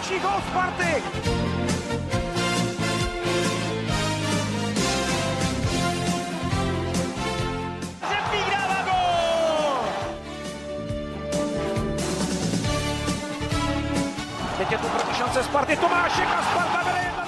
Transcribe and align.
Další 0.00 0.20
gol 0.20 0.40
Sparty! 0.50 1.02
Teď 14.58 14.72
je 14.72 14.78
tu 14.78 14.86
proti 14.86 15.14
šance 15.14 15.42
Sparty, 15.42 15.76
Tomášek 15.76 16.28
a 16.28 16.42
Sparta 16.42 16.82
vede 16.82 16.98
1 17.04 17.24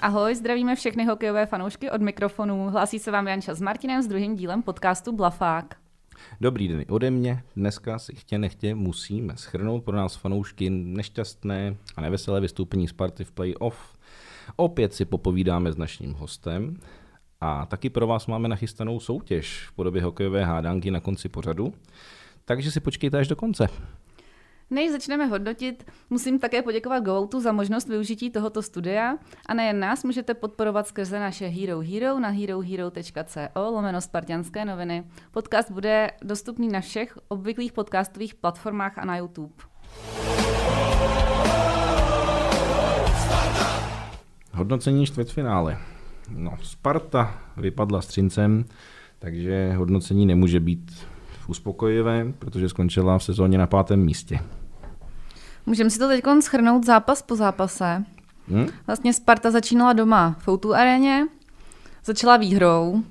Ahoj, 0.00 0.34
zdravíme 0.34 0.74
všechny 0.74 1.04
hokejové 1.04 1.46
fanoušky 1.46 1.90
od 1.90 2.00
mikrofonu. 2.00 2.70
Hlásí 2.70 2.98
se 2.98 3.10
vám 3.10 3.28
Janča 3.28 3.54
s 3.54 3.60
Martinem 3.60 4.02
s 4.02 4.06
druhým 4.06 4.34
dílem 4.34 4.62
podcastu 4.62 5.12
Blafák. 5.12 5.83
Dobrý 6.40 6.68
den 6.68 6.84
ode 6.88 7.10
mě. 7.10 7.42
Dneska 7.56 7.98
si 7.98 8.14
chtě 8.14 8.38
nechtě 8.38 8.74
musíme 8.74 9.36
schrnout 9.36 9.84
pro 9.84 9.96
nás 9.96 10.16
fanoušky 10.16 10.70
nešťastné 10.70 11.76
a 11.96 12.00
neveselé 12.00 12.40
vystoupení 12.40 12.88
Sparty 12.88 13.24
v 13.24 13.32
playoff. 13.32 13.98
Opět 14.56 14.94
si 14.94 15.04
popovídáme 15.04 15.72
s 15.72 15.76
naším 15.76 16.12
hostem 16.12 16.76
a 17.40 17.66
taky 17.66 17.90
pro 17.90 18.06
vás 18.06 18.26
máme 18.26 18.48
nachystanou 18.48 19.00
soutěž 19.00 19.66
v 19.68 19.72
podobě 19.72 20.02
hokejové 20.02 20.44
hádanky 20.44 20.90
na 20.90 21.00
konci 21.00 21.28
pořadu. 21.28 21.74
Takže 22.44 22.70
si 22.70 22.80
počkejte 22.80 23.18
až 23.18 23.28
do 23.28 23.36
konce. 23.36 23.68
Než 24.74 24.92
začneme 24.92 25.26
hodnotit, 25.26 25.90
musím 26.10 26.38
také 26.38 26.62
poděkovat 26.62 27.04
Goutu 27.04 27.40
za 27.40 27.52
možnost 27.52 27.88
využití 27.88 28.30
tohoto 28.30 28.62
studia 28.62 29.16
a 29.46 29.54
nejen 29.54 29.80
nás 29.80 30.04
můžete 30.04 30.34
podporovat 30.34 30.86
skrze 30.86 31.20
naše 31.20 31.46
Hero 31.46 31.80
Hero 31.80 32.20
na 32.20 32.28
herohero.co 32.28 33.70
lomeno 33.70 34.00
spartianské 34.00 34.64
noviny. 34.64 35.04
Podcast 35.30 35.70
bude 35.70 36.10
dostupný 36.22 36.68
na 36.68 36.80
všech 36.80 37.18
obvyklých 37.28 37.72
podcastových 37.72 38.34
platformách 38.34 38.98
a 38.98 39.04
na 39.04 39.16
YouTube. 39.16 39.54
Hodnocení 44.52 45.06
čtvrtfinále. 45.06 45.78
No, 46.30 46.52
Sparta 46.62 47.42
vypadla 47.56 48.02
s 48.02 48.06
Třincem, 48.06 48.64
takže 49.18 49.72
hodnocení 49.76 50.26
nemůže 50.26 50.60
být 50.60 51.06
uspokojivé, 51.48 52.32
protože 52.38 52.68
skončila 52.68 53.18
v 53.18 53.24
sezóně 53.24 53.58
na 53.58 53.66
pátém 53.66 54.04
místě. 54.04 54.40
Můžeme 55.66 55.90
si 55.90 55.98
to 55.98 56.08
teď 56.08 56.24
schrnout 56.40 56.84
zápas 56.84 57.22
po 57.22 57.36
zápase. 57.36 58.04
Hm? 58.48 58.66
Vlastně 58.86 59.12
Sparta 59.12 59.50
začínala 59.50 59.92
doma 59.92 60.36
v 60.38 60.48
Outu 60.48 60.74
aréně, 60.74 61.26
začala 62.04 62.36
výhrou. 62.36 63.02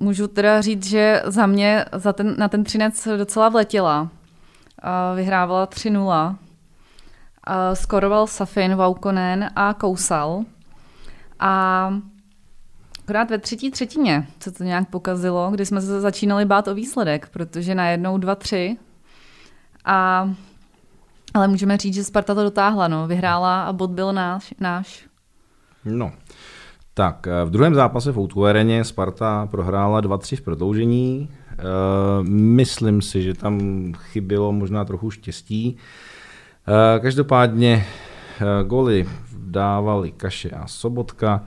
Můžu 0.00 0.28
teda 0.28 0.60
říct, 0.60 0.86
že 0.86 1.22
za 1.26 1.46
mě 1.46 1.84
za 1.92 2.12
ten, 2.12 2.34
na 2.38 2.48
ten 2.48 2.64
třinec 2.64 3.08
docela 3.16 3.48
vletěla. 3.48 4.08
A 4.82 5.14
vyhrávala 5.14 5.66
3-0. 5.66 6.36
A 7.44 7.74
skoroval 7.74 8.26
Safin, 8.26 8.74
Vaukonen 8.74 9.50
a 9.56 9.74
Kousal. 9.74 10.44
A 11.40 11.94
akorát 13.04 13.30
ve 13.30 13.38
třetí 13.38 13.70
třetině 13.70 14.26
se 14.40 14.52
to 14.52 14.64
nějak 14.64 14.88
pokazilo, 14.88 15.50
kdy 15.50 15.66
jsme 15.66 15.80
se 15.80 16.00
začínali 16.00 16.44
bát 16.44 16.68
o 16.68 16.74
výsledek, 16.74 17.28
protože 17.28 17.74
najednou 17.74 18.18
2-3 18.18 18.76
a 19.84 20.28
ale 21.34 21.48
můžeme 21.48 21.76
říct, 21.76 21.94
že 21.94 22.04
Sparta 22.04 22.34
to 22.34 22.42
dotáhla, 22.42 22.88
no. 22.88 23.06
vyhrála 23.06 23.64
a 23.64 23.72
bod 23.72 23.90
byl 23.90 24.12
náš. 24.12 24.54
náš. 24.60 25.06
No, 25.84 26.12
tak 26.94 27.26
v 27.44 27.50
druhém 27.50 27.74
zápase 27.74 28.12
v 28.12 28.18
Outu 28.18 28.46
Areně 28.46 28.84
Sparta 28.84 29.48
prohrála 29.50 30.00
2-3 30.00 30.36
v 30.36 30.40
prodloužení. 30.40 31.28
E, 31.52 31.64
myslím 32.28 33.02
si, 33.02 33.22
že 33.22 33.34
tam 33.34 33.92
chybělo 33.96 34.52
možná 34.52 34.84
trochu 34.84 35.10
štěstí. 35.10 35.76
E, 36.96 37.00
každopádně 37.00 37.86
e, 38.40 38.64
goly 38.64 39.08
dávali 39.38 40.12
Kaše 40.12 40.50
a 40.50 40.66
Sobotka. 40.66 41.44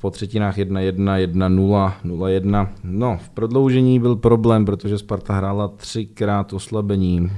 Po 0.00 0.10
třetinách 0.10 0.58
1-1, 0.58 0.92
1-0, 1.26 1.92
0-1. 2.04 2.68
No, 2.84 3.18
v 3.22 3.28
prodloužení 3.28 4.00
byl 4.00 4.16
problém, 4.16 4.64
protože 4.64 4.98
Sparta 4.98 5.34
hrála 5.34 5.68
třikrát 5.68 6.52
oslabení. 6.52 7.30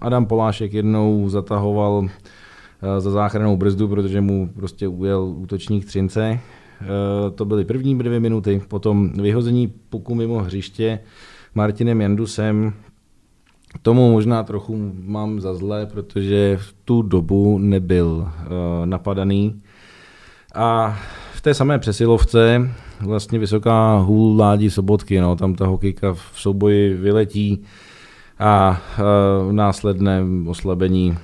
Adam 0.00 0.26
Polášek 0.26 0.74
jednou 0.74 1.28
zatahoval 1.28 2.08
za 2.98 3.10
záchranou 3.10 3.56
brzdu, 3.56 3.88
protože 3.88 4.20
mu 4.20 4.48
prostě 4.54 4.88
ujel 4.88 5.34
útočník 5.36 5.84
Třince. 5.84 6.40
To 7.34 7.44
byly 7.44 7.64
první 7.64 7.98
dvě 7.98 8.20
minuty, 8.20 8.62
potom 8.68 9.12
vyhození 9.12 9.66
puku 9.88 10.14
mimo 10.14 10.38
hřiště 10.38 10.98
Martinem 11.54 12.00
Jandusem. 12.00 12.72
Tomu 13.82 14.12
možná 14.12 14.42
trochu 14.42 14.92
mám 15.02 15.40
za 15.40 15.54
zlé, 15.54 15.86
protože 15.86 16.56
v 16.60 16.74
tu 16.84 17.02
dobu 17.02 17.58
nebyl 17.58 18.28
napadaný. 18.84 19.60
A 20.54 20.98
v 21.32 21.40
té 21.40 21.54
samé 21.54 21.78
přesilovce 21.78 22.70
vlastně 23.00 23.38
vysoká 23.38 23.98
hůl 23.98 24.36
ládí 24.36 24.70
sobotky, 24.70 25.20
no, 25.20 25.36
tam 25.36 25.54
ta 25.54 25.66
hokejka 25.66 26.14
v 26.14 26.32
souboji 26.34 26.94
vyletí 26.94 27.62
a 28.38 28.80
v 29.48 29.52
následném 29.52 30.48
oslabení 30.48 31.18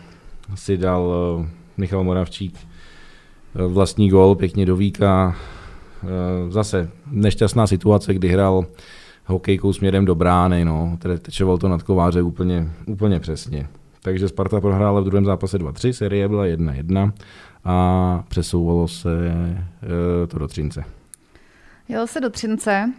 si 0.55 0.77
dal 0.77 1.15
Michal 1.77 2.05
Moravčík 2.05 2.59
vlastní 3.69 4.09
gol 4.09 4.35
pěkně 4.35 4.67
do 4.67 4.77
víka. 4.77 5.37
Zase 6.49 6.91
nešťastná 7.11 7.67
situace, 7.67 8.15
kdy 8.15 8.29
hrál 8.29 8.67
hokejkou 9.27 9.73
směrem 9.73 10.05
do 10.05 10.15
brány, 10.15 10.65
no, 10.65 10.97
tedy 10.99 11.19
tečoval 11.19 11.59
to 11.59 11.69
nad 11.69 11.83
kováře 11.83 12.23
úplně, 12.23 12.69
úplně 12.87 13.21
přesně. 13.21 13.69
Takže 14.03 14.29
Sparta 14.29 14.61
prohrála 14.61 15.01
v 15.01 15.05
druhém 15.05 15.25
zápase 15.25 15.59
2-3, 15.59 15.91
série 15.91 16.29
byla 16.29 16.45
1-1 16.45 17.13
a 17.65 18.25
přesouvalo 18.29 18.89
se 18.89 19.11
e, 19.29 20.27
to 20.27 20.39
do 20.39 20.49
Třince. 20.49 20.85
Jelo 21.89 22.07
se 22.07 22.21
do 22.21 22.31
Třince. 22.31 22.71
E, 22.71 22.93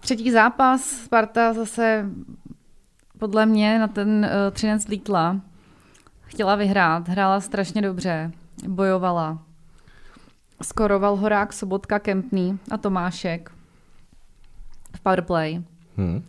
třetí 0.00 0.30
zápas 0.30 0.80
Sparta 0.80 1.52
zase 1.52 2.10
podle 3.18 3.46
mě 3.46 3.78
na 3.78 3.88
ten 3.88 4.24
e, 4.24 4.50
Třinec 4.50 4.88
lítla. 4.88 5.40
Chtěla 6.20 6.56
vyhrát, 6.56 7.08
hrála 7.08 7.40
strašně 7.40 7.82
dobře, 7.82 8.32
bojovala. 8.68 9.38
Skoroval 10.62 11.16
Horák, 11.16 11.52
Sobotka, 11.52 11.98
Kempný 11.98 12.58
a 12.70 12.76
Tomášek 12.76 13.50
v 14.96 15.00
powerplay. 15.00 15.62
Hmm. 15.96 16.22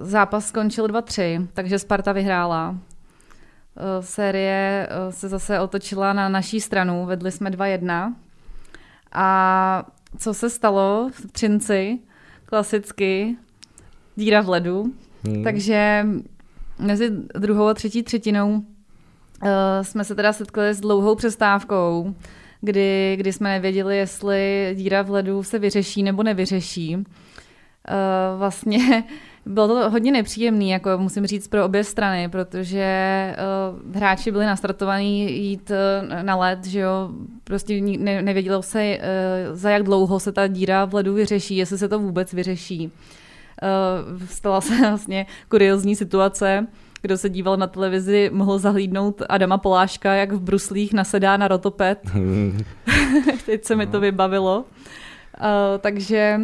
Zápas 0.00 0.46
skončil 0.46 0.86
2-3, 0.86 1.48
takže 1.54 1.78
Sparta 1.78 2.12
vyhrála. 2.12 2.76
Série 4.00 4.88
se 5.10 5.28
zase 5.28 5.60
otočila 5.60 6.12
na 6.12 6.28
naší 6.28 6.60
stranu, 6.60 7.06
vedli 7.06 7.32
jsme 7.32 7.50
2-1. 7.50 8.14
A 9.12 9.86
co 10.18 10.34
se 10.34 10.50
stalo 10.50 11.10
v 11.12 11.32
Třinci? 11.32 11.98
Klasicky 12.44 13.36
díra 14.16 14.40
v 14.40 14.48
ledu. 14.48 14.92
Hmm. 15.24 15.44
Takže 15.44 16.06
mezi 16.78 17.10
druhou 17.38 17.66
a 17.66 17.74
třetí 17.74 18.02
třetinou 18.02 18.54
uh, 18.54 18.62
jsme 19.82 20.04
se 20.04 20.14
teda 20.14 20.32
setkali 20.32 20.74
s 20.74 20.80
dlouhou 20.80 21.14
přestávkou, 21.14 22.14
kdy, 22.60 23.14
kdy 23.16 23.32
jsme 23.32 23.48
nevěděli, 23.48 23.96
jestli 23.96 24.72
díra 24.76 25.02
v 25.02 25.10
ledu 25.10 25.42
se 25.42 25.58
vyřeší 25.58 26.02
nebo 26.02 26.22
nevyřeší. 26.22 26.96
Uh, 26.96 27.04
vlastně 28.38 29.04
bylo 29.46 29.68
to 29.68 29.90
hodně 29.90 30.12
nepříjemný, 30.12 30.70
jako 30.70 30.90
musím 30.98 31.26
říct, 31.26 31.48
pro 31.48 31.64
obě 31.64 31.84
strany, 31.84 32.28
protože 32.28 32.86
uh, 33.86 33.96
hráči 33.96 34.30
byli 34.30 34.46
nastartovaní 34.46 35.38
jít 35.44 35.70
uh, 35.70 36.22
na 36.22 36.36
led, 36.36 36.66
že 36.66 36.80
jo, 36.80 37.10
prostě 37.44 37.80
ne, 37.80 38.22
nevědělo 38.22 38.62
se, 38.62 38.98
uh, 38.98 39.56
za 39.56 39.70
jak 39.70 39.82
dlouho 39.82 40.20
se 40.20 40.32
ta 40.32 40.46
díra 40.46 40.84
v 40.84 40.94
ledu 40.94 41.14
vyřeší, 41.14 41.56
jestli 41.56 41.78
se 41.78 41.88
to 41.88 41.98
vůbec 41.98 42.32
vyřeší. 42.32 42.92
Uh, 43.62 44.22
stala 44.26 44.60
se 44.60 44.80
vlastně 44.80 45.26
kuriozní 45.48 45.96
situace, 45.96 46.66
kdo 47.02 47.18
se 47.18 47.28
díval 47.28 47.56
na 47.56 47.66
televizi, 47.66 48.30
mohl 48.32 48.58
zahlídnout 48.58 49.22
Adama 49.28 49.58
Poláška, 49.58 50.14
jak 50.14 50.32
v 50.32 50.40
bruslích 50.40 50.92
nasedá 50.92 51.36
na 51.36 51.48
rotopet. 51.48 51.98
Teď 53.46 53.64
se 53.64 53.76
mi 53.76 53.86
to 53.86 54.00
vybavilo. 54.00 54.64
Uh, 55.40 55.78
takže 55.80 56.40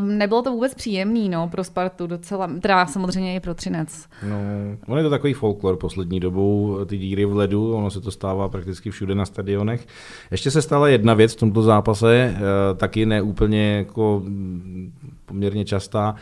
Nebylo 0.00 0.42
to 0.42 0.52
vůbec 0.52 0.74
příjemný 0.74 1.28
no, 1.28 1.48
pro 1.48 1.64
Spartu 1.64 2.06
docela, 2.06 2.50
teda 2.60 2.86
samozřejmě 2.86 3.34
i 3.36 3.40
pro 3.40 3.54
Třinec. 3.54 4.06
No, 4.28 4.36
on 4.86 4.98
je 4.98 5.04
to 5.04 5.10
takový 5.10 5.32
folklor 5.32 5.76
poslední 5.76 6.20
dobou, 6.20 6.78
ty 6.86 6.98
díry 6.98 7.24
v 7.24 7.36
ledu, 7.36 7.74
ono 7.74 7.90
se 7.90 8.00
to 8.00 8.10
stává 8.10 8.48
prakticky 8.48 8.90
všude 8.90 9.14
na 9.14 9.24
stadionech. 9.24 9.86
Ještě 10.30 10.50
se 10.50 10.62
stala 10.62 10.88
jedna 10.88 11.14
věc 11.14 11.32
v 11.32 11.38
tomto 11.38 11.62
zápase, 11.62 12.36
taky 12.76 13.06
ne 13.06 13.22
úplně 13.22 13.76
jako 13.76 14.22
poměrně 15.26 15.64
častá, 15.64 16.14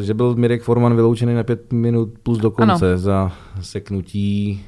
že 0.00 0.14
byl 0.14 0.34
Mirek 0.34 0.62
Forman 0.62 0.96
vyloučený 0.96 1.34
na 1.34 1.44
pět 1.44 1.72
minut 1.72 2.08
plus 2.22 2.38
do 2.38 2.50
konce 2.50 2.88
ano. 2.88 2.98
za 2.98 3.32
seknutí 3.60 4.64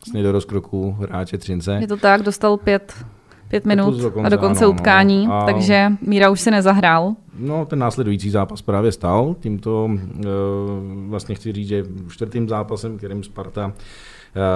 vlastně 0.00 0.22
do 0.22 0.32
rozkroku 0.32 0.96
hráče 1.00 1.38
Třince. 1.38 1.78
Je 1.80 1.86
to 1.86 1.96
tak, 1.96 2.22
dostal 2.22 2.56
pět 2.56 2.94
pět 3.52 3.66
minut 3.66 3.84
plus 3.84 4.02
do 4.02 4.10
konce, 4.10 4.26
a 4.26 4.28
do 4.28 4.38
konce 4.38 4.64
ano, 4.64 4.72
utkání, 4.72 5.26
ano. 5.26 5.34
A- 5.34 5.44
takže 5.44 5.92
Míra 6.06 6.30
už 6.30 6.40
si 6.40 6.50
nezahrál. 6.50 7.14
No, 7.38 7.66
ten 7.66 7.78
následující 7.78 8.30
zápas 8.30 8.62
právě 8.62 8.92
stál. 8.92 9.36
Tímto 9.40 9.90
e, 9.90 10.28
vlastně 11.08 11.34
chci 11.34 11.52
říct, 11.52 11.68
že 11.68 11.84
čtvrtým 12.10 12.48
zápasem, 12.48 12.98
kterým 12.98 13.22
Sparta 13.22 13.72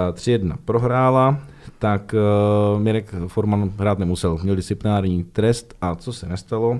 e, 0.09 0.11
3-1 0.11 0.55
prohrála, 0.65 1.37
tak 1.79 2.13
e, 2.13 2.79
Mirek 2.79 3.15
Forman 3.27 3.71
hrát 3.77 3.99
nemusel. 3.99 4.37
Měl 4.43 4.55
disciplinární 4.55 5.23
trest 5.23 5.73
a 5.81 5.95
co 5.95 6.13
se 6.13 6.25
nestalo? 6.29 6.79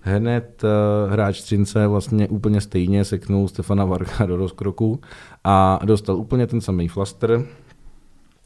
Hned 0.00 0.64
e, 0.64 1.10
hráč 1.10 1.42
Třince 1.42 1.86
vlastně 1.86 2.28
úplně 2.28 2.60
stejně 2.60 3.04
seknul 3.04 3.48
Stefana 3.48 3.84
Varga 3.84 4.26
do 4.26 4.36
rozkroku 4.36 5.00
a 5.44 5.78
dostal 5.84 6.16
úplně 6.16 6.46
ten 6.46 6.60
samý 6.60 6.88
flaster. 6.88 7.32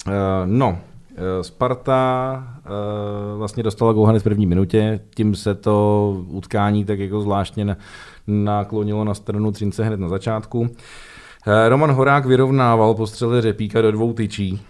E, 0.06 0.13
no, 0.47 0.79
Sparta 1.43 2.45
e, 2.67 3.37
vlastně 3.37 3.62
dostala 3.62 4.09
hned 4.09 4.21
v 4.21 4.25
první 4.25 4.47
minutě, 4.47 5.01
tím 5.15 5.35
se 5.35 5.55
to 5.55 6.17
utkání 6.29 6.85
tak 6.85 6.99
jako 6.99 7.21
zvláštně 7.21 7.65
na- 7.65 7.77
naklonilo 8.27 9.05
na 9.05 9.15
stranu 9.15 9.53
Třince 9.53 9.85
hned 9.85 10.01
na 10.01 10.09
začátku. 10.09 10.69
E, 11.47 11.69
Roman 11.69 11.93
Horák 11.93 12.27
vyrovnával 12.27 12.95
po 12.95 13.07
střele 13.07 13.43
Řepíka 13.43 13.83
do 13.83 13.93
dvou 13.93 14.12
tyčí, 14.12 14.61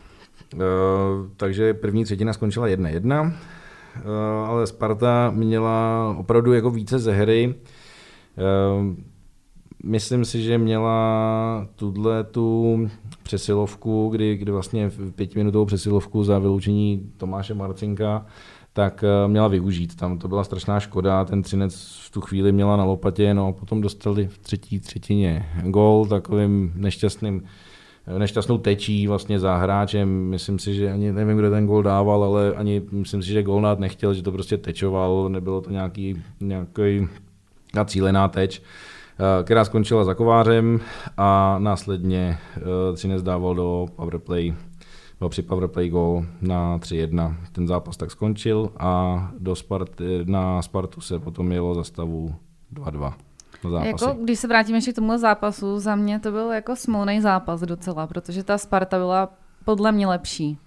takže 1.37 1.75
první 1.75 2.05
třetina 2.05 2.33
skončila 2.33 2.67
1-1, 2.69 3.33
e, 3.33 3.33
ale 4.47 4.67
Sparta 4.67 5.31
měla 5.35 6.09
opravdu 6.19 6.53
jako 6.53 6.71
více 6.71 6.99
ze 6.99 7.13
hry. 7.13 7.55
Myslím 9.85 10.25
si, 10.25 10.43
že 10.43 10.59
měla 10.59 11.69
tuhle 11.77 12.25
tu 12.25 12.79
přesilovku, 13.23 14.09
kdy, 14.09 14.37
kdy 14.37 14.53
vlastně 14.53 14.91
pětiminutovou 15.15 15.65
přesilovku 15.65 16.25
za 16.25 16.39
vyloučení 16.39 17.13
Tomáše 17.17 17.55
Marcinka, 17.55 18.27
tak 18.73 19.05
eh, 19.05 19.29
měla 19.29 19.49
využít. 19.49 19.97
Tam 19.97 20.19
to 20.19 20.29
byla 20.29 20.45
strašná 20.45 20.81
škoda, 20.81 21.25
ten 21.25 21.43
Třinec 21.43 22.01
v 22.07 22.11
tu 22.11 22.21
chvíli 22.21 22.53
měla 22.53 22.77
na 22.77 22.85
lopatě, 22.85 23.35
no 23.35 23.47
a 23.47 23.53
potom 23.53 23.81
dostali 23.81 24.29
v 24.29 24.39
třetí 24.39 24.81
třetině 24.81 25.47
gol 25.63 26.07
takovým 26.07 26.73
nešťastným 26.77 27.43
nešťastnou 28.19 28.59
tečí 28.59 29.07
vlastně 29.07 29.41
za 29.41 29.57
hráčem. 29.57 30.09
Myslím 30.09 30.59
si, 30.59 30.75
že 30.75 30.93
ani 30.93 31.13
nevím, 31.13 31.39
kdo 31.39 31.51
ten 31.51 31.67
gol 31.67 31.83
dával, 31.83 32.25
ale 32.25 32.55
ani 32.55 32.83
myslím 32.93 33.23
si, 33.23 33.29
že 33.29 33.43
gol 33.43 33.77
nechtěl, 33.79 34.15
že 34.15 34.23
to 34.23 34.33
prostě 34.33 34.57
tečoval, 34.57 35.29
nebylo 35.29 35.61
to 35.61 35.71
nějaký, 35.71 36.23
nějaký 36.41 37.09
cílená 37.85 38.29
teč, 38.29 38.61
eh, 38.61 38.90
která 39.43 39.65
skončila 39.65 40.05
za 40.05 40.15
kovářem 40.15 40.81
a 41.17 41.57
následně 41.59 42.39
eh, 42.57 42.61
Třinec 42.95 43.23
dával 43.23 43.55
do 43.55 43.87
powerplay, 43.97 44.55
byl 45.19 45.29
při 45.29 45.43
powerplay 45.43 45.89
gol 45.89 46.25
na 46.41 46.79
3-1. 46.79 47.35
Ten 47.53 47.67
zápas 47.67 47.97
tak 47.97 48.11
skončil 48.11 48.71
a 48.79 49.31
do 49.39 49.57
Spart, 49.57 49.91
na 50.25 50.63
Spartu 50.63 51.01
se 51.01 51.19
potom 51.19 51.53
jelo 51.53 51.75
za 51.75 51.85
stavu 51.85 52.35
2-2 52.75 53.13
na 53.65 53.71
zápasy. 53.71 53.89
Jako, 53.89 54.19
když 54.23 54.39
se 54.39 54.49
vrátíme 54.49 54.79
ještě 54.79 54.93
k 54.93 54.95
tomu 54.95 55.19
zápasu, 55.19 55.79
za 55.79 55.97
mě 55.97 56.21
to 56.21 56.31
byl 56.31 56.51
jako 56.51 56.77
smolný 56.77 57.21
zápas 57.21 57.61
docela, 57.61 58.07
protože 58.07 58.45
ta 58.45 58.59
Sparta 58.59 58.99
byla 58.99 59.29
podle 59.65 59.93
mě 59.93 60.07
lepší. 60.07 60.59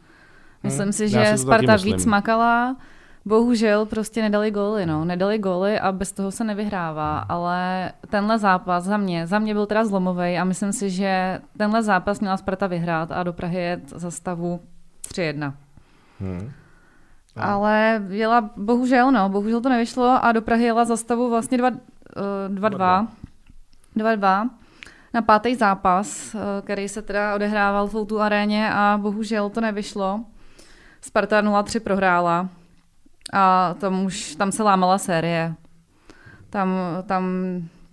Myslím 0.64 0.84
Hmm, 0.84 0.94
si, 0.94 1.10
že 1.10 1.38
Sparta 1.38 1.76
víc 1.76 2.06
makala, 2.06 2.76
bohužel 3.26 3.86
prostě 3.86 4.22
nedali 4.22 4.52
góly, 4.52 4.86
no. 4.86 5.06
Nedali 5.06 5.38
góly 5.38 5.80
a 5.80 5.92
bez 5.92 6.12
toho 6.12 6.32
se 6.32 6.44
nevyhrává, 6.44 7.20
ale 7.20 7.92
tenhle 8.10 8.40
zápas 8.40 8.84
za 8.84 8.98
mě, 8.98 9.28
za 9.28 9.40
mě 9.40 9.54
byl 9.54 9.66
teda 9.66 9.86
zlomový 9.86 10.38
a 10.38 10.44
myslím 10.44 10.74
si, 10.74 10.90
že 10.90 11.42
tenhle 11.58 11.84
zápas 11.84 12.20
měla 12.20 12.38
Sparta 12.38 12.68
vyhrát 12.68 13.12
a 13.12 13.24
do 13.24 13.34
Prahy 13.34 13.60
jet 13.60 13.90
za 13.90 14.12
stavu 14.12 14.60
3-1. 15.08 15.54
Hmm. 16.20 16.52
Ale 17.36 18.04
jela, 18.10 18.50
bohužel, 18.58 19.12
no, 19.12 19.30
bohužel 19.30 19.62
to 19.62 19.70
nevyšlo 19.70 20.26
a 20.26 20.32
do 20.32 20.42
Prahy 20.42 20.64
jela 20.64 20.86
za 20.86 20.98
stavu 20.98 21.30
vlastně 21.30 21.58
dva- 21.58 21.80
eh, 22.18 22.50
2-2. 22.50 23.08
2-2 23.96 24.50
na 25.14 25.22
pátý 25.22 25.56
zápas, 25.56 26.36
eh, 26.36 26.40
který 26.62 26.90
se 26.90 27.02
teda 27.02 27.36
odehrával 27.36 27.88
v 27.88 27.96
Outu 27.96 28.22
aréně 28.22 28.70
a 28.74 29.00
bohužel 29.02 29.50
to 29.50 29.62
nevyšlo. 29.62 30.20
Sparta 31.02 31.42
0-3 31.42 31.80
prohrála 31.80 32.50
a 33.34 33.76
tam 33.80 34.06
už 34.06 34.36
tam 34.36 34.52
se 34.52 34.64
lámala 34.64 34.98
série. 34.98 35.54
Tam, 36.50 36.70
tam 37.06 37.24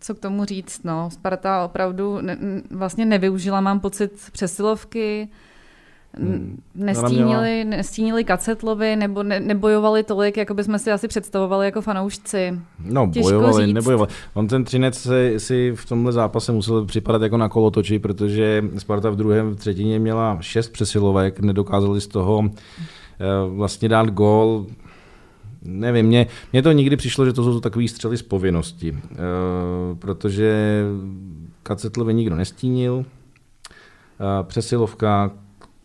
co 0.01 0.15
k 0.15 0.19
tomu 0.19 0.45
říct, 0.45 0.85
no. 0.85 1.11
Sparta 1.11 1.65
opravdu 1.65 2.19
ne, 2.21 2.39
vlastně 2.71 3.07
nevyužila, 3.07 3.61
mám 3.61 3.81
pocit, 3.81 4.13
přesilovky, 4.33 5.29
Hmm. 6.19 6.63
nestínili, 6.75 7.65
nestínili 7.65 8.25
Kacetlovi 8.25 8.97
nebo 8.97 9.23
ne, 9.23 9.41
nebojovali 9.41 10.03
tolik, 10.03 10.37
jako 10.37 10.55
bychom 10.55 10.79
si 10.79 10.93
asi 10.93 11.09
představovali 11.09 11.67
jako 11.67 11.81
fanoušci. 11.83 12.59
No, 12.85 13.11
Těžko 13.13 13.29
bojovali, 13.31 13.67
říct. 13.67 13.75
nebojovali. 13.75 14.11
On 14.35 14.49
ten 14.49 14.65
Třinec 14.65 14.99
si, 14.99 15.35
si 15.41 15.73
v 15.75 15.87
tomhle 15.89 16.13
zápase 16.13 16.53
musel 16.53 16.85
připadat 16.87 17.23
jako 17.23 17.37
na 17.37 17.49
kolotoči, 17.49 17.99
protože 17.99 18.65
Sparta 18.79 19.11
v 19.11 19.17
druhém 19.17 19.57
třetině 19.57 19.99
měla 19.99 20.39
šest 20.41 20.69
přesilovek, 20.69 21.41
nedokázali 21.41 22.01
z 22.01 22.07
toho 22.07 22.45
eh, 22.45 22.55
vlastně 23.49 23.89
dát 23.89 24.07
gól. 24.11 24.67
Nevím, 25.63 26.07
mně, 26.07 26.27
mně 26.53 26.63
to 26.63 26.73
nikdy 26.73 26.97
přišlo, 26.97 27.27
že 27.27 27.33
to 27.33 27.45
jsou 27.45 27.61
takový 27.61 27.89
střely 27.89 28.17
z 28.17 28.23
povinnosti, 28.23 28.99
eh, 29.13 29.17
protože 29.99 30.83
Kacetlovi 31.63 32.15
nikdo 32.15 32.37
nestínil, 32.37 33.05
Eh, 34.21 34.45
přesilovka, 34.45 35.31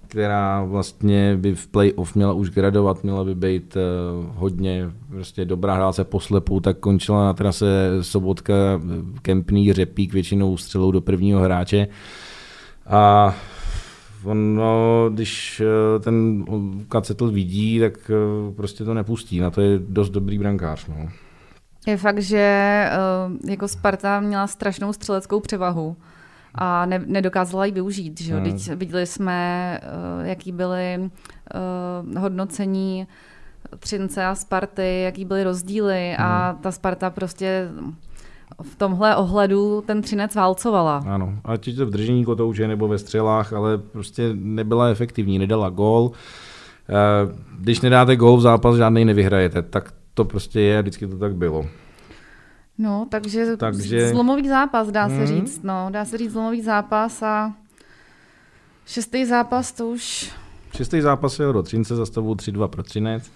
která 0.07 0.63
vlastně 0.63 1.37
by 1.37 1.55
v 1.55 1.67
playoff 1.67 2.15
měla 2.15 2.33
už 2.33 2.49
gradovat, 2.49 3.03
měla 3.03 3.23
by 3.23 3.35
být 3.35 3.77
eh, 3.77 3.81
hodně 4.35 4.91
prostě 5.09 5.45
dobrá, 5.45 5.73
hrála 5.73 5.93
se 5.93 6.03
poslepu, 6.03 6.59
tak 6.59 6.77
končila 6.77 7.25
na 7.25 7.33
trase 7.33 7.89
Sobotka, 8.01 8.53
Kempný, 9.21 9.73
Řepík 9.73 10.13
většinou 10.13 10.57
střelou 10.57 10.91
do 10.91 11.01
prvního 11.01 11.41
hráče. 11.41 11.87
A 12.87 13.35
ono, 14.25 15.09
když 15.13 15.61
eh, 15.61 15.99
ten 15.99 16.45
Kacetl 16.89 17.31
vidí, 17.31 17.79
tak 17.79 18.11
eh, 18.11 18.53
prostě 18.53 18.83
to 18.83 18.93
nepustí. 18.93 19.39
Na 19.39 19.51
to 19.51 19.61
je 19.61 19.79
dost 19.79 20.09
dobrý 20.09 20.39
brankář. 20.39 20.87
No. 20.87 21.09
Je 21.87 21.97
fakt, 21.97 22.21
že 22.21 22.37
eh, 22.37 23.51
jako 23.51 23.67
Sparta 23.67 24.19
měla 24.19 24.47
strašnou 24.47 24.93
střeleckou 24.93 25.39
převahu 25.39 25.95
a 26.55 26.85
ne, 26.85 27.03
nedokázala 27.05 27.65
ji 27.65 27.71
využít. 27.71 28.21
Že? 28.21 28.33
jo? 28.33 28.39
Hmm. 28.39 28.51
Teď 28.51 28.71
viděli 28.71 29.05
jsme, 29.05 29.79
jaký 30.21 30.51
byly 30.51 31.09
hodnocení 32.17 33.07
Třince 33.79 34.25
a 34.25 34.35
Sparty, 34.35 35.01
jaký 35.01 35.25
byly 35.25 35.43
rozdíly 35.43 36.15
a 36.17 36.57
ta 36.61 36.71
Sparta 36.71 37.09
prostě 37.09 37.69
v 38.61 38.75
tomhle 38.75 39.15
ohledu 39.15 39.83
ten 39.87 40.01
Třinec 40.01 40.35
válcovala. 40.35 41.03
Ano, 41.07 41.33
ať 41.45 41.67
je 41.67 41.73
to 41.73 41.85
v 41.85 41.89
držení 41.89 42.25
kotouče 42.25 42.67
nebo 42.67 42.87
ve 42.87 42.97
střelách, 42.97 43.53
ale 43.53 43.77
prostě 43.77 44.29
nebyla 44.33 44.87
efektivní, 44.87 45.39
nedala 45.39 45.69
gól. 45.69 46.11
Eh, 46.89 46.93
Když 47.59 47.81
nedáte 47.81 48.15
gól 48.15 48.37
v 48.37 48.41
zápas, 48.41 48.75
žádný 48.75 49.05
nevyhrajete, 49.05 49.61
tak 49.61 49.93
to 50.13 50.25
prostě 50.25 50.61
je 50.61 50.81
vždycky 50.81 51.07
to 51.07 51.17
tak 51.17 51.35
bylo. 51.35 51.65
No, 52.77 53.07
takže, 53.11 53.57
Takže- 53.57 54.09
zlomový 54.09 54.49
zápas, 54.49 54.91
dá 54.91 55.09
se 55.09 55.15
Mhm. 55.15 55.27
říct. 55.27 55.63
No, 55.63 55.87
dá 55.91 56.05
se 56.05 56.17
říct 56.17 56.31
zlomový 56.31 56.61
zápas 56.61 57.23
a 57.23 57.53
šestý 58.85 59.25
zápas, 59.25 59.71
to 59.71 59.87
už 59.87 60.31
Šestý 60.75 61.01
zápas 61.01 61.39
jel 61.39 61.53
do 61.53 61.63
Třince 61.63 61.95
za 61.95 62.05
stavu 62.05 62.35
3-2 62.35 62.67
pro 62.67 62.83
Třinec. 62.83 63.31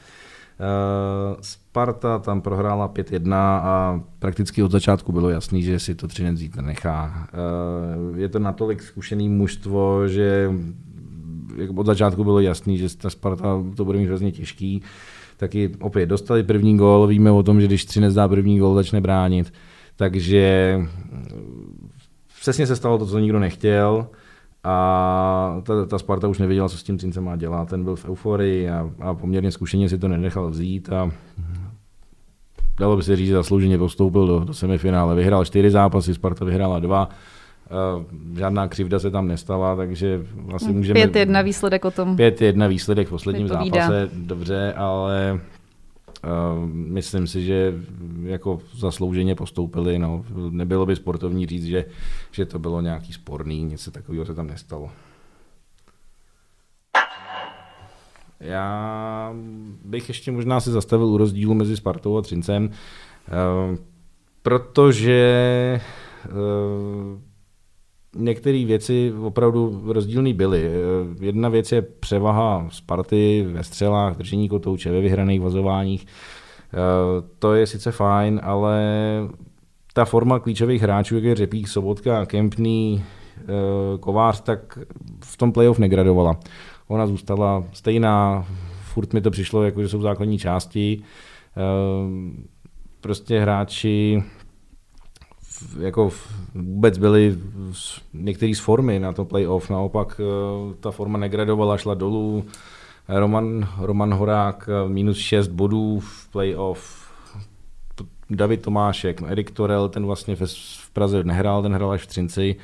Eh, 0.61 1.37
Sparta 1.41 2.19
tam 2.19 2.41
prohrála 2.41 2.87
5-1 2.87 3.33
a 3.63 4.01
prakticky 4.19 4.63
od 4.63 4.71
začátku 4.71 5.11
bylo 5.11 5.29
jasný, 5.29 5.63
že 5.63 5.79
si 5.79 5.95
to 5.95 6.07
Třinec 6.07 6.41
jít 6.41 6.55
nechá. 6.55 7.27
Eh, 7.33 8.19
Je 8.19 8.29
to 8.29 8.39
natolik 8.39 8.81
zkušený 8.83 9.29
mužstvo, 9.29 10.07
že 10.07 10.51
od 11.75 11.85
začátku 11.85 12.23
bylo 12.23 12.39
jasný, 12.39 12.77
že 12.77 12.97
ta 12.97 13.09
Sparta 13.09 13.63
to 13.75 13.85
bude 13.85 13.97
mít 13.99 14.05
hrozně 14.05 14.31
těžký. 14.31 14.81
Taky 15.37 15.71
opět 15.79 16.05
dostali 16.05 16.43
první 16.43 16.77
gól, 16.77 17.07
víme 17.07 17.31
o 17.31 17.43
tom, 17.43 17.61
že 17.61 17.67
když 17.67 17.85
Třinec 17.85 18.13
dá 18.13 18.27
první 18.27 18.59
gól, 18.59 18.75
začne 18.75 19.01
bránit. 19.01 19.53
Takže 19.95 20.75
mm, 20.77 21.89
přesně 22.41 22.67
se 22.67 22.75
stalo 22.75 22.97
to, 22.97 23.05
co 23.05 23.19
nikdo 23.19 23.39
nechtěl. 23.39 24.07
A 24.63 25.61
ta, 25.63 25.85
ta 25.85 25.99
Sparta 25.99 26.27
už 26.27 26.39
nevěděla, 26.39 26.69
co 26.69 26.77
s 26.77 26.83
tím 26.83 26.97
Třincem 26.97 27.23
má 27.23 27.35
dělat. 27.35 27.69
Ten 27.69 27.83
byl 27.83 27.95
v 27.95 28.05
euforii 28.05 28.69
a, 28.69 28.89
a 28.99 29.13
poměrně 29.13 29.51
zkušeně 29.51 29.89
si 29.89 29.97
to 29.97 30.07
nenechal 30.07 30.49
vzít. 30.49 30.89
A 30.89 31.11
dalo 32.79 32.97
by 32.97 33.03
se 33.03 33.15
říct, 33.15 33.27
že 33.27 33.33
zaslouženě 33.33 33.77
postoupil 33.77 34.27
do, 34.27 34.39
do 34.39 34.53
semifinále. 34.53 35.15
Vyhrál 35.15 35.45
čtyři 35.45 35.71
zápasy, 35.71 36.13
Sparta 36.13 36.45
vyhrála 36.45 36.79
dva. 36.79 37.09
Uh, 37.97 38.03
žádná 38.37 38.67
křivda 38.67 38.99
se 38.99 39.11
tam 39.11 39.27
nestala, 39.27 39.75
takže 39.75 40.21
asi 40.53 40.73
můžeme... 40.73 41.05
5-1 41.05 41.43
výsledek 41.43 41.85
o 41.85 41.91
tom. 41.91 42.15
5-1 42.15 42.67
výsledek 42.67 43.07
v 43.07 43.09
posledním 43.09 43.47
zápase, 43.47 44.09
dobře, 44.13 44.73
ale 44.77 45.39
myslím 46.71 47.27
si, 47.27 47.45
že 47.45 47.73
jako 48.23 48.59
zaslouženě 48.75 49.35
postoupili. 49.35 49.99
No. 49.99 50.25
Nebylo 50.49 50.85
by 50.85 50.95
sportovní 50.95 51.45
říct, 51.45 51.65
že, 51.65 51.85
že 52.31 52.45
to 52.45 52.59
bylo 52.59 52.81
nějaký 52.81 53.13
sporný, 53.13 53.63
něco 53.63 53.91
takového 53.91 54.25
se 54.25 54.33
tam 54.33 54.47
nestalo. 54.47 54.91
Já 58.39 59.33
bych 59.85 60.07
ještě 60.07 60.31
možná 60.31 60.59
si 60.59 60.71
zastavil 60.71 61.07
u 61.07 61.17
rozdílu 61.17 61.53
mezi 61.53 61.77
Spartou 61.77 62.17
a 62.17 62.21
Třincem, 62.21 62.69
eh, 62.71 63.77
protože 64.41 65.21
eh, 66.25 67.28
některé 68.15 68.65
věci 68.65 69.13
opravdu 69.21 69.81
rozdílné 69.85 70.33
byly. 70.33 70.63
Eh, 70.65 71.25
jedna 71.25 71.49
věc 71.49 71.71
je 71.71 71.81
převaha 71.81 72.67
Sparty 72.71 73.47
ve 73.51 73.63
střelách, 73.63 74.17
držení 74.17 74.49
kotouče, 74.49 74.91
ve 74.91 75.01
vyhraných 75.01 75.41
vazováních. 75.41 76.05
To 77.39 77.53
je 77.53 77.67
sice 77.67 77.91
fajn, 77.91 78.41
ale 78.43 78.81
ta 79.93 80.05
forma 80.05 80.39
klíčových 80.39 80.81
hráčů, 80.81 81.15
jak 81.15 81.23
je 81.23 81.35
Řepík, 81.35 81.67
Sobotka, 81.67 82.25
Kempný, 82.25 83.03
Kovář, 83.99 84.41
tak 84.41 84.79
v 85.25 85.37
tom 85.37 85.51
playoff 85.51 85.79
negradovala 85.79 86.39
ona 86.89 87.07
zůstala 87.07 87.63
stejná, 87.73 88.45
furt 88.81 89.13
mi 89.13 89.21
to 89.21 89.31
přišlo, 89.31 89.63
jako 89.63 89.81
že 89.81 89.89
jsou 89.89 90.01
základní 90.01 90.37
části. 90.39 91.03
Prostě 93.01 93.39
hráči 93.39 94.23
jako 95.79 96.11
vůbec 96.55 96.97
byli 96.97 97.37
některý 98.13 98.55
z 98.55 98.59
formy 98.59 98.99
na 98.99 99.13
to 99.13 99.25
playoff, 99.25 99.69
naopak 99.69 100.21
eh, 100.23 100.73
ta 100.79 100.91
forma 100.91 101.17
negradovala, 101.17 101.77
šla 101.77 101.93
dolů. 101.93 102.45
Roman, 103.07 103.67
Roman 103.79 104.13
Horák 104.13 104.69
eh, 104.69 104.89
minus 104.89 105.17
6 105.17 105.47
bodů 105.47 105.99
v 105.99 106.27
playoff, 106.31 107.09
David 108.29 108.61
Tomášek, 108.61 109.21
no 109.21 109.27
Erik 109.27 109.51
Torel, 109.51 109.89
ten 109.89 110.05
vlastně 110.05 110.35
v 110.35 110.89
Praze 110.93 111.23
nehrál, 111.23 111.61
ten 111.61 111.73
hrál 111.73 111.91
až 111.91 112.01
v 112.01 112.07
Třinci 112.07 112.55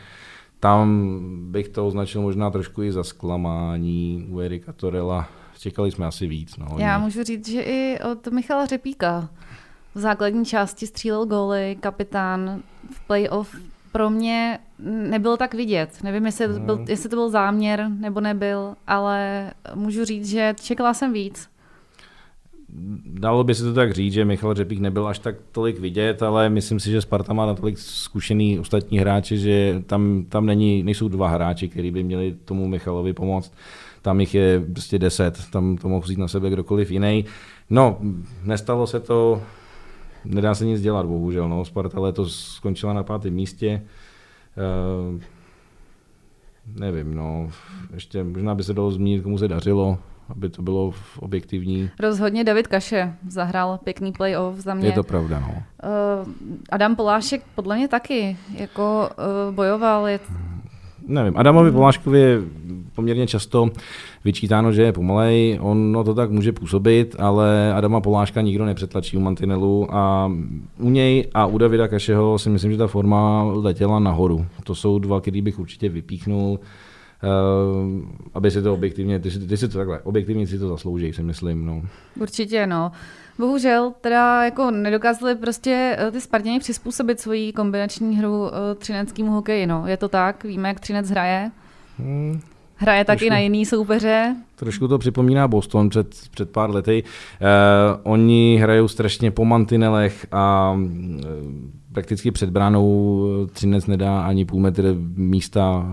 tam 0.66 1.10
bych 1.52 1.70
to 1.70 1.88
označil 1.88 2.22
možná 2.22 2.50
trošku 2.50 2.84
i 2.84 2.92
za 2.92 3.04
zklamání 3.04 4.28
u 4.30 4.40
Erika 4.40 4.74
Torela. 4.74 5.30
Čekali 5.60 5.92
jsme 5.92 6.06
asi 6.06 6.28
víc. 6.28 6.58
No, 6.58 6.76
Já 6.78 7.00
můžu 7.00 7.24
říct, 7.24 7.50
že 7.50 7.62
i 7.62 8.00
od 8.12 8.28
Michala 8.28 8.66
Řepíka 8.66 9.30
v 9.96 10.00
základní 10.00 10.46
části 10.46 10.88
střílel 10.88 11.26
góly, 11.26 11.78
kapitán 11.80 12.62
v 12.92 13.08
playoff 13.08 13.56
pro 13.92 14.10
mě 14.10 14.60
nebyl 15.10 15.38
tak 15.38 15.54
vidět. 15.54 16.04
Nevím, 16.04 16.26
jestli, 16.26 16.48
to 16.48 16.60
byl, 16.60 16.76
hmm. 16.76 16.86
jestli 16.90 17.10
to 17.10 17.16
byl 17.16 17.30
záměr 17.30 17.90
nebo 18.00 18.22
nebyl, 18.22 18.76
ale 18.88 19.52
můžu 19.76 20.06
říct, 20.06 20.30
že 20.30 20.56
čekala 20.62 20.94
jsem 20.94 21.14
víc 21.14 21.50
dalo 23.06 23.44
by 23.44 23.56
se 23.56 23.64
to 23.64 23.74
tak 23.74 23.94
říct, 23.94 24.14
že 24.14 24.26
Michal 24.26 24.54
Řepík 24.54 24.80
nebyl 24.80 25.08
až 25.08 25.20
tak 25.20 25.36
tolik 25.52 25.80
vidět, 25.80 26.24
ale 26.24 26.50
myslím 26.50 26.80
si, 26.80 26.92
že 26.92 27.02
Sparta 27.02 27.34
má 27.34 27.46
natolik 27.46 27.78
zkušený 27.78 28.60
ostatní 28.60 29.00
hráči, 29.00 29.38
že 29.38 29.84
tam, 29.86 30.26
tam 30.30 30.46
není, 30.46 30.84
nejsou 30.84 31.08
dva 31.08 31.28
hráči, 31.28 31.70
kteří 31.70 31.92
by 31.92 32.04
měli 32.04 32.36
tomu 32.46 32.68
Michalovi 32.68 33.14
pomoct. 33.14 33.54
Tam 34.02 34.20
jich 34.20 34.36
je 34.36 34.64
prostě 34.72 35.00
deset, 35.00 35.52
tam 35.52 35.78
to 35.78 35.90
mohl 35.90 36.02
vzít 36.02 36.18
na 36.18 36.28
sebe 36.28 36.50
kdokoliv 36.50 36.92
jiný. 36.92 37.26
No, 37.70 37.98
nestalo 38.44 38.88
se 38.88 39.00
to, 39.00 39.42
nedá 40.26 40.56
se 40.56 40.66
nic 40.66 40.82
dělat, 40.82 41.06
bohužel. 41.06 41.50
No. 41.50 41.66
Sparta 41.66 42.00
letos 42.00 42.46
skončila 42.46 42.94
na 42.94 43.04
pátém 43.04 43.34
místě. 43.34 43.82
Uh, 45.14 45.22
nevím, 46.76 47.16
no, 47.16 47.50
ještě 47.94 48.24
možná 48.24 48.56
by 48.56 48.64
se 48.64 48.74
dalo 48.74 48.92
zmínit, 48.92 49.24
komu 49.24 49.38
se 49.38 49.48
dařilo, 49.48 49.98
aby 50.30 50.50
to 50.50 50.62
bylo 50.62 50.94
objektivní. 51.20 51.90
Rozhodně 52.00 52.44
David 52.44 52.68
Kaše 52.68 53.14
zahrál 53.28 53.80
pěkný 53.84 54.12
playoff 54.12 54.58
za 54.58 54.74
mě. 54.74 54.88
Je 54.88 54.92
to 54.92 55.04
pravda, 55.04 55.40
no. 55.40 55.48
Uh, 55.54 56.32
Adam 56.72 56.96
Polášek 56.96 57.44
podle 57.56 57.76
mě 57.76 57.88
taky 57.88 58.38
jako 58.58 59.10
uh, 59.50 59.56
bojoval. 59.56 60.08
Je... 60.08 60.20
Nevím, 61.08 61.38
Adamovi 61.38 61.72
Poláškovi 61.72 62.20
je 62.20 62.42
poměrně 62.96 63.28
často 63.28 63.70
vyčítáno, 64.26 64.72
že 64.72 64.82
je 64.82 64.94
pomalej, 64.94 65.60
on 65.62 65.92
no, 65.92 66.04
to 66.04 66.14
tak 66.14 66.32
může 66.32 66.52
působit, 66.52 67.16
ale 67.20 67.74
Adama 67.74 68.02
Poláška 68.02 68.42
nikdo 68.42 68.66
nepřetlačí 68.66 69.18
u 69.18 69.20
mantinelu 69.20 69.96
a 69.96 70.32
u 70.80 70.90
něj 70.90 71.28
a 71.34 71.46
u 71.46 71.58
Davida 71.58 71.88
Kašeho 71.88 72.40
si 72.40 72.50
myslím, 72.50 72.72
že 72.72 72.78
ta 72.78 72.88
forma 72.88 73.44
letěla 73.44 74.00
nahoru. 74.00 74.46
To 74.64 74.76
jsou 74.76 75.00
dva, 75.00 75.22
který 75.22 75.42
bych 75.42 75.60
určitě 75.60 75.90
vypíchnul. 75.90 76.60
Uh, 77.24 78.02
aby 78.34 78.52
si 78.52 78.62
to 78.62 78.74
objektivně, 78.74 79.20
ty 79.20 79.32
si, 79.32 79.40
ty 79.40 79.58
si 79.58 79.68
to 79.68 79.78
takhle, 79.78 80.00
objektivně 80.00 80.48
si 80.48 80.60
to 80.60 80.68
zaslouží, 80.68 81.14
si 81.14 81.24
myslím. 81.24 81.66
No. 81.66 81.82
Určitě, 82.20 82.68
no. 82.68 82.92
Bohužel 83.38 83.94
teda 84.02 84.44
jako 84.44 84.72
nedokázali 84.72 85.36
prostě 85.36 85.98
eh, 86.00 86.12
ty 86.12 86.22
Spartěni 86.22 86.60
přizpůsobit 86.60 87.20
svoji 87.20 87.54
kombinační 87.54 88.18
hru 88.18 88.42
uh, 88.42 88.50
třineckému 88.78 89.32
hokeji, 89.32 89.68
no. 89.68 89.88
Je 89.88 89.98
to 89.98 90.10
tak, 90.10 90.44
víme, 90.44 90.68
jak 90.68 90.80
Třinec 90.80 91.10
hraje. 91.10 91.52
Hmm. 91.98 92.42
Hraje 92.78 93.06
taky 93.06 93.30
na 93.30 93.38
jiný 93.38 93.66
soupeře. 93.66 94.36
Trošku 94.56 94.88
to 94.88 94.98
připomíná 94.98 95.48
Boston 95.48 95.90
před, 95.90 96.08
před 96.32 96.50
pár 96.50 96.70
lety. 96.70 97.04
Uh, 97.04 98.12
oni 98.14 98.58
hrajou 98.62 98.88
strašně 98.88 99.32
po 99.32 99.46
mantinelech 99.46 100.28
a 100.32 100.76
uh, 100.78 100.82
prakticky 101.92 102.32
před 102.32 102.50
bránou 102.50 103.26
Třinec 103.52 103.88
nedá 103.88 104.22
ani 104.22 104.46
půl 104.46 104.60
metr 104.60 104.96
místa. 105.16 105.86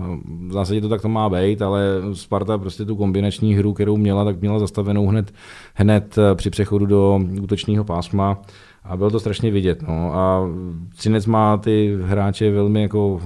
V 0.47 0.51
zásadě 0.51 0.81
to 0.81 0.89
tak 0.89 1.01
to 1.01 1.09
má 1.09 1.29
být, 1.29 1.61
ale 1.61 1.85
Sparta 2.13 2.57
prostě 2.57 2.85
tu 2.85 2.95
kombinační 2.95 3.55
hru, 3.55 3.73
kterou 3.73 3.97
měla, 3.97 4.25
tak 4.25 4.41
měla 4.41 4.59
zastavenou 4.59 5.07
hned, 5.07 5.33
hned 5.73 6.15
při 6.35 6.49
přechodu 6.49 6.85
do 6.85 7.21
útočního 7.41 7.83
pásma 7.83 8.41
a 8.83 8.97
bylo 8.97 9.09
to 9.09 9.19
strašně 9.19 9.51
vidět. 9.51 9.81
No. 9.81 10.15
A 10.15 10.49
Třinec 10.95 11.25
má 11.25 11.57
ty 11.57 11.97
hráče 12.01 12.51
velmi 12.51 12.81
jako 12.81 13.21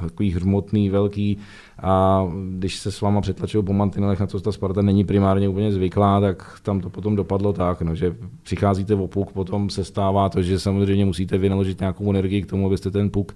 takový 0.00 0.30
hřmotný, 0.30 0.90
velký 0.90 1.38
a 1.82 2.26
když 2.56 2.78
se 2.78 2.92
s 2.92 3.00
váma 3.00 3.20
přetlačují 3.20 3.64
po 3.64 3.72
mantinelech, 3.72 4.20
na 4.20 4.26
co 4.26 4.40
ta 4.40 4.52
Sparta 4.52 4.82
není 4.82 5.04
primárně 5.04 5.48
úplně 5.48 5.72
zvyklá, 5.72 6.20
tak 6.20 6.60
tam 6.62 6.80
to 6.80 6.90
potom 6.90 7.16
dopadlo 7.16 7.52
tak, 7.52 7.82
no, 7.82 7.94
že 7.94 8.14
přicházíte 8.42 8.94
o 8.94 9.08
puk, 9.08 9.32
potom 9.32 9.70
se 9.70 9.84
stává 9.84 10.28
to, 10.28 10.42
že 10.42 10.60
samozřejmě 10.60 11.04
musíte 11.04 11.38
vynaložit 11.38 11.80
nějakou 11.80 12.10
energii 12.10 12.42
k 12.42 12.50
tomu, 12.50 12.66
abyste 12.66 12.90
ten 12.90 13.10
puk 13.10 13.34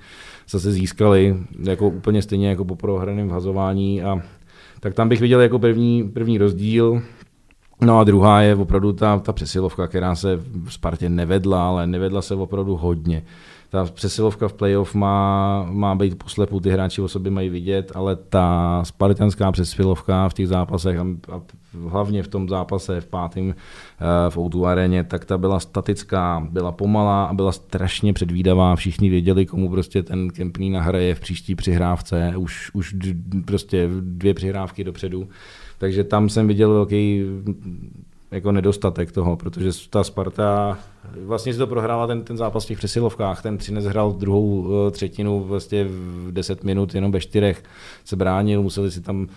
zase 0.48 0.72
získali, 0.72 1.36
jako 1.64 1.88
úplně 1.88 2.22
stejně 2.22 2.48
jako 2.48 2.64
po 2.64 2.76
prohraném 2.76 3.28
vhazování 3.28 4.02
a 4.02 4.22
tak 4.80 4.94
tam 4.94 5.08
bych 5.08 5.20
viděl 5.20 5.40
jako 5.40 5.58
první, 5.58 6.08
první 6.08 6.38
rozdíl. 6.38 7.02
No 7.80 7.98
a 7.98 8.04
druhá 8.04 8.42
je 8.42 8.54
opravdu 8.54 8.92
ta, 8.92 9.18
ta 9.18 9.32
přesilovka, 9.32 9.86
která 9.86 10.14
se 10.14 10.36
v 10.36 10.68
Spartě 10.68 11.08
nevedla, 11.08 11.68
ale 11.68 11.86
nevedla 11.86 12.22
se 12.22 12.34
opravdu 12.34 12.76
hodně 12.76 13.22
ta 13.76 13.84
přesilovka 13.84 14.48
v 14.48 14.52
playoff 14.52 14.94
má, 14.94 15.66
má 15.70 15.94
být 15.94 16.18
poslepu, 16.18 16.60
ty 16.60 16.70
hráči 16.70 17.02
o 17.02 17.08
sobě 17.08 17.30
mají 17.32 17.48
vidět, 17.48 17.92
ale 17.94 18.16
ta 18.16 18.80
spartanská 18.84 19.52
přesilovka 19.52 20.28
v 20.28 20.34
těch 20.34 20.48
zápasech 20.48 20.98
a 20.98 21.06
hlavně 21.88 22.22
v 22.22 22.28
tom 22.28 22.48
zápase 22.48 23.00
v 23.00 23.06
pátém 23.06 23.54
eh, 23.54 24.30
v 24.30 24.38
o 24.38 24.64
aréně, 24.64 25.04
tak 25.04 25.24
ta 25.24 25.38
byla 25.38 25.60
statická, 25.60 26.46
byla 26.50 26.72
pomalá 26.72 27.24
a 27.24 27.34
byla 27.34 27.52
strašně 27.52 28.12
předvídavá. 28.12 28.76
Všichni 28.76 29.10
věděli, 29.10 29.46
komu 29.46 29.70
prostě 29.70 30.02
ten 30.02 30.30
Kempný 30.30 30.70
nahraje 30.70 31.14
v 31.14 31.20
příští 31.20 31.54
přihrávce, 31.54 32.34
už, 32.36 32.70
už 32.74 32.96
prostě 33.44 33.88
dvě 34.00 34.34
přihrávky 34.34 34.84
dopředu. 34.84 35.28
Takže 35.78 36.04
tam 36.04 36.28
jsem 36.28 36.48
viděl 36.48 36.72
velký 36.72 37.24
jako 38.30 38.52
nedostatek 38.52 39.12
toho, 39.12 39.36
protože 39.36 39.70
ta 39.90 40.04
Sparta 40.04 40.78
vlastně 41.24 41.52
si 41.52 41.58
to 41.58 41.66
prohrála 41.66 42.06
ten, 42.06 42.22
ten 42.22 42.36
zápas 42.36 42.64
v 42.64 42.68
těch 42.68 42.78
přesilovkách, 42.78 43.42
ten 43.42 43.58
Třinec 43.58 43.84
hrál 43.84 44.12
druhou 44.12 44.68
eh, 44.88 44.90
třetinu 44.90 45.44
vlastně 45.44 45.84
v 45.84 46.32
10 46.32 46.64
minut 46.64 46.94
jenom 46.94 47.12
ve 47.12 47.20
čtyřech. 47.20 47.62
Se 48.04 48.16
bránil, 48.16 48.62
museli 48.62 48.90
si 48.90 49.00
tam 49.00 49.28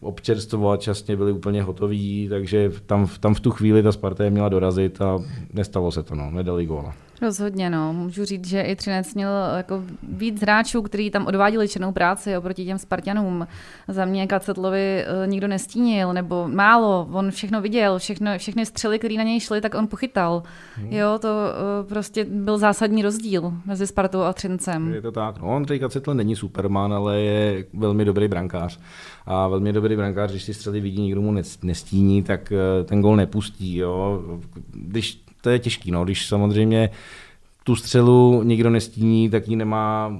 občerstvovat, 0.00 0.80
časně 0.80 1.16
byli 1.16 1.32
úplně 1.32 1.62
hotoví, 1.62 2.26
takže 2.30 2.70
tam, 2.86 3.08
tam 3.20 3.34
v 3.34 3.40
tu 3.40 3.50
chvíli 3.50 3.82
ta 3.82 3.92
Sparta 3.92 4.24
je 4.24 4.30
měla 4.30 4.48
dorazit 4.48 5.02
a 5.02 5.18
nestalo 5.52 5.92
se 5.92 6.02
to, 6.02 6.14
no, 6.14 6.30
nedali 6.30 6.66
góla. 6.66 6.94
Rozhodně, 7.22 7.70
no. 7.70 7.92
Můžu 7.92 8.24
říct, 8.24 8.46
že 8.46 8.62
i 8.62 8.76
Třinec 8.76 9.14
měl 9.14 9.30
jako 9.56 9.82
víc 10.02 10.42
hráčů, 10.42 10.82
kteří 10.82 11.10
tam 11.10 11.26
odváděli 11.26 11.68
černou 11.68 11.92
práci 11.92 12.36
oproti 12.36 12.64
těm 12.64 12.78
Spartanům. 12.78 13.46
Za 13.88 14.04
mě 14.04 14.26
Kacetlovi 14.26 15.04
eh, 15.04 15.26
nikdo 15.26 15.48
nestínil, 15.48 16.12
nebo 16.12 16.48
málo. 16.48 17.08
On 17.12 17.30
všechno 17.30 17.60
viděl, 17.60 17.98
všechno, 17.98 18.38
všechny 18.38 18.66
střely, 18.66 18.98
které 18.98 19.14
na 19.14 19.22
něj 19.22 19.40
šly, 19.40 19.60
tak 19.60 19.74
on 19.74 19.86
pochytal. 19.86 20.42
Hmm. 20.76 20.92
Jo, 20.92 21.18
to 21.20 21.28
uh, 21.28 21.88
prostě 21.88 22.24
byl 22.24 22.58
zásadní 22.58 23.02
rozdíl 23.02 23.52
mezi 23.66 23.86
Spartou 23.86 24.20
a 24.20 24.32
Třincem. 24.32 24.94
Je 24.94 25.02
to 25.02 25.12
tak. 25.12 25.38
No, 25.38 25.56
on 25.56 25.64
Kacetl 25.64 26.14
není 26.14 26.36
superman, 26.36 26.92
ale 26.92 27.20
je 27.20 27.64
velmi 27.74 28.04
dobrý 28.04 28.28
brankář. 28.28 28.80
A 29.26 29.48
velmi 29.48 29.72
dobrý 29.72 29.96
brankář, 29.96 30.30
když 30.30 30.42
si 30.42 30.54
střely 30.54 30.80
vidí, 30.80 31.02
nikdo 31.02 31.20
mu 31.20 31.34
nestíní, 31.62 32.22
tak 32.22 32.52
eh, 32.52 32.84
ten 32.84 33.02
gol 33.02 33.16
nepustí. 33.16 33.76
Jo. 33.76 34.22
Když 34.72 35.22
to 35.42 35.50
je 35.50 35.58
těžký, 35.58 35.90
no, 35.90 36.04
když 36.04 36.26
samozřejmě 36.26 36.90
tu 37.64 37.76
střelu 37.76 38.42
nikdo 38.42 38.70
nestíní, 38.70 39.30
tak 39.30 39.48
ji 39.48 39.56
nemá 39.56 40.16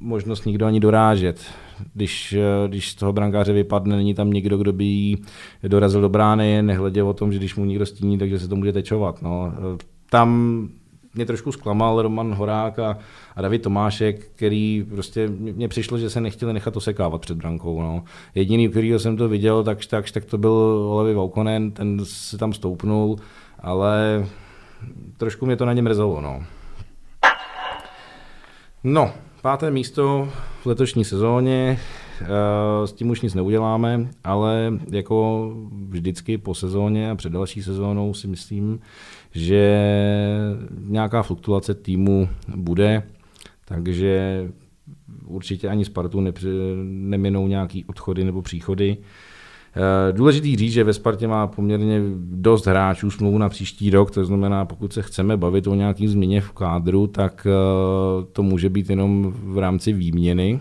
možnost 0.00 0.46
nikdo 0.46 0.66
ani 0.66 0.80
dorážet. 0.80 1.40
Když, 1.94 2.36
když 2.66 2.90
z 2.90 2.94
toho 2.94 3.12
brankáře 3.12 3.52
vypadne, 3.52 3.96
není 3.96 4.14
tam 4.14 4.30
nikdo, 4.30 4.58
kdo 4.58 4.72
by 4.72 4.84
ji 4.84 5.16
dorazil 5.62 6.00
do 6.00 6.08
brány, 6.08 6.62
nehledě 6.62 7.02
o 7.02 7.12
tom, 7.12 7.32
že 7.32 7.38
když 7.38 7.56
mu 7.56 7.64
někdo 7.64 7.86
stíní, 7.86 8.18
takže 8.18 8.38
se 8.38 8.48
to 8.48 8.56
může 8.56 8.72
tečovat. 8.72 9.22
No. 9.22 9.52
Tam 10.10 10.68
mě 11.14 11.26
trošku 11.26 11.52
zklamal 11.52 12.02
Roman 12.02 12.34
Horák 12.34 12.78
a, 12.78 12.98
a 13.36 13.42
David 13.42 13.62
Tomášek, 13.62 14.26
který 14.34 14.86
prostě 14.90 15.28
mně 15.28 15.68
přišlo, 15.68 15.98
že 15.98 16.10
se 16.10 16.20
nechtěli 16.20 16.52
nechat 16.52 16.76
osekávat 16.76 17.20
před 17.20 17.36
brankou. 17.36 17.82
No. 17.82 18.04
Jediný, 18.34 18.68
kterýho 18.68 18.98
jsem 18.98 19.16
to 19.16 19.28
viděl, 19.28 19.64
tak, 19.64 19.86
tak, 19.86 20.10
tak 20.10 20.24
to 20.24 20.38
byl 20.38 20.50
Olevi 20.90 21.14
Vaukonen, 21.14 21.70
ten 21.70 22.00
se 22.02 22.38
tam 22.38 22.52
stoupnul, 22.52 23.16
ale 23.60 24.26
trošku 25.16 25.46
mě 25.46 25.56
to 25.56 25.64
na 25.64 25.72
ně 25.72 25.82
mrzelo. 25.82 26.20
No. 26.20 26.42
No, 28.84 29.12
páté 29.42 29.70
místo 29.70 30.28
v 30.62 30.66
letošní 30.66 31.04
sezóně, 31.04 31.78
eh, 32.20 32.86
s 32.86 32.92
tím 32.92 33.10
už 33.10 33.20
nic 33.20 33.34
neuděláme, 33.34 34.08
ale 34.24 34.72
jako 34.90 35.50
vždycky 35.88 36.38
po 36.38 36.54
sezóně 36.54 37.10
a 37.10 37.14
před 37.14 37.32
další 37.32 37.62
sezónou 37.62 38.14
si 38.14 38.28
myslím, 38.28 38.80
že 39.32 39.84
nějaká 40.78 41.22
fluktuace 41.22 41.74
týmu 41.74 42.28
bude, 42.56 43.02
takže 43.64 44.48
určitě 45.26 45.68
ani 45.68 45.84
Spartu 45.84 46.20
nepři, 46.20 46.48
neminou 46.84 47.46
nějaký 47.46 47.84
odchody 47.84 48.24
nebo 48.24 48.42
příchody. 48.42 48.96
Eh, 49.00 49.31
důležitý 50.12 50.56
říct, 50.56 50.72
že 50.72 50.84
ve 50.84 50.92
Spartě 50.92 51.28
má 51.28 51.46
poměrně 51.46 52.00
dost 52.16 52.66
hráčů 52.66 53.10
smlouvu 53.10 53.38
na 53.38 53.48
příští 53.48 53.90
rok, 53.90 54.10
to 54.10 54.24
znamená, 54.24 54.64
pokud 54.64 54.92
se 54.92 55.02
chceme 55.02 55.36
bavit 55.36 55.66
o 55.66 55.74
nějakým 55.74 56.08
změně 56.08 56.40
v 56.40 56.52
kádru, 56.52 57.06
tak 57.06 57.46
eh, 57.46 58.24
to 58.32 58.42
může 58.42 58.68
být 58.68 58.90
jenom 58.90 59.32
v 59.36 59.58
rámci 59.58 59.92
výměny, 59.92 60.60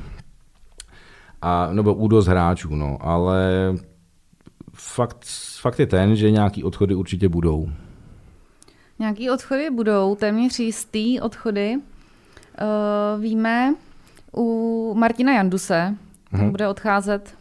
a, 1.41 1.70
nebo 1.74 1.94
u 1.94 2.08
dost 2.08 2.27
hráčů, 2.27 2.75
no, 2.75 2.98
ale 3.01 3.51
fakt, 4.74 5.25
fakt 5.60 5.80
je 5.80 5.88
ten, 5.88 6.15
že 6.15 6.32
nějaký 6.32 6.63
odchody 6.63 6.96
určitě 6.96 7.30
budou. 7.30 7.70
Nějaký 9.00 9.30
odchody 9.30 9.70
budou, 9.70 10.15
téměř 10.15 10.60
jistý 10.60 11.20
odchody. 11.20 11.75
Uh, 11.75 13.22
víme 13.22 13.75
u 14.38 14.94
Martina 14.98 15.34
Janduse, 15.34 15.96
hmm. 16.32 16.51
bude 16.51 16.68
odcházet 16.68 17.36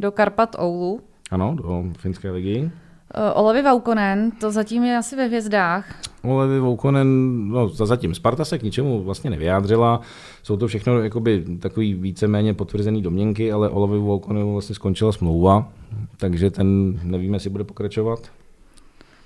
do 0.00 0.12
Karpat 0.12 0.56
Oulu. 0.58 1.00
Ano, 1.30 1.54
do 1.54 1.84
finské 1.98 2.30
ligy. 2.30 2.70
Uh, 3.16 3.40
Olevi 3.40 3.62
Vaukonen, 3.62 4.30
to 4.30 4.50
zatím 4.50 4.84
je 4.84 4.96
asi 4.96 5.16
ve 5.16 5.26
hvězdách. 5.26 5.94
Olevi 6.22 6.60
Vaukonen, 6.60 7.08
no 7.48 7.68
zatím 7.68 8.14
Sparta 8.14 8.44
se 8.44 8.58
k 8.58 8.62
ničemu 8.62 9.02
vlastně 9.02 9.30
nevyjádřila. 9.30 10.00
Jsou 10.42 10.56
to 10.56 10.66
všechno 10.66 11.02
jakoby 11.02 11.44
takový 11.60 11.94
víceméně 11.94 12.54
potvrzený 12.54 13.02
domněnky, 13.02 13.52
ale 13.52 13.68
Olevi 13.68 13.98
Vaukonenu 13.98 14.52
vlastně 14.52 14.74
skončila 14.74 15.12
smlouva, 15.12 15.68
takže 16.16 16.50
ten 16.50 17.00
nevíme, 17.02 17.36
jestli 17.36 17.50
bude 17.50 17.64
pokračovat. 17.64 18.30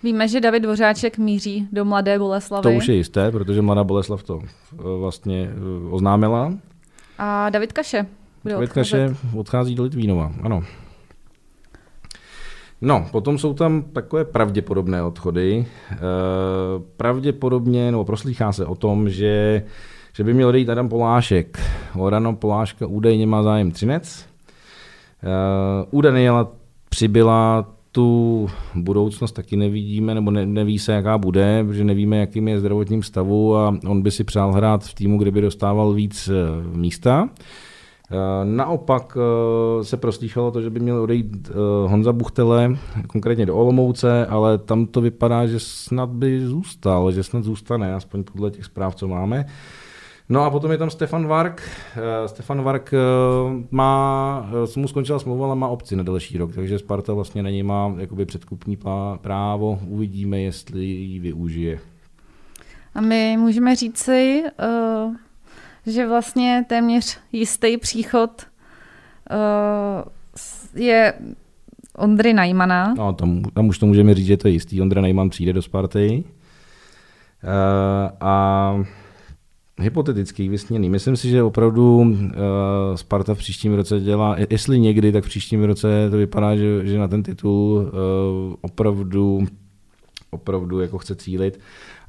Víme, 0.02 0.28
že 0.28 0.40
David 0.40 0.62
Dvořáček 0.62 1.19
míří 1.19 1.69
do 1.73 1.85
Mladé 1.85 2.19
Boleslavy. 2.19 2.62
To 2.62 2.71
už 2.71 2.88
je 2.88 2.95
jisté, 2.95 3.31
protože 3.31 3.62
Mladá 3.62 3.85
Boleslav 3.85 4.23
to 4.23 4.40
eh, 4.43 4.76
vlastně 4.99 5.50
eh, 5.50 5.90
oznámila. 5.90 6.52
A 7.19 7.50
David 7.50 7.73
Kaše 7.73 8.07
bude 8.43 8.55
David 8.55 8.73
Kaše 8.73 9.17
odchází 9.37 9.75
do 9.75 9.83
Litvínova, 9.83 10.33
ano. 10.43 10.62
No, 12.80 13.06
potom 13.12 13.38
jsou 13.38 13.54
tam 13.54 13.82
takové 13.82 14.25
pravděpodobné 14.25 15.02
odchody. 15.02 15.66
E, 15.92 15.97
pravděpodobně, 16.97 17.90
nebo 17.90 18.04
proslýchá 18.04 18.52
se 18.52 18.66
o 18.66 18.75
tom, 18.75 19.08
že, 19.08 19.62
že 20.16 20.25
by 20.25 20.35
měl 20.35 20.49
odejít 20.49 20.70
Adam 20.70 20.88
Polášek. 20.88 21.58
O 21.97 22.04
Adama 22.04 22.32
Poláška 22.32 22.87
údajně 22.87 23.26
má 23.26 23.42
zájem 23.42 23.70
Třinec. 23.70 24.26
E, 24.26 24.26
u 25.90 26.00
Daniela 26.00 26.52
přibyla 26.88 27.68
tu 27.92 28.49
budoucnost 28.75 29.32
taky 29.32 29.56
nevidíme, 29.56 30.14
nebo 30.14 30.30
ne, 30.30 30.47
neví 30.47 30.78
se, 30.78 30.92
jaká 30.92 31.18
bude, 31.18 31.64
protože 31.64 31.85
nevíme, 31.85 32.18
jakým 32.18 32.49
je 32.49 32.61
zdravotním 32.61 33.02
stavu 33.02 33.56
a 33.56 33.76
on 33.87 34.02
by 34.02 34.11
si 34.11 34.25
přál 34.25 34.52
hrát 34.52 34.85
v 34.85 34.94
týmu, 34.94 35.18
kde 35.18 35.30
by 35.30 35.40
dostával 35.40 35.92
víc 35.92 36.28
eh, 36.28 36.76
místa. 36.76 37.28
Eh, 37.32 37.68
naopak 38.45 39.17
eh, 39.17 39.85
se 39.85 39.97
proslýchalo 39.97 40.50
to, 40.50 40.62
že 40.62 40.71
by 40.71 40.81
měl 40.81 41.03
odejít 41.03 41.50
Honza 41.87 42.12
Buchtele, 42.12 42.77
konkrétně 43.07 43.47
do 43.47 43.57
Olomouce, 43.57 44.27
ale 44.27 44.59
tam 44.59 44.87
to 44.87 45.00
vypadá, 45.00 45.47
že 45.47 45.61
snad 45.61 46.09
by 46.09 46.47
zůstal, 46.47 47.12
že 47.12 47.23
snad 47.23 47.45
zůstane, 47.45 47.95
aspoň 47.95 48.25
podle 48.25 48.50
těch 48.50 48.65
zpráv, 48.65 48.95
co 48.95 49.09
máme. 49.09 49.45
No 50.28 50.43
a 50.43 50.50
potom 50.50 50.71
je 50.71 50.78
tam 50.78 50.91
Stefan 50.91 51.26
Vark. 51.26 51.63
Stefan 52.26 52.63
Vark 52.63 52.95
má, 53.71 54.50
mu 54.76 54.89
skončila 54.89 55.19
smlouva, 55.19 55.47
ale 55.47 55.56
má 55.56 55.69
opci 55.69 55.97
na 55.97 56.02
další 56.02 56.39
rok, 56.39 56.54
takže 56.54 56.78
Sparta 56.78 57.13
vlastně 57.13 57.43
na 57.43 57.50
něj 57.50 57.63
má 57.63 57.95
jakoby 57.99 58.26
předkupní 58.26 58.78
právo. 59.21 59.78
Uvidíme, 59.87 60.41
jestli 60.41 60.85
ji 60.85 61.19
využije. 61.19 61.78
A 62.95 63.00
my 63.00 63.37
můžeme 63.41 63.76
říci, 63.76 64.45
že 65.86 66.06
vlastně 66.06 66.64
téměř 66.69 67.19
jistý 67.32 67.76
příchod 67.76 68.47
uh, 69.30 70.82
je 70.82 71.14
Ondry 71.97 72.34
Najmana. 72.34 72.95
No, 72.99 73.12
tam, 73.12 73.43
tam 73.43 73.69
už 73.69 73.78
to 73.78 73.86
můžeme 73.86 74.14
říct, 74.14 74.26
že 74.26 74.36
to 74.36 74.49
je 74.49 74.52
jistý. 74.52 74.80
Ondra 74.80 75.00
Najman 75.00 75.30
přijde 75.30 75.52
do 75.52 75.62
Sparty. 75.62 76.25
Uh, 77.45 78.10
a 78.21 78.84
hypotetický, 79.80 80.49
vysněný. 80.49 80.91
Myslím 80.91 81.17
si, 81.17 81.28
že 81.28 81.43
opravdu 81.43 81.99
uh, 81.99 82.06
Sparta 82.95 83.34
v 83.34 83.38
příštím 83.38 83.75
roce 83.75 84.00
dělá, 84.00 84.36
jestli 84.50 84.80
někdy, 84.80 85.12
tak 85.12 85.25
v 85.25 85.28
příštím 85.28 85.64
roce 85.64 86.10
to 86.10 86.17
vypadá, 86.17 86.56
že, 86.56 86.86
že 86.86 86.99
na 86.99 87.08
ten 87.08 87.23
titul 87.23 87.76
uh, 87.76 88.54
opravdu 88.60 89.47
opravdu 90.30 90.80
jako 90.80 90.99
chce 90.99 91.14
cílit. 91.14 91.60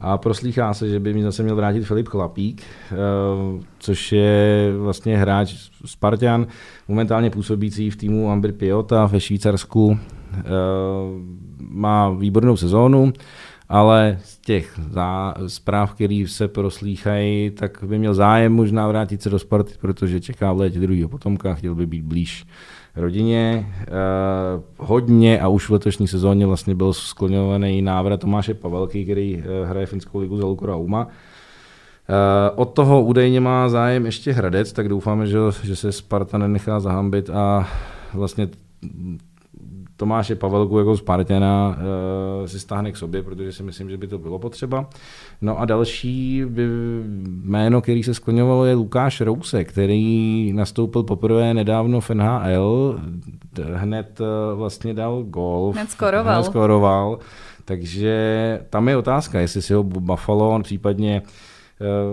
A 0.01 0.17
proslýchá 0.17 0.73
se, 0.73 0.89
že 0.89 0.99
by 0.99 1.13
mi 1.13 1.23
zase 1.23 1.43
měl 1.43 1.55
vrátit 1.55 1.83
Filip 1.83 2.07
Chlapík, 2.07 2.63
uh, 2.91 3.61
což 3.79 4.11
je 4.11 4.73
vlastně 4.77 5.17
hráč 5.17 5.55
Spartan, 5.85 6.47
momentálně 6.87 7.29
působící 7.29 7.89
v 7.89 7.95
týmu 7.95 8.31
Ambir 8.31 8.53
Piota 8.53 9.05
ve 9.05 9.19
Švýcarsku. 9.19 9.85
Uh, 9.85 9.97
má 11.59 12.09
výbornou 12.09 12.57
sezónu 12.57 13.13
ale 13.69 14.19
z 14.23 14.37
těch 14.37 14.79
zpráv, 15.47 15.93
které 15.93 16.23
se 16.27 16.47
proslýchají, 16.47 17.51
tak 17.51 17.83
by 17.87 17.99
měl 17.99 18.13
zájem 18.13 18.53
možná 18.53 18.87
vrátit 18.87 19.21
se 19.21 19.29
do 19.29 19.39
Sparty, 19.39 19.73
protože 19.79 20.21
čeká 20.21 20.53
v 20.53 20.57
létě 20.57 20.79
druhého 20.79 21.09
potomka, 21.09 21.53
chtěl 21.53 21.75
by 21.75 21.85
být 21.85 22.03
blíž 22.03 22.45
rodině. 22.99 23.67
Eh, 23.81 23.87
hodně 24.77 25.41
a 25.41 25.47
už 25.47 25.69
v 25.69 25.71
letošní 25.71 26.07
sezóně 26.07 26.45
vlastně 26.45 26.75
byl 26.75 26.93
skloňovaný 26.93 27.81
návrat 27.81 28.19
Tomáše 28.19 28.53
Pavelky, 28.53 29.03
který 29.03 29.43
eh, 29.43 29.65
hraje 29.65 29.85
finskou 29.85 30.19
ligu 30.19 30.37
za 30.37 30.45
Lukora 30.45 30.75
Uma. 30.75 31.07
Eh, 31.07 32.51
od 32.55 32.65
toho 32.65 33.03
údajně 33.03 33.39
má 33.39 33.69
zájem 33.69 34.05
ještě 34.05 34.31
Hradec, 34.31 34.73
tak 34.73 34.89
doufáme, 34.89 35.27
že, 35.27 35.37
že 35.63 35.75
se 35.75 35.91
Sparta 35.91 36.37
nenechá 36.37 36.79
zahambit 36.79 37.29
a 37.29 37.67
vlastně 38.13 38.47
Tomáše 39.99 40.35
Pavelku 40.35 40.79
jako 40.79 40.97
Spartana 40.97 41.77
uh, 41.77 42.45
si 42.47 42.59
stáhne 42.59 42.91
k 42.91 42.97
sobě, 42.97 43.23
protože 43.23 43.51
si 43.51 43.63
myslím, 43.63 43.89
že 43.89 43.97
by 43.97 44.07
to 44.07 44.17
bylo 44.17 44.39
potřeba. 44.39 44.89
No 45.41 45.59
a 45.59 45.65
další 45.65 46.43
by, 46.45 46.67
jméno, 47.43 47.81
který 47.81 48.03
se 48.03 48.13
skloňovalo, 48.13 48.65
je 48.65 48.73
Lukáš 48.73 49.21
Rouse, 49.21 49.63
který 49.63 50.53
nastoupil 50.53 51.03
poprvé 51.03 51.53
nedávno 51.53 52.01
v 52.01 52.09
NHL, 52.09 52.99
hned 53.73 54.21
uh, 54.21 54.57
vlastně 54.57 54.93
dal 54.93 55.23
gol. 55.23 55.71
Hned 55.75 55.91
skoroval. 55.91 56.33
Hned 56.33 56.45
skoroval. 56.45 57.19
Takže 57.65 58.59
tam 58.69 58.89
je 58.89 58.97
otázka, 58.97 59.39
jestli 59.39 59.61
si 59.61 59.73
ho 59.73 59.83
Buffalo, 59.83 60.61
případně 60.63 61.21
uh, 61.21 61.27
Eh, 61.27 61.48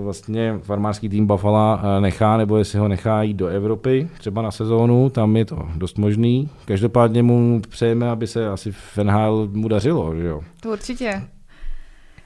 vlastně 0.03 0.59
farmářský 0.63 1.09
tým 1.09 1.27
Buffalo 1.27 1.79
eh, 1.79 2.01
nechá, 2.01 2.37
nebo 2.37 2.57
jestli 2.57 2.79
ho 2.79 2.89
nechá 2.89 3.23
jít 3.23 3.35
do 3.35 3.47
Evropy, 3.47 4.09
třeba 4.19 4.43
na 4.43 4.51
sezónu, 4.51 5.11
tam 5.11 5.37
je 5.37 5.45
to 5.45 5.69
dost 5.77 5.99
možný. 5.99 6.51
Každopádně 6.65 7.23
mu 7.23 7.61
přejeme, 7.69 8.11
aby 8.11 8.27
se 8.27 8.49
asi 8.49 8.73
v 8.73 8.99
NHL 9.03 9.49
mu 9.53 9.69
dařilo, 9.69 10.17
že 10.17 10.27
jo? 10.27 10.41
To 10.61 10.71
určitě. 10.71 11.23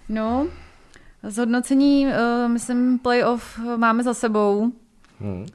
No, 0.08 0.46
zhodnocení, 1.22 2.06
uh, 2.06 2.50
myslím, 2.52 2.98
playoff 2.98 3.60
máme 3.76 4.02
za 4.02 4.14
sebou. 4.14 4.72
Hmm. 5.20 5.46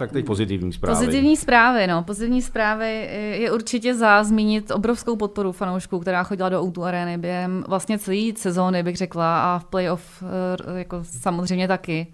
Tak 0.00 0.12
teď 0.12 0.26
pozitivní 0.26 0.72
zprávy. 0.72 0.96
Pozitivní 0.96 1.36
zprávy, 1.36 1.86
no. 1.86 2.02
Pozitivní 2.02 2.42
zprávy 2.42 3.08
je 3.40 3.52
určitě 3.52 3.94
za 3.94 4.24
zmínit 4.24 4.70
obrovskou 4.70 5.16
podporu 5.16 5.52
fanoušků, 5.52 5.98
která 5.98 6.22
chodila 6.22 6.48
do 6.48 6.62
Outu 6.62 6.84
Areny 6.84 7.18
během 7.18 7.64
vlastně 7.68 7.98
celé 7.98 8.32
sezóny, 8.36 8.82
bych 8.82 8.96
řekla, 8.96 9.42
a 9.42 9.58
v 9.58 9.64
playoff 9.64 10.22
eh, 10.22 10.78
jako 10.78 10.98
samozřejmě 11.02 11.68
taky. 11.68 12.06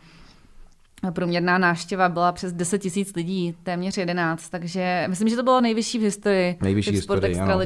Průměrná 1.12 1.58
návštěva 1.58 2.08
byla 2.08 2.32
přes 2.32 2.52
10 2.52 2.78
tisíc 2.78 3.14
lidí, 3.14 3.54
téměř 3.62 3.98
11, 3.98 4.48
takže 4.48 5.04
myslím, 5.08 5.28
že 5.28 5.36
to 5.36 5.42
bylo 5.42 5.60
nejvyšší 5.60 5.98
v 5.98 6.02
historii. 6.02 6.56
Nejvyšší 6.60 6.90
v 6.90 6.94
historii, 6.94 7.38
ano, 7.38 7.60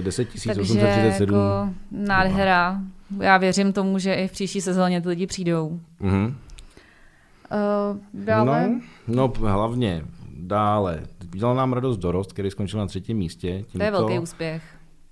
10 0.00 0.28
837. 0.34 1.34
Jako 1.34 1.74
nádhera. 1.90 2.80
Já 3.20 3.36
věřím 3.36 3.72
tomu, 3.72 3.98
že 3.98 4.14
i 4.14 4.28
v 4.28 4.32
příští 4.32 4.60
sezóně 4.60 5.00
ty 5.00 5.08
lidi 5.08 5.26
přijdou. 5.26 5.80
Mm-hmm. 6.00 6.34
Uh, 7.50 8.24
dále? 8.24 8.70
No, 9.06 9.32
no, 9.40 9.50
hlavně 9.50 10.02
dále. 10.36 11.02
Dělal 11.34 11.54
nám 11.54 11.72
radost 11.72 11.96
dorost, 11.96 12.32
který 12.32 12.50
skončil 12.50 12.80
na 12.80 12.86
třetím 12.86 13.18
místě. 13.18 13.58
Tímto, 13.58 13.78
to 13.78 13.84
je 13.84 13.90
velký 13.90 14.18
úspěch. 14.18 14.62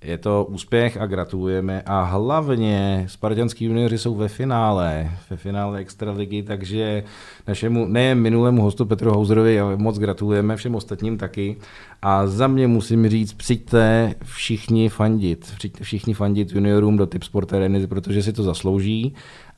Je 0.04 0.18
to 0.18 0.46
úspěch 0.50 0.96
a 0.96 1.06
gratulujeme. 1.06 1.82
A 1.86 2.02
hlavně 2.02 3.04
spartanský 3.08 3.64
junioři 3.64 3.98
jsou 3.98 4.14
ve 4.14 4.28
finále, 4.28 5.10
ve 5.30 5.36
finále 5.36 5.78
Extraligy, 5.78 6.42
takže 6.42 7.02
našemu 7.46 7.86
nejen 7.86 8.18
minulému 8.18 8.62
hostu 8.62 8.86
Petru 8.86 9.10
Hauserovi 9.10 9.60
moc 9.76 9.98
gratulujeme, 9.98 10.56
všem 10.56 10.74
ostatním 10.74 11.18
taky. 11.18 11.56
A 12.02 12.26
za 12.26 12.46
mě 12.46 12.66
musím 12.66 13.08
říct, 13.08 13.32
přijďte 13.32 14.14
všichni 14.24 14.88
fandit, 14.88 15.52
přijďte 15.58 15.84
všichni 15.84 16.14
fandit 16.14 16.52
juniorům 16.52 16.96
do 16.96 17.06
Typ 17.06 17.22
Sport 17.22 17.52
Areny, 17.52 17.86
protože 17.86 18.22
si 18.22 18.32
to 18.32 18.42
zaslouží 18.42 19.14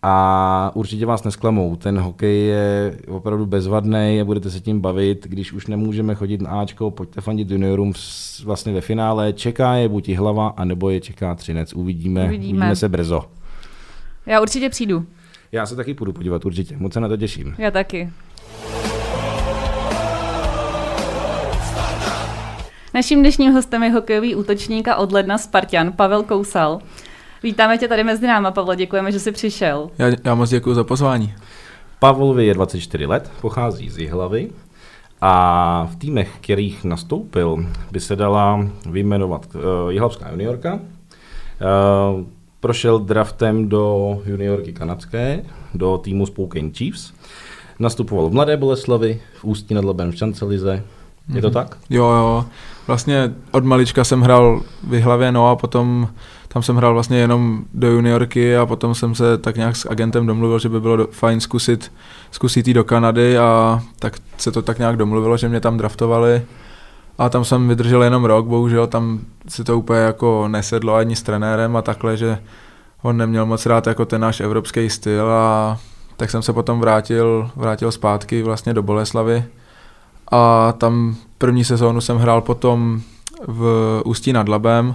a 0.08 0.70
určitě 0.74 1.06
vás 1.06 1.24
nesklamou. 1.24 1.76
Ten 1.76 1.98
hokej 1.98 2.46
je 2.46 2.98
opravdu 3.08 3.46
bezvadný 3.46 4.20
a 4.20 4.24
budete 4.24 4.50
se 4.50 4.60
tím 4.60 4.80
bavit. 4.80 5.26
Když 5.26 5.52
už 5.52 5.66
nemůžeme 5.66 6.14
chodit 6.14 6.40
na 6.40 6.50
Ačko, 6.50 6.90
pojďte 6.90 7.20
fandit 7.20 7.50
juniorům 7.50 7.92
vlastně 8.44 8.72
ve 8.72 8.80
finále. 8.80 9.32
Čeká 9.32 9.74
je 9.74 9.88
buď 9.88 10.08
hlava, 10.08 10.48
anebo 10.48 10.90
je 10.90 11.00
čeká 11.00 11.34
Třinec. 11.34 11.72
Uvidíme, 11.72 12.24
uvidíme. 12.24 12.48
uvidíme 12.48 12.76
se 12.76 12.88
brzo. 12.88 13.24
Já 14.26 14.40
určitě 14.40 14.70
přijdu. 14.70 15.06
Já 15.52 15.66
se 15.66 15.76
taky 15.76 15.94
půjdu 15.94 16.12
podívat, 16.12 16.44
určitě. 16.44 16.76
Moc 16.76 16.92
se 16.92 17.00
na 17.00 17.08
to 17.08 17.16
těším. 17.16 17.54
Já 17.58 17.70
taky. 17.70 18.10
Naším 22.94 23.20
dnešním 23.20 23.52
hostem 23.52 23.82
je 23.82 23.90
hokejový 23.90 24.34
útočník 24.34 24.88
a 24.88 24.96
od 24.96 25.12
ledna 25.12 25.38
Spartan 25.38 25.92
Pavel 25.92 26.22
Kousal. 26.22 26.80
Vítáme 27.42 27.78
tě 27.78 27.88
tady 27.88 28.04
mezi 28.04 28.26
náma, 28.26 28.50
Pavle, 28.50 28.76
děkujeme, 28.76 29.12
že 29.12 29.20
jsi 29.20 29.32
přišel. 29.32 29.90
Já, 29.98 30.06
já 30.24 30.34
moc 30.34 30.50
děkuji 30.50 30.74
za 30.74 30.84
pozvání. 30.84 31.34
Pavlovi 31.98 32.46
je 32.46 32.54
24 32.54 33.06
let, 33.06 33.30
pochází 33.40 33.90
z 33.90 33.98
Jihlavy 33.98 34.50
a 35.20 35.88
v 35.92 35.96
týmech, 35.96 36.30
kterých 36.40 36.84
nastoupil, 36.84 37.66
by 37.92 38.00
se 38.00 38.16
dala 38.16 38.68
vyjmenovat 38.90 39.46
uh, 39.54 39.90
Jihlavská 39.90 40.30
juniorka. 40.30 40.74
Uh, 40.74 40.80
prošel 42.60 42.98
draftem 42.98 43.68
do 43.68 44.18
juniorky 44.26 44.72
kanadské, 44.72 45.44
do 45.74 45.98
týmu 45.98 46.26
Spokane 46.26 46.70
Chiefs. 46.70 47.12
Nastupoval 47.78 48.28
v 48.28 48.32
Mladé 48.32 48.56
Boleslavi, 48.56 49.20
v 49.40 49.44
Ústí 49.44 49.74
nad 49.74 49.84
Labem 49.84 50.12
v 50.12 50.16
Šancelize. 51.28 51.38
Je 51.38 51.42
to 51.42 51.48
mhm. 51.48 51.54
tak? 51.54 51.78
Jo, 51.90 52.04
jo. 52.04 52.44
Vlastně 52.86 53.34
od 53.50 53.64
malička 53.64 54.04
jsem 54.04 54.20
hrál 54.20 54.62
v 54.82 54.94
Jihlavě, 54.94 55.32
no 55.32 55.48
a 55.48 55.56
potom 55.56 56.08
tam 56.48 56.62
jsem 56.62 56.76
hrál 56.76 56.94
vlastně 56.94 57.18
jenom 57.18 57.64
do 57.74 57.90
juniorky 57.90 58.56
a 58.56 58.66
potom 58.66 58.94
jsem 58.94 59.14
se 59.14 59.38
tak 59.38 59.56
nějak 59.56 59.76
s 59.76 59.90
agentem 59.90 60.26
domluvil, 60.26 60.58
že 60.58 60.68
by 60.68 60.80
bylo 60.80 61.06
fajn 61.10 61.40
zkusit, 61.40 61.92
zkusit 62.30 62.68
jít 62.68 62.74
do 62.74 62.84
Kanady 62.84 63.38
a 63.38 63.80
tak 63.98 64.16
se 64.38 64.52
to 64.52 64.62
tak 64.62 64.78
nějak 64.78 64.96
domluvilo, 64.96 65.36
že 65.36 65.48
mě 65.48 65.60
tam 65.60 65.78
draftovali 65.78 66.42
a 67.18 67.28
tam 67.28 67.44
jsem 67.44 67.68
vydržel 67.68 68.02
jenom 68.02 68.24
rok, 68.24 68.46
bohužel 68.46 68.86
tam 68.86 69.20
si 69.48 69.64
to 69.64 69.78
úplně 69.78 70.00
jako 70.00 70.48
nesedlo 70.48 70.94
ani 70.94 71.16
s 71.16 71.22
trenérem 71.22 71.76
a 71.76 71.82
takhle, 71.82 72.16
že 72.16 72.38
on 73.02 73.16
neměl 73.16 73.46
moc 73.46 73.66
rád 73.66 73.86
jako 73.86 74.04
ten 74.04 74.20
náš 74.20 74.40
evropský 74.40 74.90
styl 74.90 75.30
a 75.30 75.78
tak 76.16 76.30
jsem 76.30 76.42
se 76.42 76.52
potom 76.52 76.80
vrátil, 76.80 77.50
vrátil 77.56 77.92
zpátky 77.92 78.42
vlastně 78.42 78.74
do 78.74 78.82
Boleslavy 78.82 79.44
a 80.30 80.72
tam 80.78 81.16
první 81.38 81.64
sezónu 81.64 82.00
jsem 82.00 82.16
hrál 82.16 82.40
potom 82.40 83.00
v 83.46 84.02
Ústí 84.04 84.32
nad 84.32 84.48
Labem 84.48 84.94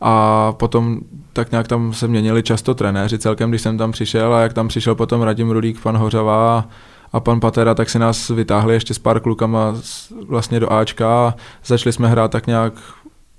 a 0.00 0.52
potom 0.52 1.00
tak 1.32 1.50
nějak 1.50 1.68
tam 1.68 1.92
se 1.92 2.08
měnili 2.08 2.42
často 2.42 2.74
trenéři 2.74 3.18
celkem, 3.18 3.50
když 3.50 3.62
jsem 3.62 3.78
tam 3.78 3.92
přišel 3.92 4.34
a 4.34 4.40
jak 4.40 4.52
tam 4.52 4.68
přišel 4.68 4.94
potom 4.94 5.22
Radim 5.22 5.50
Rulík, 5.50 5.80
pan 5.80 5.96
Hořava 5.96 6.68
a 7.12 7.20
pan 7.20 7.40
Patera, 7.40 7.74
tak 7.74 7.90
si 7.90 7.98
nás 7.98 8.28
vytáhli 8.28 8.74
ještě 8.74 8.94
s 8.94 8.98
pár 8.98 9.20
klukama 9.20 9.74
vlastně 10.26 10.60
do 10.60 10.72
Ačka 10.72 11.28
a 11.28 11.34
začali 11.64 11.92
jsme 11.92 12.08
hrát 12.08 12.30
tak 12.30 12.46
nějak 12.46 12.72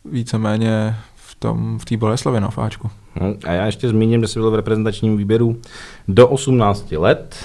víceméně 0.06 0.96
v 1.16 1.36
tom, 1.36 1.80
v 1.80 1.86
té 1.86 1.98
Boleslavě, 1.98 2.42
no, 2.42 2.52
v 2.52 2.58
Ačku. 2.58 2.90
No, 3.22 3.34
a 3.46 3.52
já 3.52 3.66
ještě 3.66 3.90
zmíním, 3.90 4.22
že 4.22 4.28
jsi 4.28 4.40
byl 4.40 4.52
v 4.52 4.56
reprezentačním 4.56 5.18
výběru 5.18 5.58
do 6.08 6.28
18 6.28 6.92
let 6.92 7.36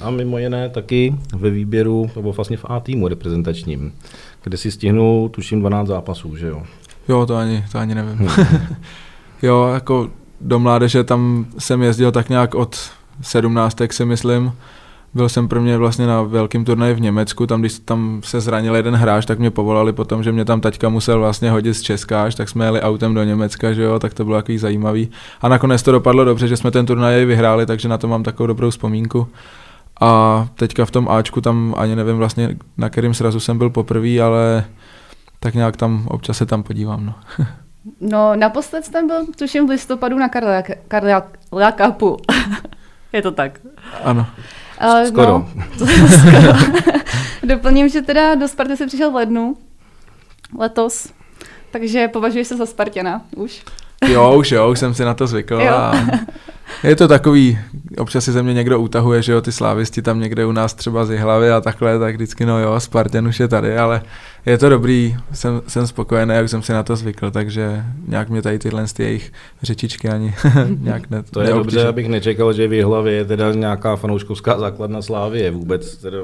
a 0.00 0.10
mimo 0.10 0.38
jiné 0.38 0.68
taky 0.68 1.14
ve 1.36 1.50
výběru, 1.50 2.10
nebo 2.16 2.32
vlastně 2.32 2.56
v 2.56 2.64
A 2.68 2.80
týmu 2.80 3.08
reprezentačním, 3.08 3.92
kde 4.42 4.56
si 4.56 4.70
stihnul, 4.70 5.28
tuším, 5.28 5.60
12 5.60 5.88
zápasů, 5.88 6.36
že 6.36 6.48
jo? 6.48 6.62
Jo, 7.08 7.26
to 7.26 7.36
ani, 7.36 7.64
to 7.72 7.78
ani 7.78 7.94
nevím. 7.94 8.28
jo, 9.42 9.70
jako 9.74 10.10
do 10.40 10.58
mládeže 10.58 11.04
tam 11.04 11.46
jsem 11.58 11.82
jezdil 11.82 12.12
tak 12.12 12.28
nějak 12.28 12.54
od 12.54 12.90
17, 13.22 13.78
si 13.90 14.04
myslím. 14.04 14.52
Byl 15.14 15.28
jsem 15.28 15.48
pro 15.48 15.60
mě 15.60 15.78
vlastně 15.78 16.06
na 16.06 16.22
velkém 16.22 16.64
turnaji 16.64 16.94
v 16.94 17.00
Německu, 17.00 17.46
tam 17.46 17.60
když 17.60 17.78
tam 17.78 18.20
se 18.24 18.40
zranil 18.40 18.76
jeden 18.76 18.94
hráč, 18.94 19.26
tak 19.26 19.38
mě 19.38 19.50
povolali 19.50 19.92
potom, 19.92 20.22
že 20.22 20.32
mě 20.32 20.44
tam 20.44 20.60
taťka 20.60 20.88
musel 20.88 21.18
vlastně 21.18 21.50
hodit 21.50 21.74
z 21.74 21.82
Česka, 21.82 22.24
až 22.24 22.34
tak 22.34 22.48
jsme 22.48 22.64
jeli 22.64 22.80
autem 22.80 23.14
do 23.14 23.24
Německa, 23.24 23.72
že 23.72 23.82
jo, 23.82 23.98
tak 23.98 24.14
to 24.14 24.24
bylo 24.24 24.36
takový 24.36 24.58
zajímavý. 24.58 25.10
A 25.40 25.48
nakonec 25.48 25.82
to 25.82 25.92
dopadlo 25.92 26.24
dobře, 26.24 26.48
že 26.48 26.56
jsme 26.56 26.70
ten 26.70 26.86
turnaj 26.86 27.24
vyhráli, 27.24 27.66
takže 27.66 27.88
na 27.88 27.98
to 27.98 28.08
mám 28.08 28.22
takovou 28.22 28.46
dobrou 28.46 28.70
vzpomínku. 28.70 29.28
A 30.00 30.48
teďka 30.54 30.84
v 30.84 30.90
tom 30.90 31.08
Ačku 31.08 31.40
tam 31.40 31.74
ani 31.78 31.96
nevím 31.96 32.16
vlastně, 32.16 32.56
na 32.78 32.88
kterým 32.88 33.14
srazu 33.14 33.40
jsem 33.40 33.58
byl 33.58 33.70
poprvé, 33.70 34.20
ale 34.20 34.64
tak 35.40 35.54
nějak 35.54 35.76
tam 35.76 36.06
občas 36.08 36.36
se 36.36 36.46
tam 36.46 36.62
podívám. 36.62 37.06
No, 37.06 37.14
no 38.00 38.36
naposled 38.36 38.84
jsem 38.84 39.06
byl, 39.06 39.26
tuším, 39.38 39.66
v 39.66 39.70
listopadu 39.70 40.18
na 40.18 40.28
Karla 40.88 41.22
Cupu. 41.86 42.16
Je 43.12 43.22
to 43.22 43.30
tak? 43.30 43.60
Ano. 44.04 44.26
Uh, 44.82 45.04
skoro. 45.04 45.46
No, 45.54 45.86
skoro. 46.08 46.52
Doplním, 47.42 47.88
že 47.88 48.02
teda 48.02 48.34
do 48.34 48.48
Sparty 48.48 48.76
se 48.76 48.86
přišel 48.86 49.10
v 49.10 49.14
lednu 49.14 49.56
letos, 50.58 51.12
takže 51.70 52.08
považuješ 52.08 52.46
se 52.46 52.56
za 52.56 52.66
Spartěna 52.66 53.22
už? 53.36 53.64
Jo, 54.08 54.36
už 54.36 54.50
jo, 54.50 54.70
už 54.70 54.78
jsem 54.78 54.94
si 54.94 55.04
na 55.04 55.14
to 55.14 55.26
zvykl. 55.26 55.54
Jo. 55.54 55.74
A 55.74 55.94
je 56.84 56.96
to 56.96 57.08
takový, 57.08 57.58
občas 57.98 58.24
si 58.24 58.32
ze 58.32 58.42
mě 58.42 58.54
někdo 58.54 58.80
utahuje, 58.80 59.22
že 59.22 59.32
jo, 59.32 59.40
ty 59.40 59.52
slávisti 59.52 60.02
tam 60.02 60.20
někde 60.20 60.46
u 60.46 60.52
nás 60.52 60.74
třeba 60.74 61.04
z 61.04 61.18
hlavy 61.18 61.50
a 61.50 61.60
takhle, 61.60 61.98
tak 61.98 62.14
vždycky 62.14 62.46
no 62.46 62.58
jo, 62.58 62.80
Spartan 62.80 63.28
už 63.28 63.40
je 63.40 63.48
tady, 63.48 63.78
ale 63.78 64.02
je 64.46 64.58
to 64.58 64.68
dobrý, 64.68 65.16
jsem, 65.32 65.62
jsem 65.66 65.86
spokojený, 65.86 66.34
jak 66.34 66.48
jsem 66.48 66.62
si 66.62 66.72
na 66.72 66.82
to 66.82 66.96
zvykl, 66.96 67.30
takže 67.30 67.84
nějak 68.08 68.28
mě 68.28 68.42
tady 68.42 68.58
tyhle 68.58 68.88
z 68.88 68.98
jejich 68.98 69.32
řečičky 69.62 70.08
ani 70.08 70.34
nějak 70.80 71.10
ne, 71.10 71.22
To 71.22 71.40
je 71.40 71.46
neobtíže. 71.46 71.76
dobře, 71.76 71.88
abych 71.88 72.08
nečekal, 72.08 72.52
že 72.52 72.68
v 72.68 72.82
hlavě 72.82 73.12
je 73.12 73.24
teda 73.24 73.52
nějaká 73.52 73.96
fanouškovská 73.96 74.58
základna 74.58 75.02
Slávie 75.02 75.50
vůbec. 75.50 75.96
Teda, 75.96 76.18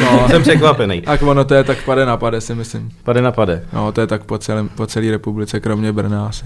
no, 0.00 0.26
jsem 0.30 0.42
překvapený. 0.42 1.00
Tak 1.00 1.22
ono 1.22 1.44
to 1.44 1.54
je 1.54 1.64
tak 1.64 1.84
pade 1.84 2.06
na 2.06 2.16
pade, 2.16 2.40
si 2.40 2.54
myslím. 2.54 2.90
Pade 3.02 3.22
na 3.22 3.32
pade. 3.32 3.64
No, 3.72 3.92
to 3.92 4.00
je 4.00 4.06
tak 4.06 4.24
po, 4.24 4.38
celém, 4.38 4.68
po 4.68 4.86
celé 4.86 5.10
republice, 5.10 5.60
kromě 5.60 5.92
Brna 5.92 6.26
asi. 6.26 6.44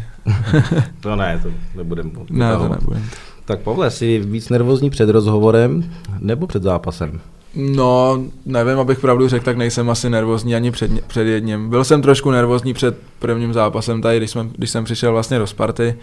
to 1.01 1.17
ne, 1.17 1.41
to 1.43 1.49
nebudem. 1.75 2.11
Ne, 2.31 2.57
to 2.57 2.69
nebudem. 2.69 3.05
Tak 3.49 3.61
Pavle, 3.61 3.91
jsi 3.91 4.19
víc 4.19 4.49
nervózní 4.49 4.91
před 4.91 5.09
rozhovorem 5.09 5.91
nebo 6.19 6.47
před 6.47 6.63
zápasem? 6.63 7.21
No, 7.55 8.23
nevím, 8.47 8.79
abych 8.79 9.01
pravdu 9.01 9.29
řekl, 9.29 9.45
tak 9.45 9.57
nejsem 9.57 9.91
asi 9.91 10.11
nervózní 10.11 10.55
ani 10.55 10.71
před, 10.71 11.07
před 11.07 11.25
jedním. 11.25 11.71
Byl 11.71 11.85
jsem 11.85 12.03
trošku 12.03 12.31
nervózní 12.31 12.75
před 12.75 12.99
prvním 13.19 13.53
zápasem 13.53 14.03
tady, 14.03 14.17
když, 14.17 14.31
jsme, 14.31 14.47
když 14.57 14.71
jsem 14.71 14.85
přišel 14.85 15.13
vlastně 15.13 15.39
do 15.39 15.47
Sparty, 15.47 15.95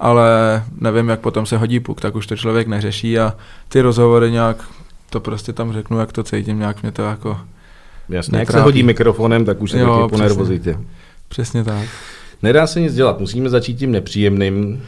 ale 0.00 0.62
nevím, 0.80 1.08
jak 1.08 1.20
potom 1.20 1.46
se 1.46 1.56
hodí 1.56 1.80
puk, 1.80 2.00
tak 2.00 2.16
už 2.16 2.26
to 2.26 2.36
člověk 2.36 2.66
neřeší 2.66 3.18
a 3.18 3.34
ty 3.68 3.80
rozhovory 3.80 4.30
nějak, 4.30 4.64
to 5.10 5.20
prostě 5.20 5.52
tam 5.52 5.72
řeknu, 5.72 5.98
jak 5.98 6.12
to 6.12 6.22
cítím, 6.22 6.58
nějak 6.58 6.82
mě 6.82 6.92
to 6.92 7.02
jako 7.02 7.40
Jasně, 8.08 8.38
jak 8.38 8.50
se 8.50 8.60
hodí 8.60 8.82
mikrofonem, 8.82 9.44
tak 9.44 9.62
už 9.62 9.70
se 9.70 9.78
jo, 9.78 10.08
po 10.10 10.18
nervozitě. 10.18 10.78
Přesně 11.28 11.64
tak. 11.64 11.88
Nedá 12.42 12.66
se 12.66 12.80
nic 12.80 12.94
dělat, 12.94 13.20
musíme 13.20 13.48
začít 13.48 13.74
tím 13.74 13.92
nepříjemným. 13.92 14.82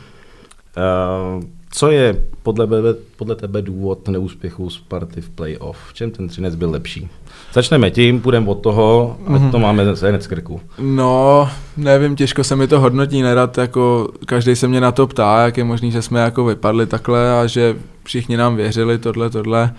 Uh, 1.37 1.45
co 1.77 1.91
je 1.91 2.23
podle, 2.43 2.67
tebe, 2.67 2.95
podle 3.17 3.35
tebe 3.35 3.63
důvod 3.63 4.09
neúspěchu 4.09 4.71
Sparty 4.71 5.21
v 5.21 5.31
playoff? 5.31 5.79
V 5.89 5.95
čem 5.95 6.11
ten 6.11 6.29
Třinec 6.29 6.55
byl 6.55 6.71
lepší? 6.71 7.09
Začneme 7.53 7.91
tím, 7.91 8.21
půjdeme 8.21 8.49
od 8.49 8.55
toho, 8.55 9.17
a 9.27 9.31
mm-hmm. 9.31 9.51
to 9.51 9.59
máme 9.59 9.97
z 9.97 10.23
z 10.23 10.27
krku. 10.27 10.61
No, 10.79 11.49
nevím, 11.77 12.17
těžko 12.17 12.45
se 12.45 12.57
mi 12.57 12.67
to 12.67 12.81
hodnotí, 12.81 13.23
nerad, 13.23 13.59
jako 13.59 14.09
každý 14.27 14.57
se 14.57 14.69
mě 14.69 14.81
na 14.81 14.93
to 14.93 15.07
ptá, 15.07 15.45
jak 15.45 15.57
je 15.57 15.65
možný, 15.65 15.91
že 15.91 16.03
jsme 16.03 16.21
jako 16.21 16.45
vypadli 16.45 16.87
takhle 16.87 17.41
a 17.41 17.47
že 17.47 17.77
všichni 18.05 18.37
nám 18.37 18.57
věřili 18.57 18.99
tohle, 18.99 19.31
tohle. 19.31 19.75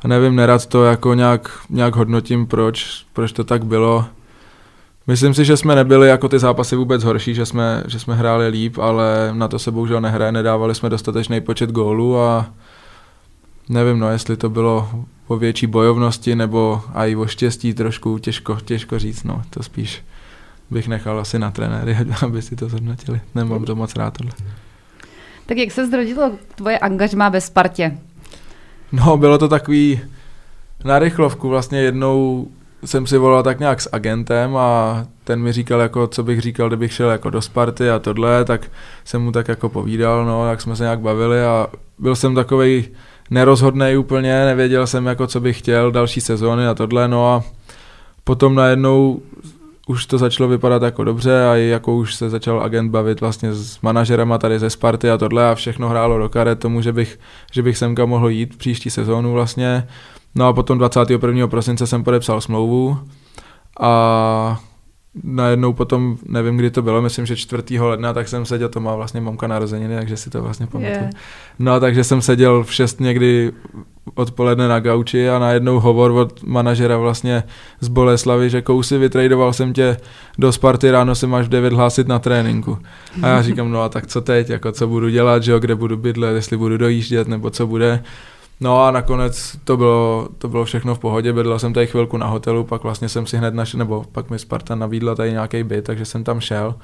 A 0.00 0.08
nevím, 0.08 0.36
nerad 0.36 0.66
to 0.66 0.84
jako 0.84 1.14
nějak, 1.14 1.50
nějak 1.70 1.96
hodnotím, 1.96 2.46
proč, 2.46 3.04
proč 3.12 3.32
to 3.32 3.44
tak 3.44 3.64
bylo. 3.64 4.04
Myslím 5.10 5.34
si, 5.34 5.44
že 5.44 5.56
jsme 5.56 5.74
nebyli 5.74 6.08
jako 6.08 6.28
ty 6.28 6.38
zápasy 6.38 6.76
vůbec 6.76 7.04
horší, 7.04 7.34
že 7.34 7.46
jsme, 7.46 7.84
že 7.86 7.98
jsme 7.98 8.14
hráli 8.14 8.48
líp, 8.48 8.78
ale 8.78 9.30
na 9.32 9.48
to 9.48 9.58
se 9.58 9.70
bohužel 9.70 10.00
nehraje, 10.00 10.32
nedávali 10.32 10.74
jsme 10.74 10.88
dostatečný 10.88 11.40
počet 11.40 11.70
gólů 11.70 12.18
a 12.18 12.50
nevím, 13.68 13.98
no, 13.98 14.10
jestli 14.10 14.36
to 14.36 14.48
bylo 14.50 14.90
o 15.26 15.36
větší 15.36 15.66
bojovnosti 15.66 16.36
nebo 16.36 16.82
a 16.94 17.06
i 17.06 17.16
o 17.16 17.26
štěstí 17.26 17.74
trošku, 17.74 18.18
těžko, 18.18 18.58
těžko 18.64 18.98
říct, 18.98 19.24
no, 19.24 19.42
to 19.50 19.62
spíš 19.62 20.04
bych 20.70 20.88
nechal 20.88 21.20
asi 21.20 21.38
na 21.38 21.50
trenéry, 21.50 21.96
aby 22.22 22.42
si 22.42 22.56
to 22.56 22.68
zhodnotili. 22.68 23.20
Nemám 23.34 23.64
to 23.64 23.76
moc 23.76 23.96
rád 23.96 24.18
tohle. 24.18 24.32
Tak 25.46 25.58
jak 25.58 25.70
se 25.70 25.86
zrodilo 25.86 26.32
tvoje 26.54 26.78
angažmá 26.78 27.28
ve 27.28 27.40
Spartě? 27.40 27.98
No, 28.92 29.16
bylo 29.16 29.38
to 29.38 29.48
takový 29.48 30.00
na 30.84 30.98
rychlovku, 30.98 31.48
vlastně 31.48 31.78
jednou 31.80 32.48
jsem 32.84 33.06
si 33.06 33.18
volal 33.18 33.42
tak 33.42 33.58
nějak 33.58 33.80
s 33.80 33.88
agentem 33.92 34.56
a 34.56 35.04
ten 35.24 35.42
mi 35.42 35.52
říkal, 35.52 35.80
jako, 35.80 36.06
co 36.06 36.22
bych 36.22 36.40
říkal, 36.40 36.68
kdybych 36.68 36.92
šel 36.92 37.10
jako 37.10 37.30
do 37.30 37.42
Sparty 37.42 37.90
a 37.90 37.98
tohle, 37.98 38.44
tak 38.44 38.70
jsem 39.04 39.22
mu 39.22 39.32
tak 39.32 39.48
jako 39.48 39.68
povídal, 39.68 40.24
no, 40.24 40.50
jak 40.50 40.60
jsme 40.60 40.76
se 40.76 40.82
nějak 40.82 41.00
bavili 41.00 41.44
a 41.44 41.66
byl 41.98 42.16
jsem 42.16 42.34
takový 42.34 42.88
nerozhodný 43.30 43.96
úplně, 43.96 44.44
nevěděl 44.44 44.86
jsem, 44.86 45.06
jako, 45.06 45.26
co 45.26 45.40
bych 45.40 45.58
chtěl 45.58 45.90
další 45.90 46.20
sezóny 46.20 46.66
a 46.66 46.74
tohle, 46.74 47.08
no 47.08 47.32
a 47.34 47.42
potom 48.24 48.54
najednou 48.54 49.22
už 49.86 50.06
to 50.06 50.18
začalo 50.18 50.48
vypadat 50.48 50.82
jako 50.82 51.04
dobře 51.04 51.44
a 51.44 51.54
jako 51.54 51.96
už 51.96 52.14
se 52.14 52.30
začal 52.30 52.62
agent 52.62 52.90
bavit 52.90 53.20
vlastně 53.20 53.52
s 53.52 53.80
manažerama 53.80 54.38
tady 54.38 54.58
ze 54.58 54.70
Sparty 54.70 55.10
a 55.10 55.18
tohle 55.18 55.50
a 55.50 55.54
všechno 55.54 55.88
hrálo 55.88 56.18
do 56.18 56.28
karet 56.28 56.58
tomu, 56.58 56.82
že 56.82 56.92
bych, 56.92 57.18
že 57.52 57.62
bych 57.62 57.78
semka 57.78 58.06
mohl 58.06 58.28
jít 58.28 58.58
příští 58.58 58.90
sezónu 58.90 59.32
vlastně. 59.32 59.88
No 60.34 60.46
a 60.46 60.52
potom 60.52 60.78
21. 60.78 61.46
prosince 61.46 61.86
jsem 61.86 62.04
podepsal 62.04 62.40
smlouvu 62.40 62.98
a 63.80 64.60
najednou 65.24 65.72
potom, 65.72 66.18
nevím 66.26 66.56
kdy 66.56 66.70
to 66.70 66.82
bylo, 66.82 67.02
myslím, 67.02 67.26
že 67.26 67.36
4. 67.36 67.80
ledna, 67.80 68.12
tak 68.12 68.28
jsem 68.28 68.44
seděl, 68.44 68.68
to 68.68 68.80
má 68.80 68.94
vlastně 68.94 69.20
mamka 69.20 69.46
narozeniny, 69.46 69.96
takže 69.96 70.16
si 70.16 70.30
to 70.30 70.42
vlastně 70.42 70.66
pamatuju. 70.66 70.94
Je. 70.94 71.10
No 71.58 71.80
takže 71.80 72.04
jsem 72.04 72.22
seděl 72.22 72.64
v 72.64 72.74
6 72.74 73.00
někdy 73.00 73.52
odpoledne 74.14 74.68
na 74.68 74.80
gauči 74.80 75.28
a 75.30 75.38
najednou 75.38 75.80
hovor 75.80 76.10
od 76.10 76.42
manažera 76.42 76.96
vlastně 76.96 77.42
z 77.80 77.88
Boleslavy, 77.88 78.50
že 78.50 78.62
kousy 78.62 78.98
vytradoval 78.98 79.52
jsem 79.52 79.72
tě 79.72 79.96
do 80.38 80.52
Sparty, 80.52 80.90
ráno 80.90 81.14
se 81.14 81.26
máš 81.26 81.46
v 81.46 81.48
9 81.48 81.72
hlásit 81.72 82.08
na 82.08 82.18
tréninku. 82.18 82.78
A 83.22 83.28
já 83.28 83.42
říkám, 83.42 83.70
no 83.70 83.82
a 83.82 83.88
tak 83.88 84.06
co 84.06 84.20
teď, 84.20 84.50
jako 84.50 84.72
co 84.72 84.86
budu 84.86 85.08
dělat, 85.08 85.42
že 85.42 85.52
jo, 85.52 85.58
kde 85.58 85.74
budu 85.74 85.96
bydlet, 85.96 86.34
jestli 86.34 86.56
budu 86.56 86.76
dojíždět 86.76 87.28
nebo 87.28 87.50
co 87.50 87.66
bude. 87.66 88.02
No 88.60 88.84
a 88.84 88.90
nakonec 88.90 89.56
to 89.64 89.76
bylo, 89.76 90.28
to 90.38 90.48
bylo 90.48 90.64
všechno 90.64 90.94
v 90.94 90.98
pohodě, 90.98 91.32
bydlel 91.32 91.58
jsem 91.58 91.72
tady 91.72 91.86
chvilku 91.86 92.16
na 92.16 92.26
hotelu, 92.26 92.64
pak 92.64 92.82
vlastně 92.82 93.08
jsem 93.08 93.26
si 93.26 93.36
hned 93.36 93.54
našel, 93.54 93.78
nebo 93.78 94.04
pak 94.12 94.30
mi 94.30 94.38
Sparta 94.38 94.74
nabídla 94.74 95.14
tady 95.14 95.32
nějaký 95.32 95.62
byt, 95.62 95.84
takže 95.84 96.04
jsem 96.04 96.24
tam 96.24 96.40
šel. 96.40 96.74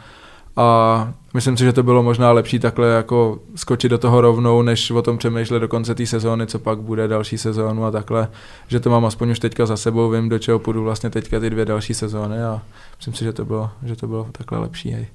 A 0.57 1.13
myslím 1.35 1.57
si, 1.57 1.65
že 1.65 1.73
to 1.73 1.83
bylo 1.83 2.03
možná 2.03 2.33
lepší 2.33 2.59
takhle 2.59 2.89
jako 2.89 3.39
skočit 3.55 3.91
do 3.91 3.99
toho 3.99 4.21
rovnou, 4.21 4.63
než 4.63 4.91
o 4.91 5.03
tom 5.03 5.19
přemýšlet 5.19 5.61
do 5.61 5.69
konce 5.69 5.95
té 5.95 6.07
sezóny, 6.07 6.47
co 6.47 6.59
pak 6.59 6.79
bude 6.79 7.09
další 7.09 7.39
sezónu 7.39 7.85
a 7.85 7.91
takhle, 7.91 8.29
že 8.69 8.81
to 8.81 8.91
mám 8.91 9.05
aspoň 9.05 9.31
už 9.31 9.39
teďka 9.39 9.67
za 9.67 9.77
sebou, 9.77 10.11
vím, 10.11 10.29
do 10.29 10.39
čeho 10.39 10.59
půjdu 10.59 10.85
vlastně 10.85 11.11
teďka 11.11 11.41
ty 11.41 11.51
dvě 11.51 11.65
další 11.65 11.95
sezóny 11.95 12.43
a 12.43 12.63
myslím 12.97 13.15
si, 13.15 13.25
že 13.25 13.33
to 13.33 13.45
bylo, 13.45 13.71
že 13.83 13.97
to 13.97 14.07
bylo 14.07 14.27
takhle 14.33 14.59
lepší. 14.59 14.91
Hej. 14.91 15.07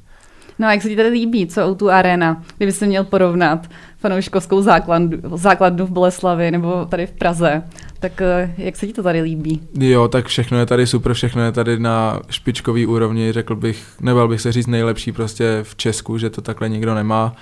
No 0.60 0.68
a 0.68 0.74
jak 0.74 0.82
se 0.82 0.90
ti 0.90 0.96
tady 0.96 1.10
líbí, 1.10 1.48
co 1.48 1.68
o 1.68 1.76
tu 1.76 1.90
arena, 1.90 2.44
kdyby 2.58 2.72
se 2.72 2.86
měl 2.86 3.04
porovnat 3.04 3.68
fanouškovskou 3.98 4.62
základnu, 4.62 5.38
základnu 5.38 5.86
v 5.86 5.92
Boleslavi 5.92 6.52
nebo 6.52 6.86
tady 6.86 7.08
v 7.08 7.12
Praze, 7.12 7.64
tak 8.00 8.22
eh, 8.22 8.54
jak 8.58 8.76
se 8.76 8.88
ti 8.88 8.94
to 8.94 9.04
tady 9.04 9.22
líbí? 9.22 9.62
Jo, 9.80 10.08
tak 10.08 10.28
všechno 10.28 10.58
je 10.58 10.66
tady 10.66 10.88
super, 10.88 11.14
všechno 11.14 11.42
je 11.42 11.52
tady 11.52 11.80
na 11.80 12.20
špičkový 12.30 12.86
úrovni, 12.86 13.32
řekl 13.32 13.56
bych, 13.56 13.86
nebal 14.02 14.28
bych 14.28 14.42
se 14.42 14.52
říct 14.52 14.68
nejlepší 14.68 15.12
prostě 15.12 15.60
v 15.64 15.76
Česku, 15.76 16.18
že 16.18 16.30
to 16.30 16.42
takhle 16.42 16.70
nikdo 16.70 16.96
nemá 16.96 17.36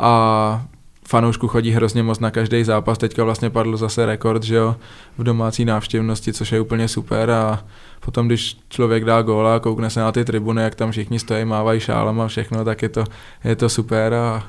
a 0.00 0.66
fanoušku 1.08 1.48
chodí 1.48 1.70
hrozně 1.70 2.02
moc 2.02 2.20
na 2.20 2.30
každý 2.30 2.64
zápas, 2.64 2.98
teďka 2.98 3.24
vlastně 3.24 3.50
padl 3.50 3.76
zase 3.76 4.06
rekord, 4.06 4.42
že 4.42 4.54
jo, 4.54 4.76
v 5.18 5.24
domácí 5.24 5.64
návštěvnosti, 5.64 6.32
což 6.32 6.52
je 6.52 6.60
úplně 6.60 6.88
super 6.88 7.30
a 7.30 7.64
potom, 8.04 8.26
když 8.26 8.56
člověk 8.68 9.04
dá 9.04 9.22
góla 9.22 9.56
a 9.56 9.58
koukne 9.58 9.90
se 9.90 10.00
na 10.00 10.12
ty 10.12 10.24
tribuny, 10.24 10.62
jak 10.62 10.74
tam 10.74 10.90
všichni 10.90 11.18
stojí, 11.18 11.44
mávají 11.44 11.80
šálama 11.80 12.24
a 12.24 12.28
všechno, 12.28 12.64
tak 12.64 12.82
je 12.82 12.88
to, 12.88 13.04
je 13.44 13.56
to 13.56 13.68
super 13.68 14.14
a 14.14 14.42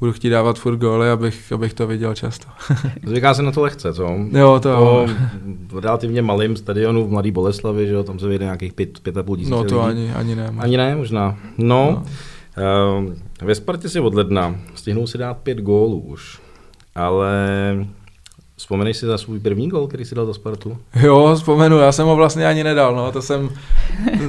budu 0.00 0.12
chtít 0.12 0.30
dávat 0.30 0.58
furt 0.58 0.76
góly, 0.76 1.10
abych, 1.10 1.52
abych 1.52 1.74
to 1.74 1.86
viděl 1.86 2.14
často. 2.14 2.46
Zvyká 3.06 3.34
se 3.34 3.42
na 3.42 3.52
to 3.52 3.62
lehce, 3.62 3.94
co? 3.94 4.10
Jo, 4.32 4.60
to 4.62 5.06
Po 5.70 5.80
relativně 5.80 6.22
malým 6.22 6.56
stadionu 6.56 7.04
v 7.06 7.10
Mladý 7.10 7.30
Boleslavi, 7.30 7.86
že 7.86 7.92
jo, 7.94 8.02
tam 8.02 8.18
se 8.18 8.28
vyjde 8.28 8.44
nějakých 8.44 8.72
pět, 8.72 9.00
pět 9.00 9.16
a 9.16 9.22
půl 9.22 9.36
tisíce 9.36 9.50
No 9.56 9.64
to 9.64 9.86
lidí. 9.86 10.00
ani, 10.00 10.12
ani 10.14 10.34
ne. 10.36 10.54
Ani 10.58 10.76
ne, 10.76 10.96
možná. 10.96 11.36
No, 11.58 11.66
No. 11.66 12.02
no. 12.56 13.14
ve 13.42 13.54
Spartě 13.54 13.88
si 13.88 14.00
od 14.00 14.14
ledna 14.14 14.56
stihnou 14.74 15.06
si 15.06 15.18
dát 15.18 15.36
pět 15.38 15.58
gólů 15.58 15.98
už, 16.00 16.38
ale 16.94 17.36
vzpomeneš 18.56 18.96
si 18.96 19.06
za 19.06 19.18
svůj 19.18 19.40
první 19.40 19.68
gól, 19.68 19.86
který 19.86 20.04
si 20.04 20.14
dal 20.14 20.26
za 20.26 20.34
Spartu? 20.34 20.78
Jo, 21.02 21.32
vzpomenu, 21.36 21.78
já 21.78 21.92
jsem 21.92 22.06
ho 22.06 22.16
vlastně 22.16 22.46
ani 22.46 22.64
nedal, 22.64 22.96
no, 22.96 23.12
to 23.12 23.22
jsem 23.22 23.50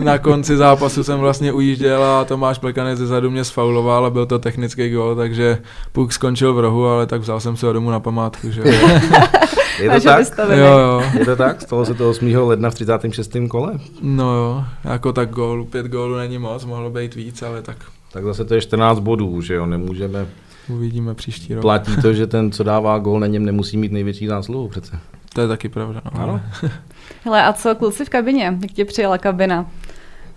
na 0.04 0.18
konci 0.18 0.58
zápasu 0.58 1.04
jsem 1.04 1.20
vlastně 1.20 1.54
ujížděl 1.54 2.04
a 2.04 2.26
Tomáš 2.26 2.58
Plekanec 2.58 3.00
ze 3.00 3.08
zadu 3.08 3.32
mě 3.32 3.44
sfauloval 3.44 4.06
a 4.06 4.10
byl 4.10 4.26
to 4.26 4.40
technický 4.40 4.90
gól, 4.90 5.16
takže 5.16 5.58
puk 5.92 6.13
skončil 6.13 6.54
v 6.54 6.60
rohu, 6.60 6.86
ale 6.86 7.06
tak 7.06 7.22
vzal 7.22 7.40
jsem 7.40 7.58
si 7.58 7.66
ho 7.66 7.74
domů 7.74 7.92
na 7.92 8.00
památku, 8.00 8.52
že 8.52 8.62
jo. 8.62 8.68
Je 9.82 9.90
to 9.90 10.02
tak? 10.02 10.20
vystavený. 10.20 10.62
jo, 10.62 10.78
jo. 10.78 11.04
Je 11.20 11.26
to 11.26 11.36
tak? 11.36 11.62
Stalo 11.62 11.86
se 11.86 11.94
to 11.94 12.10
8. 12.10 12.36
ledna 12.36 12.70
v 12.70 12.74
36. 12.74 13.32
kole? 13.48 13.74
No 14.02 14.36
jo, 14.36 14.63
jako 14.84 15.13
tak 15.13 15.30
gól, 15.30 15.66
pět 15.66 15.86
gólů 15.86 16.16
není 16.16 16.38
moc, 16.38 16.66
mohlo 16.66 16.90
být 16.90 17.16
víc, 17.16 17.42
ale 17.42 17.62
tak 17.62 17.78
Tak 18.13 18.24
zase 18.24 18.46
to 18.46 18.54
je 18.54 18.62
14 18.62 19.00
bodů, 19.00 19.42
že 19.42 19.54
jo, 19.54 19.66
nemůžeme. 19.66 20.28
Uvidíme 20.69 21.15
příští 21.15 21.53
rok. 21.53 21.62
Platí 21.62 21.95
to, 22.01 22.13
že 22.13 22.27
ten, 22.27 22.51
co 22.51 22.63
dává 22.63 22.99
gól, 22.99 23.19
na 23.19 23.27
něm 23.27 23.45
nemusí 23.45 23.77
mít 23.77 23.91
největší 23.91 24.27
zásluhu 24.27 24.67
přece. 24.67 24.99
To 25.34 25.41
je 25.41 25.47
taky 25.47 25.69
pravda, 25.69 26.01
no. 26.06 26.21
Ano. 26.21 26.41
Hele, 27.23 27.43
a 27.43 27.53
co 27.53 27.75
kluci 27.75 28.06
v 28.06 28.10
kabině? 28.10 28.58
Jak 28.62 28.71
tě 28.71 28.86
přijela 28.86 29.17
kabina? 29.17 29.71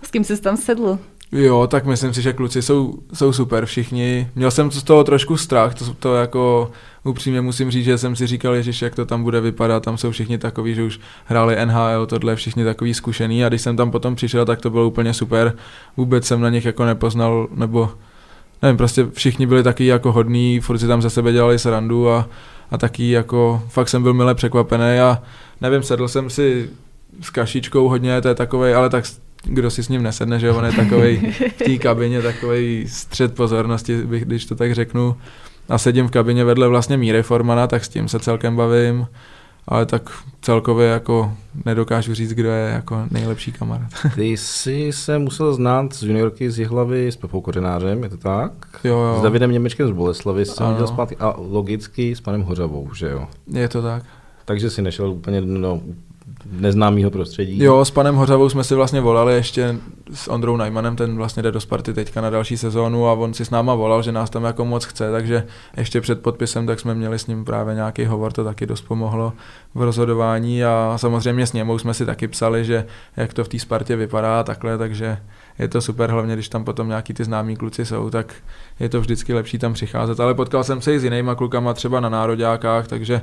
S 0.03 0.11
kým 0.11 0.23
jsi 0.23 0.41
tam 0.41 0.57
sedl? 0.57 0.99
Jo, 1.31 1.67
tak 1.67 1.85
myslím 1.85 2.13
si, 2.13 2.21
že 2.21 2.33
kluci 2.33 2.61
jsou, 2.61 2.99
jsou 3.13 3.33
super 3.33 3.65
všichni. 3.65 4.29
Měl 4.35 4.51
jsem 4.51 4.71
z 4.71 4.83
toho 4.83 5.03
trošku 5.03 5.37
strach, 5.37 5.75
to, 5.75 5.93
to 5.93 6.15
jako 6.15 6.71
upřímně 7.03 7.41
musím 7.41 7.71
říct, 7.71 7.85
že 7.85 7.97
jsem 7.97 8.15
si 8.15 8.27
říkal, 8.27 8.53
ježiš, 8.53 8.81
jak 8.81 8.95
to 8.95 9.05
tam 9.05 9.23
bude 9.23 9.41
vypadat, 9.41 9.83
tam 9.83 9.97
jsou 9.97 10.11
všichni 10.11 10.37
takový, 10.37 10.75
že 10.75 10.83
už 10.83 10.99
hráli 11.25 11.65
NHL, 11.65 12.05
tohle 12.05 12.35
všichni 12.35 12.63
takový 12.63 12.93
zkušený 12.93 13.45
a 13.45 13.49
když 13.49 13.61
jsem 13.61 13.77
tam 13.77 13.91
potom 13.91 14.15
přišel, 14.15 14.45
tak 14.45 14.61
to 14.61 14.69
bylo 14.69 14.87
úplně 14.87 15.13
super. 15.13 15.53
Vůbec 15.97 16.25
jsem 16.25 16.41
na 16.41 16.49
nich 16.49 16.65
jako 16.65 16.85
nepoznal, 16.85 17.47
nebo 17.55 17.89
nevím, 18.61 18.77
prostě 18.77 19.07
všichni 19.13 19.45
byli 19.45 19.63
taky 19.63 19.85
jako 19.85 20.11
hodní, 20.11 20.59
furt 20.59 20.79
si 20.79 20.87
tam 20.87 21.01
za 21.01 21.09
sebe 21.09 21.31
dělali 21.31 21.59
srandu 21.59 22.09
a, 22.09 22.29
a 22.71 22.77
taky 22.77 23.09
jako, 23.09 23.63
fakt 23.67 23.89
jsem 23.89 24.03
byl 24.03 24.13
mile 24.13 24.35
překvapený 24.35 24.99
a 24.99 25.21
nevím, 25.61 25.83
sedl 25.83 26.07
jsem 26.07 26.29
si 26.29 26.69
s 27.21 27.29
kašičkou 27.29 27.89
hodně, 27.89 28.21
to 28.21 28.27
je 28.27 28.35
takový, 28.35 28.73
ale 28.73 28.89
tak 28.89 29.05
kdo 29.43 29.71
si 29.71 29.83
s 29.83 29.89
ním 29.89 30.03
nesedne, 30.03 30.39
že 30.39 30.51
on 30.51 30.65
je 30.65 30.71
takový 30.71 31.33
v 31.59 31.63
té 31.63 31.77
kabině, 31.81 32.21
takový 32.21 32.85
střed 32.87 33.35
pozornosti, 33.35 33.97
bych, 33.97 34.25
když 34.25 34.45
to 34.45 34.55
tak 34.55 34.75
řeknu. 34.75 35.15
A 35.69 35.77
sedím 35.77 36.07
v 36.07 36.11
kabině 36.11 36.43
vedle 36.43 36.67
vlastně 36.67 36.97
Míry 36.97 37.23
Formana, 37.23 37.67
tak 37.67 37.85
s 37.85 37.89
tím 37.89 38.07
se 38.07 38.19
celkem 38.19 38.55
bavím, 38.55 39.07
ale 39.67 39.85
tak 39.85 40.09
celkově 40.41 40.87
jako 40.87 41.33
nedokážu 41.65 42.13
říct, 42.13 42.33
kdo 42.33 42.49
je 42.49 42.69
jako 42.69 43.03
nejlepší 43.11 43.51
kamarád. 43.51 43.89
Ty 44.15 44.23
jsi 44.23 44.91
se 44.93 45.19
musel 45.19 45.53
znát 45.53 45.93
z 45.93 46.03
juniorky 46.03 46.51
z 46.51 46.59
Jihlavy 46.59 47.07
s 47.07 47.15
Pepou 47.15 47.41
Kořenářem, 47.41 48.03
je 48.03 48.09
to 48.09 48.17
tak? 48.17 48.51
Jo, 48.83 48.97
jo. 48.97 49.19
S 49.19 49.21
Davidem 49.21 49.51
Němečkem 49.51 49.87
z 49.87 49.91
Boleslavy 49.91 50.45
jsi 50.45 50.63
viděl 50.63 50.87
zpátky 50.87 51.17
a 51.19 51.35
logicky 51.37 52.15
s 52.15 52.21
panem 52.21 52.41
Hořavou, 52.41 52.93
že 52.93 53.09
jo? 53.09 53.27
Je 53.47 53.69
to 53.69 53.81
tak. 53.81 54.03
Takže 54.45 54.69
si 54.69 54.81
nešel 54.81 55.11
úplně 55.11 55.41
do 55.41 55.81
neznámého 56.45 57.11
prostředí. 57.11 57.63
Jo, 57.63 57.85
s 57.85 57.91
panem 57.91 58.15
Hořavou 58.15 58.49
jsme 58.49 58.63
si 58.63 58.75
vlastně 58.75 59.01
volali 59.01 59.33
ještě 59.33 59.75
s 60.13 60.27
Ondrou 60.27 60.57
Najmanem, 60.57 60.95
ten 60.95 61.15
vlastně 61.15 61.43
jde 61.43 61.51
do 61.51 61.59
Sparty 61.59 61.93
teďka 61.93 62.21
na 62.21 62.29
další 62.29 62.57
sezónu 62.57 63.07
a 63.07 63.13
on 63.13 63.33
si 63.33 63.45
s 63.45 63.49
náma 63.49 63.75
volal, 63.75 64.01
že 64.01 64.11
nás 64.11 64.29
tam 64.29 64.43
jako 64.43 64.65
moc 64.65 64.85
chce, 64.85 65.11
takže 65.11 65.43
ještě 65.77 66.01
před 66.01 66.21
podpisem 66.21 66.67
tak 66.67 66.79
jsme 66.79 66.95
měli 66.95 67.19
s 67.19 67.27
ním 67.27 67.45
právě 67.45 67.75
nějaký 67.75 68.05
hovor, 68.05 68.31
to 68.33 68.43
taky 68.43 68.65
dost 68.65 68.81
pomohlo 68.81 69.33
v 69.75 69.81
rozhodování 69.81 70.63
a 70.63 70.93
samozřejmě 70.95 71.47
s 71.47 71.53
němou 71.53 71.77
jsme 71.77 71.93
si 71.93 72.05
taky 72.05 72.27
psali, 72.27 72.65
že 72.65 72.85
jak 73.17 73.33
to 73.33 73.43
v 73.43 73.47
té 73.47 73.59
Spartě 73.59 73.95
vypadá 73.95 74.43
takhle, 74.43 74.77
takže 74.77 75.17
je 75.59 75.67
to 75.67 75.81
super, 75.81 76.11
hlavně 76.11 76.33
když 76.33 76.49
tam 76.49 76.63
potom 76.63 76.87
nějaký 76.87 77.13
ty 77.13 77.23
známí 77.23 77.55
kluci 77.55 77.85
jsou, 77.85 78.09
tak 78.09 78.33
je 78.79 78.89
to 78.89 79.01
vždycky 79.01 79.33
lepší 79.33 79.57
tam 79.57 79.73
přicházet, 79.73 80.19
ale 80.19 80.33
potkal 80.33 80.63
jsem 80.63 80.81
se 80.81 80.93
i 80.93 80.99
s 80.99 81.03
jinýma 81.03 81.35
klukama 81.35 81.73
třeba 81.73 81.99
na 81.99 82.09
nároďákách, 82.09 82.87
takže 82.87 83.21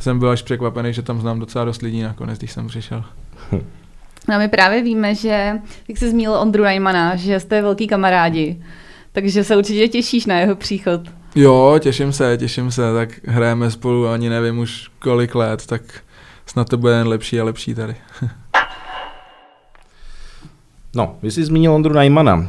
jsem 0.00 0.18
byl 0.18 0.30
až 0.30 0.42
překvapený, 0.42 0.92
že 0.92 1.02
tam 1.02 1.20
znám 1.20 1.38
docela 1.38 1.64
dost 1.64 1.82
lidí 1.82 2.02
nakonec, 2.02 2.38
když 2.38 2.52
jsem 2.52 2.66
přišel. 2.66 3.04
No 4.28 4.34
a 4.34 4.38
my 4.38 4.48
právě 4.48 4.82
víme, 4.82 5.14
že, 5.14 5.52
jak 5.88 5.98
jsi 5.98 6.10
zmínil 6.10 6.34
Ondru 6.34 6.62
Najmana, 6.62 7.16
že 7.16 7.40
jste 7.40 7.62
velký 7.62 7.86
kamarádi, 7.86 8.62
takže 9.12 9.44
se 9.44 9.56
určitě 9.56 9.88
těšíš 9.88 10.26
na 10.26 10.38
jeho 10.38 10.56
příchod. 10.56 11.00
Jo, 11.34 11.78
těším 11.82 12.12
se, 12.12 12.36
těším 12.38 12.70
se, 12.70 12.94
tak 12.94 13.20
hrajeme 13.24 13.70
spolu 13.70 14.08
ani 14.08 14.28
nevím 14.28 14.58
už 14.58 14.90
kolik 14.98 15.34
let, 15.34 15.66
tak 15.66 15.82
snad 16.46 16.68
to 16.68 16.76
bude 16.76 16.92
jen 16.92 17.08
lepší 17.08 17.40
a 17.40 17.44
lepší 17.44 17.74
tady. 17.74 17.94
No, 20.96 21.16
vy 21.22 21.30
jsi 21.30 21.44
zmínil 21.44 21.72
Ondru 21.72 21.94
Najmana. 21.94 22.48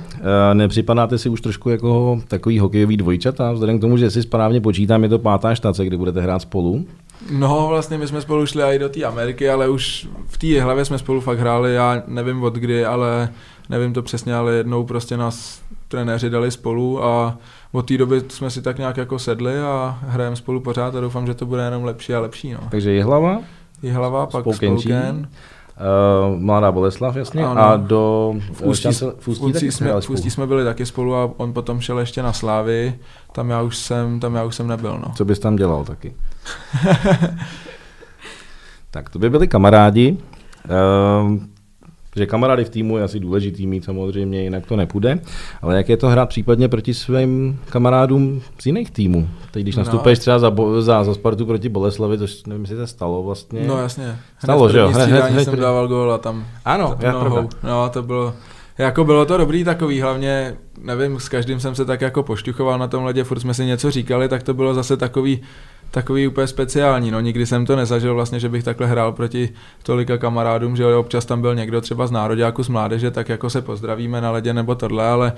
E, 0.51 0.56
nepřipadáte 0.56 1.17
si 1.17 1.29
už 1.29 1.41
trošku 1.41 1.69
jako 1.69 2.21
takový 2.27 2.60
hokejový 2.60 2.97
dvojčata? 2.97 3.51
Vzhledem 3.51 3.77
k 3.77 3.82
tomu, 3.82 3.97
že 3.97 4.12
si 4.12 4.21
správně 4.21 4.62
počítám, 4.62 5.03
je 5.03 5.10
to 5.10 5.19
pátá 5.19 5.56
štace, 5.56 5.86
kdy 5.86 5.97
budete 5.97 6.21
hrát 6.21 6.39
spolu. 6.39 6.86
No, 7.31 7.67
vlastně 7.67 7.97
my 7.97 8.07
jsme 8.07 8.21
spolu 8.21 8.45
šli 8.45 8.63
i 8.63 8.79
do 8.79 8.89
té 8.89 9.03
Ameriky, 9.03 9.49
ale 9.49 9.69
už 9.69 10.07
v 10.27 10.38
té 10.38 10.62
hlavě 10.62 10.86
jsme 10.86 10.97
spolu 10.97 11.21
fakt 11.21 11.39
hráli, 11.39 11.73
já 11.73 12.03
nevím 12.07 12.43
od 12.43 12.53
kdy, 12.53 12.86
ale 12.86 13.29
nevím 13.69 13.93
to 13.93 14.01
přesně, 14.01 14.36
ale 14.36 14.53
jednou 14.53 14.83
prostě 14.83 15.17
nás 15.17 15.62
trenéři 15.88 16.29
dali 16.29 16.51
spolu 16.51 17.03
a 17.03 17.38
od 17.71 17.88
té 17.88 17.97
doby 17.97 18.21
jsme 18.27 18.49
si 18.49 18.62
tak 18.62 18.77
nějak 18.77 18.97
jako 18.97 19.19
sedli 19.19 19.59
a 19.59 19.99
hrajeme 20.01 20.36
spolu 20.36 20.59
pořád 20.59 20.95
a 20.95 21.01
doufám, 21.01 21.27
že 21.27 21.33
to 21.33 21.45
bude 21.45 21.63
jenom 21.63 21.83
lepší 21.83 22.13
a 22.13 22.19
lepší. 22.19 22.53
No. 22.53 22.59
Takže 22.71 22.91
je 22.91 23.03
hlava. 23.03 23.41
Jihlava, 23.83 24.25
pak. 24.25 24.41
Spouken 24.41 25.27
Uh, 25.73 26.39
Mladá 26.39 26.71
Boleslav, 26.71 27.15
jasně, 27.15 27.45
Ano. 27.45 27.62
a 27.62 27.77
do 27.77 28.33
V 28.53 28.62
Ústí, 28.62 28.89
v 29.19 29.27
Ústí, 29.27 29.53
taky 29.53 29.71
jsme, 29.71 29.88
hráli 29.88 30.01
v 30.01 30.09
Ústí 30.09 30.29
jsme 30.29 30.47
byli 30.47 30.63
taky 30.63 30.86
spolu 30.86 31.15
a 31.15 31.31
on 31.38 31.53
potom 31.53 31.81
šel 31.81 31.99
ještě 31.99 32.23
na 32.23 32.33
Slávy, 32.33 32.95
tam 33.34 33.50
já 33.50 33.62
už 33.62 33.78
jsem, 33.78 34.19
tam 34.19 34.36
já 34.36 34.43
už 34.43 34.56
jsem 34.56 34.67
nebyl, 34.67 35.00
no. 35.06 35.13
Co 35.15 35.26
bys 35.26 35.39
tam 35.39 35.56
dělal 35.56 35.84
taky? 35.86 36.13
tak 38.91 39.10
to 39.10 39.19
by 39.19 39.30
byli 39.30 39.48
kamarádi. 39.48 40.17
Uh, 41.24 41.38
že 42.15 42.26
kamarády 42.26 42.65
v 42.65 42.69
týmu 42.69 42.98
je 42.98 43.04
asi 43.04 43.19
důležitý 43.19 43.67
mít 43.67 43.86
samozřejmě, 43.86 44.43
jinak 44.43 44.65
to 44.65 44.76
nepůjde. 44.76 45.19
Ale 45.62 45.78
jak 45.78 45.89
je 45.89 45.98
to 45.98 46.08
hrát 46.10 46.30
případně 46.30 46.67
proti 46.67 46.93
svým 46.93 47.60
kamarádům 47.69 48.41
z 48.62 48.65
jiných 48.65 48.91
týmů? 48.91 49.28
Teď 49.52 49.63
když 49.63 49.76
No. 49.76 49.80
nastupuješ 49.84 50.19
třeba 50.19 50.39
za, 50.39 50.52
Bo- 50.52 50.82
za, 50.82 51.04
za 51.04 51.13
Spartu 51.13 51.46
proti 51.46 51.69
Boleslavi, 51.69 52.17
to 52.17 52.26
nevím, 52.48 52.62
jestli 52.63 52.78
to 52.78 52.88
stalo 52.88 53.24
vlastně. 53.24 53.67
No 53.67 53.78
jasně. 53.78 54.17
Stalo, 54.43 54.69
že 54.69 54.78
jo? 54.80 54.89
Hned- 54.89 55.08
hned- 55.10 55.32
hned 55.32 55.43
jsem 55.46 55.60
dával 55.60 55.88
gól 55.88 56.13
a 56.13 56.17
tam 56.17 56.46
ano, 56.65 56.98
já. 57.00 57.12
No 57.63 57.89
to 57.89 58.04
bylo, 58.04 58.34
jako 58.77 59.03
bylo 59.03 59.25
to 59.25 59.38
dobrý 59.38 59.63
takový, 59.63 60.01
hlavně, 60.01 60.57
nevím, 60.81 61.19
s 61.19 61.29
každým 61.29 61.59
jsem 61.59 61.75
se 61.75 61.86
tak 61.86 62.01
jako 62.01 62.23
pošťuchoval 62.23 62.79
na 62.79 62.88
tom 62.88 63.03
ledě, 63.03 63.23
furt 63.23 63.39
jsme 63.39 63.53
si 63.53 63.65
něco 63.65 63.91
říkali, 63.91 64.29
tak 64.29 64.43
to 64.43 64.53
bylo 64.53 64.73
zase 64.73 64.97
takový, 64.97 65.41
takový 65.91 66.27
úplně 66.27 66.47
speciální, 66.47 67.12
no. 67.12 67.19
Nikdy 67.19 67.45
jsem 67.45 67.65
to 67.65 67.75
nezažil 67.75 68.13
vlastně, 68.13 68.39
že 68.39 68.49
bych 68.49 68.63
takhle 68.63 68.88
hrál 68.88 69.12
proti 69.12 69.49
tolika 69.83 70.17
kamarádům, 70.17 70.75
že 70.75 70.95
občas 70.95 71.25
tam 71.25 71.41
byl 71.41 71.55
někdo 71.55 71.81
třeba 71.81 72.07
z 72.07 72.12
nároďáku, 72.12 72.63
z 72.63 72.69
mládeže, 72.69 73.12
tak 73.12 73.29
jako 73.29 73.49
se 73.49 73.62
pozdravíme 73.62 74.21
na 74.21 74.31
ledě 74.31 74.53
nebo 74.53 74.75
tohle, 74.75 75.07
ale 75.07 75.33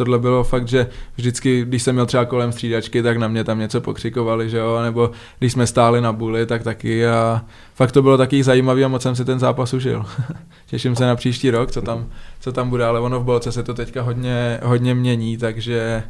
tohle 0.00 0.18
bylo 0.18 0.44
fakt, 0.44 0.68
že 0.68 0.86
vždycky, 1.16 1.64
když 1.64 1.82
jsem 1.82 1.94
měl 1.94 2.06
třeba 2.06 2.24
kolem 2.24 2.52
střídačky, 2.52 3.02
tak 3.02 3.16
na 3.16 3.28
mě 3.28 3.44
tam 3.44 3.58
něco 3.58 3.80
pokřikovali, 3.80 4.50
že 4.50 4.58
jo, 4.58 4.82
nebo 4.82 5.10
když 5.38 5.52
jsme 5.52 5.66
stáli 5.66 6.00
na 6.00 6.12
buli, 6.12 6.46
tak 6.46 6.62
taky 6.62 7.06
a 7.06 7.44
fakt 7.74 7.92
to 7.92 8.02
bylo 8.02 8.16
taky 8.16 8.42
zajímavý 8.42 8.84
a 8.84 8.88
moc 8.88 9.02
jsem 9.02 9.16
si 9.16 9.24
ten 9.24 9.38
zápas 9.38 9.74
užil. 9.74 10.04
Těším 10.66 10.96
se 10.96 11.06
na 11.06 11.16
příští 11.16 11.50
rok, 11.50 11.70
co 11.70 11.82
tam, 11.82 12.06
co 12.40 12.52
tam 12.52 12.70
bude, 12.70 12.84
ale 12.84 13.00
ono 13.00 13.20
v 13.20 13.24
Bolce 13.24 13.52
se 13.52 13.62
to 13.62 13.74
teďka 13.74 14.02
hodně, 14.02 14.60
hodně 14.62 14.94
mění, 14.94 15.36
takže 15.36 16.02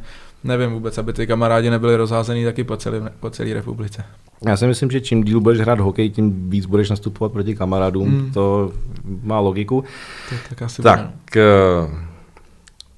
nevím 0.43 0.71
vůbec, 0.71 0.97
aby 0.97 1.13
ty 1.13 1.27
kamarádi 1.27 1.69
nebyli 1.69 1.95
rozházený 1.95 2.45
taky 2.45 2.63
po 2.63 2.77
celé, 2.77 3.11
po 3.19 3.29
celé 3.29 3.53
republice. 3.53 4.03
Já 4.45 4.57
si 4.57 4.67
myslím, 4.67 4.91
že 4.91 5.01
čím 5.01 5.23
díl 5.23 5.39
budeš 5.39 5.59
hrát 5.59 5.79
hokej, 5.79 6.09
tím 6.09 6.49
víc 6.49 6.65
budeš 6.65 6.89
nastupovat 6.89 7.31
proti 7.31 7.55
kamarádům. 7.55 8.09
Hmm. 8.09 8.31
To 8.31 8.71
má 9.23 9.39
logiku. 9.39 9.83
Tak, 10.29 10.39
tak 10.49 10.61
asi 10.61 10.81
bude. 10.81 10.91
Tak, 10.91 11.37
eh, 11.37 12.10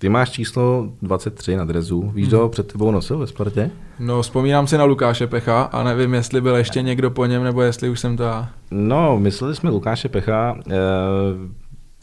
ty 0.03 0.09
máš 0.09 0.29
číslo 0.29 0.87
23 1.01 1.55
na 1.55 1.65
drezu. 1.65 2.11
Víš, 2.15 2.27
kdo 2.27 2.39
ho 2.39 2.49
před 2.49 2.71
tebou 2.71 2.91
nosil 2.91 3.17
ve 3.17 3.27
Spartě? 3.27 3.71
No, 3.99 4.21
vzpomínám 4.21 4.67
si 4.67 4.77
na 4.77 4.83
Lukáše 4.83 5.27
Pecha 5.27 5.61
a 5.61 5.83
nevím, 5.83 6.13
jestli 6.13 6.41
byl 6.41 6.55
ještě 6.55 6.81
někdo 6.81 7.11
po 7.11 7.25
něm, 7.25 7.43
nebo 7.43 7.61
jestli 7.61 7.89
už 7.89 7.99
jsem 7.99 8.17
to 8.17 8.23
já. 8.23 8.49
No, 8.71 9.19
mysleli 9.19 9.55
jsme 9.55 9.69
Lukáše 9.69 10.09
Pecha. 10.09 10.55
Eh, 10.71 10.73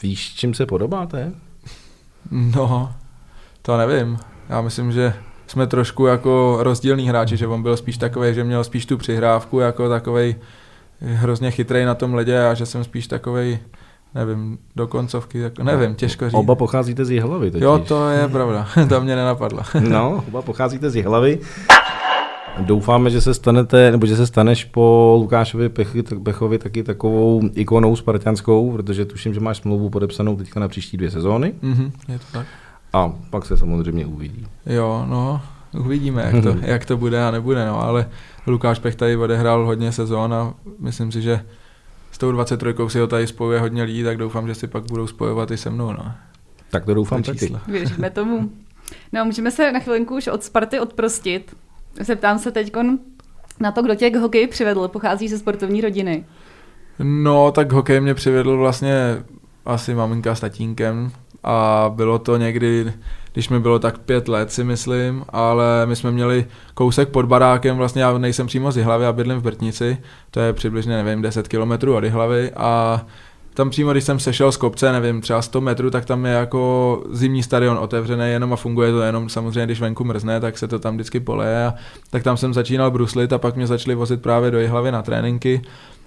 víš, 0.02 0.34
čím 0.34 0.54
se 0.54 0.66
podobáte? 0.66 1.32
No, 2.30 2.92
to 3.62 3.76
nevím. 3.76 4.18
Já 4.48 4.60
myslím, 4.60 4.92
že 4.92 5.14
jsme 5.46 5.66
trošku 5.66 6.06
jako 6.06 6.58
rozdílní 6.60 7.08
hráči, 7.08 7.36
že 7.36 7.46
on 7.46 7.62
byl 7.62 7.76
spíš 7.76 7.96
takový, 7.98 8.34
že 8.34 8.44
měl 8.44 8.64
spíš 8.64 8.86
tu 8.86 8.98
přihrávku 8.98 9.58
jako 9.58 9.88
takovej 9.88 10.36
hrozně 11.00 11.50
chytrý 11.50 11.84
na 11.84 11.94
tom 11.94 12.14
ledě 12.14 12.46
a 12.46 12.54
že 12.54 12.66
jsem 12.66 12.84
spíš 12.84 13.06
takovej, 13.06 13.58
nevím, 14.14 14.59
do 14.77 14.87
koncovky, 14.87 15.38
jako, 15.38 15.62
nevím, 15.62 15.94
těžko 15.94 16.25
říct. 16.31 16.35
Oba 16.35 16.55
pocházíte 16.55 17.05
z 17.05 17.11
Jihlavy 17.11 17.51
totiž. 17.51 17.62
Jo, 17.64 17.79
to 17.88 18.09
je 18.09 18.29
pravda, 18.29 18.66
to 18.88 19.01
mě 19.01 19.16
nenapadlo. 19.16 19.61
No, 19.88 20.25
oba 20.29 20.42
pocházíte 20.42 20.90
z 20.90 20.96
Jihlavy. 20.96 21.38
Doufáme, 22.59 23.11
že 23.11 23.20
se 23.20 23.35
stanete, 23.35 23.90
nebo 23.90 24.07
že 24.07 24.16
se 24.16 24.27
staneš 24.27 24.64
po 24.64 25.16
Lukášovi 25.20 25.68
Pechy, 25.68 26.03
Pechovi 26.03 26.59
taky 26.59 26.83
takovou 26.83 27.42
ikonou 27.55 27.96
spartianskou, 27.96 28.73
protože 28.73 29.05
tuším, 29.05 29.35
že 29.35 29.40
máš 29.40 29.57
smlouvu 29.57 29.90
podepsanou 29.90 30.37
teďka 30.37 30.61
na 30.61 30.68
příští 30.68 30.96
dvě 30.96 31.11
sezóny 31.11 31.55
Mhm, 31.62 31.92
je 32.09 32.18
to 32.18 32.25
tak. 32.33 32.46
a 32.92 33.12
pak 33.31 33.44
se 33.46 33.57
samozřejmě 33.57 34.07
uvidí. 34.07 34.46
Jo, 34.66 35.05
no, 35.09 35.40
uvidíme, 35.81 36.31
jak 36.33 36.42
to, 36.44 36.55
jak 36.62 36.85
to 36.85 36.96
bude 36.96 37.25
a 37.25 37.31
nebude, 37.31 37.66
no, 37.66 37.83
ale 37.83 38.07
Lukáš 38.46 38.79
Pech 38.79 38.94
tady 38.96 39.16
odehrál 39.16 39.66
hodně 39.66 39.92
sezón 39.92 40.35
a 40.35 40.55
myslím 40.79 41.12
si, 41.12 41.23
že 41.23 41.40
tou 42.20 42.33
23 42.33 42.74
si 42.88 42.98
ho 42.98 43.06
tady 43.06 43.26
spojuje 43.26 43.61
hodně 43.61 43.83
lidí, 43.83 44.04
tak 44.04 44.16
doufám, 44.16 44.48
že 44.48 44.54
si 44.54 44.66
pak 44.66 44.85
budou 44.85 45.06
spojovat 45.06 45.50
i 45.50 45.56
se 45.56 45.70
mnou, 45.70 45.92
no. 45.92 46.12
Tak 46.70 46.85
to 46.85 46.94
doufám 46.94 47.22
To 47.22 47.33
taky. 47.33 47.56
Věříme 47.68 48.11
tomu. 48.14 48.50
No, 49.12 49.24
můžeme 49.24 49.50
se 49.50 49.72
na 49.72 49.80
chvilinku 49.80 50.16
už 50.16 50.26
od 50.26 50.44
Sparty 50.44 50.80
odprostit. 50.80 51.56
Zeptám 52.00 52.38
se 52.38 52.50
teď 52.50 52.72
na 53.61 53.72
to, 53.72 53.83
kdo 53.83 53.94
tě 53.94 54.11
k 54.11 54.16
hokeji 54.16 54.46
přivedl. 54.46 54.88
Pochází 54.88 55.28
ze 55.28 55.38
sportovní 55.38 55.80
rodiny. 55.80 56.24
No, 56.98 57.52
tak 57.52 57.72
hokej 57.72 58.00
mě 58.00 58.14
přivedl 58.14 58.56
vlastně 58.56 58.94
asi 59.66 59.94
maminka 59.94 60.35
s 60.35 60.40
tatínkem 60.40 61.12
a 61.42 61.90
bylo 61.94 62.18
to 62.18 62.37
někdy, 62.37 62.92
když 63.32 63.48
mi 63.48 63.60
bylo 63.60 63.78
tak 63.78 63.98
pět 63.98 64.28
let 64.28 64.52
si 64.52 64.64
myslím, 64.64 65.24
ale 65.28 65.86
my 65.86 65.96
jsme 65.96 66.10
měli 66.10 66.46
kousek 66.74 67.08
pod 67.08 67.26
barákem, 67.26 67.76
vlastně 67.76 68.02
já 68.02 68.18
nejsem 68.18 68.46
přímo 68.46 68.72
z 68.72 68.76
Jihlavy, 68.76 69.04
já 69.04 69.12
bydlím 69.12 69.38
v 69.38 69.42
Brtnici, 69.42 69.98
to 70.30 70.40
je 70.40 70.52
přibližně, 70.52 71.02
nevím, 71.02 71.22
10 71.22 71.48
kilometrů 71.48 71.96
od 71.96 72.04
Jihlavy 72.04 72.50
a 72.56 73.00
tam 73.54 73.70
přímo, 73.70 73.92
když 73.92 74.04
jsem 74.04 74.18
sešel 74.18 74.52
z 74.52 74.56
kopce, 74.56 74.92
nevím, 74.92 75.20
třeba 75.20 75.42
100 75.42 75.60
metrů, 75.60 75.90
tak 75.90 76.04
tam 76.04 76.26
je 76.26 76.32
jako 76.32 77.02
zimní 77.10 77.42
stadion 77.42 77.78
otevřený 77.78 78.30
jenom 78.30 78.52
a 78.52 78.56
funguje 78.56 78.92
to 78.92 79.00
jenom 79.00 79.28
samozřejmě, 79.28 79.66
když 79.66 79.80
venku 79.80 80.04
mrzne, 80.04 80.40
tak 80.40 80.58
se 80.58 80.68
to 80.68 80.78
tam 80.78 80.94
vždycky 80.94 81.20
poleje. 81.20 81.66
A, 81.66 81.74
tak 82.10 82.22
tam 82.22 82.36
jsem 82.36 82.54
začínal 82.54 82.90
bruslit 82.90 83.32
a 83.32 83.38
pak 83.38 83.56
mě 83.56 83.66
začali 83.66 83.94
vozit 83.94 84.22
právě 84.22 84.50
do 84.50 84.58
Jihlavy 84.58 84.92
na 84.92 85.02
tréninky 85.02 85.62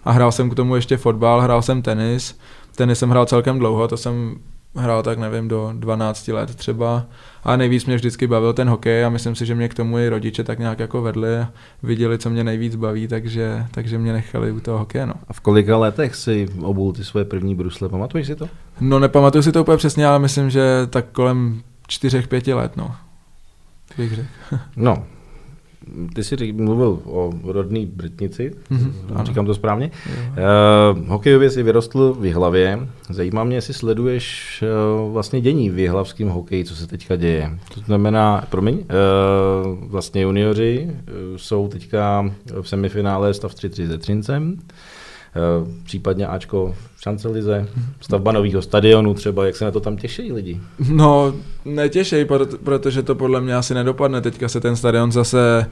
a 0.06 0.12
hrál 0.12 0.32
jsem 0.32 0.50
k 0.50 0.56
tomu 0.56 0.76
ještě 0.76 0.98
fotbal, 0.98 1.42
hrál 1.42 1.62
jsem 1.62 1.82
tenis. 1.82 2.40
Tenis 2.76 3.00
jsem 3.00 3.10
hrál 3.10 3.26
celkem 3.26 3.60
dlouho, 3.60 3.88
to 3.88 3.98
jsem 3.98 4.36
hrál 4.76 5.04
tak 5.04 5.20
nevím 5.20 5.48
do 5.48 5.74
12 5.74 6.28
let 6.28 6.56
třeba. 6.56 7.06
A 7.44 7.56
nejvíc 7.56 7.86
mě 7.86 7.96
vždycky 7.96 8.28
bavil 8.28 8.54
ten 8.54 8.70
hokej 8.70 9.06
a 9.06 9.10
myslím 9.10 9.36
si, 9.36 9.46
že 9.46 9.56
mě 9.56 9.70
k 9.70 9.74
tomu 9.74 10.00
i 10.00 10.10
rodiče 10.10 10.44
tak 10.44 10.60
nějak 10.60 10.80
jako 10.80 11.02
vedli 11.02 11.38
a 11.38 11.52
viděli, 11.84 12.18
co 12.18 12.30
mě 12.30 12.44
nejvíc 12.44 12.76
baví, 12.76 13.08
takže, 13.08 13.66
takže 13.72 13.98
mě 13.98 14.14
nechali 14.14 14.52
u 14.52 14.60
toho 14.60 14.78
hokeje. 14.78 15.06
No. 15.06 15.14
A 15.28 15.34
v 15.34 15.40
kolika 15.40 15.78
letech 15.78 16.16
si 16.16 16.50
obul 16.62 16.94
ty 16.94 17.04
svoje 17.04 17.26
první 17.26 17.56
brusle? 17.56 17.90
Pamatuješ 17.90 18.28
si 18.28 18.36
to? 18.36 18.50
no 18.80 19.00
nepamatuju 19.00 19.42
si 19.42 19.52
to 19.52 19.62
úplně 19.62 19.78
přesně, 19.78 20.08
ale 20.08 20.20
myslím, 20.20 20.50
že 20.50 20.88
tak 20.90 21.06
kolem 21.12 21.62
4-5 21.90 22.56
let, 22.56 22.78
no. 22.78 22.96
Bych 23.98 24.14
řekl. 24.14 24.28
No, 24.76 25.06
ty 26.16 26.24
jsi 26.24 26.36
řík- 26.36 26.56
mluvil 26.62 27.00
o 27.06 27.34
rodný 27.44 27.86
Britnici, 27.86 28.52
Mhm, 28.70 28.94
mm-hmm, 29.10 29.24
říkám 29.26 29.46
to 29.46 29.54
správně. 29.56 29.92
Uh, 30.94 31.08
hokejově 31.08 31.50
jsi 31.50 31.64
vyrostl 31.64 32.14
v 32.20 32.26
Jihlavě. 32.26 32.80
Zajímá 33.10 33.44
mě, 33.44 33.58
jestli 33.58 33.74
sleduješ 33.74 34.64
uh, 35.06 35.14
vlastně 35.14 35.42
dění 35.42 35.70
v 35.70 35.80
jihlavském 35.80 36.30
hokeji, 36.30 36.66
co 36.66 36.76
se 36.76 36.88
teďka 36.88 37.16
děje. 37.16 37.60
To 37.74 37.80
znamená, 37.80 38.46
promiň, 38.50 38.76
uh, 38.76 38.84
vlastně 39.90 40.22
junioři 40.22 40.88
uh, 40.92 41.38
jsou 41.38 41.68
teďka 41.68 42.32
v 42.62 42.70
semifinále 42.70 43.34
stav 43.34 43.54
3-3 43.54 43.88
se 43.88 43.98
Třincem. 43.98 44.54
Uh, 44.54 44.58
případně 45.84 46.28
Ačko 46.28 46.76
v 46.96 47.02
Šancelize, 47.02 47.68
stavba 48.02 48.32
nového 48.32 48.62
stadionu 48.62 49.14
třeba, 49.14 49.46
jak 49.46 49.56
se 49.56 49.66
na 49.66 49.72
to 49.72 49.80
tam 49.80 49.98
těší 49.98 50.32
lidi? 50.32 50.60
No, 50.90 51.34
proto- 52.26 52.58
protože 52.64 53.04
to 53.04 53.16
podle 53.16 53.42
mě 53.42 53.56
asi 53.56 53.74
nedopadne. 53.74 54.22
Teďka 54.22 54.50
se 54.50 54.62
ten 54.62 54.76
stadion 54.76 55.12
zase, 55.12 55.66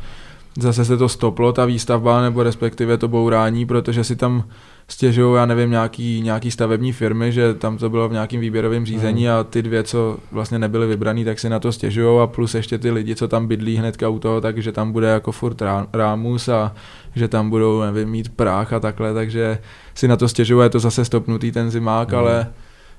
zase 0.59 0.85
se 0.85 0.97
to 0.97 1.09
stoplo, 1.09 1.53
ta 1.53 1.65
výstavba, 1.65 2.21
nebo 2.21 2.43
respektive 2.43 2.97
to 2.97 3.07
bourání, 3.07 3.65
protože 3.65 4.03
si 4.03 4.15
tam 4.15 4.43
stěžují, 4.91 5.35
já 5.35 5.45
nevím, 5.45 5.71
nějaký, 5.71 6.21
nějaký 6.21 6.51
stavební 6.51 6.91
firmy, 6.93 7.31
že 7.31 7.53
tam 7.53 7.77
to 7.77 7.89
bylo 7.89 8.09
v 8.09 8.11
nějakým 8.11 8.41
výběrovém 8.41 8.85
řízení 8.85 9.29
a 9.29 9.43
ty 9.43 9.61
dvě, 9.61 9.83
co 9.83 10.17
vlastně 10.31 10.59
nebyly 10.59 10.87
vybraný, 10.87 11.25
tak 11.25 11.39
si 11.39 11.49
na 11.49 11.59
to 11.59 11.71
stěžují 11.71 12.19
a 12.19 12.27
plus 12.27 12.55
ještě 12.55 12.77
ty 12.77 12.91
lidi, 12.91 13.15
co 13.15 13.27
tam 13.27 13.47
bydlí 13.47 13.75
hnedka 13.77 14.09
u 14.09 14.19
toho, 14.19 14.41
takže 14.41 14.71
tam 14.71 14.91
bude 14.91 15.07
jako 15.07 15.31
furt 15.31 15.61
rá- 15.61 15.87
rámus 15.93 16.49
a 16.49 16.73
že 17.15 17.27
tam 17.27 17.49
budou, 17.49 17.81
nevím, 17.81 18.09
mít 18.09 18.29
prach 18.35 18.73
a 18.73 18.79
takhle, 18.79 19.13
takže 19.13 19.57
si 19.95 20.07
na 20.07 20.17
to 20.17 20.27
stěžují, 20.27 20.63
je 20.65 20.69
to 20.69 20.79
zase 20.79 21.05
stopnutý 21.05 21.51
ten 21.51 21.71
zimák, 21.71 22.07
Mhm. 22.09 22.17
ale 22.19 22.47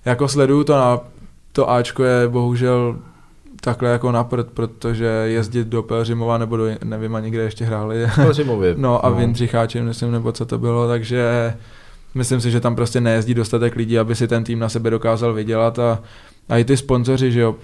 jako 0.05 0.29
sleduju 0.29 0.65
to 0.65 0.73
na 0.73 1.01
to 1.53 1.71
Ačko 1.71 2.05
je 2.05 2.29
bohužel 2.29 2.97
takhle 3.61 3.89
jako 3.91 4.13
na 4.13 4.25
prd, 4.25 4.47
protože 4.55 5.05
jezdit 5.07 5.69
do 5.69 5.83
Pelřimova 5.83 6.39
nebo 6.39 6.57
do, 6.57 6.65
nevím 6.85 7.15
ani 7.15 7.31
kde 7.31 7.43
ještě 7.43 7.65
hráli. 7.65 8.07
Pelřimově. 8.15 8.75
No 8.79 9.07
a 9.07 9.09
no. 9.11 9.15
Vindřicháči, 9.17 9.81
myslím, 9.83 10.13
nebo 10.13 10.33
co 10.33 10.45
to 10.47 10.59
bylo, 10.59 10.89
takže 10.89 11.55
myslím 12.15 12.41
si, 12.41 12.51
že 12.51 12.61
tam 12.61 12.77
prostě 12.77 13.01
nejezdí 13.01 13.35
dostatek 13.35 13.77
lidí, 13.77 13.99
aby 13.99 14.15
si 14.15 14.29
ten 14.29 14.45
tým 14.45 14.59
na 14.59 14.69
sebe 14.69 14.91
dokázal 14.91 15.35
vydělat 15.35 15.79
a, 15.79 16.03
a 16.49 16.59
i 16.59 16.65
ty 16.65 16.77
sponzoři, 16.77 17.33
že 17.33 17.41
jo, 17.41 17.57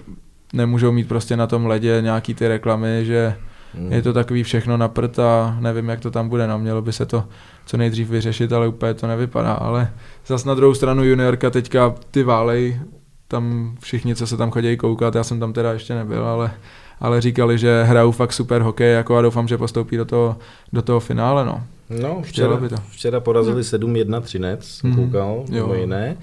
nemůžou 0.53 0.91
mít 0.91 1.07
prostě 1.07 1.37
na 1.37 1.47
tom 1.47 1.65
ledě 1.65 1.97
nějaký 2.01 2.33
ty 2.33 2.47
reklamy, 2.47 3.05
že 3.05 3.35
Hmm. 3.73 3.91
je 3.91 4.01
to 4.01 4.13
takový 4.13 4.43
všechno 4.43 4.77
na 4.77 4.87
prd 4.87 5.19
a 5.19 5.57
nevím, 5.59 5.89
jak 5.89 5.99
to 5.99 6.11
tam 6.11 6.29
bude, 6.29 6.47
no, 6.47 6.59
mělo 6.59 6.81
by 6.81 6.93
se 6.93 7.05
to 7.05 7.23
co 7.65 7.77
nejdřív 7.77 8.09
vyřešit, 8.09 8.53
ale 8.53 8.67
úplně 8.67 8.93
to 8.93 9.07
nevypadá, 9.07 9.53
ale 9.53 9.93
zas 10.27 10.45
na 10.45 10.55
druhou 10.55 10.73
stranu 10.73 11.03
juniorka 11.03 11.49
teďka 11.49 11.95
ty 12.11 12.23
válej, 12.23 12.79
tam 13.27 13.75
všichni, 13.79 14.15
co 14.15 14.27
se 14.27 14.37
tam 14.37 14.51
chodí 14.51 14.77
koukat, 14.77 15.15
já 15.15 15.23
jsem 15.23 15.39
tam 15.39 15.53
teda 15.53 15.73
ještě 15.73 15.95
nebyl, 15.95 16.25
ale, 16.25 16.51
ale 16.99 17.21
říkali, 17.21 17.57
že 17.57 17.83
hrajou 17.83 18.11
fakt 18.11 18.33
super 18.33 18.61
hokej 18.61 18.93
jako 18.93 19.17
a 19.17 19.21
doufám, 19.21 19.47
že 19.47 19.57
postoupí 19.57 19.97
do 19.97 20.05
toho, 20.05 20.37
do 20.73 20.81
toho 20.81 20.99
finále, 20.99 21.45
no. 21.45 21.63
No, 22.01 22.21
včera, 22.21 22.55
by 22.57 22.69
to. 22.69 22.75
včera 22.91 23.19
porazili 23.19 23.61
7-1 23.63 24.21
Třinec, 24.21 24.65
jsem 24.67 24.89
Mhm. 24.89 25.05
koukal, 25.05 25.43
mimo 25.49 25.73
jiné. 25.73 26.17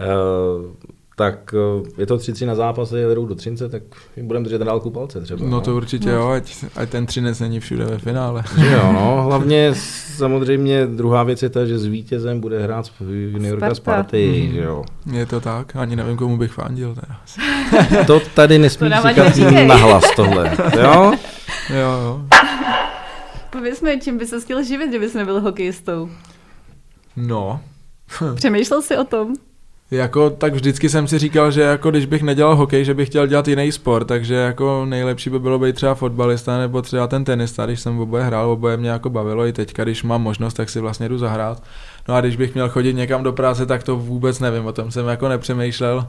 Uh, 0.00 0.72
tak 1.16 1.54
uh, 1.78 1.86
je 1.98 2.06
to 2.06 2.16
3-3 2.16 2.46
na 2.46 2.54
zápasy, 2.54 2.96
jedou 2.96 3.26
do 3.26 3.34
Třince, 3.34 3.68
tak 3.68 3.82
jim 4.16 4.26
budeme 4.26 4.44
držet 4.44 4.58
dálku 4.62 4.90
palce 4.90 5.20
třeba. 5.20 5.46
No 5.46 5.60
to 5.60 5.76
určitě 5.76 6.10
jo, 6.10 6.28
ať, 6.28 6.64
ať 6.76 6.88
ten 6.90 7.06
Třinec 7.06 7.40
není 7.40 7.60
všude 7.60 7.84
ve 7.84 7.98
finále. 7.98 8.42
Že 8.58 8.72
jo, 8.72 8.92
no, 8.92 9.22
hlavně 9.26 9.74
samozřejmě 10.16 10.86
druhá 10.86 11.22
věc 11.22 11.42
je 11.42 11.48
ta, 11.48 11.66
že 11.66 11.78
s 11.78 11.84
vítězem 11.86 12.40
bude 12.40 12.62
hrát 12.62 12.90
juniorka 13.10 13.74
Sparta. 13.74 13.74
Sparty, 14.02 14.50
že 14.54 14.60
jo. 14.60 14.84
Je 15.12 15.26
to 15.26 15.40
tak, 15.40 15.76
ani 15.76 15.96
nevím, 15.96 16.16
komu 16.16 16.36
bych 16.38 16.52
fandil 16.52 16.94
teda. 16.94 17.16
To 18.06 18.20
tady 18.34 18.58
nesmí 18.58 18.90
To 18.90 19.08
říkat 19.08 19.66
nahlas 19.66 20.04
tohle, 20.16 20.52
jo? 20.82 21.12
Jo, 21.70 21.90
jo. 22.04 22.20
Pověz 23.54 23.80
mi, 23.80 24.00
čím 24.00 24.18
by 24.18 24.26
se 24.26 24.40
chtěl 24.40 24.62
živit, 24.62 24.88
kdybys 24.88 25.14
nebyl 25.14 25.40
hokejistou. 25.40 26.10
No, 27.16 27.60
Přemýšlel 28.34 28.82
jsi 28.82 28.96
o 28.96 29.04
tom? 29.04 29.34
Jako, 29.90 30.30
tak 30.30 30.54
vždycky 30.54 30.88
jsem 30.88 31.08
si 31.08 31.18
říkal, 31.18 31.50
že 31.50 31.60
jako 31.60 31.90
když 31.90 32.06
bych 32.06 32.22
nedělal 32.22 32.56
hokej, 32.56 32.84
že 32.84 32.94
bych 32.94 33.08
chtěl 33.08 33.26
dělat 33.26 33.48
jiný 33.48 33.72
sport, 33.72 34.04
takže 34.04 34.34
jako 34.34 34.84
nejlepší 34.84 35.30
by 35.30 35.38
bylo 35.38 35.58
být 35.58 35.74
třeba 35.76 35.94
fotbalista 35.94 36.58
nebo 36.58 36.82
třeba 36.82 37.06
ten 37.06 37.24
tenista, 37.24 37.66
když 37.66 37.80
jsem 37.80 38.00
oboje 38.00 38.24
hrál, 38.24 38.50
oboje 38.50 38.76
mě 38.76 38.90
jako 38.90 39.10
bavilo 39.10 39.46
i 39.46 39.52
teďka, 39.52 39.84
když 39.84 40.02
mám 40.02 40.22
možnost, 40.22 40.54
tak 40.54 40.70
si 40.70 40.80
vlastně 40.80 41.08
jdu 41.08 41.18
zahrát. 41.18 41.62
No 42.08 42.14
a 42.14 42.20
když 42.20 42.36
bych 42.36 42.54
měl 42.54 42.68
chodit 42.68 42.92
někam 42.92 43.22
do 43.22 43.32
práce, 43.32 43.66
tak 43.66 43.82
to 43.82 43.96
vůbec 43.96 44.40
nevím, 44.40 44.66
o 44.66 44.72
tom 44.72 44.90
jsem 44.90 45.06
jako 45.06 45.28
nepřemýšlel. 45.28 46.08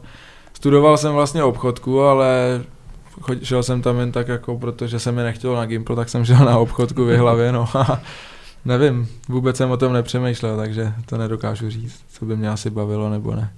Studoval 0.54 0.98
jsem 0.98 1.14
vlastně 1.14 1.44
obchodku, 1.44 2.02
ale 2.02 2.62
šel 3.44 3.64
jsem 3.64 3.82
tam 3.82 4.00
jen 4.00 4.12
tak 4.12 4.28
jako, 4.28 4.58
protože 4.58 5.00
se 5.00 5.12
mi 5.12 5.24
nechtělo 5.24 5.56
na 5.56 5.66
Gimpl, 5.66 5.96
tak 5.96 6.10
jsem 6.10 6.26
šel 6.26 6.46
na 6.46 6.58
obchodku 6.58 7.06
v 7.06 7.18
hlavě, 7.18 7.52
no 7.52 7.68
a 7.74 8.02
nevím, 8.66 9.08
vůbec 9.30 9.58
jsem 9.58 9.72
o 9.72 9.78
tom 9.78 9.94
nepřemýšlel, 9.94 10.58
takže 10.58 10.94
to 11.06 11.18
nedokážu 11.18 11.70
říct, 11.70 12.00
co 12.10 12.26
by 12.26 12.38
mě 12.38 12.50
asi 12.50 12.70
bavilo 12.70 13.10
nebo 13.10 13.36
ne. 13.36 13.54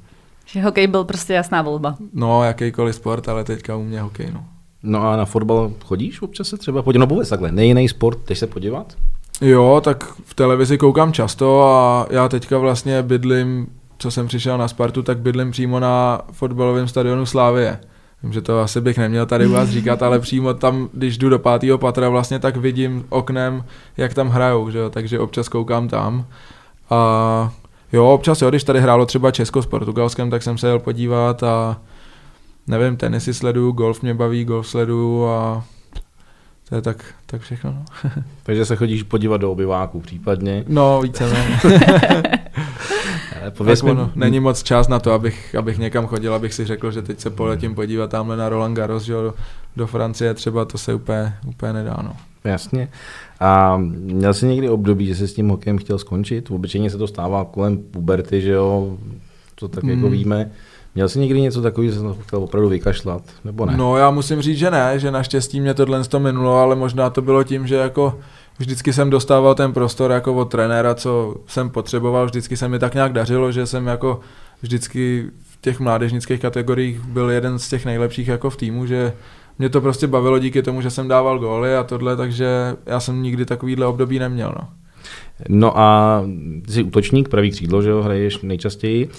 Že 0.46 0.62
hokej 0.62 0.88
byl 0.88 1.04
prostě 1.04 1.34
jasná 1.34 1.62
volba. 1.62 1.96
No, 2.14 2.44
jakýkoliv 2.44 2.96
sport, 2.96 3.30
ale 3.30 3.44
teďka 3.44 3.76
u 3.76 3.84
mě 3.84 4.02
hokej, 4.02 4.32
no. 4.34 4.46
No 4.84 5.10
a 5.10 5.16
na 5.18 5.26
fotbal 5.26 5.72
chodíš 5.86 6.22
občas 6.22 6.48
se 6.48 6.58
třeba 6.58 6.82
podívat? 6.82 7.00
No 7.00 7.08
vůbec 7.08 7.30
takhle, 7.30 7.52
nejiný 7.52 7.90
sport, 7.90 8.20
jdeš 8.28 8.40
se 8.40 8.48
podívat? 8.48 8.96
Jo, 9.42 9.82
tak 9.84 10.04
v 10.26 10.34
televizi 10.34 10.78
koukám 10.78 11.14
často 11.14 11.64
a 11.64 12.08
já 12.10 12.30
teďka 12.30 12.58
vlastně 12.58 13.02
bydlím, 13.04 13.68
co 13.98 14.12
jsem 14.12 14.28
přišel 14.28 14.58
na 14.58 14.68
Spartu, 14.68 15.04
tak 15.04 15.18
bydlím 15.18 15.52
přímo 15.52 15.80
na 15.80 16.22
fotbalovém 16.32 16.88
stadionu 16.88 17.26
Slávie. 17.26 17.80
Vím, 18.28 18.34
že 18.34 18.42
to 18.42 18.60
asi 18.60 18.82
bych 18.82 18.98
neměl 18.98 19.26
tady 19.26 19.48
u 19.48 19.52
vás 19.52 19.70
říkat, 19.70 20.04
ale 20.04 20.20
přímo 20.20 20.54
tam, 20.54 20.90
když 20.94 21.18
jdu 21.18 21.30
do 21.30 21.40
pátého 21.40 21.78
patra, 21.78 22.10
vlastně 22.10 22.40
tak 22.40 22.58
vidím 22.58 23.06
oknem, 23.10 23.64
jak 23.98 24.14
tam 24.14 24.30
hrajou, 24.30 24.70
že 24.70 24.78
jo? 24.78 24.90
takže 24.90 25.20
občas 25.20 25.50
koukám 25.50 25.88
tam. 25.88 26.26
A 26.90 27.52
jo, 27.94 28.10
občas 28.10 28.42
jo, 28.42 28.50
když 28.50 28.64
tady 28.64 28.82
hrálo 28.82 29.06
třeba 29.06 29.32
Česko 29.32 29.62
s 29.62 29.66
Portugalskem, 29.66 30.30
tak 30.30 30.44
jsem 30.44 30.58
se 30.58 30.68
jel 30.68 30.80
podívat 30.80 31.44
a 31.44 31.82
nevím, 32.68 32.98
tenisy 32.98 33.34
sleduju, 33.34 33.72
golf 33.72 34.02
mě 34.02 34.14
baví, 34.14 34.46
golf 34.46 34.68
sleduju 34.68 35.26
a 35.26 35.64
to 36.70 36.76
je 36.76 36.82
tak, 36.82 37.06
tak 37.26 37.42
všechno. 37.42 37.72
No. 37.72 38.12
Takže 38.44 38.66
se 38.66 38.76
chodíš 38.76 39.04
podívat 39.04 39.38
do 39.38 39.52
obyváku 39.52 40.00
případně. 40.00 40.64
No, 40.68 41.02
víceméně. 41.02 41.60
Pověz 43.52 43.82
mi, 43.84 43.92
ono, 43.92 44.12
není 44.16 44.40
moc 44.40 44.64
čas 44.64 44.88
na 44.88 45.00
to, 45.00 45.12
abych, 45.12 45.56
abych 45.56 45.78
někam 45.78 46.08
chodil, 46.08 46.34
abych 46.34 46.54
si 46.54 46.66
řekl, 46.66 46.92
že 46.92 47.02
teď 47.02 47.20
se 47.20 47.30
poletím 47.30 47.76
podívat 47.76 48.10
tamhle 48.10 48.38
na 48.38 48.50
Roland 48.50 48.78
Garros, 48.78 49.04
že 49.04 49.14
jo, 49.14 49.22
do, 49.22 49.34
do 49.76 49.88
Francie 49.88 50.34
třeba, 50.34 50.66
to 50.66 50.78
se 50.78 50.94
úplně, 50.94 51.34
úplně 51.48 51.74
nedá, 51.74 51.98
no. 52.04 52.16
Jasně. 52.44 52.90
A 53.40 53.78
měl 53.92 54.34
jsi 54.34 54.48
někdy 54.48 54.70
období, 54.70 55.08
že 55.08 55.16
jsi 55.16 55.28
s 55.28 55.34
tím 55.34 55.50
hokejem 55.50 55.78
chtěl 55.78 55.98
skončit? 56.00 56.52
Obyčejně 56.52 56.90
se 56.90 56.98
to 56.98 57.08
stává 57.08 57.46
kolem 57.46 57.78
puberty, 57.78 58.42
že 58.42 58.52
jo, 58.52 58.98
to 59.56 59.68
tak 59.68 59.84
jako 59.84 60.02
Hmm. 60.02 60.12
víme. 60.12 60.52
Měl 60.96 61.10
jsi 61.10 61.20
někdy 61.20 61.42
něco 61.42 61.62
takového, 61.62 61.92
že 61.94 62.00
jsi 62.00 62.04
to 62.04 62.18
chtěl 62.28 62.44
opravdu 62.44 62.70
vykašlat, 62.70 63.22
nebo 63.46 63.66
ne? 63.66 63.78
No 63.78 63.98
já 63.98 64.12
musím 64.12 64.42
říct, 64.42 64.58
že 64.58 64.72
ne, 64.72 65.00
že 65.00 65.12
naštěstí 65.12 65.62
mě 65.62 65.74
tohle 65.74 66.04
to 66.04 66.20
minulo, 66.20 66.58
ale 66.58 66.76
možná 66.76 67.10
to 67.10 67.22
bylo 67.22 67.44
tím, 67.44 67.68
že 67.68 67.76
jako 67.76 68.20
vždycky 68.60 68.94
jsem 68.94 69.10
dostával 69.10 69.56
ten 69.56 69.74
prostor 69.74 70.12
jako 70.12 70.34
od 70.36 70.46
trenéra, 70.46 70.96
co 70.96 71.36
jsem 71.48 71.70
potřeboval, 71.70 72.26
vždycky 72.26 72.58
se 72.58 72.68
mi 72.68 72.80
tak 72.80 72.94
nějak 72.94 73.14
dařilo, 73.14 73.52
že 73.52 73.66
jsem 73.66 73.88
jako 73.88 74.20
vždycky 74.62 75.26
v 75.52 75.62
těch 75.62 75.80
mládežnických 75.80 76.40
kategoriích 76.40 77.00
byl 77.00 77.30
jeden 77.30 77.60
z 77.60 77.70
těch 77.70 77.86
nejlepších 77.86 78.28
jako 78.28 78.50
v 78.50 78.58
týmu, 78.58 78.86
že 78.86 79.14
mě 79.60 79.70
to 79.70 79.82
prostě 79.82 80.08
bavilo 80.08 80.40
díky 80.40 80.62
tomu, 80.62 80.82
že 80.82 80.90
jsem 80.90 81.08
dával 81.08 81.40
góly 81.40 81.76
a 81.76 81.84
tohle, 81.84 82.16
takže 82.16 82.76
já 82.86 83.00
jsem 83.00 83.24
nikdy 83.24 83.46
takovýhle 83.46 83.86
období 83.86 84.20
neměl, 84.20 84.56
no. 84.62 84.68
No 85.50 85.80
a 85.80 86.24
jsi 86.70 86.84
útočník, 86.84 87.30
pravý 87.30 87.52
křídlo, 87.52 87.82
že 87.82 87.90
jo, 87.90 88.02
hraješ 88.02 88.42
nejčastěji. 88.42 89.10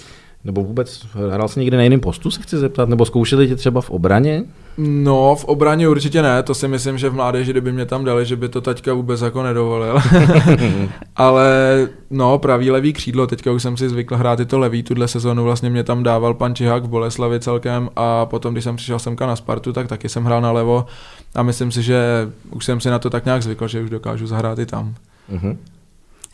Nebo 0.43 0.63
vůbec 0.63 1.05
hrál 1.31 1.47
jsi 1.47 1.59
někde 1.59 1.77
na 1.77 1.83
jiném 1.83 1.99
postu, 1.99 2.31
se 2.31 2.41
chci 2.41 2.57
zeptat, 2.57 2.89
nebo 2.89 3.05
zkoušeli 3.05 3.47
tě 3.47 3.55
třeba 3.55 3.81
v 3.81 3.89
obraně? 3.89 4.43
No, 4.81 5.35
v 5.35 5.45
obraně 5.45 5.87
určitě 5.87 6.21
ne, 6.21 6.43
to 6.43 6.53
si 6.53 6.67
myslím, 6.67 6.97
že 6.97 7.09
v 7.09 7.13
mládeži, 7.13 7.51
kdyby 7.51 7.71
mě 7.71 7.85
tam 7.85 8.05
dali, 8.05 8.25
že 8.25 8.35
by 8.35 8.49
to 8.49 8.61
taťka 8.61 8.93
vůbec 8.93 9.21
jako 9.21 9.43
nedovolil. 9.43 9.99
Ale 11.15 11.49
no, 12.09 12.37
pravý 12.37 12.71
levý 12.71 12.93
křídlo, 12.93 13.27
teďka 13.27 13.51
už 13.51 13.61
jsem 13.61 13.77
si 13.77 13.89
zvykl 13.89 14.15
hrát 14.15 14.39
i 14.39 14.45
to 14.45 14.59
levý, 14.59 14.83
tuhle 14.83 15.07
sezonu 15.07 15.43
vlastně 15.43 15.69
mě 15.69 15.83
tam 15.83 16.03
dával 16.03 16.33
pan 16.33 16.55
Čihák 16.55 16.83
v 16.83 16.87
Boleslavi 16.87 17.39
celkem 17.39 17.89
a 17.95 18.25
potom, 18.25 18.53
když 18.53 18.63
jsem 18.63 18.75
přišel 18.75 18.99
semka 18.99 19.27
na 19.27 19.35
Spartu, 19.35 19.73
tak 19.73 19.87
taky 19.87 20.09
jsem 20.09 20.23
hrál 20.23 20.41
na 20.41 20.51
levo 20.51 20.85
a 21.35 21.43
myslím 21.43 21.71
si, 21.71 21.83
že 21.83 22.29
už 22.51 22.65
jsem 22.65 22.79
si 22.81 22.89
na 22.89 22.99
to 22.99 23.09
tak 23.09 23.25
nějak 23.25 23.43
zvykl, 23.43 23.67
že 23.67 23.81
už 23.81 23.89
dokážu 23.89 24.27
zahrát 24.27 24.59
i 24.59 24.65
tam. 24.65 24.95
Mhm. 25.29 25.57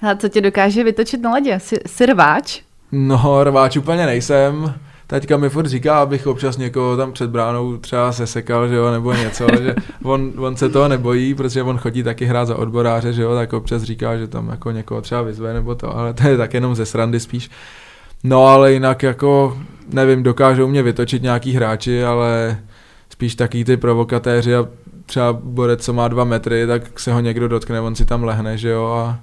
A 0.02 0.16
co 0.16 0.30
tě 0.30 0.42
dokáže 0.42 0.84
vytočit 0.84 1.22
na 1.22 1.32
ledě? 1.32 1.60
Jsi, 1.60 1.76
jsi 1.86 2.06
rváč? 2.06 2.62
No, 2.92 3.44
rváč 3.44 3.78
úplně 3.78 4.06
nejsem. 4.06 4.74
Teďka 5.08 5.38
mi 5.38 5.50
furt 5.50 5.68
říká, 5.68 6.00
abych 6.00 6.28
občas 6.28 6.58
někoho 6.58 6.98
tam 6.98 7.14
před 7.14 7.30
bránou 7.30 7.78
třeba 7.78 8.12
sesekal, 8.12 8.68
že 8.68 8.76
jo, 8.76 8.92
nebo 8.92 9.14
něco, 9.14 9.48
že 9.62 9.76
on, 10.04 10.32
on, 10.38 10.56
se 10.56 10.70
toho 10.70 10.88
nebojí, 10.88 11.34
protože 11.34 11.64
on 11.64 11.78
chodí 11.78 12.04
taky 12.04 12.26
hrát 12.26 12.46
za 12.46 12.56
odboráře, 12.56 13.14
že 13.14 13.22
jo, 13.22 13.36
tak 13.36 13.54
občas 13.54 13.84
říká, 13.84 14.18
že 14.18 14.28
tam 14.28 14.50
jako 14.50 14.72
někoho 14.72 15.02
třeba 15.02 15.22
vyzve 15.22 15.54
nebo 15.54 15.76
to, 15.76 15.98
ale 15.98 16.14
to 16.14 16.28
je 16.28 16.38
tak 16.38 16.54
jenom 16.54 16.76
ze 16.76 16.86
srandy 16.86 17.20
spíš. 17.20 17.50
No 18.24 18.46
ale 18.48 18.74
jinak 18.74 19.04
jako, 19.04 19.58
nevím, 19.94 20.24
dokážou 20.24 20.68
mě 20.68 20.84
vytočit 20.84 21.24
nějaký 21.24 21.54
hráči, 21.54 22.04
ale 22.04 22.58
spíš 23.10 23.36
taky 23.36 23.66
ty 23.66 23.78
provokatéři 23.78 24.56
a 24.56 24.68
třeba 25.06 25.34
borec, 25.34 25.84
co 25.86 25.94
má 25.94 26.08
dva 26.08 26.24
metry, 26.24 26.68
tak 26.68 27.00
se 27.00 27.14
ho 27.14 27.20
někdo 27.20 27.48
dotkne, 27.48 27.82
on 27.82 27.96
si 27.96 28.06
tam 28.06 28.24
lehne, 28.24 28.58
že 28.58 28.70
jo, 28.70 28.86
a 28.86 29.20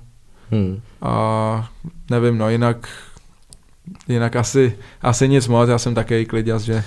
Hmm. 0.53 0.81
a 1.03 1.71
nevím, 2.11 2.39
no 2.39 2.51
jinak, 2.51 2.89
jinak 4.09 4.37
asi, 4.37 4.77
asi 5.03 5.29
nic 5.29 5.49
moc, 5.49 5.69
já 5.69 5.79
jsem 5.79 5.95
takový 5.95 6.27
kliděz, 6.27 6.63
že 6.63 6.85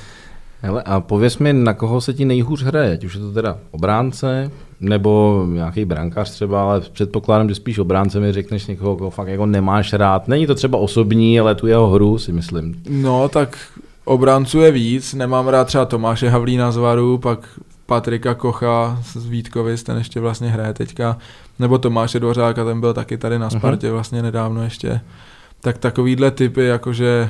Hele, 0.61 0.83
a 0.83 0.99
pověs 0.99 1.37
mi, 1.37 1.53
na 1.53 1.73
koho 1.73 2.01
se 2.01 2.13
ti 2.13 2.25
nejhůř 2.25 2.63
hraje, 2.63 2.93
ať 2.93 3.03
už 3.03 3.13
je 3.13 3.21
to 3.21 3.31
teda 3.31 3.57
obránce, 3.71 4.51
nebo 4.79 5.43
nějaký 5.49 5.85
brankář 5.85 6.31
třeba, 6.31 6.61
ale 6.61 6.81
předpokládám, 6.81 7.49
že 7.49 7.55
spíš 7.55 7.79
obránce 7.79 8.19
mi 8.19 8.31
řekneš 8.31 8.67
někoho, 8.67 8.95
koho 8.95 9.09
fakt 9.09 9.27
jako 9.27 9.45
nemáš 9.45 9.93
rád. 9.93 10.27
Není 10.27 10.47
to 10.47 10.55
třeba 10.55 10.77
osobní, 10.77 11.39
ale 11.39 11.55
tu 11.55 11.67
jeho 11.67 11.89
hru 11.89 12.17
si 12.17 12.31
myslím. 12.31 12.83
no 12.89 13.29
tak 13.29 13.57
obránců 14.05 14.59
je 14.59 14.71
víc, 14.71 15.13
nemám 15.13 15.47
rád 15.47 15.63
třeba 15.67 15.85
Tomáše 15.85 16.29
Havlína 16.29 16.71
z 16.71 16.77
Varu, 16.77 17.17
pak 17.17 17.39
Patrika 17.85 18.33
Kocha 18.33 18.99
z 19.03 19.25
Vítkovic, 19.25 19.83
ten 19.83 19.97
ještě 19.97 20.19
vlastně 20.19 20.49
hraje 20.49 20.73
teďka, 20.73 21.17
nebo 21.59 21.77
Tomáše 21.77 22.19
Dvořáka, 22.19 22.65
ten 22.65 22.79
byl 22.79 22.93
taky 22.93 23.17
tady 23.17 23.39
na 23.39 23.49
Spartě 23.49 23.91
vlastně 23.91 24.21
nedávno 24.21 24.63
ještě. 24.63 25.01
Tak 25.65 25.77
takovýhle 25.77 26.31
typy, 26.31 26.65
jakože 26.65 27.29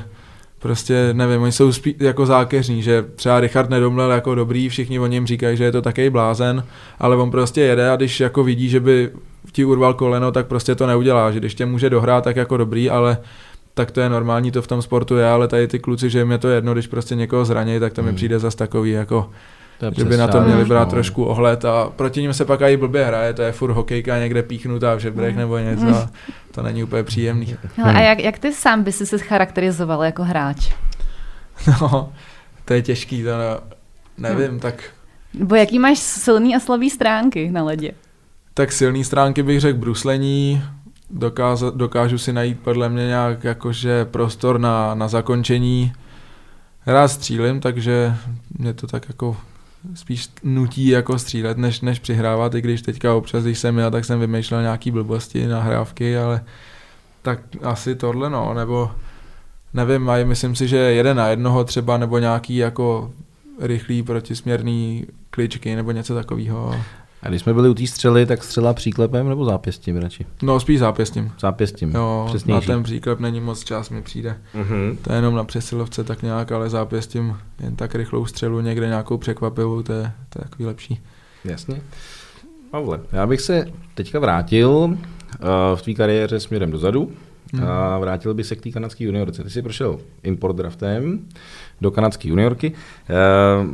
prostě 0.59 1.09
nevím, 1.13 1.41
oni 1.41 1.51
jsou 1.51 1.71
spí, 1.71 1.95
jako 1.99 2.25
zákeřní, 2.25 2.81
že 2.81 3.05
třeba 3.15 3.39
Richard 3.39 3.69
Nedomlel 3.69 4.11
jako 4.11 4.35
dobrý, 4.35 4.69
všichni 4.69 4.99
o 4.99 5.07
něm 5.07 5.27
říkají, 5.27 5.57
že 5.57 5.63
je 5.63 5.71
to 5.71 5.81
takový 5.81 6.09
blázen, 6.09 6.63
ale 6.99 7.15
on 7.15 7.31
prostě 7.31 7.61
jede 7.61 7.89
a 7.89 7.95
když 7.95 8.19
jako 8.19 8.43
vidí, 8.43 8.69
že 8.69 8.79
by 8.79 9.09
ti 9.51 9.65
urval 9.65 9.93
koleno, 9.93 10.31
tak 10.31 10.47
prostě 10.47 10.75
to 10.75 10.87
neudělá, 10.87 11.31
že 11.31 11.39
když 11.39 11.55
tě 11.55 11.65
může 11.65 11.89
dohrát, 11.89 12.23
tak 12.23 12.35
jako 12.35 12.57
dobrý, 12.57 12.89
ale 12.89 13.17
tak 13.73 13.91
to 13.91 14.01
je 14.01 14.09
normální, 14.09 14.51
to 14.51 14.61
v 14.61 14.67
tom 14.67 14.81
sportu 14.81 15.15
je, 15.15 15.27
ale 15.27 15.47
tady 15.47 15.67
ty 15.67 15.79
kluci, 15.79 16.09
že 16.09 16.19
jim 16.19 16.31
je 16.31 16.37
to 16.37 16.47
jedno, 16.49 16.73
když 16.73 16.87
prostě 16.87 17.15
někoho 17.15 17.45
zraní, 17.45 17.79
tak 17.79 17.93
to 17.93 18.01
mi 18.01 18.07
Hmm. 18.07 18.15
přijde 18.15 18.39
zas 18.39 18.55
takový, 18.55 18.91
jako, 18.91 19.29
To 19.79 19.85
je 19.85 19.91
že 19.95 20.05
by 20.05 20.17
na 20.17 20.27
to 20.27 20.41
měli 20.41 20.65
brát 20.65 20.85
no. 20.85 20.91
trošku 20.91 21.25
ohled 21.25 21.65
a 21.65 21.89
proti 21.95 22.21
ním 22.21 22.33
se 22.33 22.45
pak 22.45 22.61
i 22.61 22.77
blbě 22.77 23.05
hraje, 23.05 23.33
to 23.33 23.41
je 23.41 23.51
furt 23.51 23.71
hokejka 23.71 24.19
někde 24.19 24.43
píchnutá 24.43 24.95
v 24.95 24.99
žebrech 24.99 25.35
nebo 25.35 25.57
něco 25.59 25.87
a 25.87 26.09
to 26.51 26.63
není 26.63 26.83
úplně 26.83 27.03
příjemný. 27.03 27.45
Hele, 27.45 27.91
Hmm. 27.91 27.97
a 27.97 28.01
jak, 28.01 28.19
jak 28.19 28.39
ty 28.39 28.53
sám 28.53 28.83
by 28.83 28.91
si 28.91 29.05
se 29.05 29.17
charakterizoval 29.17 30.03
jako 30.03 30.23
hráč? 30.23 30.71
No, 31.81 32.13
to 32.65 32.73
je 32.73 32.81
těžký, 32.81 33.23
to 33.23 33.29
ne, 33.29 33.57
nevím, 34.17 34.59
tak 34.59 34.83
Nebo 35.33 35.55
jaký 35.55 35.79
máš 35.79 35.99
silný 35.99 36.55
a 36.55 36.59
slabý 36.59 36.89
stránky 36.89 37.51
na 37.51 37.63
ledě? 37.63 37.91
Tak 38.53 38.71
silné 38.71 39.03
stránky 39.03 39.43
bych 39.43 39.59
řekl 39.59 39.79
bruslení, 39.79 40.63
dokáza, 41.09 41.69
dokážu 41.69 42.17
si 42.17 42.33
najít 42.33 42.59
podle 42.59 42.89
mě 42.89 43.07
nějak 43.07 43.43
jakože 43.43 44.05
prostor 44.05 44.59
na, 44.59 44.95
na 44.95 45.07
zakončení. 45.07 45.93
Rád 46.85 47.07
střílim, 47.07 47.59
takže 47.59 48.15
mě 48.59 48.73
to 48.73 48.87
tak 48.87 49.07
jako 49.07 49.37
spíš 49.93 50.29
nutí 50.43 50.87
jako 50.87 51.19
střílet, 51.19 51.57
než, 51.57 51.81
než 51.81 51.99
přihrávat, 51.99 52.55
i 52.55 52.61
když 52.61 52.81
teďka 52.81 53.13
občas, 53.13 53.43
když 53.43 53.59
jsem 53.59 53.77
já, 53.77 53.89
tak 53.89 54.05
jsem 54.05 54.19
vymýšlel 54.19 54.61
nějaký 54.61 54.91
blbosti, 54.91 55.47
nahrávky, 55.47 56.17
ale 56.17 56.43
tak 57.21 57.39
asi 57.63 57.95
tohle 57.95 58.29
no, 58.29 58.53
nebo 58.53 58.91
nevím, 59.73 60.09
a 60.09 60.25
myslím 60.25 60.55
si, 60.55 60.67
že 60.67 60.77
jeden 60.77 61.17
na 61.17 61.27
jednoho 61.27 61.63
třeba, 61.63 61.97
nebo 61.97 62.19
nějaký 62.19 62.55
jako 62.55 63.11
rychlý 63.59 64.03
protisměrný 64.03 65.05
kličky, 65.29 65.75
nebo 65.75 65.91
něco 65.91 66.15
takového. 66.15 66.75
A 67.25 67.29
když 67.29 67.41
jsme 67.41 67.53
byli 67.53 67.69
u 67.69 67.73
té 67.73 67.87
střely, 67.87 68.25
tak 68.25 68.43
střela 68.43 68.73
příklepem 68.73 69.29
nebo 69.29 69.45
zápěstím 69.45 69.97
radši? 69.97 70.25
No 70.41 70.59
spíš 70.59 70.79
zápěstím. 70.79 71.31
Zápěstím, 71.39 71.91
Jo, 71.95 72.25
přesnější. 72.29 72.67
na 72.69 72.73
ten 72.75 72.83
příklep 72.83 73.19
není 73.19 73.41
moc 73.41 73.63
čas 73.63 73.89
mi 73.89 74.01
přijde. 74.01 74.37
Mhm. 74.53 74.97
To 75.01 75.11
je 75.11 75.17
jenom 75.17 75.35
na 75.35 75.43
přesilovce 75.43 76.03
tak 76.03 76.23
nějak, 76.23 76.51
ale 76.51 76.69
zápěstím 76.69 77.37
jen 77.59 77.75
tak 77.75 77.95
rychlou 77.95 78.25
střelu, 78.25 78.61
někde 78.61 78.87
nějakou 78.87 79.17
překvapivou, 79.17 79.81
to 79.81 79.93
je, 79.93 80.11
to 80.29 80.39
je 80.39 80.43
takový 80.43 80.65
lepší. 80.65 81.01
Jasně. 81.45 81.81
Pavle, 82.71 82.99
já 83.11 83.27
bych 83.27 83.41
se 83.41 83.67
teďka 83.93 84.19
vrátil 84.19 84.69
uh, 84.69 84.95
v 85.75 85.81
tvý 85.81 85.95
kariéře 85.95 86.39
směrem 86.39 86.71
dozadu 86.71 87.11
a 87.67 87.99
vrátil 87.99 88.33
bych 88.33 88.45
se 88.45 88.55
k 88.55 88.61
té 88.61 88.71
kanadské 88.71 89.03
juniorce. 89.03 89.43
Ty 89.43 89.49
jsi 89.49 89.61
prošel 89.61 89.99
import 90.23 90.55
draftem 90.55 91.19
do 91.81 91.91
kanadské 91.91 92.27
juniorky. 92.27 92.71
Uh, 92.71 93.71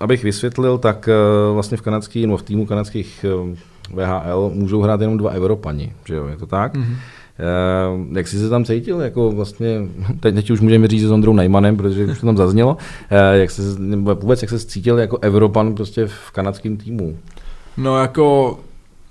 abych 0.00 0.24
vysvětlil, 0.24 0.78
tak 0.78 1.08
uh, 1.48 1.54
vlastně 1.54 1.76
v 1.76 1.82
kanadský, 1.82 2.26
nebo 2.26 2.36
v 2.36 2.42
týmu 2.42 2.66
kanadských 2.66 3.24
uh, 3.42 3.56
VHL 3.96 4.50
můžou 4.54 4.82
hrát 4.82 5.00
jenom 5.00 5.18
dva 5.18 5.30
Evropani, 5.30 5.92
že 6.04 6.14
jo, 6.14 6.26
je 6.26 6.36
to 6.36 6.46
tak? 6.46 6.74
Mhm. 6.74 6.92
Uh, 6.92 8.16
jak 8.16 8.28
jsi 8.28 8.38
se 8.38 8.48
tam 8.48 8.64
cítil? 8.64 9.00
Jako 9.00 9.30
vlastně, 9.30 9.80
teď, 10.20 10.34
teď 10.34 10.50
už 10.50 10.60
můžeme 10.60 10.88
říct 10.88 11.08
s 11.08 11.10
Ondrou 11.10 11.32
Najmanem, 11.32 11.76
protože 11.76 12.04
už 12.04 12.20
to 12.20 12.26
tam 12.26 12.36
zaznělo. 12.36 12.70
Uh, 12.72 13.18
jak 13.32 13.50
se, 13.50 13.62
nebo 13.78 14.14
vůbec, 14.14 14.42
jak 14.42 14.50
se 14.50 14.58
cítil 14.58 14.98
jako 14.98 15.18
Evropan 15.22 15.74
prostě 15.74 16.06
v 16.06 16.30
kanadském 16.30 16.76
týmu? 16.76 17.16
No 17.76 17.98
jako, 17.98 18.58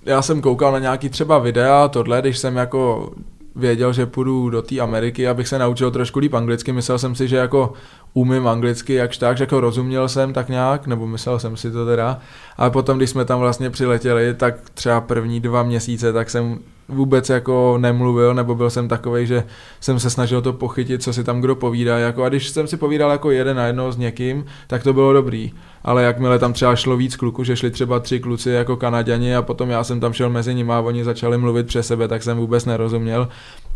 já 0.06 0.22
jsem 0.22 0.42
koukal 0.42 0.72
na 0.72 0.80
nějaký 0.80 1.10
třeba 1.10 1.40
videa, 1.40 1.88
tohle, 1.88 2.22
když 2.22 2.38
jsem 2.38 2.56
jako 2.56 3.12
věděl, 3.56 3.94
že 3.94 4.06
půjdu 4.06 4.50
do 4.50 4.62
té 4.62 4.80
Ameriky, 4.80 5.28
abych 5.28 5.48
se 5.48 5.60
naučil 5.60 5.92
trošku 5.92 6.20
líp 6.20 6.34
anglicky. 6.34 6.72
Myslel 6.72 7.00
jsem 7.00 7.16
si, 7.16 7.28
že 7.28 7.36
jako 7.36 7.74
umím 8.14 8.48
anglicky, 8.48 8.94
jakž 8.94 9.18
tak, 9.18 9.38
že 9.38 9.44
jako 9.44 9.60
rozuměl 9.60 10.10
jsem 10.10 10.34
tak 10.34 10.50
nějak, 10.50 10.88
nebo 10.88 11.08
myslel 11.08 11.40
jsem 11.40 11.58
si 11.58 11.72
to 11.72 11.86
teda. 11.86 12.20
Ale 12.58 12.70
potom, 12.70 12.98
když 12.98 13.10
jsme 13.10 13.26
tam 13.26 13.40
vlastně 13.40 13.70
přiletěli, 13.70 14.34
tak 14.34 14.56
třeba 14.74 15.02
první 15.02 15.40
dva 15.40 15.64
měsíce, 15.64 16.14
tak 16.14 16.30
jsem 16.30 16.60
vůbec 16.88 17.30
jako 17.30 17.78
nemluvil, 17.78 18.34
nebo 18.34 18.56
byl 18.56 18.70
jsem 18.70 18.88
takový, 18.88 19.28
že 19.28 19.44
jsem 19.80 20.00
se 20.00 20.10
snažil 20.10 20.42
to 20.42 20.54
pochytit, 20.54 21.04
co 21.04 21.14
si 21.14 21.24
tam 21.24 21.42
kdo 21.42 21.56
povídá. 21.56 21.98
Jako, 21.98 22.24
a 22.24 22.30
když 22.30 22.50
jsem 22.50 22.68
si 22.68 22.78
povídal 22.78 23.12
jako 23.12 23.32
jeden 23.32 23.58
na 23.58 23.68
jedno 23.68 23.92
s 23.92 23.98
někým, 23.98 24.46
tak 24.68 24.84
to 24.84 24.94
bylo 24.94 25.14
dobrý. 25.14 25.52
Ale 25.84 26.04
jakmile 26.04 26.40
tam 26.40 26.54
třeba 26.54 26.76
šlo 26.76 26.98
víc 26.98 27.16
kluků, 27.16 27.44
že 27.44 27.56
šli 27.56 27.72
třeba 27.72 28.00
tři 28.00 28.20
kluci 28.20 28.50
jako 28.50 28.78
Kanaděni 28.78 29.36
a 29.36 29.42
potom 29.42 29.70
já 29.70 29.84
jsem 29.84 30.00
tam 30.00 30.14
šel 30.14 30.30
mezi 30.30 30.56
nimi 30.56 30.72
a 30.72 30.80
oni 30.80 31.04
začali 31.04 31.38
mluvit 31.38 31.68
přes 31.68 31.88
sebe, 31.88 32.08
tak 32.08 32.24
jsem 32.24 32.38
vůbec 32.38 32.66
nerozuměl. 32.66 33.28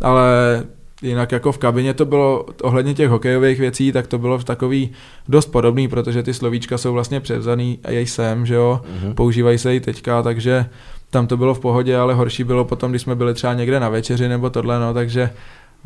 Ale 0.02 0.64
jinak 1.02 1.32
jako 1.32 1.52
v 1.52 1.58
kabině 1.58 1.94
to 1.94 2.06
bylo, 2.06 2.46
ohledně 2.62 2.94
těch 2.94 3.10
hokejových 3.10 3.60
věcí, 3.60 3.92
tak 3.92 4.08
to 4.08 4.18
bylo 4.18 4.38
v 4.40 4.44
takový 4.44 4.92
dost 5.30 5.46
podobný, 5.46 5.88
protože 5.88 6.24
ty 6.24 6.34
slovíčka 6.34 6.78
jsou 6.78 6.94
vlastně 6.94 7.20
převzaný 7.20 7.80
a 7.84 7.92
jej 7.92 8.06
sem, 8.08 8.46
že 8.46 8.56
jo, 8.56 8.82
Mhm. 9.04 9.14
používají 9.14 9.58
se 9.58 9.76
i 9.76 9.80
teďka, 9.80 10.22
takže 10.22 10.66
tam 11.10 11.28
to 11.28 11.38
bylo 11.38 11.54
v 11.54 11.60
pohodě, 11.60 11.98
ale 11.98 12.14
horší 12.14 12.44
bylo 12.44 12.66
potom, 12.66 12.92
když 12.92 13.02
jsme 13.02 13.16
byli 13.16 13.34
třeba 13.34 13.54
někde 13.54 13.80
na 13.80 13.90
večeři 13.90 14.28
nebo 14.28 14.50
tohle, 14.50 14.80
no, 14.80 14.94
takže 14.94 15.30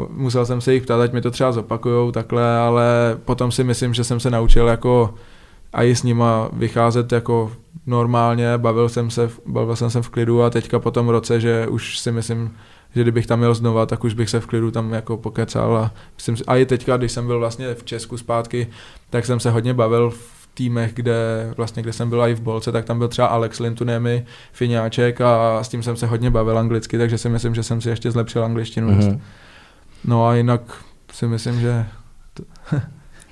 musel 0.09 0.45
jsem 0.45 0.61
se 0.61 0.73
jich 0.73 0.83
ptát, 0.83 1.01
ať 1.01 1.13
mi 1.13 1.21
to 1.21 1.31
třeba 1.31 1.51
zopakujou 1.51 2.11
takhle, 2.11 2.57
ale 2.57 2.85
potom 3.25 3.51
si 3.51 3.63
myslím, 3.63 3.93
že 3.93 4.03
jsem 4.03 4.19
se 4.19 4.29
naučil 4.29 4.67
jako 4.67 5.13
a 5.73 5.83
i 5.83 5.95
s 5.95 6.03
nima 6.03 6.49
vycházet 6.53 7.11
jako 7.11 7.51
normálně, 7.85 8.57
bavil 8.57 8.89
jsem 8.89 9.09
se, 9.11 9.29
bavil 9.45 9.75
jsem 9.75 9.89
se 9.89 10.01
v 10.01 10.09
klidu 10.09 10.43
a 10.43 10.49
teďka 10.49 10.79
po 10.79 10.91
tom 10.91 11.09
roce, 11.09 11.39
že 11.39 11.67
už 11.67 11.99
si 11.99 12.11
myslím, 12.11 12.51
že 12.95 13.01
kdybych 13.01 13.27
tam 13.27 13.41
jel 13.41 13.53
znova, 13.53 13.85
tak 13.85 14.03
už 14.03 14.13
bych 14.13 14.29
se 14.29 14.39
v 14.39 14.45
klidu 14.45 14.71
tam 14.71 14.93
jako 14.93 15.17
pokecal 15.17 15.77
a, 15.77 15.91
myslím, 16.15 16.37
a 16.47 16.55
i 16.55 16.65
teďka, 16.65 16.97
když 16.97 17.11
jsem 17.11 17.27
byl 17.27 17.39
vlastně 17.39 17.73
v 17.73 17.83
Česku 17.83 18.17
zpátky, 18.17 18.67
tak 19.09 19.25
jsem 19.25 19.39
se 19.39 19.51
hodně 19.51 19.73
bavil 19.73 20.09
v 20.09 20.49
týmech, 20.53 20.93
kde 20.93 21.53
vlastně, 21.57 21.83
kde 21.83 21.93
jsem 21.93 22.09
byl 22.09 22.21
i 22.21 22.33
v 22.33 22.41
Bolce, 22.41 22.71
tak 22.71 22.85
tam 22.85 22.97
byl 22.97 23.07
třeba 23.07 23.27
Alex 23.27 23.59
Lintunemi, 23.59 24.25
Fiňáček 24.53 25.21
a 25.21 25.63
s 25.63 25.69
tím 25.69 25.83
jsem 25.83 25.95
se 25.95 26.07
hodně 26.07 26.29
bavil 26.29 26.59
anglicky, 26.59 26.97
takže 26.97 27.17
si 27.17 27.29
myslím, 27.29 27.55
že 27.55 27.63
jsem 27.63 27.81
si 27.81 27.89
ještě 27.89 28.11
zlepšil 28.11 28.45
angličtinu. 28.45 28.91
Mhm. 28.91 29.21
No 30.05 30.27
a 30.27 30.35
jinak 30.35 30.61
si 31.13 31.27
myslím, 31.27 31.59
že 31.59 31.85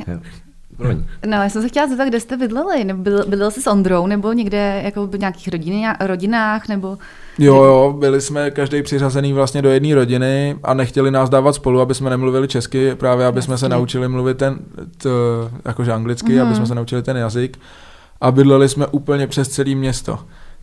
Promiň. 0.79 1.03
No, 1.25 1.37
já 1.37 1.49
jsem 1.49 1.61
se 1.61 1.67
chtěla 1.67 1.87
zeptat, 1.87 2.05
kde 2.07 2.19
jste 2.19 2.37
bydleli? 2.37 2.83
Nebo 2.83 3.03
bydl, 3.03 3.25
bydlel 3.27 3.51
jsi 3.51 3.61
s 3.61 3.67
Ondrou, 3.67 4.07
nebo 4.07 4.33
někde 4.33 4.81
jako 4.85 5.07
v 5.07 5.19
nějakých 5.19 5.47
rodin, 5.47 5.87
rodinách, 6.05 6.67
nebo... 6.67 6.97
Jo, 7.39 7.55
jo, 7.63 7.95
byli 7.99 8.21
jsme 8.21 8.51
každý 8.51 8.81
přiřazený 8.83 9.33
vlastně 9.33 9.61
do 9.61 9.69
jedné 9.69 9.95
rodiny 9.95 10.57
a 10.63 10.73
nechtěli 10.73 11.11
nás 11.11 11.29
dávat 11.29 11.53
spolu, 11.53 11.79
aby 11.81 11.95
jsme 11.95 12.09
nemluvili 12.09 12.47
česky, 12.47 12.95
právě 12.95 13.25
aby 13.25 13.41
jsme 13.41 13.57
se 13.57 13.69
naučili 13.69 14.07
mluvit 14.07 14.37
ten, 14.37 14.59
t, 14.97 15.09
jakože 15.65 15.93
anglicky, 15.93 16.33
Mhm. 16.33 16.41
aby 16.47 16.55
jsme 16.55 16.65
se 16.65 16.75
naučili 16.75 17.03
ten 17.03 17.17
jazyk. 17.17 17.59
A 18.21 18.31
bydleli 18.31 18.69
jsme 18.69 18.87
úplně 18.87 19.27
přes 19.27 19.49
celé 19.49 19.75
město. 19.75 20.19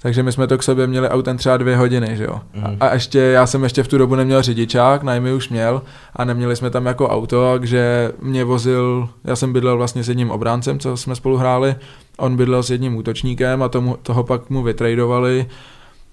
Takže 0.06 0.22
my 0.22 0.32
jsme 0.32 0.46
to 0.46 0.58
k 0.58 0.62
sobě 0.62 0.86
měli 0.86 1.08
autem 1.08 1.36
třeba 1.36 1.56
dvě 1.56 1.76
hodiny, 1.76 2.16
že 2.16 2.24
jo. 2.24 2.40
Mhm. 2.54 2.76
A, 2.80 2.86
a 2.86 2.94
ještě, 2.94 3.18
já 3.18 3.46
jsem 3.46 3.62
ještě 3.62 3.82
v 3.82 3.88
tu 3.88 3.98
dobu 3.98 4.14
neměl 4.14 4.42
řidičák, 4.42 5.02
najmy 5.02 5.32
už 5.32 5.48
měl 5.48 5.82
a 6.16 6.24
neměli 6.24 6.56
jsme 6.56 6.70
tam 6.70 6.86
jako 6.86 7.08
auto, 7.08 7.52
takže 7.52 8.12
mě 8.22 8.44
vozil, 8.44 9.08
já 9.24 9.36
jsem 9.36 9.52
bydlel 9.52 9.76
vlastně 9.76 10.04
s 10.04 10.08
jedním 10.08 10.30
obráncem, 10.30 10.78
co 10.78 10.96
jsme 10.96 11.14
spolu 11.14 11.36
hráli, 11.36 11.76
on 12.18 12.36
bydlel 12.36 12.62
s 12.62 12.70
jedním 12.70 12.96
útočníkem 12.96 13.62
a 13.62 13.68
tomu, 13.68 13.96
toho 14.02 14.24
pak 14.24 14.50
mu 14.50 14.62
vytradovali 14.62 15.46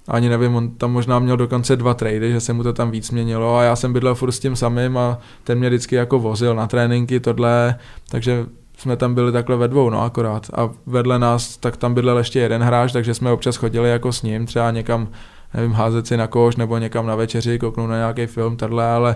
ani 0.08 0.30
nevím, 0.30 0.56
on 0.56 0.72
tam 0.72 0.92
možná 0.92 1.20
měl 1.20 1.38
dokonce 1.38 1.76
dva 1.76 1.94
trady, 1.94 2.32
že 2.32 2.40
se 2.40 2.54
mu 2.54 2.64
to 2.64 2.74
tam 2.74 2.92
víc 2.92 3.12
měnilo 3.12 3.58
a 3.58 3.64
já 3.64 3.76
jsem 3.76 3.94
bydlel 3.94 4.16
furt 4.16 4.32
s 4.32 4.40
tím 4.40 4.56
samým 4.56 4.98
a 4.98 5.20
ten 5.44 5.60
mě 5.60 5.70
vždycky 5.70 5.96
jako 5.96 6.20
vozil 6.20 6.56
na 6.56 6.68
tréninky, 6.68 7.20
tohle, 7.20 7.76
takže 8.10 8.46
jsme 8.78 8.98
tam 8.98 9.16
byli 9.16 9.32
takhle 9.32 9.56
ve 9.56 9.68
dvou, 9.68 9.90
no 9.90 10.02
akorát. 10.02 10.48
A 10.54 10.70
vedle 10.86 11.20
nás, 11.20 11.58
tak 11.58 11.78
tam 11.78 11.94
bydlel 11.94 12.18
ještě 12.18 12.40
jeden 12.40 12.64
hráč, 12.64 12.92
takže 12.92 13.14
jsme 13.14 13.32
občas 13.32 13.56
chodili 13.56 13.90
jako 13.90 14.14
s 14.14 14.22
ním, 14.22 14.46
třeba 14.46 14.72
někam, 14.72 15.08
nevím, 15.54 15.72
házet 15.72 16.08
si 16.08 16.18
na 16.18 16.28
koš 16.28 16.56
nebo 16.56 16.78
někam 16.78 17.06
na 17.06 17.16
večeři, 17.16 17.60
kouknout 17.60 17.90
na 17.90 17.98
nějaký 17.98 18.26
film, 18.26 18.58
tohle, 18.58 18.86
ale 18.86 19.16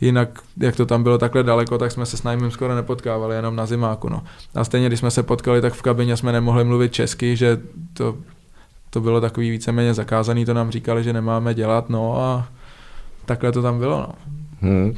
jinak, 0.00 0.28
jak 0.60 0.76
to 0.76 0.86
tam 0.86 1.02
bylo 1.02 1.18
takhle 1.18 1.42
daleko, 1.42 1.78
tak 1.78 1.92
jsme 1.92 2.06
se 2.06 2.16
s 2.16 2.22
nájmem 2.22 2.50
skoro 2.50 2.74
nepotkávali, 2.74 3.36
jenom 3.36 3.56
na 3.56 3.66
zimáku, 3.66 4.08
no. 4.08 4.22
A 4.54 4.64
stejně, 4.64 4.86
když 4.86 4.98
jsme 4.98 5.10
se 5.10 5.22
potkali, 5.22 5.60
tak 5.60 5.72
v 5.72 5.82
kabině 5.82 6.16
jsme 6.16 6.32
nemohli 6.32 6.64
mluvit 6.64 6.92
česky, 6.92 7.36
že 7.36 7.58
to 7.92 8.16
to 8.90 9.00
bylo 9.00 9.20
takový 9.20 9.50
víceméně 9.50 9.94
zakázaný, 9.94 10.44
to 10.44 10.54
nám 10.54 10.70
říkali, 10.70 11.04
že 11.04 11.12
nemáme 11.12 11.54
dělat, 11.54 11.90
no 11.90 12.20
a 12.20 12.48
takhle 13.24 13.52
to 13.52 13.62
tam 13.62 13.78
bylo, 13.78 13.98
no. 14.00 14.35
Hmm. 14.66 14.94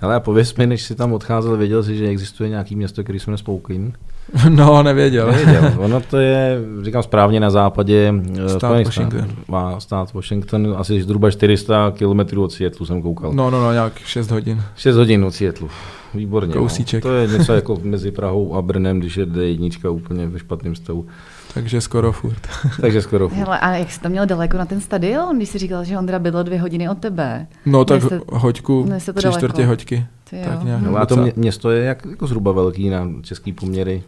Ale 0.00 0.14
a 0.14 0.20
pověz 0.20 0.54
mi, 0.54 0.66
než 0.66 0.82
jsi 0.82 0.94
tam 0.94 1.12
odcházel, 1.12 1.56
věděl 1.56 1.82
jsi, 1.82 1.96
že 1.96 2.08
existuje 2.08 2.48
nějaký 2.48 2.76
město, 2.76 3.04
který 3.04 3.20
se 3.20 3.30
jmenuje 3.30 3.38
Spokane? 3.38 3.92
No, 4.48 4.82
nevěděl. 4.82 5.26
Nevěděl. 5.26 5.72
Ono 5.78 6.00
to 6.00 6.16
je, 6.16 6.58
říkám 6.82 7.02
správně, 7.02 7.40
na 7.40 7.50
západě 7.50 8.14
eh, 8.44 8.48
Stát 8.48 8.84
Washington. 8.84 9.28
Má 9.48 9.80
stát 9.80 10.12
Washington, 10.14 10.74
asi 10.78 11.02
zhruba 11.02 11.30
400 11.30 11.92
km 11.98 12.38
od 12.38 12.52
Seattleu 12.52 12.86
jsem 12.86 13.02
koukal. 13.02 13.32
No, 13.32 13.50
no, 13.50 13.62
no, 13.62 13.72
nějak 13.72 13.98
6 13.98 14.30
hodin. 14.30 14.62
6 14.76 14.96
hodin 14.96 15.24
od 15.24 15.34
Seattleu. 15.34 15.68
Výborně. 16.14 16.52
Kousíček. 16.52 17.04
No. 17.04 17.10
To 17.10 17.16
je 17.16 17.26
něco 17.38 17.52
jako 17.52 17.78
mezi 17.82 18.10
Prahou 18.10 18.54
a 18.54 18.62
Brnem, 18.62 19.00
když 19.00 19.16
je 19.16 19.26
D1 19.26 19.90
úplně 19.90 20.26
ve 20.26 20.38
špatném 20.38 20.74
stavu. 20.74 21.06
Takže 21.54 21.80
skoro 21.80 22.12
furt. 22.12 22.48
Takže 22.80 23.02
skoro. 23.02 23.28
furt. 23.28 23.38
Hele, 23.38 23.58
a 23.58 23.70
jak 23.76 23.90
jsi 23.92 24.00
tam 24.00 24.12
měl 24.12 24.26
daleko 24.26 24.56
na 24.56 24.64
ten 24.64 24.80
stadion, 24.80 25.36
když 25.36 25.48
jsi 25.48 25.58
říkal, 25.58 25.84
že 25.84 25.98
Ondra 25.98 26.18
bydlel 26.18 26.44
dvě 26.44 26.60
hodiny 26.60 26.88
od 26.88 26.98
tebe? 26.98 27.46
No 27.66 27.84
tak 27.84 28.02
Nejste- 28.02 28.20
hoďku, 28.32 28.84
nejste 28.88 29.12
to 29.12 29.18
tři 29.18 29.24
daleko. 29.24 29.38
čtvrtě 29.38 29.66
hoďky. 29.66 30.06
Ty. 30.30 30.42
Tak 30.44 30.64
nějak. 30.64 30.82
No, 30.82 30.96
a 30.96 31.06
to 31.06 31.16
mě, 31.16 31.32
město 31.36 31.70
je 31.70 31.84
jak, 31.84 32.06
jako 32.10 32.26
zhruba 32.26 32.52
velký 32.52 32.90
na 32.90 33.06
český 33.22 33.52
poměry. 33.52 34.02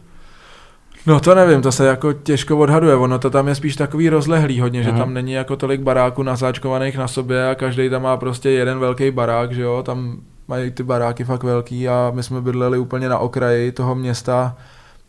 No 1.05 1.19
to 1.19 1.35
nevím, 1.35 1.61
to 1.61 1.71
se 1.71 1.85
jako 1.87 2.13
těžko 2.13 2.57
odhaduje, 2.57 2.95
ono 2.95 3.19
to 3.19 3.29
tam 3.29 3.47
je 3.47 3.55
spíš 3.55 3.75
takový 3.75 4.09
rozlehlý 4.09 4.59
hodně, 4.59 4.83
že 4.83 4.89
Aha. 4.89 4.99
tam 4.99 5.13
není 5.13 5.31
jako 5.31 5.55
tolik 5.55 5.81
baráků 5.81 6.23
nasáčkovaných 6.23 6.97
na 6.97 7.07
sobě 7.07 7.49
a 7.49 7.55
každý 7.55 7.89
tam 7.89 8.01
má 8.01 8.17
prostě 8.17 8.49
jeden 8.49 8.79
velký 8.79 9.11
barák, 9.11 9.51
že 9.51 9.61
jo, 9.61 9.83
tam 9.85 10.17
mají 10.47 10.71
ty 10.71 10.83
baráky 10.83 11.23
fakt 11.23 11.43
velký 11.43 11.89
a 11.89 12.11
my 12.15 12.23
jsme 12.23 12.41
bydleli 12.41 12.77
úplně 12.77 13.09
na 13.09 13.17
okraji 13.17 13.71
toho 13.71 13.95
města, 13.95 14.57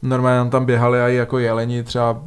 normálně 0.05 0.39
nám 0.39 0.51
tam 0.51 0.65
běhali 0.65 0.99
i 0.99 1.15
jako 1.15 1.39
jeleni 1.39 1.83
třeba 1.83 2.23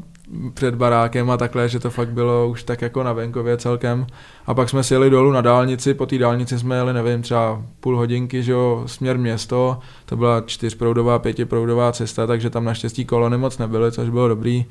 před 0.53 0.75
barákem 0.75 1.29
a 1.29 1.37
takhle, 1.37 1.69
že 1.69 1.79
to 1.79 1.89
fakt 1.89 2.09
bylo 2.09 2.47
už 2.47 2.63
tak 2.63 2.81
jako 2.81 3.03
na 3.03 3.13
venkově 3.13 3.57
celkem. 3.57 4.07
A 4.45 4.53
pak 4.53 4.69
jsme 4.69 4.83
si 4.83 4.93
jeli 4.93 5.09
dolů 5.09 5.31
na 5.31 5.41
dálnici, 5.41 5.93
po 5.93 6.05
té 6.05 6.17
dálnici 6.17 6.59
jsme 6.59 6.75
jeli, 6.75 6.93
nevím, 6.93 7.21
třeba 7.21 7.61
půl 7.79 7.97
hodinky, 7.97 8.43
že 8.43 8.51
jo, 8.51 8.83
směr 8.85 9.17
město, 9.17 9.79
to 10.05 10.17
byla 10.17 10.41
čtyřproudová, 10.45 11.19
pětiproudová 11.19 11.91
cesta, 11.91 12.27
takže 12.27 12.49
tam 12.49 12.65
naštěstí 12.65 13.05
kolony 13.05 13.37
moc 13.37 13.57
nebyly, 13.57 13.91
což 13.91 14.09
bylo 14.09 14.27
dobrý. 14.27 14.65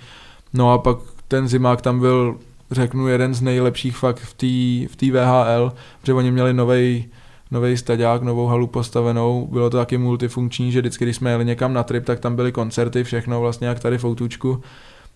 No 0.55 0.73
a 0.73 0.79
pak 0.79 0.99
ten 1.29 1.49
zimák 1.49 1.83
tam 1.83 2.01
byl, 2.01 2.37
řeknu, 2.71 3.09
jeden 3.09 3.35
z 3.35 3.43
nejlepších 3.43 3.97
fakt 3.97 4.19
v 4.19 4.35
té 4.35 4.93
v 4.93 4.97
té 4.97 5.07
VHL, 5.11 5.73
protože 6.01 6.15
oni 6.15 6.31
měli 6.31 6.53
novej, 6.53 7.05
nový 7.51 7.77
staďák, 7.77 8.23
novou 8.23 8.47
halu 8.47 8.67
postavenou, 8.67 9.49
bylo 9.53 9.71
to 9.71 9.77
taky 9.77 9.99
multifunkční, 9.99 10.73
že 10.73 10.81
vždycky, 10.81 11.05
když 11.05 11.17
jsme 11.17 11.31
jeli 11.31 11.45
někam 11.45 11.73
na 11.73 11.83
trip, 11.83 12.05
tak 12.05 12.21
tam 12.21 12.37
byly 12.37 12.53
koncerty, 12.53 13.05
všechno 13.05 13.41
vlastně 13.41 13.67
jak 13.67 13.81
tady 13.81 13.99
v 13.99 14.05
Outučku. 14.05 14.61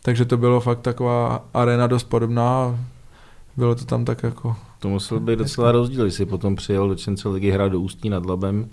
takže 0.02 0.24
to 0.24 0.36
bylo 0.36 0.60
fakt 0.60 0.80
taková 0.80 1.44
arena 1.54 1.86
dost 1.86 2.04
podobná. 2.04 2.78
Bylo 3.56 3.74
to 3.74 3.84
tam 3.84 4.04
tak 4.04 4.22
jako... 4.22 4.56
To 4.78 4.88
musel 4.88 5.20
být 5.20 5.38
docela 5.38 5.72
rozdíl, 5.72 6.04
jestli 6.04 6.24
potom 6.26 6.56
přijel 6.56 6.88
do 6.88 6.94
Čence 6.94 7.28
ligy 7.28 7.50
hrát 7.50 7.68
do 7.72 7.80
Ústí 7.80 8.10
nad 8.10 8.26
Labem. 8.26 8.68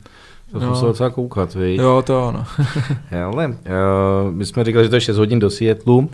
To 0.51 0.59
No. 0.59 0.69
musel 0.69 0.87
docela 0.87 1.09
koukat, 1.09 1.55
viď? 1.55 1.79
Jo, 1.81 2.03
to 2.05 2.27
ano. 2.27 2.45
Ale 3.25 3.47
uh, 3.47 3.53
my 4.31 4.45
jsme 4.45 4.63
říkali, 4.63 4.85
že 4.85 4.89
to 4.89 4.95
je 4.95 5.01
6 5.01 5.17
hodin 5.17 5.39
do 5.39 5.49
Seattlu, 5.49 5.97
uh, 5.97 6.07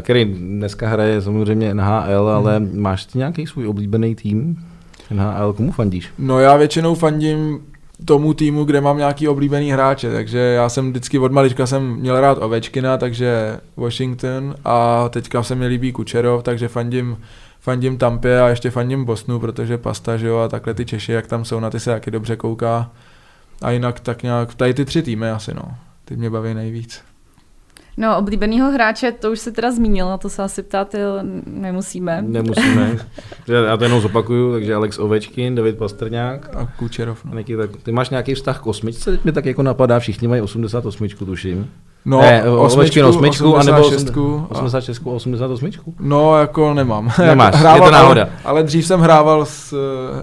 který 0.00 0.24
dneska 0.24 0.88
hraje 0.88 1.22
samozřejmě 1.22 1.74
NHL, 1.74 2.28
ale 2.28 2.60
máš 2.60 3.04
ty 3.04 3.18
nějaký 3.18 3.46
svůj 3.46 3.66
oblíbený 3.68 4.14
tým? 4.14 4.64
NHL, 5.10 5.52
komu 5.52 5.72
fandíš? 5.72 6.10
No 6.18 6.40
já 6.40 6.56
většinou 6.56 6.94
fandím 6.94 7.60
tomu 8.04 8.34
týmu, 8.34 8.64
kde 8.64 8.80
mám 8.80 8.98
nějaký 8.98 9.28
oblíbený 9.28 9.72
hráče, 9.72 10.12
takže 10.12 10.38
já 10.38 10.68
jsem 10.68 10.90
vždycky 10.90 11.18
od 11.18 11.32
malička 11.32 11.66
jsem 11.66 11.96
měl 11.96 12.20
rád 12.20 12.38
Ovečkina, 12.40 12.96
takže 12.96 13.60
Washington 13.76 14.54
a 14.64 15.08
teďka 15.08 15.42
se 15.42 15.54
mi 15.54 15.66
líbí 15.66 15.92
Kučerov, 15.92 16.42
takže 16.42 16.68
fandím, 16.68 17.18
fandím 17.60 17.98
Tampě 17.98 18.40
a 18.40 18.48
ještě 18.48 18.70
fandím 18.70 19.04
Bosnu, 19.04 19.40
protože 19.40 19.78
Pasta, 19.78 20.16
že 20.16 20.26
jo, 20.26 20.38
a 20.38 20.48
takhle 20.48 20.74
ty 20.74 20.84
Češi, 20.84 21.12
jak 21.12 21.26
tam 21.26 21.44
jsou, 21.44 21.60
na 21.60 21.70
ty 21.70 21.80
se 21.80 21.90
taky 21.90 22.10
dobře 22.10 22.36
kouká. 22.36 22.90
A 23.62 23.70
jinak 23.70 24.00
tak 24.00 24.22
nějak, 24.22 24.54
tady 24.54 24.74
ty 24.74 24.84
tři 24.84 25.02
týmy 25.02 25.30
asi 25.30 25.54
no, 25.54 25.62
ty 26.04 26.16
mě 26.16 26.30
baví 26.30 26.54
nejvíc. 26.54 27.02
No, 27.96 28.18
oblíbenýho 28.18 28.70
hráče, 28.70 29.12
to 29.12 29.32
už 29.32 29.38
se 29.40 29.52
teda 29.52 29.72
zmínil, 29.72 30.06
na 30.08 30.18
to 30.18 30.28
se 30.30 30.42
asi 30.42 30.62
ptát 30.62 30.94
nemusíme. 31.46 32.22
Nemusíme. 32.22 32.96
Já 33.66 33.76
to 33.76 33.84
jenom 33.84 34.00
zopakuju, 34.00 34.52
takže 34.52 34.74
Alex 34.74 34.98
Ovečkin, 34.98 35.54
David 35.54 35.78
Pastrňák. 35.78 36.56
A 36.56 36.66
Kučerov, 36.78 37.24
no. 37.24 37.34
Niky, 37.34 37.56
tak 37.56 37.70
ty 37.82 37.92
máš 37.92 38.10
nějaký 38.10 38.34
vztah 38.34 38.60
k 38.60 38.66
osmičce? 38.66 39.10
Teď 39.10 39.24
mi 39.24 39.32
tak 39.32 39.46
jako 39.46 39.62
napadá, 39.62 39.98
všichni 39.98 40.28
mají 40.28 40.42
88, 40.42 41.08
tuším. 41.08 41.70
No, 42.04 42.20
ne, 42.20 42.44
Ovečkin 42.50 43.04
osmičku, 43.04 43.56
anebo 43.56 43.78
86 43.80 44.16
a- 44.16 44.50
86 44.50 45.02
a 45.06 45.10
88. 45.10 45.70
No, 46.00 46.38
jako 46.38 46.74
nemám. 46.74 47.12
Nemáš, 47.18 47.54
Jako 47.54 47.74
je 47.76 47.80
to 47.80 47.90
náhoda. 47.90 48.22
Ale, 48.22 48.32
ale 48.44 48.62
dřív 48.62 48.86
jsem 48.86 49.00
hrával 49.00 49.46
s, 49.46 49.74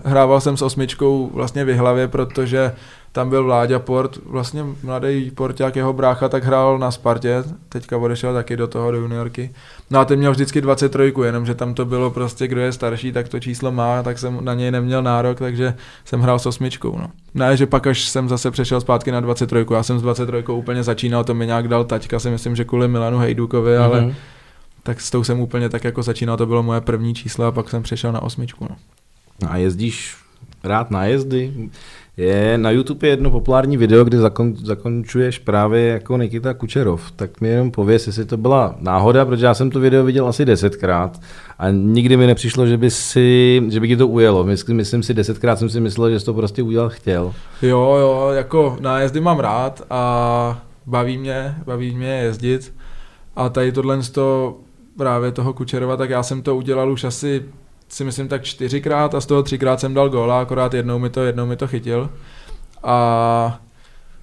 hrával 0.06 0.42
jsem 0.42 0.58
s 0.58 0.62
osmičkou 0.62 1.30
vlastně 1.34 1.66
v 1.66 1.78
hlavě, 1.78 2.08
protože 2.08 2.72
tam 3.14 3.30
byl 3.30 3.44
Vláďa 3.44 3.80
Port, 3.80 4.18
vlastně 4.26 4.64
mladý 4.84 5.32
porták, 5.32 5.76
jeho 5.76 5.94
brácha, 5.94 6.30
tak 6.30 6.44
hrál 6.44 6.78
na 6.80 6.92
Spartě, 6.92 7.44
teďka 7.70 7.98
odešel 7.98 8.34
taky 8.34 8.58
do 8.58 8.68
toho, 8.68 8.92
do 8.92 8.98
juniorky. 8.98 9.52
No 9.90 10.00
a 10.00 10.06
ten 10.06 10.20
měl 10.20 10.32
vždycky 10.32 10.62
23, 10.62 11.14
jenomže 11.26 11.56
tam 11.56 11.74
to 11.74 11.86
bylo 11.86 12.12
prostě, 12.12 12.48
kdo 12.48 12.62
je 12.62 12.72
starší, 12.72 13.12
tak 13.12 13.30
to 13.30 13.40
číslo 13.40 13.72
má, 13.72 14.04
tak 14.04 14.20
jsem 14.20 14.46
na 14.46 14.54
něj 14.54 14.72
neměl 14.72 15.04
nárok, 15.04 15.40
takže 15.40 15.74
jsem 16.06 16.22
hrál 16.22 16.40
s 16.40 16.46
osmičkou. 16.46 16.98
No. 16.98 17.08
Ne, 17.34 17.58
že 17.58 17.66
pak 17.66 17.88
až 17.88 18.02
jsem 18.10 18.30
zase 18.30 18.52
přešel 18.52 18.82
zpátky 18.82 19.12
na 19.12 19.20
23, 19.20 19.66
já 19.74 19.84
jsem 19.84 20.00
s 20.00 20.02
23 20.02 20.52
úplně 20.52 20.84
začínal, 20.84 21.24
to 21.24 21.34
mi 21.34 21.46
nějak 21.48 21.68
dal 21.68 21.84
taťka, 21.84 22.20
si 22.20 22.30
myslím, 22.30 22.56
že 22.56 22.66
kvůli 22.66 22.88
Milanu 22.88 23.18
Hejdukovi, 23.18 23.78
ale 23.78 24.02
Mhm. 24.02 24.14
tak 24.84 25.02
s 25.02 25.12
tou 25.12 25.24
jsem 25.24 25.40
úplně 25.40 25.70
tak 25.70 25.84
jako 25.84 26.04
začínal, 26.04 26.38
to 26.38 26.46
bylo 26.46 26.64
moje 26.64 26.82
první 26.82 27.14
číslo 27.14 27.46
a 27.46 27.52
pak 27.52 27.70
jsem 27.70 27.84
přešel 27.84 28.12
na 28.12 28.22
osmičku. 28.22 28.68
No. 28.70 28.76
A 29.50 29.58
jezdíš 29.58 30.16
rád 30.64 30.92
na 30.92 31.06
jezdy? 31.06 31.70
Je 32.18 32.58
na 32.58 32.72
YouTube 32.72 33.08
je 33.08 33.12
jedno 33.12 33.32
populární 33.32 33.78
video, 33.78 34.04
kde 34.04 34.18
zakon, 34.18 34.56
zakončuješ 34.56 35.40
právě 35.40 35.88
jako 35.88 36.18
Nikita 36.18 36.54
Kučerov. 36.54 37.12
Tak 37.12 37.42
mi 37.42 37.50
jenom 37.50 37.72
pověs, 37.72 38.08
jestli 38.08 38.26
to 38.26 38.38
byla 38.38 38.76
náhoda, 38.80 39.26
protože 39.26 39.46
já 39.46 39.54
jsem 39.54 39.70
to 39.70 39.80
video 39.80 40.04
viděl 40.04 40.28
asi 40.28 40.46
desetkrát 40.46 41.22
a 41.60 41.70
nikdy 41.70 42.18
mi 42.18 42.28
nepřišlo, 42.28 42.68
že 42.68 42.78
by, 42.78 42.92
si, 42.92 43.62
že 43.70 43.80
by 43.80 43.88
ti 43.88 43.98
to 43.98 44.08
ujelo. 44.08 44.44
Myslím, 44.44 44.78
myslím 44.78 45.04
si, 45.04 45.14
desetkrát 45.14 45.60
jsem 45.60 45.70
si 45.70 45.80
myslel, 45.80 46.10
že 46.10 46.20
jsi 46.20 46.26
to 46.26 46.34
prostě 46.34 46.64
udělal 46.64 46.90
chtěl. 46.90 47.34
Jo, 47.62 47.98
jo, 48.00 48.30
jako 48.34 48.78
nájezdy 48.80 49.20
mám 49.20 49.40
rád 49.40 49.82
a 49.90 50.62
baví 50.86 51.18
mě, 51.18 51.56
baví 51.66 51.96
mě 51.96 52.08
jezdit. 52.10 52.74
A 53.36 53.50
tady 53.50 53.72
tohle 53.72 54.00
to 54.12 54.58
právě 54.98 55.32
toho 55.32 55.54
Kučerova, 55.54 55.98
tak 55.98 56.10
já 56.10 56.24
jsem 56.24 56.42
to 56.42 56.56
udělal 56.56 56.92
už 56.92 57.04
asi 57.04 57.44
si 57.92 58.04
myslím 58.04 58.28
tak 58.28 58.44
čtyřikrát 58.44 59.16
a 59.16 59.22
z 59.22 59.26
toho 59.26 59.44
třikrát 59.44 59.80
jsem 59.80 59.94
dal 59.94 60.10
góla, 60.10 60.42
akorát 60.42 60.74
jednou 60.74 61.00
mi 61.00 61.10
to, 61.10 61.24
jednou 61.24 61.46
mi 61.46 61.56
to 61.56 61.68
chytil. 61.68 62.10
A 62.84 63.60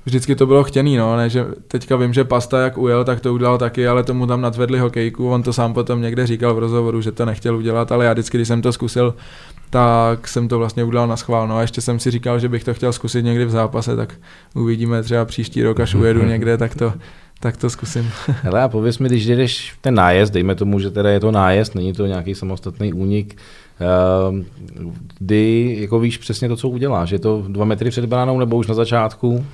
vždycky 0.06 0.34
to 0.34 0.46
bylo 0.46 0.64
chtěný, 0.64 0.96
no, 0.96 1.16
ne, 1.16 1.30
že 1.30 1.46
teďka 1.68 1.96
vím, 1.96 2.12
že 2.12 2.24
Pasta 2.24 2.60
jak 2.60 2.78
ujel, 2.78 3.04
tak 3.04 3.20
to 3.20 3.34
udělal 3.34 3.58
taky, 3.58 3.88
ale 3.88 4.04
tomu 4.04 4.26
tam 4.26 4.40
nadvedli 4.40 4.78
hokejku, 4.78 5.30
on 5.30 5.42
to 5.42 5.52
sám 5.52 5.74
potom 5.74 6.02
někde 6.02 6.26
říkal 6.26 6.54
v 6.54 6.58
rozhovoru, 6.58 7.00
že 7.00 7.12
to 7.12 7.24
nechtěl 7.24 7.56
udělat, 7.56 7.92
ale 7.92 8.04
já 8.04 8.12
vždycky, 8.12 8.36
když 8.36 8.48
jsem 8.48 8.62
to 8.62 8.72
zkusil, 8.72 9.14
tak 9.70 10.28
jsem 10.28 10.48
to 10.48 10.58
vlastně 10.58 10.84
udělal 10.84 11.06
na 11.06 11.16
schvál, 11.16 11.48
no 11.48 11.56
a 11.56 11.60
ještě 11.60 11.80
jsem 11.80 11.98
si 11.98 12.10
říkal, 12.10 12.38
že 12.38 12.48
bych 12.48 12.64
to 12.64 12.74
chtěl 12.74 12.92
zkusit 12.92 13.22
někdy 13.22 13.44
v 13.44 13.50
zápase, 13.50 13.96
tak 13.96 14.14
uvidíme 14.54 15.02
třeba 15.02 15.24
příští 15.24 15.62
rok, 15.62 15.80
až 15.80 15.94
ujedu 15.94 16.22
někde, 16.24 16.58
tak 16.58 16.74
to, 16.74 16.92
tak 17.41 17.57
to 17.57 17.70
zkusím. 17.70 18.11
Hele 18.43 18.62
a 18.62 18.68
pověs 18.68 18.99
mi, 18.99 19.09
když 19.09 19.26
jdeš 19.26 19.74
ten 19.80 19.95
nájezd, 19.95 20.32
dejme 20.32 20.55
tomu, 20.55 20.80
že 20.80 20.91
teda 20.91 21.11
je 21.11 21.20
to 21.20 21.30
nájezd, 21.30 21.74
není 21.74 21.93
to 21.93 22.07
nějaký 22.07 22.34
samostatný 22.34 22.93
únik, 22.93 23.36
ehm, 23.80 24.45
kdy 25.18 25.76
jako 25.80 26.01
víš 26.01 26.18
přesně 26.18 26.49
to, 26.49 26.57
co 26.57 26.68
uděláš. 26.68 27.11
Je 27.11 27.18
to 27.18 27.45
dva 27.49 27.64
metry 27.64 27.91
před 27.91 28.05
bránou 28.05 28.39
nebo 28.39 28.57
už 28.57 28.66
na 28.66 28.74
začátku? 28.74 29.47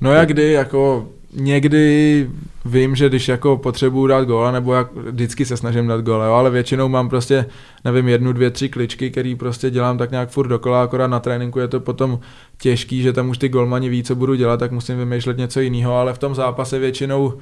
No 0.00 0.12
jak 0.12 0.28
kdy, 0.28 0.52
jako 0.52 1.08
někdy 1.32 2.30
vím, 2.64 2.96
že 2.96 3.08
když 3.08 3.28
jako 3.28 3.56
potřebuju 3.56 4.06
dát 4.06 4.24
góla, 4.24 4.50
nebo 4.50 4.74
jak 4.74 4.94
vždycky 4.94 5.44
se 5.44 5.56
snažím 5.56 5.86
dát 5.86 6.00
góla, 6.00 6.26
jo, 6.26 6.32
ale 6.32 6.50
většinou 6.50 6.88
mám 6.88 7.08
prostě, 7.08 7.46
nevím, 7.84 8.08
jednu, 8.08 8.32
dvě, 8.32 8.50
tři 8.50 8.68
kličky, 8.68 9.10
který 9.10 9.34
prostě 9.34 9.70
dělám 9.70 9.98
tak 9.98 10.10
nějak 10.10 10.30
furt 10.30 10.48
dokola, 10.48 10.82
akorát 10.82 11.06
na 11.06 11.20
tréninku 11.20 11.58
je 11.58 11.68
to 11.68 11.80
potom 11.80 12.18
těžký, 12.58 13.02
že 13.02 13.12
tam 13.12 13.28
už 13.28 13.38
ty 13.38 13.48
golmani 13.48 13.88
ví, 13.88 14.02
co 14.02 14.14
budu 14.14 14.34
dělat, 14.34 14.60
tak 14.60 14.72
musím 14.72 14.98
vymýšlet 14.98 15.38
něco 15.38 15.60
jiného, 15.60 15.94
ale 15.94 16.14
v 16.14 16.18
tom 16.18 16.34
zápase 16.34 16.78
většinou 16.78 17.34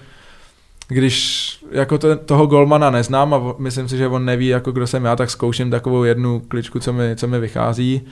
když 0.89 1.59
jako 1.71 1.99
to, 1.99 2.17
toho 2.17 2.47
golmana 2.47 2.91
neznám 2.91 3.35
a 3.35 3.55
myslím 3.59 3.89
si, 3.89 3.97
že 3.97 4.09
on 4.09 4.25
neví, 4.25 4.47
jako 4.47 4.73
kdo 4.73 4.87
jsem 4.87 5.05
já, 5.05 5.17
tak 5.17 5.31
zkouším 5.31 5.71
takovou 5.71 6.05
jednu 6.05 6.41
kličku, 6.41 6.81
co 6.81 6.93
mi, 6.93 7.17
co 7.17 7.29
mi 7.29 7.41
vychází. 7.41 8.03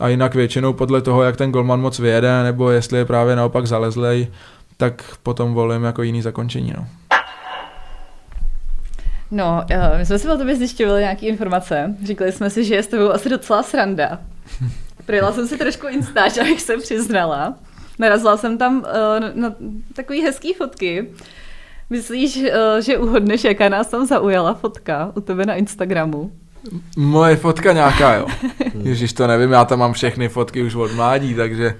A 0.00 0.08
jinak 0.08 0.34
většinou 0.34 0.72
podle 0.72 1.02
toho, 1.02 1.22
jak 1.22 1.36
ten 1.36 1.52
golman 1.52 1.80
moc 1.80 1.98
vyjede, 1.98 2.42
nebo 2.42 2.70
jestli 2.70 2.98
je 2.98 3.04
právě 3.04 3.36
naopak 3.36 3.66
zalezlej, 3.66 4.28
tak 4.80 5.16
potom 5.22 5.54
volím 5.54 5.84
jako 5.84 6.02
jiný 6.02 6.22
zakončení. 6.22 6.72
No. 6.76 6.86
No, 9.30 9.64
eh, 9.70 9.98
my 9.98 10.06
jsme 10.06 10.18
si 10.18 10.28
o 10.28 10.38
tobě 10.38 10.56
zjišťovali 10.56 11.00
nějaké 11.00 11.26
informace. 11.26 11.96
Říkali 12.04 12.32
jsme 12.32 12.50
si, 12.50 12.64
že 12.64 12.74
je 12.74 12.82
s 12.82 12.86
tebou 12.86 13.10
asi 13.10 13.28
docela 13.28 13.62
sranda. 13.62 14.18
Projela 15.06 15.32
jsem 15.32 15.48
si 15.48 15.58
trošku 15.58 15.86
Instač, 15.86 16.38
abych 16.38 16.62
se 16.62 16.76
přiznala. 16.76 17.54
Narazila 17.98 18.36
jsem 18.36 18.58
tam 18.58 18.78
uh, 18.78 18.84
na, 19.34 19.54
takový 19.92 20.22
hezký 20.22 20.54
fotky. 20.54 21.10
Myslíš, 21.90 22.36
uh, 22.36 22.44
že 22.80 22.98
uhodneš, 22.98 23.44
jaká 23.44 23.68
nás 23.68 23.86
tam 23.86 24.06
zaujala 24.06 24.54
fotka 24.54 25.12
u 25.16 25.20
tebe 25.20 25.46
na 25.46 25.54
Instagramu? 25.54 26.32
Moje 26.96 27.36
fotka 27.36 27.72
nějaká, 27.72 28.14
jo. 28.14 28.26
Ježíš, 28.82 29.12
to 29.12 29.26
nevím, 29.26 29.52
já 29.52 29.64
tam 29.64 29.78
mám 29.78 29.92
všechny 29.92 30.28
fotky 30.28 30.62
už 30.62 30.74
od 30.74 30.92
mládí, 30.92 31.34
takže 31.34 31.74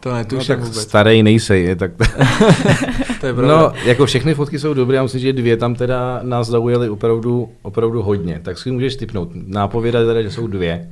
to 0.00 0.08
No, 0.08 0.14
netuším 0.14 0.46
tak 0.46 0.60
vůbec. 0.60 0.82
starý 0.82 1.22
nejsej, 1.22 1.64
je, 1.64 1.76
tak 1.76 1.90
To 3.20 3.26
je 3.26 3.34
pravda. 3.34 3.56
No, 3.58 3.72
jako 3.84 4.06
všechny 4.06 4.34
fotky 4.34 4.58
jsou 4.58 4.74
dobré, 4.74 4.96
já 4.96 5.02
myslím, 5.02 5.20
že 5.20 5.32
dvě 5.32 5.56
tam 5.56 5.74
teda 5.74 6.20
nás 6.22 6.46
zaujaly 6.48 6.88
opravdu, 6.88 7.48
opravdu 7.62 8.02
hodně. 8.02 8.40
Tak 8.42 8.58
si 8.58 8.70
můžeš 8.70 8.96
typnout. 8.96 9.28
Nápověda 9.34 10.04
teda, 10.06 10.22
že 10.22 10.30
jsou 10.30 10.46
dvě. 10.46 10.88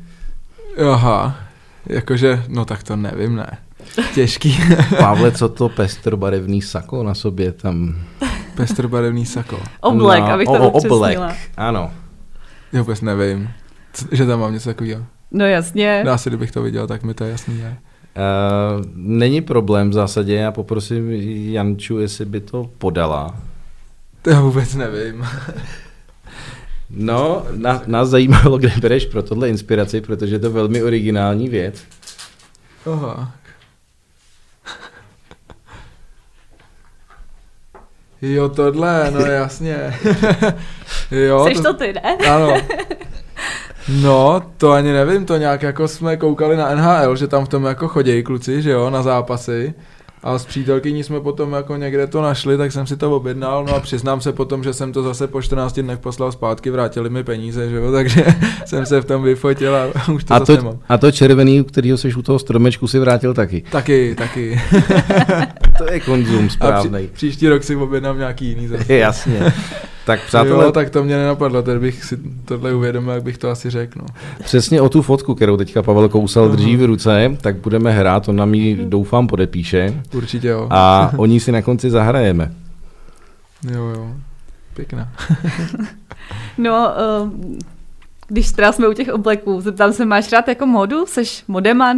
Aha, 0.92 1.36
jakože, 1.86 2.42
no 2.48 2.64
tak 2.64 2.82
to 2.82 2.96
nevím, 2.96 3.36
ne. 3.36 3.46
Těžký. 4.14 4.58
Pavle, 4.98 5.32
co 5.32 5.48
to 5.48 5.68
pestrobarevný 5.76 6.62
sako 6.62 7.02
na 7.02 7.14
sobě 7.14 7.52
tam? 7.52 7.94
Pestrobarevný 8.54 9.26
sako. 9.26 9.58
Oblek, 9.80 10.20
No, 10.20 10.26
abych 10.32 10.46
to 10.46 10.52
o- 10.52 10.70
o- 10.70 10.78
upřesnila. 10.78 11.32
ano. 11.56 11.90
Já 12.72 12.80
vůbec 12.82 13.00
nevím, 13.00 13.48
že 14.12 14.26
tam 14.26 14.40
mám 14.40 14.52
něco 14.52 14.68
takového. 14.68 15.04
No 15.30 15.46
jasně. 15.46 16.02
No 16.06 16.12
asi 16.12 16.30
kdybych 16.30 16.50
to 16.52 16.62
viděl, 16.62 16.86
tak 16.86 17.02
mi 17.02 17.14
to 17.14 17.24
je 17.24 17.30
jasný. 17.30 17.58
Ne? 17.58 17.78
Uh, 18.16 18.84
není 18.94 19.40
problém 19.40 19.90
v 19.90 19.92
zásadě, 19.92 20.34
já 20.34 20.52
poprosím 20.52 21.10
Janču, 21.52 21.98
jestli 21.98 22.24
by 22.24 22.40
to 22.40 22.70
podala. 22.78 23.36
To 24.22 24.30
já 24.30 24.40
vůbec 24.40 24.74
nevím. 24.74 25.26
No, 26.90 27.46
na, 27.50 27.82
nás 27.86 28.08
zajímalo, 28.08 28.58
kde 28.58 28.72
bereš 28.80 29.06
pro 29.06 29.22
tohle 29.22 29.48
inspiraci, 29.48 30.00
protože 30.00 30.34
je 30.34 30.38
to 30.38 30.50
velmi 30.50 30.82
originální 30.82 31.48
věc. 31.48 31.84
Aha. 32.92 33.32
Jo, 38.22 38.48
tohle, 38.48 39.10
no 39.10 39.20
jasně. 39.20 39.94
jo, 41.10 41.48
Jsi 41.48 41.62
to 41.62 41.74
ty, 41.74 41.92
ne? 41.92 42.16
Ano. 42.30 42.54
No, 43.88 44.42
to 44.56 44.70
ani 44.72 44.92
nevím, 44.92 45.24
to 45.24 45.36
nějak 45.36 45.62
jako 45.62 45.88
jsme 45.88 46.16
koukali 46.16 46.56
na 46.56 46.74
NHL, 46.74 47.16
že 47.16 47.26
tam 47.26 47.44
v 47.44 47.48
tom 47.48 47.64
jako 47.64 47.88
chodějí 47.88 48.22
kluci, 48.22 48.62
že 48.62 48.70
jo, 48.70 48.90
na 48.90 49.02
zápasy. 49.02 49.74
A 50.22 50.38
s 50.38 50.44
přítelkyní 50.46 51.04
jsme 51.04 51.20
potom 51.20 51.52
jako 51.52 51.76
někde 51.76 52.06
to 52.06 52.22
našli, 52.22 52.56
tak 52.56 52.72
jsem 52.72 52.86
si 52.86 52.96
to 52.96 53.16
objednal, 53.16 53.64
no 53.64 53.74
a 53.74 53.80
přiznám 53.80 54.20
se 54.20 54.32
potom, 54.32 54.64
že 54.64 54.72
jsem 54.72 54.92
to 54.92 55.02
zase 55.02 55.26
po 55.26 55.42
14 55.42 55.72
dnech 55.80 55.98
poslal 55.98 56.32
zpátky, 56.32 56.70
vrátili 56.70 57.10
mi 57.10 57.24
peníze, 57.24 57.70
že 57.70 57.76
jo, 57.76 57.92
takže 57.92 58.26
jsem 58.64 58.86
se 58.86 59.00
v 59.00 59.04
tom 59.04 59.22
vyfotil 59.22 59.76
a 59.76 59.86
už 60.12 60.24
to 60.24 60.34
A 60.34 60.38
zase 60.38 60.52
to, 60.56 60.62
nemám. 60.62 60.78
a 60.88 60.98
to 60.98 61.10
červený, 61.12 61.60
u 61.60 61.64
kterého 61.64 61.98
jsi 61.98 62.14
u 62.14 62.22
toho 62.22 62.38
stromečku, 62.38 62.88
si 62.88 62.98
vrátil 62.98 63.34
taky. 63.34 63.62
Taky, 63.70 64.14
taky. 64.14 64.60
To 65.78 65.92
je 65.92 66.00
konzum 66.00 66.44
A 66.44 66.48
při, 66.48 66.54
správný. 66.54 67.08
příští 67.12 67.48
rok 67.48 67.62
si 67.64 67.76
objednám 67.76 68.18
nějaký 68.18 68.46
jiný 68.48 68.68
zase. 68.68 68.94
Jasně. 68.94 69.52
Tak 70.06 70.22
přátelé, 70.26 70.64
Jo, 70.64 70.72
tak 70.72 70.90
to 70.90 71.04
mě 71.04 71.16
nenapadlo, 71.16 71.62
teď 71.62 71.78
bych 71.78 72.04
si 72.04 72.18
tohle 72.44 72.74
uvědomil, 72.74 73.14
jak 73.14 73.22
bych 73.22 73.38
to 73.38 73.50
asi 73.50 73.70
řekl. 73.70 73.98
No. 73.98 74.06
přesně 74.44 74.80
o 74.80 74.88
tu 74.88 75.02
fotku, 75.02 75.34
kterou 75.34 75.56
teďka 75.56 75.82
Pavel 75.82 76.08
Kousal 76.08 76.48
drží 76.48 76.76
v 76.76 76.84
ruce, 76.84 77.36
tak 77.40 77.56
budeme 77.56 77.92
hrát, 77.92 78.28
on 78.28 78.36
nám 78.36 78.54
ji 78.54 78.76
doufám 78.84 79.26
podepíše 79.26 80.02
Určitě 80.14 80.48
jo. 80.48 80.66
a 80.70 81.12
o 81.16 81.26
ní 81.26 81.40
si 81.40 81.52
na 81.52 81.62
konci 81.62 81.90
zahrajeme. 81.90 82.52
Jo, 83.74 83.82
jo. 83.84 84.06
Pěkná. 84.74 85.08
No, 86.58 86.90
uh, 87.22 87.30
když 88.28 88.52
teda 88.52 88.72
jsme 88.72 88.88
u 88.88 88.92
těch 88.92 89.08
obleků, 89.08 89.60
zeptám 89.60 89.92
se, 89.92 90.04
máš 90.04 90.32
rád 90.32 90.48
jako 90.48 90.66
modu? 90.66 91.06
Seš 91.06 91.44
modeman? 91.48 91.96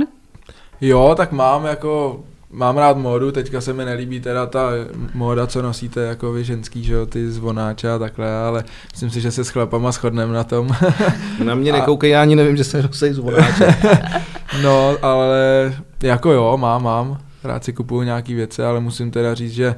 Jo, 0.81 1.15
tak 1.17 1.33
mám 1.33 1.65
jako, 1.65 2.21
mám 2.51 2.77
rád 2.79 2.97
módu, 2.97 3.33
teďka 3.33 3.61
se 3.61 3.73
mi 3.73 3.85
nelíbí 3.85 4.21
teda 4.21 4.47
ta 4.47 4.71
móda, 5.15 5.47
co 5.47 5.63
nosíte 5.63 6.01
jako 6.01 6.33
vy 6.33 6.45
ženský, 6.45 6.85
že 6.85 6.93
jo, 6.93 7.07
ty 7.07 7.31
zvonáče 7.31 7.91
a 7.91 7.99
takhle, 7.99 8.37
ale 8.37 8.65
myslím 8.91 9.11
si, 9.11 9.21
že 9.21 9.31
se 9.31 9.45
s 9.45 9.49
chlapama 9.49 9.93
shodneme 9.93 10.33
na 10.33 10.45
tom. 10.45 10.69
Na 11.45 11.55
mě 11.55 11.73
A- 11.73 11.77
nekoukej, 11.77 12.11
já 12.11 12.23
ani 12.23 12.37
nevím, 12.37 12.57
že 12.57 12.65
se 12.65 12.83
nosej 12.83 13.13
zvonáče. 13.13 13.77
no, 14.63 14.97
ale 15.03 15.73
jako 16.03 16.33
jo, 16.33 16.57
mám, 16.57 16.83
mám, 16.83 17.19
rád 17.45 17.65
si 17.65 17.73
kupuju 17.73 18.03
nějaký 18.03 18.35
věci, 18.35 18.63
ale 18.63 18.81
musím 18.81 19.11
teda 19.11 19.35
říct, 19.35 19.53
že 19.53 19.75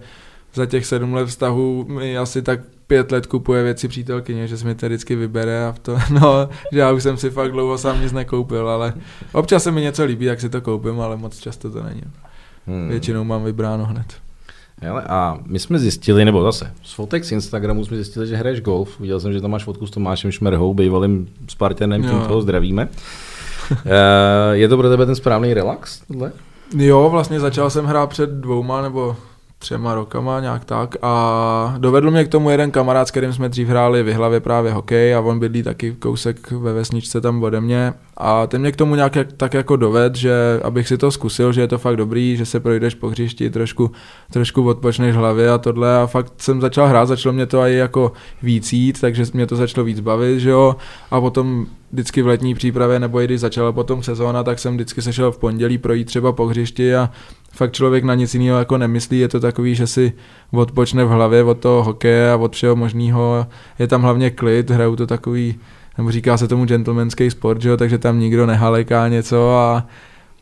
za 0.54 0.66
těch 0.66 0.86
sedm 0.86 1.14
let 1.14 1.28
vztahu 1.28 1.84
mi 1.88 2.18
asi 2.18 2.42
tak 2.42 2.60
pět 2.86 3.12
let 3.12 3.26
kupuje 3.26 3.62
věci 3.62 3.88
přítelkyně, 3.88 4.48
že 4.48 4.58
se 4.58 4.66
mi 4.66 4.74
to 4.74 4.86
vždycky 4.86 5.16
vybere 5.16 5.66
a 5.66 5.72
v 5.72 5.78
to, 5.78 5.98
no, 6.10 6.48
že 6.72 6.78
já 6.78 6.92
už 6.92 7.02
jsem 7.02 7.16
si 7.16 7.30
fakt 7.30 7.52
dlouho 7.52 7.78
sám 7.78 8.00
nic 8.00 8.12
nekoupil, 8.12 8.68
ale 8.68 8.92
občas 9.32 9.62
se 9.62 9.70
mi 9.70 9.80
něco 9.80 10.04
líbí, 10.04 10.26
tak 10.26 10.40
si 10.40 10.48
to 10.48 10.60
koupím, 10.60 11.00
ale 11.00 11.16
moc 11.16 11.38
často 11.38 11.70
to 11.70 11.82
není. 11.82 12.02
Hmm. 12.70 12.88
Většinou 12.88 13.24
mám 13.24 13.44
vybráno 13.44 13.84
hned. 13.84 14.06
Hele, 14.82 15.02
a 15.02 15.38
my 15.46 15.58
jsme 15.58 15.78
zjistili, 15.78 16.24
nebo 16.24 16.42
zase, 16.42 16.72
z 16.82 16.92
fotek 16.92 17.24
z 17.24 17.32
Instagramu 17.32 17.84
jsme 17.84 17.96
zjistili, 17.96 18.26
že 18.26 18.36
hraješ 18.36 18.60
golf. 18.60 19.00
Viděl 19.00 19.20
jsem, 19.20 19.32
že 19.32 19.40
tam 19.40 19.50
máš 19.50 19.64
fotku 19.64 19.86
s 19.86 19.90
Tomášem 19.90 20.30
Šmerhou, 20.30 20.74
bývalým 20.74 21.28
Spartanem, 21.48 22.02
tím 22.02 22.20
toho 22.20 22.42
zdravíme. 22.42 22.88
Eh, 23.86 24.56
je 24.56 24.68
to 24.68 24.76
pro 24.76 24.88
tebe 24.88 25.06
ten 25.06 25.14
správný 25.14 25.54
relax? 25.54 26.02
Tohle? 26.08 26.32
Jo, 26.76 27.08
vlastně 27.10 27.40
začal 27.40 27.70
jsem 27.70 27.84
hrát 27.84 28.10
před 28.10 28.30
dvouma 28.30 28.82
nebo 28.82 29.16
třema 29.58 29.94
rokama, 29.94 30.40
nějak 30.40 30.64
tak. 30.64 30.96
A 31.02 31.74
dovedl 31.78 32.10
mě 32.10 32.24
k 32.24 32.28
tomu 32.28 32.50
jeden 32.50 32.70
kamarád, 32.70 33.08
s 33.08 33.10
kterým 33.10 33.32
jsme 33.32 33.48
dřív 33.48 33.68
hráli 33.68 34.02
v 34.02 34.08
Jihlavě 34.08 34.40
právě 34.40 34.72
hokej 34.72 35.14
a 35.14 35.20
on 35.20 35.38
bydlí 35.38 35.62
taky 35.62 35.92
kousek 35.92 36.50
ve 36.50 36.72
vesničce 36.72 37.20
tam 37.20 37.42
ode 37.42 37.60
mě. 37.60 37.94
A 38.22 38.46
ten 38.46 38.60
mě 38.60 38.72
k 38.72 38.76
tomu 38.76 38.94
nějak 38.94 39.16
jak- 39.16 39.32
tak 39.32 39.54
jako 39.54 39.76
doved, 39.76 40.16
že 40.16 40.60
abych 40.62 40.88
si 40.88 40.98
to 40.98 41.10
zkusil, 41.10 41.52
že 41.52 41.60
je 41.60 41.68
to 41.68 41.78
fakt 41.78 41.96
dobrý, 41.96 42.36
že 42.36 42.46
se 42.46 42.60
projdeš 42.60 42.94
po 42.94 43.08
hřišti, 43.08 43.50
trošku, 43.50 43.90
trošku 44.32 44.68
odpočneš 44.68 45.16
hlavě 45.16 45.50
a 45.50 45.58
tohle. 45.58 45.98
A 45.98 46.06
fakt 46.06 46.32
jsem 46.36 46.60
začal 46.60 46.86
hrát, 46.86 47.06
začalo 47.06 47.32
mě 47.32 47.46
to 47.46 47.60
i 47.60 47.74
jako 47.74 48.12
víc 48.42 48.72
jít, 48.72 49.00
takže 49.00 49.24
mě 49.32 49.46
to 49.46 49.56
začalo 49.56 49.84
víc 49.84 50.00
bavit, 50.00 50.40
že 50.40 50.50
jo. 50.50 50.76
A 51.10 51.20
potom 51.20 51.66
vždycky 51.92 52.22
v 52.22 52.26
letní 52.26 52.54
přípravě, 52.54 53.00
nebo 53.00 53.20
i 53.20 53.24
když 53.24 53.40
začala 53.40 53.72
potom 53.72 54.02
sezóna, 54.02 54.42
tak 54.42 54.58
jsem 54.58 54.74
vždycky 54.74 55.02
se 55.02 55.12
šel 55.12 55.32
v 55.32 55.38
pondělí 55.38 55.78
projít 55.78 56.04
třeba 56.04 56.32
po 56.32 56.46
hřišti 56.46 56.94
a 56.94 57.10
fakt 57.52 57.72
člověk 57.72 58.04
na 58.04 58.14
nic 58.14 58.34
jiného 58.34 58.58
jako 58.58 58.78
nemyslí, 58.78 59.18
je 59.18 59.28
to 59.28 59.40
takový, 59.40 59.74
že 59.74 59.86
si 59.86 60.12
odpočne 60.52 61.04
v 61.04 61.08
hlavě 61.08 61.44
od 61.44 61.58
toho 61.58 61.82
hokeje 61.82 62.32
a 62.32 62.36
od 62.36 62.52
všeho 62.52 62.76
možného. 62.76 63.46
Je 63.78 63.86
tam 63.86 64.02
hlavně 64.02 64.30
klid, 64.30 64.70
hrajou 64.70 64.96
to 64.96 65.06
takový, 65.06 65.58
nebo 65.98 66.10
říká 66.10 66.36
se 66.36 66.48
tomu 66.48 66.64
gentlemanský 66.64 67.30
sport, 67.30 67.62
že 67.62 67.68
jo, 67.68 67.76
takže 67.76 67.98
tam 67.98 68.20
nikdo 68.20 68.46
nehaleká 68.46 69.08
něco 69.08 69.56
a 69.56 69.86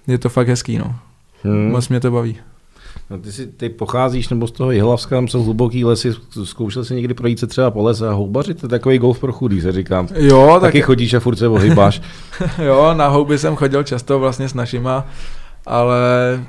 je 0.06 0.18
to 0.18 0.28
fakt 0.28 0.48
hezký, 0.48 0.78
no. 0.78 0.94
Hmm. 1.42 1.70
Moc 1.70 1.88
mě 1.88 2.00
to 2.00 2.10
baví. 2.10 2.36
No, 3.10 3.18
ty, 3.18 3.32
si, 3.32 3.46
ty 3.46 3.68
pocházíš 3.68 4.28
nebo 4.28 4.46
z 4.46 4.50
toho 4.50 4.70
Jihlavska, 4.70 5.16
tam 5.16 5.28
jsou 5.28 5.42
hluboký 5.42 5.84
lesy, 5.84 6.12
zkoušel 6.44 6.84
jsi 6.84 6.94
někdy 6.94 7.14
projít 7.14 7.38
se 7.38 7.46
třeba 7.46 7.70
po 7.70 7.82
lese 7.82 8.08
a 8.08 8.12
houbařit, 8.12 8.60
to 8.60 8.66
je 8.66 8.70
takový 8.70 8.98
golf 8.98 9.20
pro 9.20 9.32
chudý, 9.32 9.60
se 9.60 9.72
říkám. 9.72 10.08
Jo, 10.14 10.48
tak 10.52 10.60
Taky 10.60 10.82
chodíš 10.82 11.14
a 11.14 11.20
furt 11.20 11.36
se 11.36 11.48
ohybáš. 11.48 12.02
jo, 12.64 12.94
na 12.94 13.08
houby 13.08 13.38
jsem 13.38 13.56
chodil 13.56 13.82
často 13.82 14.18
vlastně 14.18 14.48
s 14.48 14.54
našima, 14.54 15.06
ale 15.68 16.00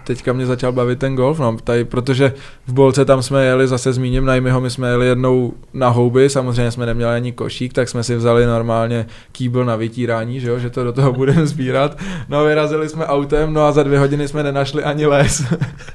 teďka 0.04 0.34
mě 0.34 0.46
začal 0.46 0.72
bavit 0.72 1.00
ten 1.00 1.16
golf, 1.16 1.40
no, 1.40 1.58
tady, 1.64 1.86
protože 1.86 2.34
v 2.68 2.74
Bolce 2.74 3.06
tam 3.06 3.22
jsme 3.22 3.46
jeli, 3.46 3.68
zase 3.68 3.94
zmíním 3.94 4.26
Najmyho, 4.26 4.62
my 4.62 4.70
jsme 4.70 4.90
jeli 4.90 5.08
jednou 5.08 5.54
na 5.74 5.90
houby, 5.90 6.30
samozřejmě 6.30 6.72
jsme 6.72 6.86
neměli 6.86 7.12
ani 7.12 7.32
košík, 7.32 7.74
tak 7.74 7.90
jsme 7.90 8.04
si 8.04 8.16
vzali 8.16 8.46
normálně 8.46 9.06
kýbl 9.32 9.66
na 9.66 9.76
vytírání, 9.76 10.40
že, 10.40 10.50
jo, 10.50 10.60
že 10.60 10.70
to 10.70 10.84
do 10.84 10.94
toho 10.94 11.14
budeme 11.14 11.48
sbírat. 11.48 11.98
No 12.30 12.44
vyrazili 12.44 12.90
jsme 12.90 13.06
autem, 13.06 13.54
no 13.54 13.62
a 13.62 13.72
za 13.72 13.84
dvě 13.84 14.00
hodiny 14.00 14.28
jsme 14.28 14.44
nenašli 14.44 14.84
ani 14.84 15.06
les. 15.06 15.44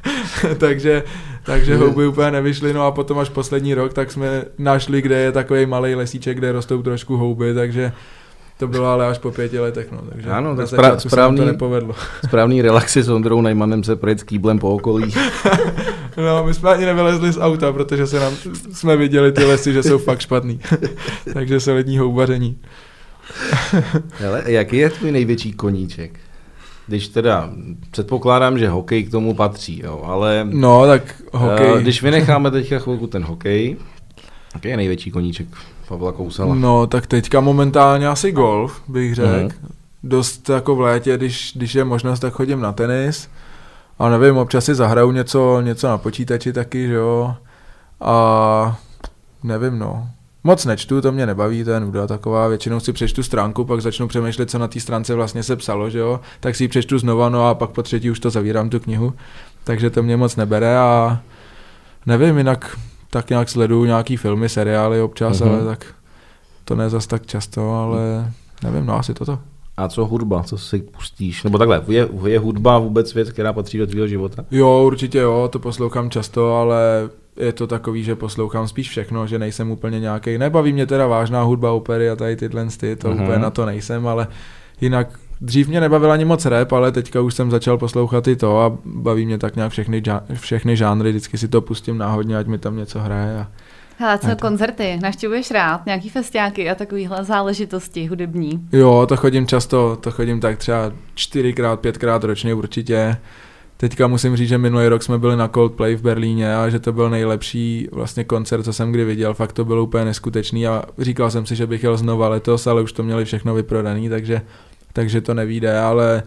takže, 0.58 1.02
takže 1.42 1.76
houby 1.76 2.06
úplně 2.06 2.30
nevyšly, 2.30 2.72
no 2.72 2.86
a 2.86 2.90
potom 2.90 3.18
až 3.18 3.28
poslední 3.28 3.74
rok, 3.74 3.92
tak 3.92 4.12
jsme 4.12 4.44
našli, 4.58 5.02
kde 5.02 5.18
je 5.18 5.32
takový 5.32 5.66
malý 5.66 5.94
lesíček, 5.94 6.36
kde 6.36 6.52
rostou 6.52 6.82
trošku 6.82 7.16
houby, 7.16 7.54
takže 7.54 7.92
to 8.59 8.68
bylo 8.68 8.86
ale 8.86 9.07
až 9.07 9.18
po 9.18 9.30
pěti 9.30 9.59
letech, 9.59 9.92
no, 9.92 9.98
takže 10.12 10.30
Ano, 10.30 10.57
tak 10.57 10.66
spra- 10.66 10.96
správný- 10.96 11.38
to 11.38 11.44
nepovedlo. 11.44 11.94
Správný 12.28 12.62
relaxy 12.62 13.02
s 13.02 13.09
Ondrou 13.09 13.40
Najmanem 13.40 13.84
se 13.84 13.96
projet 13.96 14.20
s 14.20 14.22
kýblem 14.22 14.59
po 14.59 14.74
okolí. 14.74 15.14
No, 16.16 16.44
my 16.44 16.55
jsme 16.55 16.70
ani 16.70 16.84
nevylezli 16.84 17.32
z 17.32 17.38
auta, 17.40 17.72
protože 17.72 18.07
se 18.07 18.20
nám, 18.20 18.32
jsme 18.72 18.96
viděli 18.96 19.32
ty 19.32 19.44
lesy, 19.44 19.72
že 19.72 19.82
jsou 19.82 19.98
fakt 19.98 20.20
špatný. 20.20 20.61
takže 21.34 21.61
se 21.61 21.72
lední 21.72 21.98
houbaření. 21.98 22.59
Hele, 24.18 24.42
jaký 24.46 24.76
je 24.76 24.90
tvůj 24.90 25.12
největší 25.12 25.52
koníček? 25.52 26.20
Když 26.86 27.09
teda, 27.09 27.50
předpokládám, 27.90 28.59
že 28.59 28.68
hokej 28.68 29.05
k 29.05 29.11
tomu 29.11 29.34
patří, 29.34 29.80
jo, 29.84 30.02
ale 30.05 30.46
No, 30.50 30.86
tak 30.86 31.22
hokej. 31.32 31.72
eh, 31.78 31.82
když 31.82 32.02
vynecháme 32.02 32.50
teďka 32.50 32.78
chvilku 32.78 33.07
ten 33.07 33.22
hokej, 33.24 33.76
jaký 34.55 34.68
je 34.68 34.76
největší 34.76 35.11
koníček 35.11 35.46
Pavla 35.89 36.12
Kousala? 36.12 36.55
No, 36.55 36.87
tak 36.87 37.07
teďka 37.07 37.41
momentálně 37.41 38.09
asi 38.09 38.32
golf, 38.32 38.82
bych 38.89 39.14
řekl. 39.14 39.28
Mhm. 39.28 39.72
Dost 40.03 40.49
jako 40.49 40.76
v 40.76 40.80
létě, 40.80 41.16
když, 41.16 41.53
když 41.57 41.74
je 41.74 41.85
možnost, 41.85 42.20
tak 42.20 42.32
chodím 42.32 42.61
na 42.61 42.72
tenis. 42.72 43.28
A 43.99 44.09
nevím, 44.09 44.37
občas 44.37 44.64
si 44.64 44.74
zahraju 44.74 45.11
něco, 45.11 45.61
něco 45.61 45.89
na 45.89 45.99
počítači 45.99 46.53
taky, 46.53 46.87
že 46.87 46.95
jo. 46.95 47.35
A 48.01 48.78
nevím, 49.43 49.78
no. 49.78 50.09
Moc 50.45 50.64
nečtu, 50.64 51.01
to 51.01 51.12
mě 51.12 51.26
nebaví, 51.26 51.64
to 51.64 51.70
je 51.70 51.80
nuda 51.80 52.07
taková. 52.07 52.49
Většinou 52.49 52.80
si 52.80 52.93
přečtu 52.93 53.22
stránku, 53.22 53.64
pak 53.64 53.82
začnu 53.82 54.09
přemýšlet, 54.09 54.51
co 54.51 54.59
na 54.59 54.68
té 54.68 54.80
stránce 54.80 55.14
vlastně 55.14 55.43
se 55.43 55.57
psalo, 55.57 55.91
že 55.91 55.99
jo. 55.99 56.20
Tak 56.41 56.57
si 56.57 56.64
ji 56.64 56.68
přečtu 56.68 56.99
znova, 56.99 57.28
no 57.28 57.49
a 57.49 57.55
pak 57.55 57.70
po 57.70 57.82
třetí 57.82 58.11
už 58.11 58.20
to 58.20 58.30
zavírám 58.30 58.70
tu 58.70 58.80
knihu. 58.80 59.14
Takže 59.64 59.91
to 59.91 60.03
mě 60.03 60.16
moc 60.16 60.37
nebere 60.37 60.78
a 60.78 61.20
nevím, 62.07 62.39
jinak 62.39 62.78
tak 63.14 63.30
nějak 63.30 63.48
sleduju 63.48 63.84
nějaký 63.84 64.16
filmy, 64.16 64.48
seriály 64.48 65.00
občas, 65.00 65.40
Mhm. 65.40 65.50
mm-hmm. 65.50 65.54
ale 65.54 65.64
tak 65.64 65.86
to 66.64 66.74
ne 66.76 66.90
zas 66.90 67.06
tak 67.06 67.26
často, 67.26 67.72
ale 67.74 68.30
nevím, 68.64 68.86
no 68.86 68.98
asi 68.98 69.14
toto. 69.14 69.38
A 69.76 69.88
co 69.88 70.04
hudba, 70.06 70.42
co 70.42 70.58
si 70.58 70.78
pustíš? 70.82 71.42
Nebo 71.44 71.58
takhle, 71.58 71.82
je, 71.88 72.08
je 72.26 72.38
hudba 72.38 72.78
vůbec 72.78 73.14
věc, 73.14 73.30
která 73.32 73.52
patří 73.52 73.78
do 73.78 73.86
tvého 73.86 74.06
života? 74.06 74.44
Jo, 74.50 74.82
určitě 74.86 75.18
jo, 75.18 75.48
to 75.52 75.58
poslouchám 75.58 76.10
často, 76.10 76.56
ale 76.56 76.78
je 77.36 77.52
to 77.52 77.66
takový, 77.66 78.04
že 78.04 78.16
poslouchám 78.16 78.68
spíš 78.68 78.90
všechno, 78.90 79.26
že 79.26 79.38
nejsem 79.38 79.70
úplně 79.70 80.00
nějaký. 80.00 80.38
Nebaví 80.38 80.72
mě 80.72 80.86
teda 80.86 81.06
vážná 81.06 81.42
hudba, 81.42 81.72
opery 81.72 82.10
a 82.10 82.16
tady 82.16 82.36
tyhle 82.36 82.66
ty, 82.80 82.96
to 82.96 83.08
Mhm. 83.10 83.22
úplně 83.22 83.38
na 83.38 83.50
to 83.50 83.66
nejsem, 83.66 84.06
ale 84.06 84.26
jinak 84.80 85.08
dřív 85.41 85.68
mě 85.68 85.80
nebavil 85.80 86.12
ani 86.12 86.24
moc 86.24 86.47
rap, 86.47 86.72
ale 86.72 86.93
teďka 86.93 87.20
už 87.20 87.35
jsem 87.35 87.51
začal 87.51 87.78
poslouchat 87.78 88.28
i 88.28 88.37
to 88.37 88.61
a 88.61 88.78
baví 88.85 89.26
mě 89.26 89.39
tak 89.39 89.57
nějak 89.57 89.72
všechny, 89.72 90.03
všechny 90.35 90.76
žánry, 90.76 91.11
vždycky 91.11 91.39
si 91.39 91.49
to 91.49 91.61
pustím 91.61 91.99
náhodně, 91.99 92.39
ať 92.39 92.47
mi 92.47 92.59
tam 92.59 92.76
něco 92.76 93.01
hraje. 93.01 93.39
A... 93.39 93.47
Hele, 93.99 94.18
co 94.18 94.28
to- 94.28 94.37
koncerty? 94.37 94.99
Navštěvuješ 95.03 95.51
rád? 95.51 95.87
Nějaký 95.87 96.09
festiáky 96.09 96.70
a 96.70 96.74
takovýhle 96.74 97.24
záležitosti 97.24 98.07
hudební? 98.07 98.68
Jo, 98.72 99.07
to 99.09 99.16
chodím 99.16 99.47
často, 99.47 99.97
to 100.01 100.11
chodím 100.11 100.41
tak 100.41 100.59
třeba 100.59 100.93
čtyřikrát, 101.14 101.80
pětkrát 101.80 102.24
ročně 102.24 102.55
určitě. 102.55 103.16
Teďka 103.76 104.07
musím 104.07 104.37
říct, 104.37 104.49
že 104.49 104.59
minulý 104.59 104.89
rok 104.89 105.03
jsme 105.03 105.18
byli 105.18 105.37
na 105.37 105.49
Coldplay 105.49 105.95
v 105.95 106.03
Berlíně 106.03 106.57
a 106.57 106.68
že 106.68 106.78
to 106.78 106.93
byl 106.93 107.11
nejlepší 107.11 107.89
vlastně 107.93 108.24
koncert, 108.24 108.62
co 108.62 108.72
jsem 108.72 108.93
kdy 108.93 109.05
viděl. 109.05 109.35
Fakt 109.35 109.53
to 109.53 109.64
bylo 109.64 109.82
úplně 109.82 110.05
neskutečný 110.05 110.66
a 110.66 110.82
říkal 110.99 111.30
jsem 111.30 111.47
si, 111.47 111.57
že 111.57 111.66
bych 111.66 111.82
jel 111.82 111.97
znova 111.97 112.28
letos, 112.28 112.66
ale 112.66 112.82
už 112.82 112.93
to 112.93 113.03
měli 113.03 113.24
všechno 113.24 113.55
vyprodaný, 113.55 114.09
takže, 114.09 114.43
takže 114.95 115.20
to 115.20 115.34
nevíde, 115.34 115.78
ale 115.78 116.22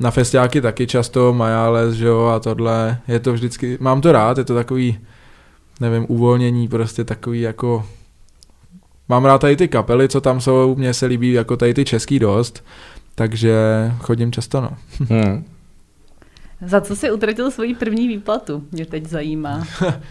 na 0.00 0.10
festiáky 0.10 0.60
taky 0.60 0.86
často, 0.86 1.32
Majales, 1.32 1.94
že 1.94 2.06
jo, 2.06 2.24
a 2.26 2.40
tohle, 2.40 2.98
je 3.08 3.20
to 3.20 3.32
vždycky, 3.32 3.78
mám 3.80 4.00
to 4.00 4.12
rád, 4.12 4.38
je 4.38 4.44
to 4.44 4.54
takový, 4.54 4.98
nevím, 5.80 6.06
uvolnění, 6.08 6.68
prostě 6.68 7.04
takový 7.04 7.40
jako 7.40 7.84
Mám 9.08 9.24
rád 9.24 9.40
tady 9.40 9.56
ty 9.56 9.68
kapely, 9.68 10.08
co 10.08 10.20
tam 10.20 10.40
jsou, 10.40 10.74
mně 10.74 10.94
se 10.94 11.06
líbí 11.06 11.32
jako 11.32 11.56
tady 11.56 11.74
ty 11.74 11.84
český 11.84 12.18
dost, 12.18 12.64
takže 13.14 13.54
chodím 13.98 14.32
často, 14.32 14.60
no. 14.60 14.70
Hmm. 15.10 15.44
Za 16.66 16.80
co 16.80 16.96
jsi 16.96 17.10
utratil 17.10 17.50
svoji 17.50 17.74
první 17.74 18.08
výplatu? 18.08 18.64
Mě 18.72 18.86
teď 18.86 19.06
zajímá. 19.06 19.66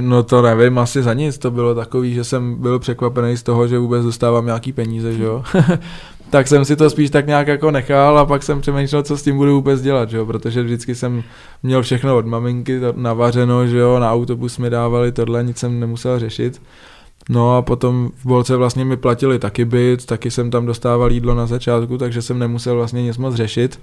No 0.00 0.22
to 0.22 0.42
nevím, 0.42 0.78
asi 0.78 1.02
za 1.02 1.14
nic, 1.14 1.38
to 1.38 1.50
bylo 1.50 1.74
takový, 1.74 2.14
že 2.14 2.24
jsem 2.24 2.54
byl 2.54 2.78
překvapený 2.78 3.36
z 3.36 3.42
toho, 3.42 3.68
že 3.68 3.78
vůbec 3.78 4.04
dostávám 4.04 4.46
nějaký 4.46 4.72
peníze, 4.72 5.12
že 5.12 5.24
jo. 5.24 5.44
tak 6.30 6.48
jsem 6.48 6.64
si 6.64 6.76
to 6.76 6.90
spíš 6.90 7.10
tak 7.10 7.26
nějak 7.26 7.48
jako 7.48 7.70
nechal 7.70 8.18
a 8.18 8.26
pak 8.26 8.42
jsem 8.42 8.60
přemýšlel, 8.60 9.02
co 9.02 9.16
s 9.16 9.22
tím 9.22 9.36
budu 9.36 9.54
vůbec 9.54 9.80
dělat, 9.82 10.10
že 10.10 10.16
jo, 10.16 10.26
protože 10.26 10.62
vždycky 10.62 10.94
jsem 10.94 11.22
měl 11.62 11.82
všechno 11.82 12.16
od 12.16 12.26
maminky 12.26 12.80
navařeno, 12.96 13.66
že 13.66 13.78
jo, 13.78 13.98
na 13.98 14.12
autobus 14.12 14.58
mi 14.58 14.70
dávali 14.70 15.12
tohle, 15.12 15.44
nic 15.44 15.58
jsem 15.58 15.80
nemusel 15.80 16.18
řešit. 16.18 16.62
No 17.28 17.56
a 17.56 17.62
potom 17.62 18.10
v 18.16 18.26
Bolce 18.26 18.56
vlastně 18.56 18.84
mi 18.84 18.96
platili 18.96 19.38
taky 19.38 19.64
byt, 19.64 20.06
taky 20.06 20.30
jsem 20.30 20.50
tam 20.50 20.66
dostával 20.66 21.12
jídlo 21.12 21.34
na 21.34 21.46
začátku, 21.46 21.98
takže 21.98 22.22
jsem 22.22 22.38
nemusel 22.38 22.74
vlastně 22.74 23.02
nic 23.02 23.18
moc 23.18 23.34
řešit. 23.34 23.80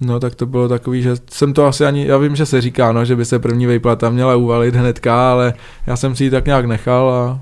No 0.00 0.20
tak 0.20 0.34
to 0.34 0.46
bylo 0.46 0.68
takový, 0.68 1.02
že 1.02 1.16
jsem 1.30 1.52
to 1.52 1.66
asi 1.66 1.84
ani, 1.84 2.06
já 2.06 2.18
vím, 2.18 2.36
že 2.36 2.46
se 2.46 2.60
říká, 2.60 2.92
no, 2.92 3.04
že 3.04 3.16
by 3.16 3.24
se 3.24 3.38
první 3.38 3.66
výplata 3.66 4.10
měla 4.10 4.36
uvalit 4.36 4.74
hnedka, 4.74 5.32
ale 5.32 5.54
já 5.86 5.96
jsem 5.96 6.16
si 6.16 6.24
ji 6.24 6.30
tak 6.30 6.46
nějak 6.46 6.64
nechal 6.64 7.10
a 7.10 7.40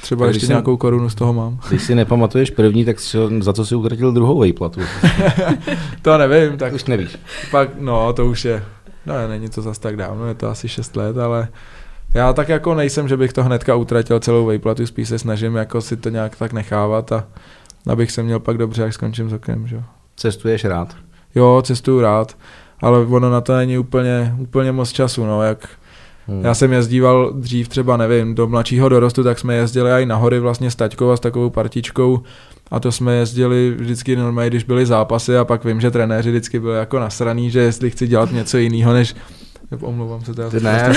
třeba 0.00 0.26
Když 0.26 0.34
ještě 0.34 0.46
jsem- 0.46 0.52
nějakou 0.54 0.76
korunu 0.76 1.08
z 1.10 1.14
toho 1.14 1.32
mám. 1.32 1.60
Když 1.68 1.82
si 1.82 1.94
nepamatuješ 1.94 2.50
první, 2.50 2.84
tak 2.84 3.00
si, 3.00 3.18
za 3.40 3.52
co 3.52 3.66
si 3.66 3.74
utratil 3.74 4.12
druhou 4.12 4.38
vejplatu? 4.38 4.80
To 6.02 6.18
nevím, 6.18 6.58
tak 6.58 6.72
už 6.72 6.84
nevíš. 6.84 7.18
pak, 7.50 7.68
no 7.80 8.12
to 8.12 8.26
už 8.26 8.44
je, 8.44 8.64
no 9.06 9.28
není 9.28 9.48
to 9.48 9.62
zas 9.62 9.78
tak 9.78 9.96
dávno, 9.96 10.26
je 10.26 10.34
to 10.34 10.48
asi 10.48 10.68
6 10.68 10.96
let, 10.96 11.18
ale 11.18 11.48
já 12.14 12.32
tak 12.32 12.48
jako 12.48 12.74
nejsem, 12.74 13.08
že 13.08 13.16
bych 13.16 13.32
to 13.32 13.44
hnedka 13.44 13.74
utratil 13.76 14.20
celou 14.20 14.46
vejplatu, 14.46 14.86
spíš 14.86 15.08
se 15.08 15.18
snažím 15.18 15.56
jako 15.56 15.80
si 15.80 15.96
to 15.96 16.08
nějak 16.08 16.36
tak 16.36 16.52
nechávat 16.52 17.12
a 17.12 17.24
abych 17.86 18.10
se 18.10 18.22
měl 18.22 18.40
pak 18.40 18.58
dobře, 18.58 18.82
jak 18.82 18.92
skončím 18.92 19.30
s 19.30 19.32
okem, 19.32 19.66
že. 19.66 19.82
Cestuješ 20.16 20.64
rád. 20.64 20.96
Jo, 21.34 21.62
cestuju 21.64 22.00
rád, 22.00 22.36
ale 22.80 22.98
ono 23.06 23.30
na 23.30 23.40
to 23.40 23.56
není 23.56 23.78
úplně, 23.78 24.34
úplně 24.38 24.72
moc 24.72 24.92
času, 24.92 25.26
no, 25.26 25.42
jak 25.42 25.68
Hmm. 26.28 26.44
já 26.44 26.54
jsem 26.54 26.72
jezdíval 26.72 27.32
dřív 27.32 27.68
třeba, 27.68 27.96
nevím, 27.96 28.34
do 28.34 28.48
mladšího 28.48 28.88
dorostu, 28.88 29.24
tak 29.24 29.38
jsme 29.38 29.54
jezdili 29.54 29.90
i 29.90 30.06
na 30.06 30.16
hory 30.16 30.40
vlastně 30.40 30.70
s 30.70 30.76
taťkou 30.76 31.10
a 31.10 31.16
s 31.16 31.20
takovou 31.20 31.50
partičkou 31.50 32.22
a 32.70 32.80
to 32.80 32.92
jsme 32.92 33.14
jezdili 33.14 33.74
vždycky 33.78 34.16
normálně, 34.16 34.50
když 34.50 34.64
byly 34.64 34.86
zápasy 34.86 35.36
a 35.36 35.44
pak 35.44 35.64
vím, 35.64 35.80
že 35.80 35.90
trenéři 35.90 36.30
vždycky 36.30 36.60
byli 36.60 36.78
jako 36.78 36.98
nasraný, 36.98 37.50
že 37.50 37.60
jestli 37.60 37.90
chci 37.90 38.06
dělat 38.06 38.32
něco 38.32 38.58
jiného, 38.58 38.92
než 38.92 39.14
omlouvám 39.80 40.24
se 40.24 40.34
teda. 40.34 40.50
Ty 40.50 40.60
ne. 40.60 40.92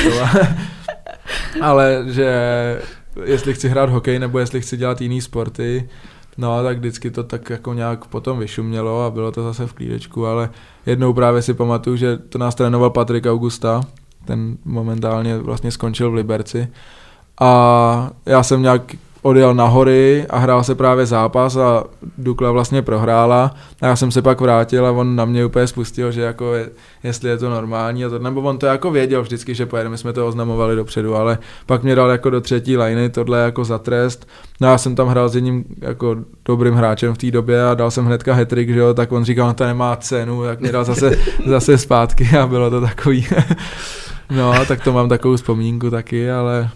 ale 1.61 2.03
že 2.07 2.31
jestli 3.25 3.53
chci 3.53 3.69
hrát 3.69 3.89
hokej 3.89 4.19
nebo 4.19 4.39
jestli 4.39 4.61
chci 4.61 4.77
dělat 4.77 5.01
jiný 5.01 5.21
sporty, 5.21 5.89
No, 6.37 6.63
tak 6.63 6.77
vždycky 6.77 7.11
to 7.11 7.23
tak 7.23 7.49
jako 7.49 7.73
nějak 7.73 8.05
potom 8.05 8.39
vyšumělo 8.39 9.03
a 9.03 9.11
bylo 9.11 9.31
to 9.31 9.43
zase 9.43 9.67
v 9.67 9.73
klídečku, 9.73 10.25
ale 10.25 10.49
jednou 10.85 11.13
právě 11.13 11.41
si 11.41 11.53
pamatuju, 11.53 11.95
že 11.95 12.17
to 12.17 12.37
nás 12.37 12.55
trénoval 12.55 12.89
Patrik 12.89 13.25
Augusta, 13.25 13.81
ten 14.25 14.57
momentálně 14.65 15.37
vlastně 15.37 15.71
skončil 15.71 16.11
v 16.11 16.13
Liberci. 16.13 16.67
A 17.39 18.09
já 18.25 18.43
jsem 18.43 18.61
nějak 18.61 18.81
odjel 19.25 19.53
na 19.53 19.65
hory 19.65 20.25
a 20.29 20.37
hrál 20.37 20.63
se 20.63 20.75
právě 20.75 21.05
zápas 21.05 21.55
a 21.55 21.83
Dukla 22.17 22.51
vlastně 22.51 22.81
prohrála 22.81 23.55
a 23.81 23.87
já 23.87 23.95
jsem 23.95 24.11
se 24.11 24.21
pak 24.21 24.41
vrátil 24.41 24.85
a 24.85 24.91
on 24.91 25.15
na 25.15 25.25
mě 25.25 25.45
úplně 25.45 25.67
spustil, 25.67 26.11
že 26.11 26.21
jako 26.21 26.53
je, 26.53 26.69
jestli 27.03 27.29
je 27.29 27.37
to 27.37 27.49
normální 27.49 28.05
a 28.05 28.09
to, 28.09 28.19
nebo 28.19 28.41
on 28.41 28.57
to 28.57 28.65
jako 28.65 28.91
věděl 28.91 29.21
vždycky, 29.21 29.55
že 29.55 29.65
pojedeme, 29.65 29.91
my 29.93 29.97
jsme 29.97 30.13
to 30.13 30.27
oznamovali 30.27 30.75
dopředu, 30.75 31.15
ale 31.15 31.37
pak 31.65 31.83
mě 31.83 31.95
dal 31.95 32.09
jako 32.09 32.29
do 32.29 32.41
třetí 32.41 32.77
liny 32.77 33.09
tohle 33.09 33.39
jako 33.39 33.65
za 33.65 33.77
trest. 33.77 34.27
No 34.61 34.67
já 34.67 34.77
jsem 34.77 34.95
tam 34.95 35.07
hrál 35.07 35.29
s 35.29 35.35
jedním 35.35 35.65
jako 35.81 36.15
dobrým 36.45 36.73
hráčem 36.73 37.13
v 37.13 37.17
té 37.17 37.31
době 37.31 37.67
a 37.67 37.73
dal 37.73 37.91
jsem 37.91 38.05
hnedka 38.05 38.33
hetrik, 38.33 38.69
že 38.69 38.79
jo, 38.79 38.93
tak 38.93 39.11
on 39.11 39.25
říkal, 39.25 39.47
no 39.47 39.53
to 39.53 39.65
nemá 39.65 39.95
cenu, 39.95 40.43
tak 40.43 40.59
mě 40.59 40.71
dal 40.71 40.83
zase, 40.83 41.17
zase 41.47 41.77
zpátky 41.77 42.29
a 42.37 42.47
bylo 42.47 42.69
to 42.69 42.81
takový. 42.81 43.27
No, 44.29 44.65
tak 44.67 44.83
to 44.83 44.93
mám 44.93 45.09
takovou 45.09 45.35
vzpomínku 45.35 45.89
taky, 45.89 46.31
ale 46.31 46.69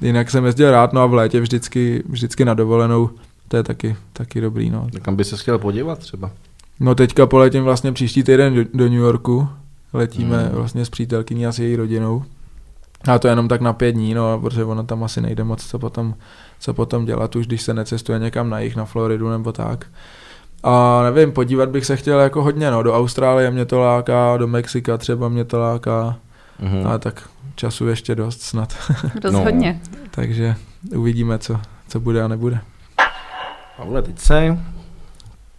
jinak 0.00 0.30
jsem 0.30 0.44
jezdil 0.44 0.70
rád, 0.70 0.92
no 0.92 1.00
a 1.02 1.06
v 1.06 1.14
létě 1.14 1.40
vždycky, 1.40 2.02
vždycky 2.08 2.44
na 2.44 2.54
dovolenou, 2.54 3.10
to 3.48 3.56
je 3.56 3.62
taky, 3.62 3.96
taky 4.12 4.40
dobrý, 4.40 4.70
no. 4.70 4.86
Tak 4.92 5.02
kam 5.02 5.16
by 5.16 5.24
se 5.24 5.36
chtěl 5.36 5.58
podívat 5.58 5.98
třeba? 5.98 6.30
No 6.80 6.94
teďka 6.94 7.26
poletím 7.26 7.64
vlastně 7.64 7.92
příští 7.92 8.22
týden 8.22 8.54
do, 8.54 8.64
do 8.74 8.84
New 8.84 8.98
Yorku, 8.98 9.48
letíme 9.92 10.38
Hmm. 10.38 10.54
vlastně 10.54 10.84
s 10.84 10.90
přítelkyní 10.90 11.46
a 11.46 11.52
s 11.52 11.58
její 11.58 11.76
rodinou. 11.76 12.24
A 13.08 13.18
to 13.18 13.28
jenom 13.28 13.48
tak 13.48 13.60
na 13.60 13.72
pět 13.72 13.92
dní, 13.92 14.14
no, 14.14 14.40
protože 14.40 14.64
ono 14.64 14.82
tam 14.82 15.04
asi 15.04 15.20
nejde 15.20 15.44
moc, 15.44 15.66
co 15.66 15.78
potom, 15.78 16.14
co 16.60 16.74
potom 16.74 17.04
dělat, 17.04 17.36
už 17.36 17.46
když 17.46 17.62
se 17.62 17.74
necestuje 17.74 18.18
někam 18.18 18.50
na 18.50 18.60
jich, 18.60 18.76
na 18.76 18.84
Floridu 18.84 19.30
nebo 19.30 19.52
tak. 19.52 19.86
A 20.62 21.02
nevím, 21.02 21.32
podívat 21.32 21.68
bych 21.68 21.86
se 21.86 21.96
chtěl 21.96 22.20
jako 22.20 22.42
hodně, 22.42 22.70
no, 22.70 22.82
do 22.82 22.94
Austrálie 22.94 23.50
mě 23.50 23.64
to 23.64 23.80
láká, 23.80 24.36
do 24.36 24.46
Mexika 24.46 24.98
třeba 24.98 25.28
mě 25.28 25.44
to 25.44 25.58
láká, 25.60 26.16
Mhm. 26.60 26.70
hmm. 26.70 26.86
ale 26.86 26.98
tak 26.98 27.28
času 27.54 27.88
ještě 27.88 28.14
dost 28.14 28.42
snad, 28.42 28.74
Rozhodně. 29.24 29.80
takže 30.10 30.54
uvidíme, 30.96 31.38
co, 31.38 31.60
co 31.88 32.00
bude 32.00 32.22
a 32.22 32.28
nebude. 32.28 32.58
Pavle, 33.76 34.02
teď 34.02 34.18
se 34.18 34.58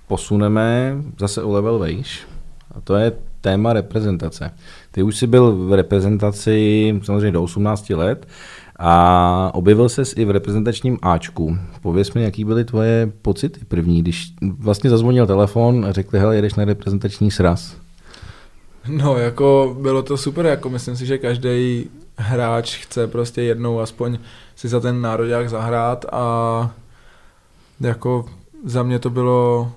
posuneme 0.08 0.96
zase 1.20 1.44
o 1.44 1.52
level 1.52 1.80
vejš. 1.80 2.22
A 2.76 2.82
to 2.82 2.96
je 2.96 3.12
téma 3.42 3.74
reprezentace. 3.74 4.52
Ty 4.92 5.04
už 5.04 5.18
jsi 5.18 5.28
byl 5.28 5.56
v 5.68 5.74
reprezentaci 5.74 7.00
samozřejmě 7.04 7.32
do 7.32 7.44
18 7.44 7.90
let 7.90 8.28
a 8.80 9.52
objevil 9.54 9.90
ses 9.90 10.14
i 10.18 10.26
v 10.26 10.32
reprezentačním 10.32 10.98
Ačku. 11.02 11.58
Pověz 11.82 12.14
mi, 12.14 12.24
jaký 12.24 12.46
byly 12.46 12.66
tvoje 12.66 13.12
pocity 13.22 13.66
první, 13.66 14.02
když 14.02 14.34
vlastně 14.58 14.90
zazvonil 14.90 15.28
telefon 15.28 15.86
a 15.86 15.92
řekli, 15.92 16.20
hele, 16.20 16.36
jedeš 16.36 16.56
na 16.56 16.66
reprezentační 16.66 17.32
sraz. 17.32 17.76
No, 18.88 19.18
jako 19.18 19.78
bylo 19.82 20.04
to 20.04 20.18
super, 20.18 20.46
jako 20.46 20.70
myslím 20.70 20.96
si, 20.96 21.06
že 21.06 21.18
každý 21.18 21.90
hráč 22.18 22.78
chce 22.78 23.08
prostě 23.08 23.42
jednou 23.42 23.80
aspoň 23.80 24.18
si 24.56 24.68
za 24.68 24.80
ten 24.80 25.02
národák 25.02 25.50
zahrát 25.50 26.06
a 26.12 26.72
jako 27.82 28.26
za 28.66 28.84
mě 28.84 29.00
to 29.00 29.10
bylo, 29.10 29.72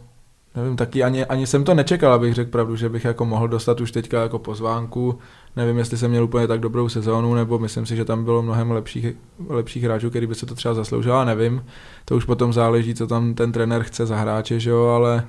nevím, 0.56 0.76
taky 0.76 1.02
ani, 1.02 1.24
ani 1.24 1.46
jsem 1.46 1.64
to 1.64 1.74
nečekal, 1.74 2.12
abych 2.12 2.34
řekl 2.34 2.50
pravdu, 2.50 2.76
že 2.76 2.88
bych 2.88 3.04
jako 3.04 3.24
mohl 3.24 3.48
dostat 3.48 3.80
už 3.80 3.92
teďka 3.92 4.22
jako 4.22 4.38
pozvánku, 4.38 5.18
nevím, 5.56 5.78
jestli 5.78 5.98
jsem 5.98 6.10
měl 6.10 6.24
úplně 6.24 6.46
tak 6.46 6.60
dobrou 6.60 6.88
sezónu, 6.88 7.34
nebo 7.34 7.58
myslím 7.58 7.86
si, 7.86 7.96
že 7.96 8.04
tam 8.04 8.24
bylo 8.24 8.42
mnohem 8.42 8.70
lepších, 8.70 9.06
lepších 9.48 9.82
hráčů, 9.82 10.10
který 10.10 10.26
by 10.26 10.34
se 10.34 10.46
to 10.46 10.54
třeba 10.54 10.74
zasloužil, 10.74 11.16
a 11.16 11.24
nevím, 11.24 11.64
to 12.04 12.16
už 12.16 12.24
potom 12.24 12.52
záleží, 12.52 12.94
co 12.94 13.06
tam 13.06 13.34
ten 13.34 13.52
trenér 13.52 13.82
chce 13.82 14.06
za 14.06 14.16
hráče, 14.16 14.60
že 14.60 14.70
jo, 14.70 14.84
ale 14.86 15.24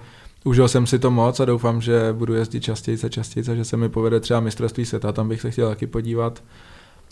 Užil 0.50 0.68
jsem 0.68 0.88
si 0.88 1.00
to 1.00 1.12
moc 1.12 1.40
a 1.40 1.46
doufám, 1.46 1.82
že 1.82 2.14
budu 2.14 2.34
jezdit 2.34 2.60
častěji 2.60 2.98
a 3.06 3.10
častěji, 3.10 3.52
a 3.52 3.56
že 3.56 3.66
se 3.66 3.78
mi 3.78 3.90
povede 3.90 4.20
třeba 4.20 4.40
mistrovství 4.40 4.86
světa, 4.86 5.12
tam 5.12 5.30
bych 5.30 5.42
se 5.42 5.52
chtěl 5.52 5.70
taky 5.70 5.88
podívat 5.88 6.44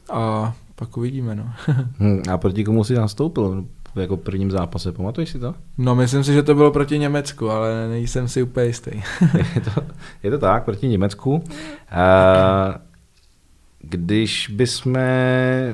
a 0.10 0.54
pak 0.76 0.98
uvidíme. 0.98 1.36
No. 1.36 1.44
Hm, 2.00 2.22
a 2.32 2.38
proti 2.38 2.64
komu 2.64 2.84
jsi 2.84 2.94
nastoupil 2.94 3.66
v 3.96 4.00
jako 4.00 4.18
prvním 4.18 4.52
zápase, 4.52 4.92
pamatuješ 4.92 5.30
si 5.30 5.40
to? 5.40 5.56
no 5.78 5.96
myslím 5.96 6.24
si, 6.24 6.34
že 6.34 6.44
to 6.44 6.56
bylo 6.56 6.72
proti 6.72 7.00
Německu, 7.00 7.50
ale 7.50 7.88
nejsem 7.90 8.28
si 8.28 8.44
úplně 8.44 8.66
jistý. 8.66 8.92
je, 9.56 9.62
to, 9.62 9.82
je 10.24 10.32
to 10.32 10.38
tak, 10.38 10.66
proti 10.66 10.88
Německu. 10.88 11.44
A 11.92 12.76
když 13.80 14.52
bychom 14.56 14.98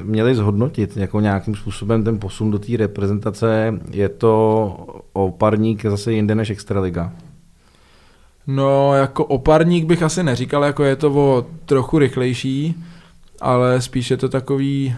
měli 0.03 0.35
zhodnotit 0.35 0.97
jako 0.97 1.19
nějakým 1.19 1.55
způsobem 1.55 2.03
ten 2.03 2.19
posun 2.19 2.51
do 2.51 2.59
té 2.59 2.77
reprezentace, 2.77 3.79
je 3.91 4.09
to 4.09 4.75
oparník 5.13 5.85
zase 5.85 6.13
jinde 6.13 6.35
než 6.35 6.49
Extraliga. 6.49 7.11
No 8.47 8.95
jako 8.95 9.25
oparník 9.25 9.85
bych 9.85 10.03
asi 10.03 10.23
neříkal, 10.23 10.63
jako 10.63 10.83
je 10.83 10.95
to 10.95 11.13
o 11.13 11.45
trochu 11.65 11.99
rychlejší, 11.99 12.75
ale 13.41 13.81
spíš 13.81 14.11
je 14.11 14.17
to 14.17 14.29
takový, 14.29 14.95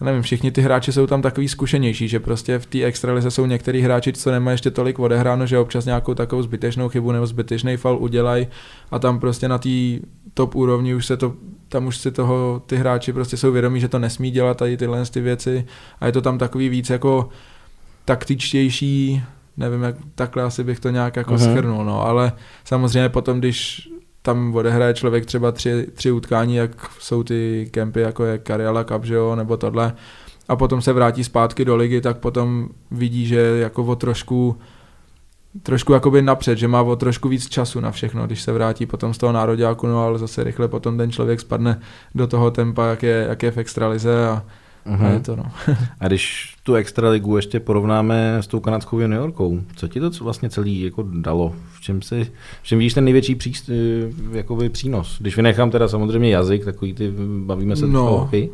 já 0.00 0.04
nevím, 0.06 0.22
všichni 0.22 0.50
ty 0.50 0.62
hráči 0.62 0.92
jsou 0.92 1.06
tam 1.06 1.22
takový 1.22 1.48
zkušenější, 1.48 2.08
že 2.08 2.20
prostě 2.20 2.58
v 2.58 2.66
té 2.66 2.84
extralize 2.84 3.30
jsou 3.30 3.46
některý 3.46 3.80
hráči, 3.80 4.12
co 4.12 4.30
nemají 4.30 4.54
ještě 4.54 4.70
tolik 4.70 4.98
odehráno, 4.98 5.46
že 5.46 5.58
občas 5.58 5.84
nějakou 5.84 6.14
takovou 6.14 6.42
zbytečnou 6.42 6.88
chybu 6.88 7.12
nebo 7.12 7.26
zbytečný 7.26 7.76
fal 7.76 7.98
udělají 7.98 8.46
a 8.90 8.98
tam 8.98 9.20
prostě 9.20 9.48
na 9.48 9.58
té 9.58 9.68
top 10.34 10.54
úrovni 10.54 10.94
už 10.94 11.06
se 11.06 11.16
to, 11.16 11.34
tam 11.68 11.86
už 11.86 11.96
si 11.96 12.12
toho 12.12 12.62
ty 12.66 12.76
hráči 12.76 13.12
prostě 13.12 13.36
jsou 13.36 13.52
vědomí, 13.52 13.80
že 13.80 13.88
to 13.88 13.98
nesmí 13.98 14.30
dělat 14.30 14.56
tady 14.56 14.76
tyhle 14.76 15.06
ty 15.06 15.20
věci 15.20 15.66
a 16.00 16.06
je 16.06 16.12
to 16.12 16.22
tam 16.22 16.38
takový 16.38 16.68
víc 16.68 16.90
jako 16.90 17.28
taktičtější, 18.04 19.22
nevím, 19.56 19.82
jak 19.82 19.96
takhle 20.14 20.42
asi 20.42 20.64
bych 20.64 20.80
to 20.80 20.90
nějak 20.90 21.16
jako 21.16 21.34
Mhm. 21.34 21.42
uh-huh. 21.42 21.52
schrnul, 21.52 21.84
no, 21.84 22.06
ale 22.06 22.32
samozřejmě 22.64 23.08
potom, 23.08 23.38
když 23.38 23.88
tam 24.22 24.54
odehraje 24.56 24.94
člověk 24.94 25.26
třeba 25.26 25.52
tři, 25.52 25.86
tři 25.94 26.10
utkání, 26.10 26.56
jak 26.56 26.70
jsou 26.98 27.22
ty 27.22 27.68
kempy, 27.70 28.00
jako 28.00 28.24
je 28.24 28.38
Kariala 28.38 28.84
Cup, 28.84 29.04
že 29.04 29.14
jo, 29.14 29.36
nebo 29.36 29.56
tohle, 29.56 29.92
a 30.48 30.56
potom 30.56 30.82
se 30.82 30.92
vrátí 30.92 31.24
zpátky 31.24 31.64
do 31.64 31.76
ligy, 31.76 32.00
tak 32.00 32.18
potom 32.18 32.68
vidí, 32.90 33.26
že 33.26 33.36
jako 33.40 33.84
o 33.84 33.96
trošku 33.96 34.58
trošku 35.62 35.92
jakoby 35.92 36.22
napřed, 36.22 36.58
že 36.58 36.68
má 36.68 36.82
o 36.82 36.96
trošku 36.96 37.28
víc 37.28 37.48
času 37.48 37.80
na 37.80 37.90
všechno, 37.90 38.26
když 38.26 38.42
se 38.42 38.52
vrátí 38.52 38.86
potom 38.86 39.14
z 39.14 39.18
toho 39.18 39.32
nároďáku, 39.32 39.86
no 39.86 40.02
ale 40.04 40.18
zase 40.18 40.44
rychle 40.44 40.68
potom 40.68 40.98
ten 40.98 41.12
člověk 41.12 41.40
spadne 41.40 41.80
do 42.14 42.26
toho 42.26 42.50
tempa, 42.50 42.86
jak 42.86 43.02
je, 43.02 43.26
jak 43.28 43.42
je 43.42 43.50
v 43.50 43.58
extralize 43.58 44.28
a, 44.28 44.42
uh-huh. 44.86 45.06
a 45.06 45.08
je 45.08 45.20
to 45.20 45.36
no. 45.36 45.44
A 46.00 46.06
když 46.06 46.54
tu 46.62 46.74
Extraligu 46.74 47.36
ještě 47.36 47.60
porovnáme 47.60 48.36
s 48.36 48.46
tou 48.46 48.60
kanadskou 48.60 49.00
juniorkou, 49.00 49.60
co 49.76 49.88
ti 49.88 50.00
to 50.00 50.10
vlastně 50.20 50.50
celý 50.50 50.80
jako 50.80 51.04
dalo? 51.12 51.54
V 51.72 51.80
čem, 51.80 52.02
si, 52.02 52.32
v 52.62 52.66
čem 52.66 52.78
vidíš 52.78 52.94
ten 52.94 53.04
největší 53.04 53.34
příst, 53.34 53.70
jakoby 54.32 54.68
přínos? 54.68 55.18
Když 55.20 55.36
vynechám 55.36 55.70
teda 55.70 55.88
samozřejmě 55.88 56.30
jazyk, 56.30 56.64
takový 56.64 56.94
ty, 56.94 57.12
bavíme 57.44 57.76
se 57.76 57.86
no. 57.86 58.14
o 58.14 58.18
hokej. 58.18 58.50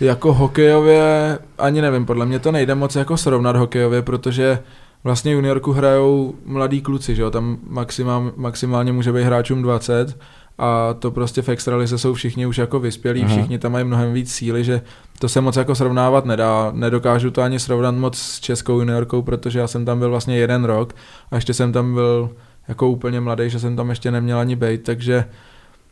Jako 0.00 0.32
hokejově, 0.32 1.38
ani 1.58 1.82
nevím, 1.82 2.06
podle 2.06 2.26
mě 2.26 2.38
to 2.38 2.52
nejde 2.52 2.74
moc 2.74 2.96
jako 2.96 3.16
srovnat 3.16 3.56
hokejově, 3.56 4.02
protože 4.02 4.58
vlastně 5.04 5.32
juniorku 5.32 5.72
hrajou 5.72 6.34
mladí 6.44 6.80
kluci, 6.80 7.14
že 7.14 7.22
jo, 7.22 7.30
tam 7.30 7.58
maximál, 7.68 8.32
maximálně 8.36 8.92
může 8.92 9.12
být 9.12 9.22
hráčům 9.22 9.62
20 9.62 10.18
a 10.58 10.94
to 10.94 11.10
prostě 11.10 11.42
v 11.42 11.48
extralize 11.48 11.98
jsou 11.98 12.14
všichni 12.14 12.46
už 12.46 12.58
jako 12.58 12.80
vyspělí, 12.80 13.22
Aha. 13.22 13.30
všichni 13.30 13.58
tam 13.58 13.72
mají 13.72 13.84
mnohem 13.84 14.12
víc 14.12 14.32
síly, 14.32 14.64
že 14.64 14.82
to 15.18 15.28
se 15.28 15.40
moc 15.40 15.56
jako 15.56 15.74
srovnávat 15.74 16.24
nedá. 16.24 16.70
Nedokážu 16.74 17.30
to 17.30 17.42
ani 17.42 17.60
srovnat 17.60 17.94
moc 17.94 18.18
s 18.18 18.40
českou 18.40 18.78
juniorkou, 18.78 19.22
protože 19.22 19.58
já 19.58 19.66
jsem 19.66 19.84
tam 19.84 19.98
byl 19.98 20.10
vlastně 20.10 20.36
jeden 20.36 20.64
rok 20.64 20.94
a 21.30 21.34
ještě 21.34 21.54
jsem 21.54 21.72
tam 21.72 21.94
byl 21.94 22.30
jako 22.68 22.88
úplně 22.88 23.20
mladý, 23.20 23.50
že 23.50 23.58
jsem 23.58 23.76
tam 23.76 23.90
ještě 23.90 24.10
neměl 24.10 24.38
ani 24.38 24.56
bejt, 24.56 24.82
takže 24.82 25.24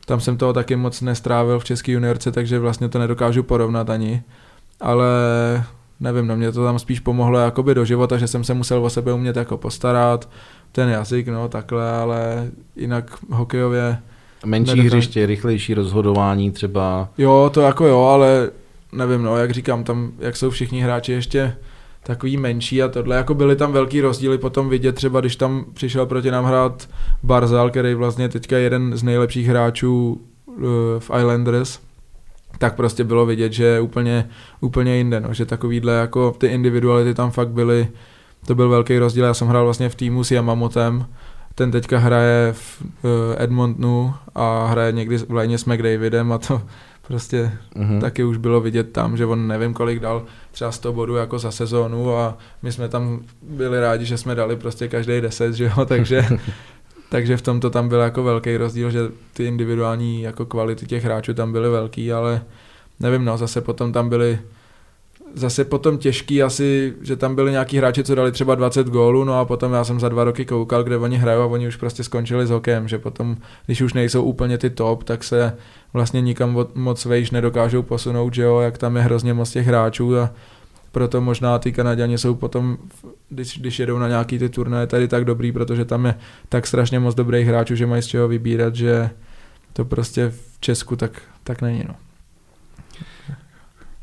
tam 0.06 0.20
jsem 0.20 0.36
toho 0.36 0.52
taky 0.52 0.76
moc 0.76 1.00
nestrávil 1.00 1.58
v 1.58 1.64
české 1.64 1.92
juniorce, 1.92 2.32
takže 2.32 2.58
vlastně 2.58 2.88
to 2.88 2.98
nedokážu 2.98 3.42
porovnat 3.42 3.90
ani. 3.90 4.22
Ale 4.80 5.06
nevím, 6.00 6.26
no 6.26 6.36
mě 6.36 6.52
to 6.52 6.64
tam 6.64 6.78
spíš 6.78 7.00
pomohlo 7.00 7.38
jakoby 7.38 7.74
do 7.74 7.84
života, 7.84 8.18
že 8.18 8.26
jsem 8.26 8.44
se 8.44 8.54
musel 8.54 8.84
o 8.84 8.90
sebe 8.90 9.12
umět 9.12 9.36
jako 9.36 9.58
postarat, 9.58 10.28
ten 10.72 10.88
jazyk, 10.88 11.28
no 11.28 11.48
takhle, 11.48 11.92
ale 11.92 12.50
jinak 12.76 13.18
hokejově, 13.30 13.98
Menší 14.45 14.70
Nedokážu. 14.70 14.97
hřiště, 14.97 15.26
rychlejší 15.26 15.74
rozhodování 15.74 16.51
třeba. 16.51 17.09
jo, 17.18 17.51
to 17.55 17.61
jako 17.61 17.86
jo, 17.86 18.03
ale 18.03 18.51
nevím, 18.93 19.22
no, 19.22 19.36
jak 19.36 19.51
říkám, 19.51 19.84
tam, 19.84 20.12
jak 20.18 20.36
jsou 20.36 20.51
všichni 20.51 20.80
hráči 20.80 21.12
ještě 21.12 21.57
takový 22.03 22.36
menší 22.36 22.82
a 22.82 22.88
tohle, 22.88 23.16
jako 23.16 23.34
byly 23.34 23.57
tam 23.57 23.72
velký 23.72 24.01
rozdíly 24.01 24.38
potom 24.38 24.68
vidět 24.68 24.93
třeba, 24.93 25.20
když 25.20 25.36
tam 25.36 25.64
přišel 25.74 26.07
proti 26.07 26.30
nám 26.30 26.45
hrát 26.45 26.88
Barzal, 27.22 27.70
který 27.70 27.95
vlastně 27.95 28.28
teďka 28.28 28.57
je 28.57 28.62
jeden 28.62 28.97
z 28.97 29.03
nejlepších 29.03 29.47
hráčů 29.47 30.20
eh, 30.49 30.62
v 30.99 31.11
Islanders, 31.18 31.78
tak 32.59 32.76
prostě 32.76 33.05
bylo 33.05 33.26
vidět, 33.26 33.53
že 33.53 33.64
je 33.64 33.80
úplně, 33.80 34.28
úplně 34.61 34.97
jinde, 34.97 35.20
no, 35.20 35.34
že 35.34 35.47
takovýhle 35.47 35.93
jako 35.95 36.34
ty 36.38 36.47
individuality 36.47 37.14
tam 37.14 37.30
fakt 37.30 37.49
byly, 37.49 37.88
to 38.47 38.55
byl 38.55 38.68
velký 38.68 38.99
rozdíl, 38.99 39.24
já 39.24 39.34
jsem 39.34 39.49
hrál 39.49 39.64
vlastně 39.64 39.88
v 39.88 39.95
týmu 39.95 40.24
s 40.24 40.30
Yamamotem, 40.30 41.07
ten 41.55 41.70
teďka 41.70 41.98
hraje 41.98 42.53
v 42.53 42.82
Edmontonu 43.38 44.14
a 44.34 44.66
hraje 44.66 44.92
někdy 44.92 45.18
v 45.18 45.30
léně 45.30 45.59
s 45.59 45.64
McDavidem 45.64 46.32
a 46.32 46.38
to 46.38 46.62
prostě 47.07 47.53
Mhm. 47.74 48.00
taky 48.00 48.24
už 48.24 48.36
bylo 48.36 48.61
vidět 48.61 48.92
tam, 48.92 49.16
že 49.16 49.26
on 49.26 49.46
nevím 49.48 49.74
kolik 49.74 50.00
dal 50.00 50.24
třeba 50.53 50.72
100 50.72 50.92
bodů 50.92 51.14
jako 51.16 51.38
za 51.38 51.50
sezónu 51.50 52.16
a 52.16 52.38
my 52.62 52.72
jsme 52.72 52.88
tam 52.88 53.20
byli 53.42 53.80
rádi, 53.80 54.05
že 54.05 54.18
jsme 54.18 54.34
dali 54.34 54.57
prostě 54.57 54.88
každý 54.88 55.20
10, 55.20 55.55
že 55.55 55.64
jo, 55.64 55.84
takže, 55.86 56.26
takže 57.09 57.36
v 57.36 57.42
tomto 57.42 57.70
tam 57.70 57.88
byl 57.88 58.00
jako 58.00 58.22
velký 58.22 58.57
rozdíl, 58.57 58.90
že 58.90 59.00
ty 59.32 59.44
individuální 59.44 60.22
jako 60.22 60.46
kvality 60.46 60.86
těch 60.86 61.05
hráčů 61.05 61.34
tam 61.34 61.53
byly 61.53 61.68
velký, 61.70 62.12
ale 62.12 62.42
nevím, 63.00 63.24
no, 63.24 63.36
zase 63.38 63.61
potom 63.61 63.92
tam 63.92 64.09
byly 64.09 64.38
zase 65.35 65.64
potom 65.64 65.99
těžký 65.99 66.43
asi, 66.43 66.95
že 67.03 67.16
tam 67.16 67.35
byli 67.35 67.51
nějaký 67.51 67.78
hráči, 67.78 68.05
co 68.05 68.14
dali 68.14 68.33
třeba 68.33 68.55
20 68.55 68.87
gólů, 68.87 69.24
no 69.24 69.39
a 69.39 69.45
potom 69.45 69.72
já 69.72 69.85
jsem 69.85 70.01
za 70.01 70.09
dva 70.09 70.24
roky 70.24 70.45
koukal, 70.45 70.85
kde 70.85 70.97
oni 70.97 71.16
hrajou 71.16 71.43
a 71.43 71.47
oni 71.47 71.68
už 71.68 71.76
prostě 71.76 72.05
skončili 72.05 72.47
s 72.47 72.51
hokejem, 72.51 72.89
že 72.89 72.99
potom, 72.99 73.37
když 73.66 73.80
už 73.80 73.93
nejsou 73.93 74.22
úplně 74.22 74.59
ty 74.59 74.70
top, 74.70 75.05
tak 75.05 75.24
se 75.24 75.57
vlastně 75.93 76.20
nikam 76.20 76.66
moc 76.74 77.05
vejš 77.05 77.30
nedokážou 77.30 77.83
posunout, 77.83 78.35
že 78.35 78.43
jo, 78.43 78.61
jak 78.61 78.78
tam 78.78 78.97
je 78.97 79.03
hrozně 79.03 79.35
moc 79.35 79.51
těch 79.51 79.66
hráčů 79.66 80.18
a 80.18 80.30
proto 80.93 81.20
možná 81.20 81.59
ty 81.59 81.72
Kanaděni 81.72 82.18
jsou 82.18 82.35
potom, 82.35 82.78
když, 83.28 83.59
když 83.59 83.78
jedou 83.78 83.99
na 83.99 84.09
nějaký 84.09 84.39
ty 84.39 84.49
turnaje 84.49 84.87
tady 84.87 85.09
tak 85.09 85.24
dobrý, 85.24 85.53
protože 85.53 85.85
tam 85.85 86.07
je 86.07 86.14
tak 86.49 86.66
strašně 86.66 86.99
moc 86.99 87.14
dobrých 87.14 87.47
hráčů, 87.47 87.74
že 87.74 87.87
mají 87.87 88.03
z 88.03 88.07
čeho 88.07 88.28
vybírat, 88.28 88.74
že 88.74 89.11
to 89.72 89.85
prostě 89.85 90.28
v 90.28 90.61
Česku 90.61 90.97
tak, 90.97 91.22
tak 91.45 91.62
není, 91.62 91.85
no. 91.89 91.95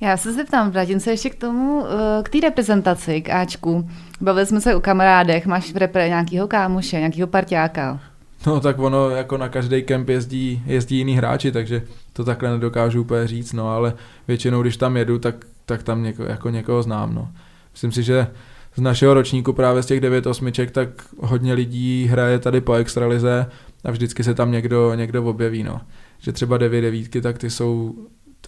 Já 0.02 0.18
se 0.18 0.34
zeptám, 0.34 0.72
vrátím 0.72 1.00
se 1.00 1.12
ještě 1.12 1.30
k 1.30 1.36
tomu, 1.36 1.86
eh, 1.86 2.24
k 2.24 2.30
té 2.30 2.40
reprezentaci, 2.40 3.22
k 3.22 3.30
Ačku. 3.30 3.90
Bavili 4.22 4.46
jsme 4.46 4.62
se 4.62 4.76
o 4.76 4.80
kamarádech, 4.80 5.46
máš 5.46 5.74
v 5.74 5.78
repre 5.78 6.08
nějakýho 6.08 6.48
kámoše, 6.48 6.98
nějakýho 6.98 7.28
parťáka. 7.28 8.00
No 8.48 8.60
tak 8.60 8.80
ono 8.80 9.10
jako 9.10 9.38
na 9.38 9.50
každý 9.50 9.84
kemp 9.84 10.10
jezdí, 10.10 10.64
jezdí 10.66 10.98
jiný 10.98 11.18
hráči, 11.18 11.52
takže 11.52 11.82
to 12.14 12.24
takhle 12.24 12.52
nedokážu 12.52 13.02
úplně 13.02 13.28
říct, 13.28 13.54
no 13.54 13.70
ale 13.70 13.94
většinou, 14.28 14.62
když 14.62 14.78
tam 14.78 14.98
jedu, 14.98 15.20
tak, 15.20 15.36
tak 15.66 15.84
tam 15.84 16.04
něko, 16.04 16.24
jako 16.24 16.50
někoho 16.50 16.84
znám, 16.84 17.16
no. 17.16 17.30
Myslím 17.72 17.92
si, 17.92 18.04
že 18.04 18.28
z 18.76 18.82
našeho 18.82 19.14
ročníku 19.14 19.54
právě 19.54 19.84
z 19.84 19.86
těch 19.86 20.00
9 20.00 20.28
osmiček, 20.28 20.72
tak 20.72 20.90
hodně 21.20 21.54
lidí 21.54 22.08
hraje 22.12 22.40
tady 22.40 22.62
po 22.62 22.74
extralize 22.74 23.46
a 23.84 23.92
vždycky 23.92 24.24
se 24.24 24.34
tam 24.34 24.52
někdo, 24.52 24.94
někdo 24.94 25.24
objeví, 25.24 25.64
no. 25.64 25.82
Že 26.20 26.32
třeba 26.32 26.58
9 26.58 26.82
devítky, 26.82 27.22
tak 27.22 27.38
ty 27.38 27.50
jsou, 27.50 27.96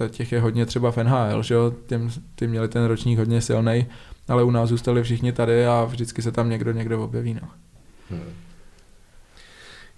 těch 0.10 0.32
je 0.32 0.42
hodně 0.42 0.66
třeba 0.66 0.92
v 0.92 0.98
NHL, 0.98 1.44
že 1.44 1.54
jo, 1.54 1.74
Těm, 1.88 2.10
ty 2.36 2.48
měli 2.48 2.68
ten 2.68 2.86
ročník 2.86 3.20
hodně 3.20 3.42
silný, 3.42 3.86
ale 4.28 4.44
u 4.44 4.52
nás 4.52 4.70
zůstali 4.70 5.04
všichni 5.04 5.32
tady 5.32 5.66
a 5.66 5.84
vždycky 5.84 6.22
se 6.22 6.32
tam 6.32 6.50
někdo, 6.50 6.72
někdo 6.72 7.04
objeví, 7.04 7.34
no. 7.34 7.48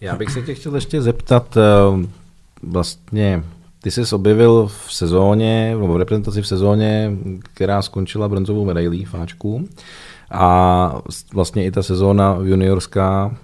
Já 0.02 0.16
bych 0.16 0.32
se 0.32 0.42
tě 0.42 0.56
chtěl 0.56 0.76
ještě 0.76 1.02
zeptat, 1.02 1.58
eh, 1.58 2.08
vlastně 2.64 3.44
ty 3.82 3.92
jsi 3.92 4.16
objevil 4.16 4.68
v 4.68 4.94
sezóně, 4.94 5.76
nebo 5.80 5.94
v 5.94 5.98
reprezentaci 5.98 6.42
v 6.42 6.48
sezóně, 6.48 7.12
která 7.54 7.82
skončila 7.82 8.30
bronzovou 8.30 8.66
medailí 8.66 9.06
v 9.06 9.16
Ačku 9.16 9.68
a 10.32 11.02
vlastně 11.34 11.66
i 11.66 11.72
ta 11.72 11.84
sezóna 11.84 12.38
juniorská, 12.44 13.38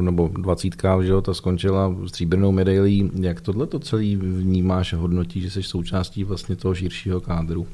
nebo 0.00 0.30
dvacítka, 0.32 1.02
že 1.02 1.12
jo, 1.12 1.20
ta 1.20 1.34
skončila 1.34 1.94
stříbrnou 2.06 2.52
medailí. 2.52 3.10
Jak 3.20 3.40
tohle 3.40 3.66
to 3.66 3.78
celý 3.78 4.16
vnímáš 4.16 4.92
a 4.92 4.96
hodnotí, 4.96 5.40
že 5.40 5.50
jsi 5.50 5.62
součástí 5.62 6.24
vlastně 6.24 6.56
toho 6.56 6.74
širšího 6.74 7.20
kádru? 7.20 7.66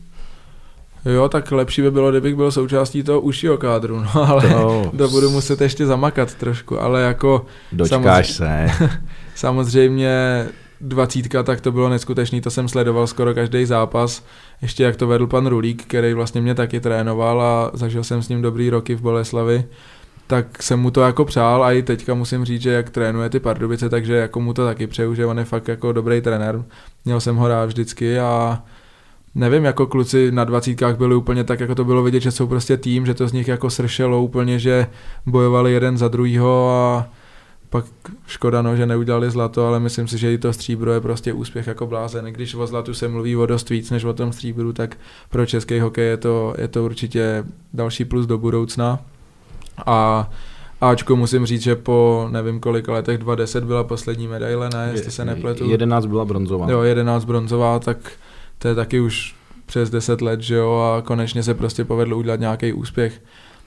Jo, 1.04 1.28
tak 1.28 1.52
lepší 1.52 1.82
by 1.82 1.90
bylo, 1.90 2.10
kdybych 2.10 2.34
byl 2.34 2.50
součástí 2.52 3.02
toho 3.02 3.20
užšího 3.20 3.58
kádru, 3.58 4.00
no 4.00 4.10
ale 4.28 4.42
To- 4.48 4.92
to 4.98 5.08
budu 5.08 5.30
muset 5.30 5.60
ještě 5.60 5.86
zamakat 5.86 6.34
trošku, 6.34 6.80
ale 6.80 7.02
jako 7.02 7.46
Dočkáš 7.72 8.32
Samozřejmě. 8.32 8.72
se. 8.78 8.90
samozřejmě 9.34 10.46
dvacítka, 10.80 11.42
tak 11.42 11.60
to 11.60 11.72
bylo 11.72 11.88
neskutečný, 11.88 12.40
to 12.40 12.50
jsem 12.50 12.68
sledoval 12.68 13.06
skoro 13.06 13.34
každý 13.34 13.64
zápas, 13.64 14.24
ještě 14.62 14.82
jak 14.84 14.96
to 14.96 15.06
vedl 15.06 15.26
pan 15.26 15.46
Rulík, 15.46 15.84
který 15.84 16.14
vlastně 16.14 16.40
mě 16.40 16.54
taky 16.54 16.80
trénoval 16.80 17.42
a 17.42 17.70
zažil 17.74 18.04
jsem 18.04 18.22
s 18.22 18.28
ním 18.28 18.42
dobrý 18.42 18.70
roky 18.70 18.94
v 18.94 19.00
Boleslavi, 19.00 19.64
tak 20.26 20.62
jsem 20.62 20.80
mu 20.80 20.90
to 20.90 21.00
jako 21.00 21.24
přál 21.24 21.64
a 21.64 21.72
i 21.72 21.82
teďka 21.82 22.14
musím 22.14 22.44
říct, 22.44 22.62
že 22.62 22.70
jak 22.70 22.90
trénuje 22.90 23.30
ty 23.30 23.40
Pardubice, 23.40 23.88
takže 23.88 24.14
jako 24.14 24.40
mu 24.40 24.52
to 24.54 24.64
taky 24.64 24.86
přeju, 24.86 25.14
že 25.14 25.26
on 25.26 25.38
je 25.38 25.44
fakt 25.44 25.68
jako 25.68 25.92
dobrý 25.92 26.20
trenér, 26.20 26.64
měl 27.04 27.20
jsem 27.20 27.36
ho 27.36 27.48
rád 27.48 27.66
vždycky 27.66 28.18
a 28.18 28.62
nevím, 29.34 29.64
jako 29.64 29.86
kluci 29.86 30.32
na 30.32 30.44
dvacítkách 30.44 30.96
byli 30.96 31.14
úplně 31.14 31.44
tak, 31.44 31.60
jako 31.60 31.74
to 31.74 31.84
bylo 31.84 32.02
vidět, 32.02 32.20
že 32.20 32.30
jsou 32.30 32.46
prostě 32.46 32.76
tým, 32.76 33.06
že 33.06 33.14
to 33.14 33.28
z 33.28 33.32
nich 33.32 33.48
jako 33.48 33.70
sršelo 33.70 34.22
úplně, 34.22 34.58
že 34.58 34.86
bojovali 35.26 35.72
jeden 35.72 35.98
za 35.98 36.08
druhýho 36.08 36.70
a 36.70 37.08
pak 37.70 37.84
škoda, 38.26 38.62
no, 38.62 38.76
že 38.76 38.86
neudělali 38.86 39.30
zlato, 39.30 39.66
ale 39.66 39.80
myslím 39.80 40.08
si, 40.08 40.18
že 40.18 40.32
i 40.32 40.38
to 40.38 40.52
stříbro 40.52 40.92
je 40.92 41.00
prostě 41.00 41.32
úspěch 41.32 41.66
jako 41.66 41.86
blázen. 41.86 42.24
Když 42.24 42.54
o 42.54 42.66
zlatu 42.66 42.94
se 42.94 43.08
mluví 43.08 43.36
o 43.36 43.46
dost 43.46 43.70
víc 43.70 43.90
než 43.90 44.04
o 44.04 44.12
tom 44.12 44.32
stříbru, 44.32 44.72
tak 44.72 44.96
pro 45.30 45.46
český 45.46 45.80
hokej 45.80 46.08
je 46.08 46.16
to, 46.16 46.54
je 46.58 46.68
to 46.68 46.84
určitě 46.84 47.44
další 47.74 48.04
plus 48.04 48.26
do 48.26 48.38
budoucna. 48.38 48.98
A 49.86 50.30
Ačko 50.80 51.16
musím 51.16 51.46
říct, 51.46 51.62
že 51.62 51.76
po 51.76 52.28
nevím 52.30 52.60
kolika 52.60 52.92
letech, 52.92 53.18
2010 53.18 53.64
byla 53.64 53.84
poslední 53.84 54.28
medaile, 54.28 54.70
ne, 54.74 54.88
jestli 54.92 55.10
se 55.10 55.24
nepletu. 55.24 55.70
11 55.70 56.06
byla 56.06 56.24
bronzová. 56.24 56.70
Jo, 56.70 56.82
11 56.82 57.24
bronzová, 57.24 57.78
tak 57.78 58.12
to 58.58 58.68
je 58.68 58.74
taky 58.74 59.00
už 59.00 59.34
přes 59.66 59.90
10 59.90 60.20
let, 60.20 60.40
že 60.40 60.54
jo, 60.54 60.94
a 60.98 61.02
konečně 61.02 61.42
se 61.42 61.54
prostě 61.54 61.84
povedlo 61.84 62.16
udělat 62.16 62.40
nějaký 62.40 62.72
úspěch. 62.72 63.22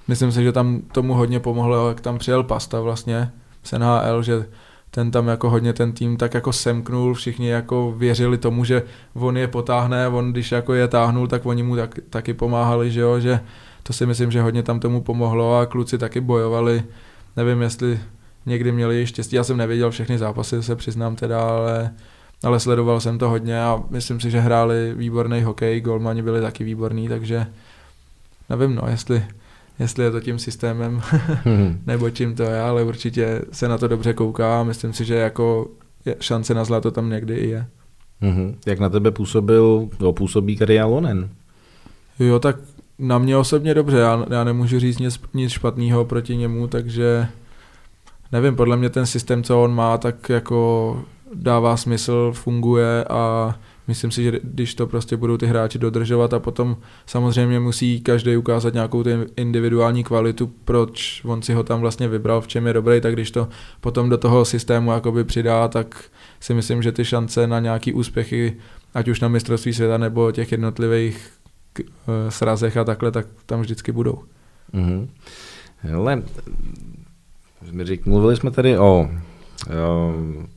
Myslím 0.07 0.32
si, 0.32 0.43
že 0.43 0.51
tam 0.51 0.82
tomu 0.91 1.14
hodně 1.14 1.39
pomohlo, 1.39 1.88
jak 1.88 2.01
tam 2.01 2.18
přijel 2.18 2.43
Pasta 2.43 2.82
vlastně 2.82 3.32
z 3.64 3.72
NHL, 3.72 4.24
že 4.24 4.45
ten 4.91 5.12
tam 5.12 5.28
jako 5.28 5.49
hodně 5.49 5.74
ten 5.74 5.91
tým 5.91 6.18
tak 6.18 6.34
jako 6.34 6.53
semknul, 6.53 7.14
všichni 7.14 7.49
jako 7.49 7.93
věřili 7.97 8.38
tomu, 8.38 8.66
že 8.66 8.84
on 9.14 9.38
je 9.38 9.47
potáhne, 9.47 10.07
on 10.07 10.32
když 10.32 10.51
jako 10.51 10.74
je 10.74 10.88
táhnul, 10.88 11.28
tak 11.28 11.45
oni 11.45 11.64
mu 11.64 11.76
tak, 11.76 11.99
taky 12.10 12.34
pomáhali, 12.34 12.91
že 12.91 13.01
jo, 13.01 13.20
že 13.20 13.39
to 13.89 13.93
si 13.93 14.05
myslím, 14.05 14.31
že 14.31 14.41
hodně 14.41 14.63
tam 14.63 14.79
tomu 14.79 15.01
pomohlo 15.01 15.57
a 15.57 15.65
kluci 15.65 15.97
taky 15.97 16.21
bojovali, 16.21 16.83
nevím, 17.37 17.61
jestli 17.61 17.99
někdy 18.45 18.71
měli 18.71 19.07
štěstí, 19.07 19.35
já 19.35 19.43
jsem 19.43 19.57
nevěděl 19.57 19.91
všechny 19.91 20.17
zápasy, 20.17 20.63
se 20.63 20.75
přiznám 20.75 21.15
teda, 21.15 21.41
ale 21.41 21.91
ale 22.43 22.59
sledoval 22.59 22.99
jsem 22.99 23.17
to 23.17 23.29
hodně 23.29 23.61
a 23.61 23.83
myslím 23.89 24.19
si, 24.19 24.31
že 24.31 24.39
hráli 24.39 24.93
výborný 24.95 25.41
hokej, 25.41 25.81
golmani 25.81 26.21
byli 26.21 26.41
taky 26.41 26.63
výborní, 26.63 27.07
takže 27.07 27.47
nevím, 28.49 28.75
no, 28.75 28.81
jestli, 28.89 29.23
jestli 29.79 30.03
je 30.03 30.11
to 30.11 30.21
tím 30.21 30.39
systémem 30.39 31.01
Mhm. 31.45 31.79
nebo 31.85 32.09
čím 32.09 32.35
to 32.35 32.43
je, 32.43 32.61
ale 32.61 32.83
určitě 32.83 33.41
se 33.51 33.67
na 33.67 33.77
to 33.77 33.87
dobře 33.87 34.13
kouká 34.13 34.59
a 34.59 34.63
myslím 34.63 34.93
si, 34.93 35.05
že 35.05 35.15
jako 35.15 35.67
šance 36.19 36.53
na 36.53 36.63
zlato 36.63 36.91
tam 36.91 37.09
někdy 37.09 37.35
i 37.35 37.49
je. 37.49 37.65
Mhm. 38.21 38.55
Jak 38.65 38.79
na 38.79 38.89
tebe 38.89 39.11
působil, 39.11 39.89
no, 39.99 40.13
působí 40.13 40.57
Karia 40.57 40.85
Lonen? 40.85 41.29
Jo, 42.19 42.39
tak 42.39 42.55
na 42.99 43.17
mě 43.17 43.37
osobně 43.37 43.73
dobře, 43.73 43.97
já, 43.97 44.25
já 44.29 44.43
nemůžu 44.43 44.79
říct 44.79 44.99
nic, 44.99 45.19
nic 45.33 45.51
špatného 45.51 46.05
proti 46.05 46.37
němu, 46.37 46.67
takže 46.67 47.27
nevím, 48.31 48.55
podle 48.55 48.77
mě 48.77 48.89
ten 48.89 49.05
systém, 49.05 49.43
co 49.43 49.63
on 49.63 49.75
má, 49.75 49.97
tak 49.97 50.29
jako 50.29 51.01
dává 51.33 51.77
smysl, 51.77 52.31
funguje 52.35 53.03
a 53.03 53.55
myslím 53.87 54.11
si, 54.11 54.23
že 54.23 54.39
když 54.43 54.75
to 54.75 54.87
prostě 54.87 55.17
budou 55.17 55.37
ty 55.37 55.45
hráči 55.45 55.79
dodržovat 55.79 56.33
a 56.33 56.39
potom 56.39 56.77
samozřejmě 57.05 57.59
musí 57.59 58.01
každý 58.01 58.37
ukázat 58.37 58.73
nějakou 58.73 59.03
ty 59.03 59.17
individuální 59.35 60.03
kvalitu, 60.03 60.51
proč 60.65 61.21
on 61.25 61.41
si 61.41 61.53
ho 61.53 61.63
tam 61.63 61.79
vlastně 61.79 62.07
vybral, 62.07 62.41
v 62.41 62.47
čem 62.47 62.67
je 62.67 62.73
dobrý, 62.73 63.01
tak 63.01 63.13
když 63.13 63.31
to 63.31 63.47
potom 63.81 64.09
do 64.09 64.17
toho 64.17 64.45
systému 64.45 64.91
jakoby 64.91 65.23
přidá, 65.23 65.67
tak 65.67 66.03
si 66.39 66.53
myslím, 66.53 66.81
že 66.81 66.91
ty 66.91 67.05
šance 67.05 67.47
na 67.47 67.59
nějaký 67.59 67.93
úspěchy, 67.93 68.57
ať 68.93 69.07
už 69.07 69.19
na 69.19 69.27
mistrovství 69.27 69.73
světa 69.73 69.97
nebo 69.97 70.31
těch 70.31 70.51
jednotlivých 70.51 71.38
srazech 72.30 72.78
a 72.78 72.84
takhle, 72.84 73.11
tak 73.11 73.28
tam 73.45 73.61
vždycky 73.61 73.91
budou. 73.91 74.24
Mhm. 74.74 75.09
Hele, 75.78 76.24
mluvili 78.05 78.36
jsme 78.36 78.51
tady 78.51 78.78
o, 78.78 78.84
o 78.84 79.09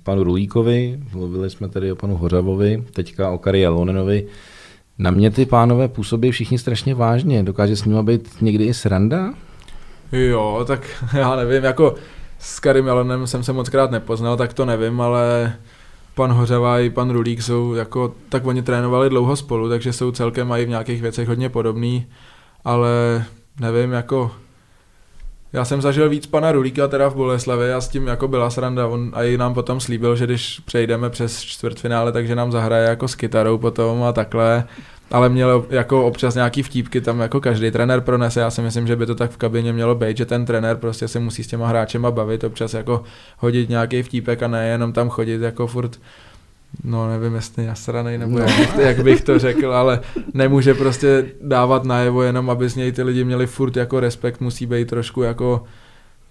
panu 0.03 0.23
Rulíkovi, 0.23 1.01
mluvili 1.13 1.51
jsme 1.51 1.69
tady 1.69 1.93
o 1.93 1.97
panu 1.97 2.17
Hořavovi, 2.17 2.85
teďka 2.93 3.31
o 3.31 3.39
Kari 3.39 3.67
Lonenovi. 3.67 4.27
Na 4.99 5.11
mě 5.11 5.31
ty 5.31 5.47
pánové 5.47 5.89
působí 5.89 6.31
všichni 6.31 6.59
strašně 6.59 6.95
vážně. 6.95 7.43
Dokáže 7.43 7.77
s 7.77 7.85
nimi 7.85 8.03
být 8.03 8.29
někdy 8.41 8.65
i 8.65 8.75
sranda? 8.75 9.35
Jo, 10.13 10.65
tak 10.67 11.05
já 11.13 11.37
nevím, 11.37 11.65
jako 11.65 11.95
s 12.39 12.61
Karim 12.61 12.87
Jelenem 12.87 13.27
jsem 13.27 13.45
se 13.45 13.53
moc 13.53 13.69
krát 13.69 13.91
nepoznal, 13.91 14.37
tak 14.37 14.53
to 14.53 14.65
nevím, 14.65 15.01
ale 15.01 15.55
pan 16.15 16.33
Hořava 16.33 16.81
i 16.81 16.91
pan 16.91 17.11
Rulík 17.11 17.43
jsou 17.43 17.75
jako, 17.75 18.15
tak 18.29 18.47
oni 18.47 18.63
trénovali 18.63 19.11
dlouho 19.11 19.37
spolu, 19.37 19.69
takže 19.69 19.93
jsou 19.93 20.13
celkem 20.13 20.49
mají 20.49 20.65
v 20.65 20.69
nějakých 20.69 21.03
věcech 21.03 21.29
hodně 21.29 21.49
podobný, 21.49 22.07
ale 22.65 23.25
nevím, 23.61 23.93
jako 23.93 24.31
já 25.53 25.65
jsem 25.65 25.83
zažil 25.83 26.09
víc 26.09 26.27
pana 26.27 26.53
Rulíka 26.53 26.89
teda 26.89 27.09
v 27.09 27.15
Boleslavi 27.15 27.73
a 27.73 27.81
s 27.81 27.89
tím 27.89 28.07
jako 28.07 28.29
byla 28.29 28.51
sranda. 28.51 28.87
On 28.87 29.11
a 29.15 29.23
i 29.23 29.37
nám 29.37 29.55
potom 29.55 29.81
slíbil, 29.81 30.17
že 30.17 30.25
když 30.27 30.61
přejdeme 30.61 31.11
přes 31.11 31.41
čtvrtfinále, 31.41 32.13
takže 32.13 32.35
nám 32.35 32.53
zahraje 32.53 32.89
jako 32.89 33.09
s 33.09 33.15
kytarou 33.15 33.59
potom 33.59 34.03
a 34.03 34.13
takhle. 34.13 34.65
Ale 35.11 35.29
měl 35.29 35.67
jako 35.71 36.07
občas 36.07 36.35
nějaký 36.35 36.63
vtípky 36.63 37.01
tam 37.01 37.21
jako 37.21 37.41
každý 37.41 37.71
trenér 37.71 38.01
pronese. 38.01 38.41
Já 38.41 38.51
si 38.51 38.63
myslím, 38.63 38.87
že 38.87 38.97
by 38.97 39.07
to 39.07 39.15
tak 39.15 39.31
v 39.31 39.37
kabině 39.37 39.73
mělo 39.73 39.95
být, 39.95 40.17
že 40.17 40.27
ten 40.27 40.45
trenér 40.45 40.77
prostě 40.77 41.09
se 41.09 41.19
musí 41.21 41.45
s 41.45 41.47
těma 41.47 41.69
hráčema 41.69 42.11
bavit, 42.11 42.45
občas 42.45 42.75
jako 42.75 43.03
hodit 43.39 43.69
nějaký 43.69 44.03
vtípek 44.03 44.43
a 44.43 44.49
ne 44.49 44.69
jenom 44.69 44.93
tam 44.93 45.09
chodit 45.09 45.41
jako 45.43 45.67
furt 45.67 45.99
No 46.85 47.09
nevím, 47.09 47.35
jestli 47.35 47.67
nasranej 47.67 48.19
nebo 48.19 48.39
No. 48.39 48.45
jak, 48.45 48.59
bych 48.59 48.73
to, 48.75 48.81
jak 48.81 49.03
bych 49.03 49.21
to 49.21 49.39
řekl, 49.39 49.73
ale 49.73 50.01
nemůže 50.35 50.75
prostě 50.75 51.25
dávat 51.43 51.85
najevo 51.85 52.23
jenom, 52.23 52.51
aby 52.51 52.69
z 52.69 52.77
něj 52.77 52.93
ty 52.93 53.03
lidi 53.03 53.25
měli 53.25 53.47
furt 53.47 53.77
jako 53.77 54.01
respekt, 54.01 54.41
musí 54.41 54.67
být 54.67 54.89
trošku 54.89 55.23
jako 55.23 55.65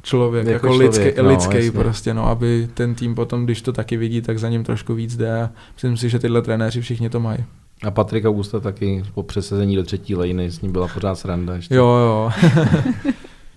člověk, 0.03 0.47
Jako 0.47 0.53
jako, 0.53 0.67
člověk, 0.67 0.91
lidský, 1.05 1.21
no, 1.21 1.29
lidský 1.29 1.55
jasně. 1.55 1.71
prostě, 1.71 2.13
no, 2.13 2.27
aby 2.27 2.67
ten 2.73 2.95
tým 2.95 3.15
potom, 3.15 3.45
když 3.45 3.61
to 3.61 3.73
taky 3.73 3.97
vidí, 3.97 4.21
tak 4.21 4.39
za 4.39 4.49
ním 4.49 4.63
trošku 4.63 4.93
víc 4.93 5.17
jde 5.17 5.41
a 5.41 5.49
myslím 5.73 5.97
si, 5.97 6.09
že 6.09 6.19
tyhle 6.19 6.41
trenéři 6.41 6.81
všichni 6.81 7.09
to 7.09 7.19
mají. 7.19 7.45
A 7.83 7.91
Patrik 7.91 8.25
Augusta 8.25 8.59
taky 8.59 9.03
po 9.13 9.23
přesazení 9.23 9.75
do 9.75 9.83
třetí 9.83 10.15
lejny, 10.15 10.51
s 10.51 10.61
ním 10.61 10.71
byla 10.71 10.87
pořád 10.87 11.15
sranda. 11.15 11.55
Ještě. 11.55 11.75
Jo, 11.75 11.85
jo. 11.85 12.31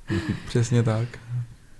Přesně 0.49 0.83
tak. 0.83 1.09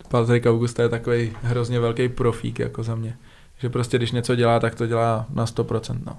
Patrik 0.09 0.47
Augusta 0.47 0.83
je 0.83 0.89
takový 0.89 1.33
hrozně 1.43 1.81
velký 1.81 2.09
profík 2.09 2.59
jako 2.59 2.83
za 2.83 2.95
mě. 2.95 3.17
Že 3.59 3.71
prostě 3.71 3.97
když 3.97 4.13
něco 4.13 4.35
dělá, 4.35 4.61
tak 4.61 4.75
to 4.75 4.87
dělá 4.87 5.27
na 5.35 5.45
100%, 5.45 5.99
no. 6.07 6.17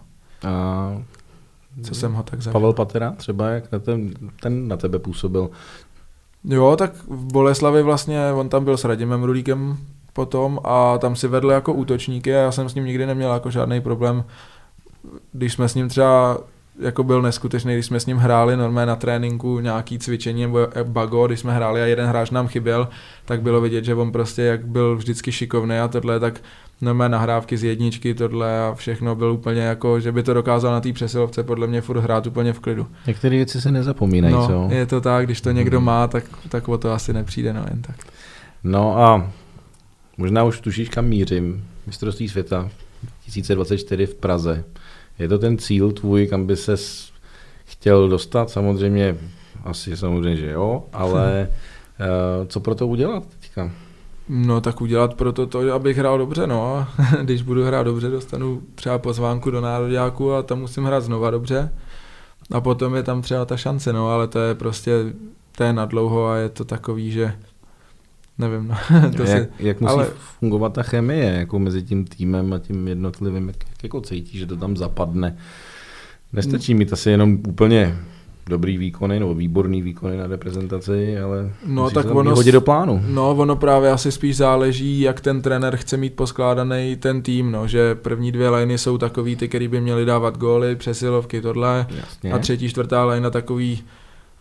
A 0.50 1.04
Co 1.84 1.96
jsem 1.96 2.14
ho 2.14 2.24
tak 2.24 2.42
zažil. 2.42 2.54
Pavel 2.54 2.74
Patera 2.74 3.12
třeba, 3.12 3.50
jak 3.50 3.72
na 3.72 3.80
ten, 3.80 4.14
ten 4.42 4.68
na 4.68 4.78
tebe 4.78 5.00
působil? 5.00 5.50
Jo, 6.44 6.76
tak 6.76 6.94
v 7.08 7.34
Boleslavi 7.34 7.84
vlastně, 7.84 8.32
on 8.32 8.50
tam 8.50 8.66
byl 8.66 8.78
s 8.78 8.84
Radimem 8.84 9.24
Rulíkem 9.24 9.78
potom 10.14 10.60
a 10.64 10.98
tam 10.98 11.16
si 11.16 11.28
vedl 11.28 11.52
jako 11.52 11.74
útočníky 11.74 12.36
a 12.36 12.40
já 12.40 12.52
jsem 12.52 12.70
s 12.70 12.76
ním 12.76 12.86
nikdy 12.86 13.06
neměl 13.06 13.34
jako 13.34 13.52
žádný 13.52 13.82
problém. 13.82 14.24
Když 15.34 15.54
jsme 15.54 15.70
s 15.70 15.76
ním 15.76 15.90
třeba 15.90 16.38
jako 16.80 17.04
byl 17.04 17.22
neskutečný, 17.22 17.74
když 17.74 17.86
jsme 17.86 18.00
s 18.00 18.06
ním 18.06 18.18
hráli 18.18 18.58
normálně 18.58 18.88
na 18.88 18.96
tréninku 18.96 19.60
nějaký 19.60 20.00
cvičení 20.00 20.42
nebo 20.42 20.60
bago, 20.84 21.28
když 21.28 21.40
jsme 21.40 21.54
hráli 21.56 21.82
a 21.82 21.86
jeden 21.86 22.08
hráč 22.08 22.30
nám 22.32 22.48
chyběl, 22.48 22.88
tak 23.26 23.42
bylo 23.42 23.62
vidět, 23.62 23.86
že 23.86 23.96
on 23.96 24.12
prostě 24.12 24.42
jak 24.42 24.66
byl 24.68 24.96
vždycky 24.96 25.32
šikovný 25.32 25.78
a 25.80 25.88
tohle, 25.88 26.20
tak 26.20 26.42
normálně 26.82 27.12
nahrávky 27.12 27.58
z 27.58 27.64
jedničky, 27.64 28.14
tohle 28.14 28.60
a 28.68 28.74
všechno 28.74 29.16
byl 29.16 29.32
úplně 29.32 29.62
jako, 29.62 30.00
že 30.00 30.12
by 30.12 30.24
to 30.24 30.34
dokázal 30.34 30.72
na 30.74 30.82
té 30.82 30.94
přesilovce 30.94 31.44
podle 31.44 31.68
mě 31.68 31.82
furt 31.82 32.00
hrát 32.00 32.28
úplně 32.28 32.54
v 32.54 32.60
klidu. 32.60 32.88
Některé 33.08 33.36
věci 33.36 33.62
se 33.62 33.72
nezapomínají, 33.72 34.34
no, 34.34 34.48
co? 34.48 34.68
je 34.72 34.86
to 34.86 35.02
tak, 35.02 35.26
když 35.26 35.42
to 35.42 35.52
někdo 35.52 35.78
Mhm. 35.80 35.86
má, 35.86 36.08
tak, 36.08 36.24
tak 36.50 36.68
o 36.70 36.78
to 36.78 36.92
asi 36.92 37.14
nepřijde, 37.14 37.54
no 37.54 37.66
jen 37.70 37.82
tak. 37.82 37.96
No 38.64 38.98
a 38.98 39.32
možná 40.18 40.44
už 40.44 40.60
tušíš, 40.60 40.90
kam 40.90 41.06
mířím. 41.06 41.66
Mistrovství 41.88 42.30
světa 42.30 42.70
2024 43.26 44.06
v 44.06 44.16
Praze. 44.16 44.64
Je 45.20 45.28
to 45.28 45.40
ten 45.40 45.58
cíl 45.58 45.92
tvůj, 45.92 46.28
kam 46.28 46.46
by 46.46 46.56
ses 46.56 47.12
chtěl 47.66 48.10
dostat? 48.10 48.50
Samozřejmě, 48.50 49.18
asi 49.64 49.98
samozřejmě, 49.98 50.36
že 50.36 50.52
jo, 50.52 50.84
ale 50.94 51.50
eh, 52.00 52.46
co 52.48 52.60
pro 52.60 52.76
to 52.76 52.88
udělat 52.88 53.24
teďka? 53.40 53.72
No 54.30 54.62
tak 54.62 54.82
udělat 54.82 55.14
proto 55.14 55.48
to, 55.48 55.74
abych 55.74 55.98
hrál 55.98 56.18
dobře, 56.18 56.48
no. 56.48 56.76
a 56.76 56.88
Když 57.24 57.42
budu 57.42 57.64
hrát 57.64 57.84
dobře, 57.84 58.10
dostanu 58.10 58.62
třeba 58.76 58.98
pozvánku 58.98 59.52
do 59.52 59.62
nároďáku 59.62 60.34
a 60.34 60.44
tam 60.44 60.60
musím 60.60 60.84
hrát 60.84 61.02
znova 61.04 61.32
dobře. 61.32 61.72
A 62.52 62.62
potom 62.62 62.96
je 62.96 63.04
tam 63.04 63.22
třeba 63.22 63.46
ta 63.46 63.58
šance, 63.58 63.94
no, 63.94 64.10
ale 64.10 64.28
to 64.28 64.40
je 64.40 64.56
prostě, 64.56 64.92
to 65.58 65.64
je 65.64 65.74
na 65.74 65.86
dlouho 65.86 66.28
a 66.28 66.38
je 66.38 66.50
to 66.50 66.66
takový, 66.66 67.12
že 67.12 67.34
nevím, 68.38 68.68
no. 68.68 68.76
to 69.18 69.24
jak, 69.24 69.44
si, 69.44 69.48
jak 69.60 69.82
musí 69.82 69.94
ale- 69.94 70.08
fungovat 70.40 70.74
ta 70.74 70.84
chemie 70.84 71.26
jako 71.26 71.60
mezi 71.60 71.84
tím 71.84 72.06
týmem 72.06 72.54
a 72.54 72.60
tím 72.60 72.88
jednotlivým, 72.88 73.48
jak, 73.48 73.58
jak 73.70 73.84
jako 73.84 74.02
cítíš, 74.02 74.40
že 74.40 74.46
to 74.46 74.56
tam 74.56 74.78
zapadne? 74.78 75.38
Nestačí 76.34 76.74
mít 76.74 76.94
asi 76.94 77.10
jenom 77.10 77.38
úplně 77.48 77.98
dobrý 78.50 78.78
výkony 78.78 79.20
nebo 79.20 79.34
výborný 79.34 79.82
výkony 79.82 80.18
na 80.18 80.28
reprezentaci, 80.28 81.20
ale 81.20 81.52
No, 81.66 81.84
musí 81.84 81.94
tak 81.94 82.16
ono 82.16 82.36
hodit 82.36 82.52
do 82.52 82.62
plánu. 82.62 83.04
No, 83.08 83.32
ono 83.32 83.56
právě 83.56 83.92
asi 83.92 84.12
spíš 84.12 84.38
záleží, 84.38 85.02
jak 85.02 85.22
ten 85.22 85.42
trenér 85.42 85.76
chce 85.76 85.98
mít 85.98 86.14
poskládaný 86.14 86.96
ten 86.96 87.22
tým, 87.22 87.52
no, 87.52 87.68
že 87.68 87.96
první 87.96 88.32
dvě 88.32 88.50
liny 88.50 88.78
jsou 88.78 88.98
takový 88.98 89.36
ty, 89.36 89.48
který 89.48 89.68
by 89.68 89.82
měli 89.82 90.06
dávat 90.06 90.38
góly, 90.38 90.76
přesilovky, 90.76 91.42
tohle. 91.42 91.88
Jasně. 91.90 92.32
A 92.34 92.38
třetí, 92.40 92.70
čtvrtá 92.70 93.06
lajna 93.06 93.30
takový 93.30 93.84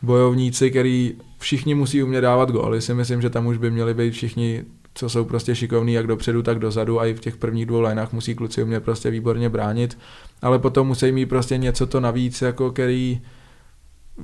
bojovníci, 0.05 0.71
který 0.71 1.15
všichni 1.39 1.75
musí 1.75 2.03
umět 2.03 2.21
dávat 2.21 2.51
góly. 2.51 2.81
Si 2.81 2.95
myslím, 2.95 3.23
že 3.23 3.31
tam 3.31 3.47
už 3.47 3.59
by 3.59 3.71
měli 3.71 3.95
být 3.95 4.11
všichni, 4.11 4.65
co 4.95 5.09
jsou 5.09 5.25
prostě 5.25 5.55
šikovní 5.55 5.93
jak 5.93 6.07
dopředu, 6.07 6.43
tak 6.43 6.59
dozadu 6.59 7.01
a 7.01 7.07
i 7.07 7.15
v 7.15 7.21
těch 7.21 7.37
prvních 7.37 7.67
dvou 7.67 7.81
lineách 7.81 8.13
musí 8.13 8.35
kluci 8.35 8.63
umět 8.63 8.85
prostě 8.85 9.11
výborně 9.11 9.49
bránit. 9.49 9.99
Ale 10.43 10.59
potom 10.59 10.87
musí 10.87 11.13
mít 11.13 11.27
prostě 11.27 11.59
něco 11.59 11.87
to 11.87 12.01
navíc, 12.01 12.43
jako 12.43 12.71
který 12.71 13.21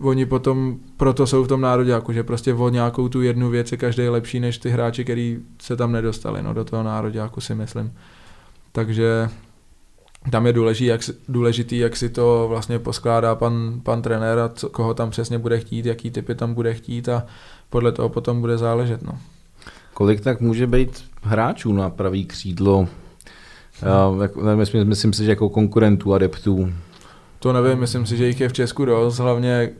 oni 0.00 0.26
potom 0.26 0.76
proto 0.96 1.26
jsou 1.26 1.44
v 1.44 1.48
tom 1.48 1.60
nároďáku, 1.60 2.12
že 2.12 2.22
prostě 2.22 2.54
o 2.54 2.68
nějakou 2.68 3.08
tu 3.08 3.22
jednu 3.22 3.50
věc 3.50 3.72
je 3.72 3.78
každý 3.78 4.08
lepší 4.08 4.40
než 4.40 4.58
ty 4.58 4.70
hráči, 4.70 5.04
který 5.04 5.38
se 5.62 5.76
tam 5.76 5.92
nedostali 5.92 6.42
no, 6.42 6.54
do 6.54 6.64
toho 6.64 6.82
nároďáku 6.82 7.40
si 7.40 7.54
myslím. 7.54 7.92
Takže 8.72 9.28
tam 10.30 10.46
je 10.46 10.52
důležitý 10.52 10.86
jak, 10.86 11.02
si- 11.02 11.14
důležitý, 11.28 11.78
jak 11.78 11.96
si 11.96 12.08
to 12.08 12.46
vlastně 12.48 12.78
poskládá 12.78 13.34
pan, 13.34 13.80
pan 13.82 14.02
trenér 14.02 14.38
a 14.38 14.48
co, 14.48 14.68
koho 14.68 14.94
tam 14.94 15.10
přesně 15.10 15.38
bude 15.38 15.60
chtít, 15.60 15.86
jaký 15.86 16.10
typy 16.10 16.34
tam 16.34 16.54
bude 16.54 16.74
chtít 16.74 17.08
a 17.08 17.26
podle 17.70 17.92
toho 17.92 18.08
potom 18.08 18.40
bude 18.40 18.58
záležet. 18.58 19.02
No. 19.02 19.18
Kolik 19.94 20.20
tak 20.20 20.40
může 20.40 20.66
být 20.66 21.04
hráčů 21.22 21.72
na 21.72 21.90
pravý 21.90 22.24
křídlo? 22.24 22.88
Já, 23.82 24.22
jako, 24.22 24.42
ne, 24.44 24.56
myslím, 24.56 24.88
myslím 24.88 25.12
si, 25.12 25.24
že 25.24 25.30
jako 25.30 25.48
konkurentů, 25.48 26.14
adeptů. 26.14 26.72
To 27.38 27.52
nevím, 27.52 27.78
myslím 27.78 28.06
si, 28.06 28.16
že 28.16 28.26
jich 28.26 28.40
je 28.40 28.48
v 28.48 28.52
Česku 28.52 28.84
dost, 28.84 29.18
hlavně 29.18 29.70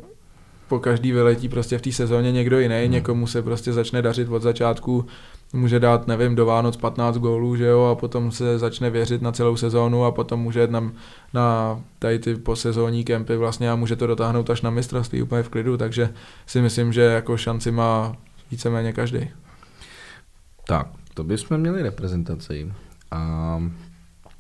po 0.69 0.79
každý 0.79 1.13
vyletí 1.13 1.49
prostě 1.49 1.79
v 1.79 1.83
té 1.83 1.93
sezóně 1.93 2.33
někdo 2.33 2.59
jiný, 2.61 2.75
Hmm. 2.83 2.91
někomu 2.93 3.27
se 3.27 3.43
prostě 3.43 3.73
začne 3.73 4.03
dařit 4.03 4.29
od 4.29 4.43
začátku, 4.43 5.07
může 5.53 5.81
dát, 5.81 6.07
nevím, 6.07 6.35
do 6.35 6.47
Vánoc 6.47 6.77
15 6.77 7.17
gólů, 7.17 7.57
že 7.57 7.67
jo, 7.67 7.83
a 7.83 7.95
potom 7.95 8.33
se 8.33 8.59
začne 8.59 8.91
věřit 8.91 9.23
na 9.23 9.33
celou 9.33 9.57
sezónu 9.57 10.05
a 10.05 10.11
potom 10.11 10.41
může 10.41 10.61
jít 10.61 10.71
na, 10.71 10.93
na 11.35 11.81
tady 11.99 12.19
ty 12.19 12.35
posezónní 12.35 13.05
kempy 13.05 13.37
vlastně 13.37 13.71
a 13.71 13.77
může 13.77 13.97
to 13.97 14.07
dotáhnout 14.07 14.51
až 14.51 14.63
na 14.63 14.71
mistrovství 14.71 15.23
úplně 15.23 15.43
v 15.43 15.49
klidu, 15.49 15.77
takže 15.77 16.11
si 16.47 16.61
myslím, 16.61 16.93
že 16.93 17.01
jako 17.01 17.37
šanci 17.37 17.71
má 17.71 18.17
víceméně 18.51 18.93
každý. 18.93 19.31
Tak, 20.67 20.89
to 21.15 21.25
bychom 21.25 21.59
měli 21.59 21.83
reprezentaci. 21.83 22.73
A 23.11 23.63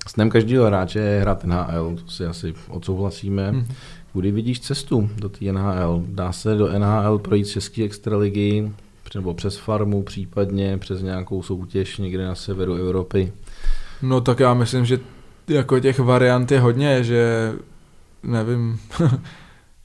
snem 0.09 0.31
každého 0.31 0.67
hráče 0.67 0.99
je 0.99 1.21
hrát 1.21 1.45
NHL, 1.45 1.97
to 2.05 2.11
si 2.11 2.27
asi 2.27 2.55
odsouhlasíme. 2.69 3.53
Hm. 3.53 3.67
Kudy 4.13 4.31
vidíš 4.31 4.61
cestu 4.61 5.11
do 5.17 5.29
té 5.29 5.53
NHL? 5.53 6.05
Dá 6.07 6.33
se 6.33 6.55
do 6.55 6.79
NHL 6.79 7.19
projít 7.19 7.45
z 7.45 7.51
České 7.51 7.85
extraligy, 7.85 8.73
nebo 9.15 9.35
přes 9.35 9.57
farmu 9.57 10.03
případně, 10.03 10.79
přes 10.79 11.03
nějakou 11.03 11.43
soutěž 11.43 11.99
někde 11.99 12.27
na 12.27 12.35
severu 12.35 12.75
Evropy? 12.75 13.33
No 14.03 14.21
tak 14.21 14.41
já 14.41 14.55
myslím, 14.55 14.85
že 14.85 14.99
jako 15.49 15.81
těch 15.81 15.99
variant 15.99 16.53
je 16.53 16.61
hodně, 16.61 17.05
že 17.05 17.53
nevím, 18.23 18.81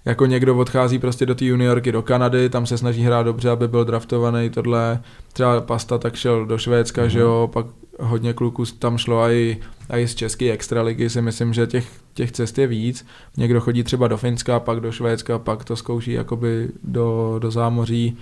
jako 0.06 0.26
někdo 0.26 0.58
odchází 0.58 1.00
prostě 1.00 1.26
do 1.26 1.36
té 1.36 1.46
juniorky 1.46 1.92
do 1.92 2.02
Kanady, 2.02 2.50
tam 2.50 2.66
se 2.66 2.78
snaží 2.78 3.02
hrát 3.02 3.24
dobře, 3.24 3.50
aby 3.50 3.68
byl 3.68 3.86
draftovaný 3.86 4.50
tohle, 4.50 5.00
třeba 5.34 5.62
Pasta 5.62 5.98
tak 5.98 6.16
šel 6.16 6.46
do 6.46 6.58
Švédska, 6.58 7.02
Mhm. 7.02 7.10
že 7.10 7.20
jo, 7.20 7.50
pak 7.54 7.66
hodně 8.00 8.34
kluků 8.34 8.64
tam 8.80 8.98
šlo 8.98 9.22
a 9.22 9.32
i, 9.32 9.58
a 9.90 9.98
i 9.98 10.08
z 10.08 10.16
české 10.16 10.52
extraligy 10.52 11.10
si 11.10 11.22
myslím, 11.22 11.54
že 11.54 11.68
těch, 11.68 11.88
těch 12.14 12.32
cest 12.32 12.58
je 12.58 12.68
víc. 12.68 13.06
Někdo 13.38 13.62
chodí 13.62 13.84
třeba 13.84 14.08
do 14.08 14.18
Finska, 14.18 14.60
pak 14.60 14.80
do 14.80 14.92
Švédska, 14.92 15.40
pak 15.40 15.64
to 15.66 15.76
zkouší 15.76 16.12
jakoby 16.12 16.70
do, 16.84 17.36
do 17.40 17.52
zámoří, 17.52 18.18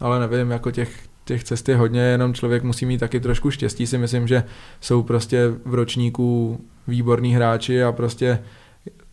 ale 0.00 0.20
nevím, 0.20 0.50
jako 0.50 0.70
těch, 0.70 0.90
těch 1.24 1.44
cest 1.44 1.68
je 1.68 1.76
hodně, 1.76 2.00
jenom 2.00 2.34
člověk 2.34 2.62
musí 2.62 2.86
mít 2.86 2.98
taky 2.98 3.20
trošku 3.20 3.50
štěstí, 3.50 3.86
si 3.86 3.98
myslím, 3.98 4.28
že 4.28 4.44
jsou 4.80 5.02
prostě 5.02 5.52
v 5.64 5.74
ročníku 5.74 6.60
výborní 6.88 7.34
hráči 7.34 7.84
a 7.84 7.92
prostě 7.92 8.38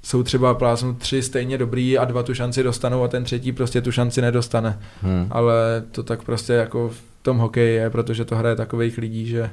jsou 0.02 0.24
třeba 0.24 0.53
plásnu 0.53 0.94
tři 0.94 1.22
stejně 1.22 1.58
dobrý 1.58 1.98
a 1.98 2.06
dva 2.06 2.24
tu 2.24 2.34
šanci 2.34 2.64
dostanou 2.64 3.03
a 3.03 3.08
ten 3.08 3.24
třetí 3.24 3.52
prostě 3.52 3.82
tu 3.82 3.91
šanci 3.91 4.22
nedostane. 4.22 4.80
Hmm. 5.02 5.28
Ale 5.32 5.84
to 5.91 6.03
tak 6.03 6.24
prostě 6.24 6.53
jako 6.53 6.90
v 6.90 7.02
tom 7.22 7.38
hokeji 7.38 7.76
je, 7.76 7.90
protože 7.90 8.26
to 8.26 8.36
hraje 8.36 8.56
takových 8.56 8.98
lidí, 8.98 9.26
že, 9.26 9.49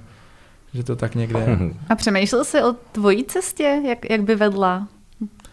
že 0.75 0.85
to 0.85 0.97
tak 0.97 1.15
někde 1.15 1.41
je. 1.41 1.59
A 1.89 1.95
přemýšlel 1.95 2.45
jsi 2.45 2.63
o 2.63 2.75
tvojí 2.93 3.25
cestě, 3.25 3.83
jak, 3.89 4.11
jak 4.11 4.23
by 4.23 4.35
vedla 4.35 4.89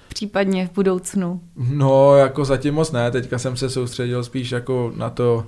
případně 0.07 0.67
v 0.67 0.71
budoucnu? 0.71 1.41
No, 1.55 2.17
jako 2.17 2.45
zatím 2.45 2.73
moc 2.73 2.91
ne, 2.91 3.11
teďka 3.11 3.39
jsem 3.39 3.57
se 3.57 3.69
soustředil 3.69 4.23
spíš 4.23 4.51
jako 4.51 4.93
na 4.95 5.09
to, 5.09 5.45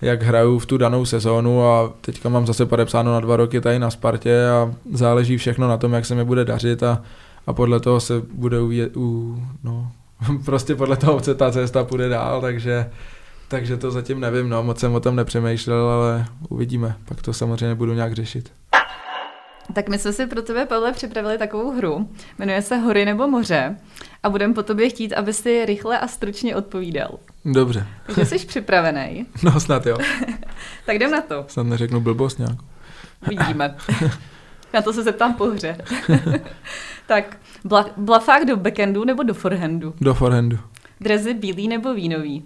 jak 0.00 0.22
hraju 0.22 0.58
v 0.58 0.66
tu 0.66 0.78
danou 0.78 1.04
sezónu 1.04 1.68
a 1.68 1.92
teďka 2.00 2.28
mám 2.28 2.46
zase 2.46 2.66
podepsáno 2.66 3.12
na 3.12 3.20
dva 3.20 3.36
roky 3.36 3.60
tady 3.60 3.78
na 3.78 3.90
Spartě 3.90 4.48
a 4.48 4.74
záleží 4.92 5.36
všechno 5.36 5.68
na 5.68 5.76
tom, 5.76 5.92
jak 5.92 6.06
se 6.06 6.14
mi 6.14 6.24
bude 6.24 6.44
dařit 6.44 6.82
a, 6.82 7.02
a 7.46 7.52
podle 7.52 7.80
toho 7.80 8.00
se 8.00 8.22
bude 8.32 8.60
uvět, 8.60 8.96
u, 8.96 9.36
no, 9.64 9.92
prostě 10.44 10.74
podle 10.74 10.96
toho 10.96 11.20
se 11.20 11.34
ta 11.34 11.50
cesta 11.50 11.84
půjde 11.84 12.08
dál, 12.08 12.40
takže, 12.40 12.90
takže 13.48 13.76
to 13.76 13.90
zatím 13.90 14.20
nevím, 14.20 14.48
no, 14.48 14.62
moc 14.62 14.80
jsem 14.80 14.94
o 14.94 15.00
tom 15.00 15.16
nepřemýšlel, 15.16 15.88
ale 15.88 16.26
uvidíme, 16.48 16.96
pak 17.04 17.22
to 17.22 17.32
samozřejmě 17.32 17.74
budu 17.74 17.94
nějak 17.94 18.12
řešit. 18.12 18.52
Tak 19.72 19.88
my 19.88 19.98
jsme 19.98 20.12
si 20.12 20.26
pro 20.26 20.42
tebe, 20.42 20.66
Pavle, 20.66 20.92
připravili 20.92 21.38
takovou 21.38 21.70
hru. 21.70 22.08
Jmenuje 22.38 22.62
se 22.62 22.76
Hory 22.76 23.04
nebo 23.04 23.28
moře 23.28 23.76
a 24.22 24.30
budeme 24.30 24.54
po 24.54 24.62
tobě 24.62 24.88
chtít, 24.88 25.12
aby 25.12 25.32
si 25.32 25.66
rychle 25.66 25.98
a 25.98 26.08
stručně 26.08 26.56
odpovídal. 26.56 27.18
Dobře, 27.52 27.86
Takže 28.06 28.24
jsi 28.24 28.46
připravený. 28.46 29.26
no 29.42 29.60
snad 29.60 29.86
jo, 29.86 29.96
Tak 30.86 30.96
jdem 30.96 31.10
na 31.10 31.20
to. 31.20 31.44
snad 31.48 31.62
neřeknu 31.66 32.00
blbost 32.00 32.38
nějak. 32.38 32.56
Vidíme. 33.28 33.76
Na 34.74 34.82
to 34.82 34.92
se 34.92 35.02
zeptám 35.02 35.34
po 35.34 35.44
hře. 35.46 35.76
tak, 37.06 37.36
bla, 37.64 37.86
blafák 37.96 38.44
do 38.44 38.56
backendu 38.56 39.04
nebo 39.04 39.22
do 39.22 39.34
forehandu? 39.34 39.94
Do 40.00 40.14
forehandu, 40.14 40.58
Drezy 41.00 41.34
bílý 41.34 41.68
nebo 41.68 41.94
vínový? 41.94 42.44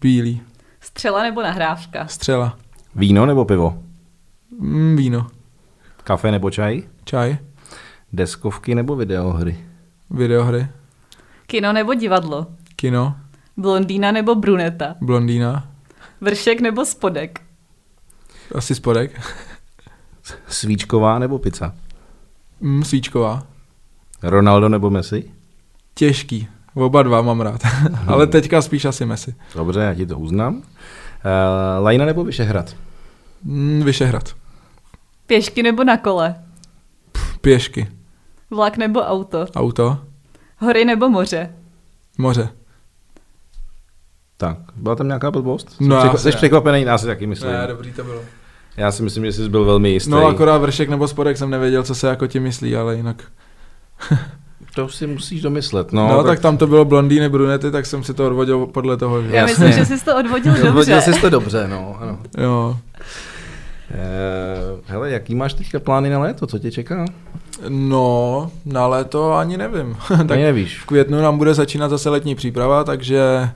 bílý, 0.00 0.42
Střela 0.80 1.22
nebo 1.22 1.42
nahrávka? 1.42 2.06
střela, 2.06 2.58
Víno 2.94 3.26
nebo 3.26 3.44
pivo? 3.44 3.82
mm, 4.58 4.96
víno, 4.96 5.26
Kafe 6.04 6.30
nebo 6.30 6.50
čaj? 6.50 6.82
čaj, 7.04 7.38
Deskovky 8.12 8.74
nebo 8.74 8.96
videohry? 8.96 9.64
videohry, 10.10 10.66
Kino 11.46 11.72
nebo 11.72 11.94
divadlo? 11.94 12.46
kino, 12.76 13.16
Blondýna 13.64 14.12
nebo 14.12 14.34
bruneta? 14.34 14.94
blondýna, 15.00 15.68
Vršek 16.20 16.60
nebo 16.60 16.84
spodek? 16.84 17.40
asi 18.54 18.74
spodek, 18.74 19.20
Svíčková 20.48 21.18
nebo 21.18 21.38
pizza? 21.38 21.74
mm, 22.60 22.84
svíčková. 22.84 23.42
Ronaldo 24.22 24.68
nebo 24.68 24.90
Messi? 24.90 25.30
Těžký. 25.94 26.48
Oba 26.74 27.02
dva 27.02 27.22
mám 27.22 27.40
rád. 27.40 27.60
Ale 28.06 28.26
teďka 28.26 28.62
spíš 28.62 28.84
asi 28.84 29.06
Messi. 29.06 29.34
Dobře, 29.54 29.80
já 29.80 29.94
ti 29.94 30.06
to 30.06 30.18
uznám. 30.18 30.54
Uh, 30.56 30.62
Lajna 31.84 32.04
nebo 32.04 32.24
Vyšehrad? 32.24 32.76
Mm, 33.42 33.82
Vyšehrad. 33.84 34.34
Pěšky 35.26 35.62
nebo 35.62 35.84
na 35.84 35.96
kole? 35.96 36.34
Pěšky. 37.40 37.88
Vlak 38.50 38.76
nebo 38.76 39.00
auto? 39.00 39.46
Auto. 39.54 39.98
Hory 40.58 40.84
nebo 40.84 41.08
moře? 41.08 41.54
Moře. 42.18 42.48
Tak, 44.40 44.56
byla 44.76 44.96
tam 44.96 45.06
nějaká 45.06 45.30
blbost? 45.30 45.76
No, 45.80 46.00
Jsi, 46.02 46.08
překva- 46.08 46.16
jsi 46.18 46.30
překvapený, 46.36 46.82
já 46.82 46.98
si 46.98 47.06
taky 47.06 47.26
myslím. 47.26 47.52
Ne, 47.52 47.66
dobrý 47.68 47.92
to 47.92 48.04
bylo. 48.04 48.20
Já 48.76 48.92
si 48.92 49.02
myslím, 49.02 49.24
že 49.24 49.32
jsi 49.32 49.48
byl 49.48 49.64
velmi 49.64 49.90
jistý. 49.90 50.10
No 50.10 50.26
akorát 50.26 50.58
vršek 50.58 50.88
nebo 50.88 51.08
spodek 51.08 51.36
jsem 51.36 51.50
nevěděl, 51.50 51.82
co 51.82 51.94
se 51.94 52.08
jako 52.08 52.26
ti 52.26 52.40
myslí, 52.40 52.76
ale 52.76 52.96
jinak. 52.96 53.22
To 54.74 54.88
si 54.88 55.06
musíš 55.06 55.42
domyslet. 55.42 55.92
No, 55.92 56.08
No, 56.08 56.16
no 56.16 56.16
tak... 56.22 56.26
tak 56.26 56.40
tam 56.40 56.56
to 56.56 56.66
bylo 56.66 56.84
blondýny, 56.84 57.28
brunety, 57.28 57.70
tak 57.70 57.86
jsem 57.86 58.04
si 58.04 58.14
to 58.14 58.26
odvodil 58.26 58.66
podle 58.66 58.96
toho. 58.96 59.22
Že? 59.22 59.36
Já 59.36 59.46
myslím, 59.46 59.72
že 59.72 59.84
jsi 59.86 60.04
to 60.04 60.16
odvodil 60.18 60.52
dobře. 60.52 60.68
Odvodil 60.68 61.00
jsi 61.00 61.20
to 61.20 61.30
dobře, 61.30 61.68
no. 61.68 61.96
Ano. 62.00 62.18
Jo. 62.38 62.76
Uh, 63.90 64.80
hele, 64.86 65.10
jaký 65.10 65.34
máš 65.34 65.54
teďka 65.54 65.80
plány 65.80 66.10
na 66.10 66.18
léto? 66.18 66.46
Co 66.46 66.58
tě 66.58 66.70
čeká? 66.70 67.04
No, 67.68 68.50
na 68.64 68.86
léto 68.86 69.32
ani 69.32 69.56
nevím. 69.56 69.96
tak 70.08 70.18
tak 70.26 70.38
nevíš. 70.38 70.78
v 70.80 70.86
květnu 70.86 71.22
nám 71.22 71.38
bude 71.38 71.54
začínat 71.54 71.88
zase 71.88 72.10
letní 72.10 72.34
příprava, 72.34 72.84
takže 72.84 73.50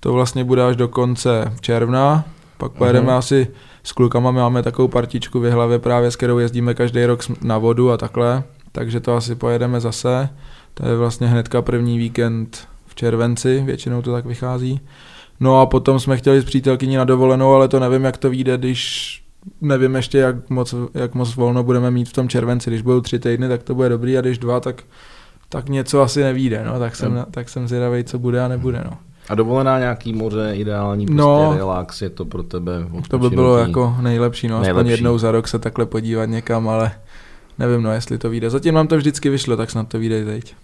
to 0.00 0.12
vlastně 0.12 0.44
bude 0.44 0.64
až 0.64 0.76
do 0.76 0.88
konce 0.88 1.52
června. 1.60 2.24
Pak 2.58 2.72
pojedeme 2.72 3.06
Mhm. 3.06 3.14
asi 3.16 3.46
s 3.84 3.92
klukama, 3.92 4.30
my 4.30 4.38
máme 4.38 4.62
takovou 4.62 4.88
partičku 4.88 5.40
v 5.40 5.50
hlavě 5.50 5.78
právě, 5.78 6.10
s 6.10 6.16
kterou 6.16 6.38
jezdíme 6.38 6.74
každý 6.74 7.04
rok 7.04 7.20
na 7.42 7.58
vodu 7.58 7.90
a 7.90 7.96
takhle, 7.96 8.42
takže 8.72 9.00
to 9.00 9.16
asi 9.16 9.34
pojedeme 9.34 9.80
zase. 9.80 10.28
To 10.74 10.88
je 10.88 10.96
vlastně 10.96 11.26
hnedka 11.26 11.62
první 11.62 11.98
víkend 11.98 12.68
v 12.86 12.94
červenci, 12.94 13.62
většinou 13.66 14.02
to 14.02 14.12
tak 14.12 14.26
vychází. 14.26 14.80
No 15.40 15.60
a 15.60 15.66
potom 15.66 16.00
jsme 16.00 16.16
chtěli 16.16 16.40
s 16.40 16.44
přítelkyní 16.44 16.96
na 16.96 17.04
dovolenou, 17.04 17.52
ale 17.54 17.68
to 17.68 17.80
nevím, 17.80 18.04
jak 18.04 18.16
to 18.16 18.30
vyjde, 18.30 18.58
když 18.58 19.22
nevím 19.60 19.94
ještě, 19.94 20.18
jak 20.18 20.50
moc, 20.50 20.74
jak 20.94 21.14
moc 21.14 21.36
volno 21.36 21.62
budeme 21.62 21.90
mít 21.90 22.08
v 22.08 22.12
tom 22.12 22.28
červenci. 22.28 22.70
Když 22.70 22.82
budou 22.82 23.00
tři 23.00 23.18
týdny, 23.18 23.48
tak 23.48 23.62
to 23.62 23.74
bude 23.74 23.88
dobrý 23.88 24.18
a 24.18 24.20
když 24.20 24.38
dva, 24.38 24.60
tak, 24.60 24.82
tak 25.48 25.68
něco 25.68 26.00
asi 26.02 26.22
nevíde. 26.22 26.64
No. 26.66 26.78
Tak, 26.78 26.96
jsem, 26.96 27.26
tak 27.30 27.48
jsem 27.48 27.68
zvědavý, 27.68 28.04
co 28.04 28.18
bude 28.18 28.40
a 28.44 28.48
nebude. 28.48 28.82
No. 28.84 28.96
A 29.28 29.34
dovolená 29.34 29.78
nějaký 29.78 30.12
moře, 30.12 30.50
ideální 30.54 31.06
prostě 31.06 31.20
No. 31.22 31.54
relax, 31.56 32.02
je 32.02 32.10
to 32.10 32.24
pro 32.24 32.42
tebe 32.42 32.72
To 32.82 32.88
by 32.88 32.98
odpočinutí. 32.98 33.34
bylo 33.36 33.58
jako 33.58 33.96
nejlepší, 34.00 34.48
no, 34.48 34.54
aspoň 34.56 34.64
Nejlepší. 34.64 34.90
jednou 34.90 35.18
za 35.18 35.30
rok 35.30 35.48
se 35.48 35.58
takhle 35.58 35.86
podívat 35.86 36.24
někam, 36.26 36.68
ale 36.68 36.90
nevím, 37.58 37.82
no, 37.82 37.92
jestli 37.92 38.18
to 38.18 38.30
vyjde. 38.30 38.50
Zatím 38.50 38.74
nám 38.74 38.88
to 38.88 38.96
vždycky 38.96 39.28
vyšlo, 39.30 39.56
tak 39.56 39.70
snad 39.70 39.88
to 39.88 39.98
vyjde 39.98 40.24
teď. 40.24 40.54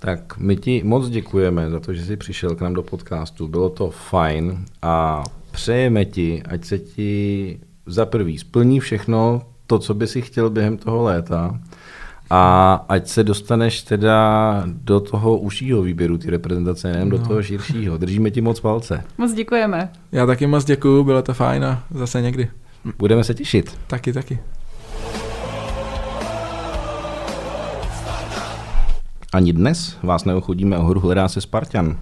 Tak 0.00 0.38
my 0.38 0.56
ti 0.56 0.82
moc 0.84 1.08
děkujeme 1.08 1.70
za 1.70 1.80
to, 1.80 1.94
že 1.94 2.04
jsi 2.04 2.16
přišel 2.16 2.54
k 2.54 2.60
nám 2.60 2.74
do 2.74 2.82
podcastu. 2.82 3.48
Bylo 3.48 3.68
to 3.70 3.90
fajn 3.90 4.64
a 4.82 5.24
přejeme 5.50 6.04
ti, 6.04 6.42
ať 6.42 6.64
se 6.64 6.78
ti 6.78 7.58
za 7.86 8.06
prvý 8.06 8.38
splní 8.38 8.80
všechno 8.80 9.42
to, 9.66 9.78
co 9.78 9.94
by 9.94 10.06
si 10.06 10.22
chtěl 10.22 10.50
během 10.50 10.76
toho 10.76 11.02
léta 11.02 11.58
a 12.30 12.74
ať 12.88 13.08
se 13.08 13.24
dostaneš 13.24 13.82
teda 13.82 14.62
do 14.66 15.00
toho 15.00 15.38
užšího 15.38 15.82
výběru 15.82 16.18
ty 16.18 16.30
reprezentace, 16.30 16.92
nejen 16.92 17.08
do 17.10 17.18
No. 17.18 17.26
toho 17.26 17.42
širšího. 17.42 17.98
Držíme 17.98 18.30
ti 18.30 18.40
moc 18.40 18.60
palce. 18.60 19.04
Moc 19.18 19.32
děkujeme. 19.32 19.90
Já 20.12 20.26
taky 20.26 20.46
moc 20.46 20.64
děkuju, 20.64 21.04
bylo 21.04 21.22
to 21.22 21.34
fajn 21.34 21.64
a 21.64 21.82
zase 21.94 22.22
někdy. 22.22 22.48
Budeme 22.98 23.24
se 23.24 23.34
těšit. 23.34 23.78
Taky, 23.86 24.12
taky. 24.12 24.38
Ani 29.32 29.52
dnes 29.52 29.96
vás 30.02 30.24
neochudíme 30.24 30.78
o 30.78 30.82
hru 30.82 31.00
Hledá 31.00 31.28
se 31.28 31.40
Spartan. 31.40 31.96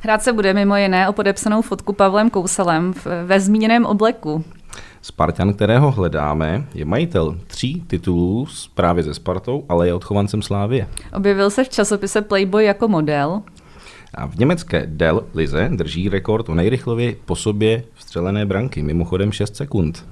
Hrát 0.00 0.22
se 0.22 0.32
bude 0.32 0.54
mimo 0.54 0.76
jiné 0.76 1.08
o 1.08 1.12
podepsanou 1.12 1.62
fotku 1.62 1.92
Pavlem 1.92 2.30
Kouselem 2.30 2.92
v, 2.92 3.06
ve 3.26 3.40
zmíněném 3.40 3.86
obleku. 3.86 4.44
Spartan, 5.08 5.54
kterého 5.54 5.90
hledáme, 5.90 6.64
je 6.74 6.84
majitel 6.84 7.38
tří 7.46 7.84
titulů 7.86 8.46
právě 8.74 9.02
ze 9.02 9.14
Spartou, 9.14 9.64
ale 9.68 9.86
je 9.86 9.94
odchovancem 9.94 10.42
Slávie. 10.42 10.88
Objevil 11.14 11.50
se 11.50 11.64
v 11.64 11.68
časopise 11.68 12.22
Playboy 12.22 12.64
jako 12.64 12.88
model. 12.88 13.42
A 14.14 14.26
v 14.26 14.36
německé 14.36 14.86
Dell 14.86 15.24
Lize 15.34 15.70
drží 15.72 16.08
rekord 16.08 16.48
o 16.48 16.54
nejrychleji 16.54 17.20
po 17.24 17.36
sobě 17.36 17.82
vstřelené 17.94 18.46
branky, 18.46 18.82
mimochodem 18.82 19.32
6 19.32 19.56
sekund. 19.56 20.06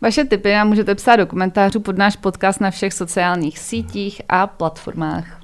Vaše 0.00 0.24
tipy 0.24 0.52
nám 0.52 0.68
můžete 0.68 0.94
psát 0.94 1.16
do 1.16 1.26
komentářů 1.26 1.80
pod 1.80 1.98
náš 1.98 2.16
podcast 2.16 2.60
na 2.60 2.70
všech 2.70 2.92
sociálních 2.92 3.58
sítích 3.58 4.22
a 4.28 4.46
platformách. 4.46 5.40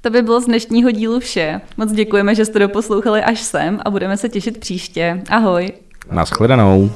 To 0.00 0.10
by 0.10 0.22
bylo 0.22 0.40
z 0.40 0.46
dnešního 0.46 0.90
dílu 0.90 1.20
vše. 1.20 1.60
Moc 1.76 1.92
děkujeme, 1.92 2.34
že 2.34 2.44
jste 2.44 2.58
doposlouchali 2.58 3.22
až 3.22 3.40
sem 3.40 3.80
a 3.84 3.90
budeme 3.90 4.16
se 4.16 4.28
těšit 4.28 4.58
příště. 4.58 5.22
Ahoj! 5.30 5.72
Naschledanou. 6.10 6.90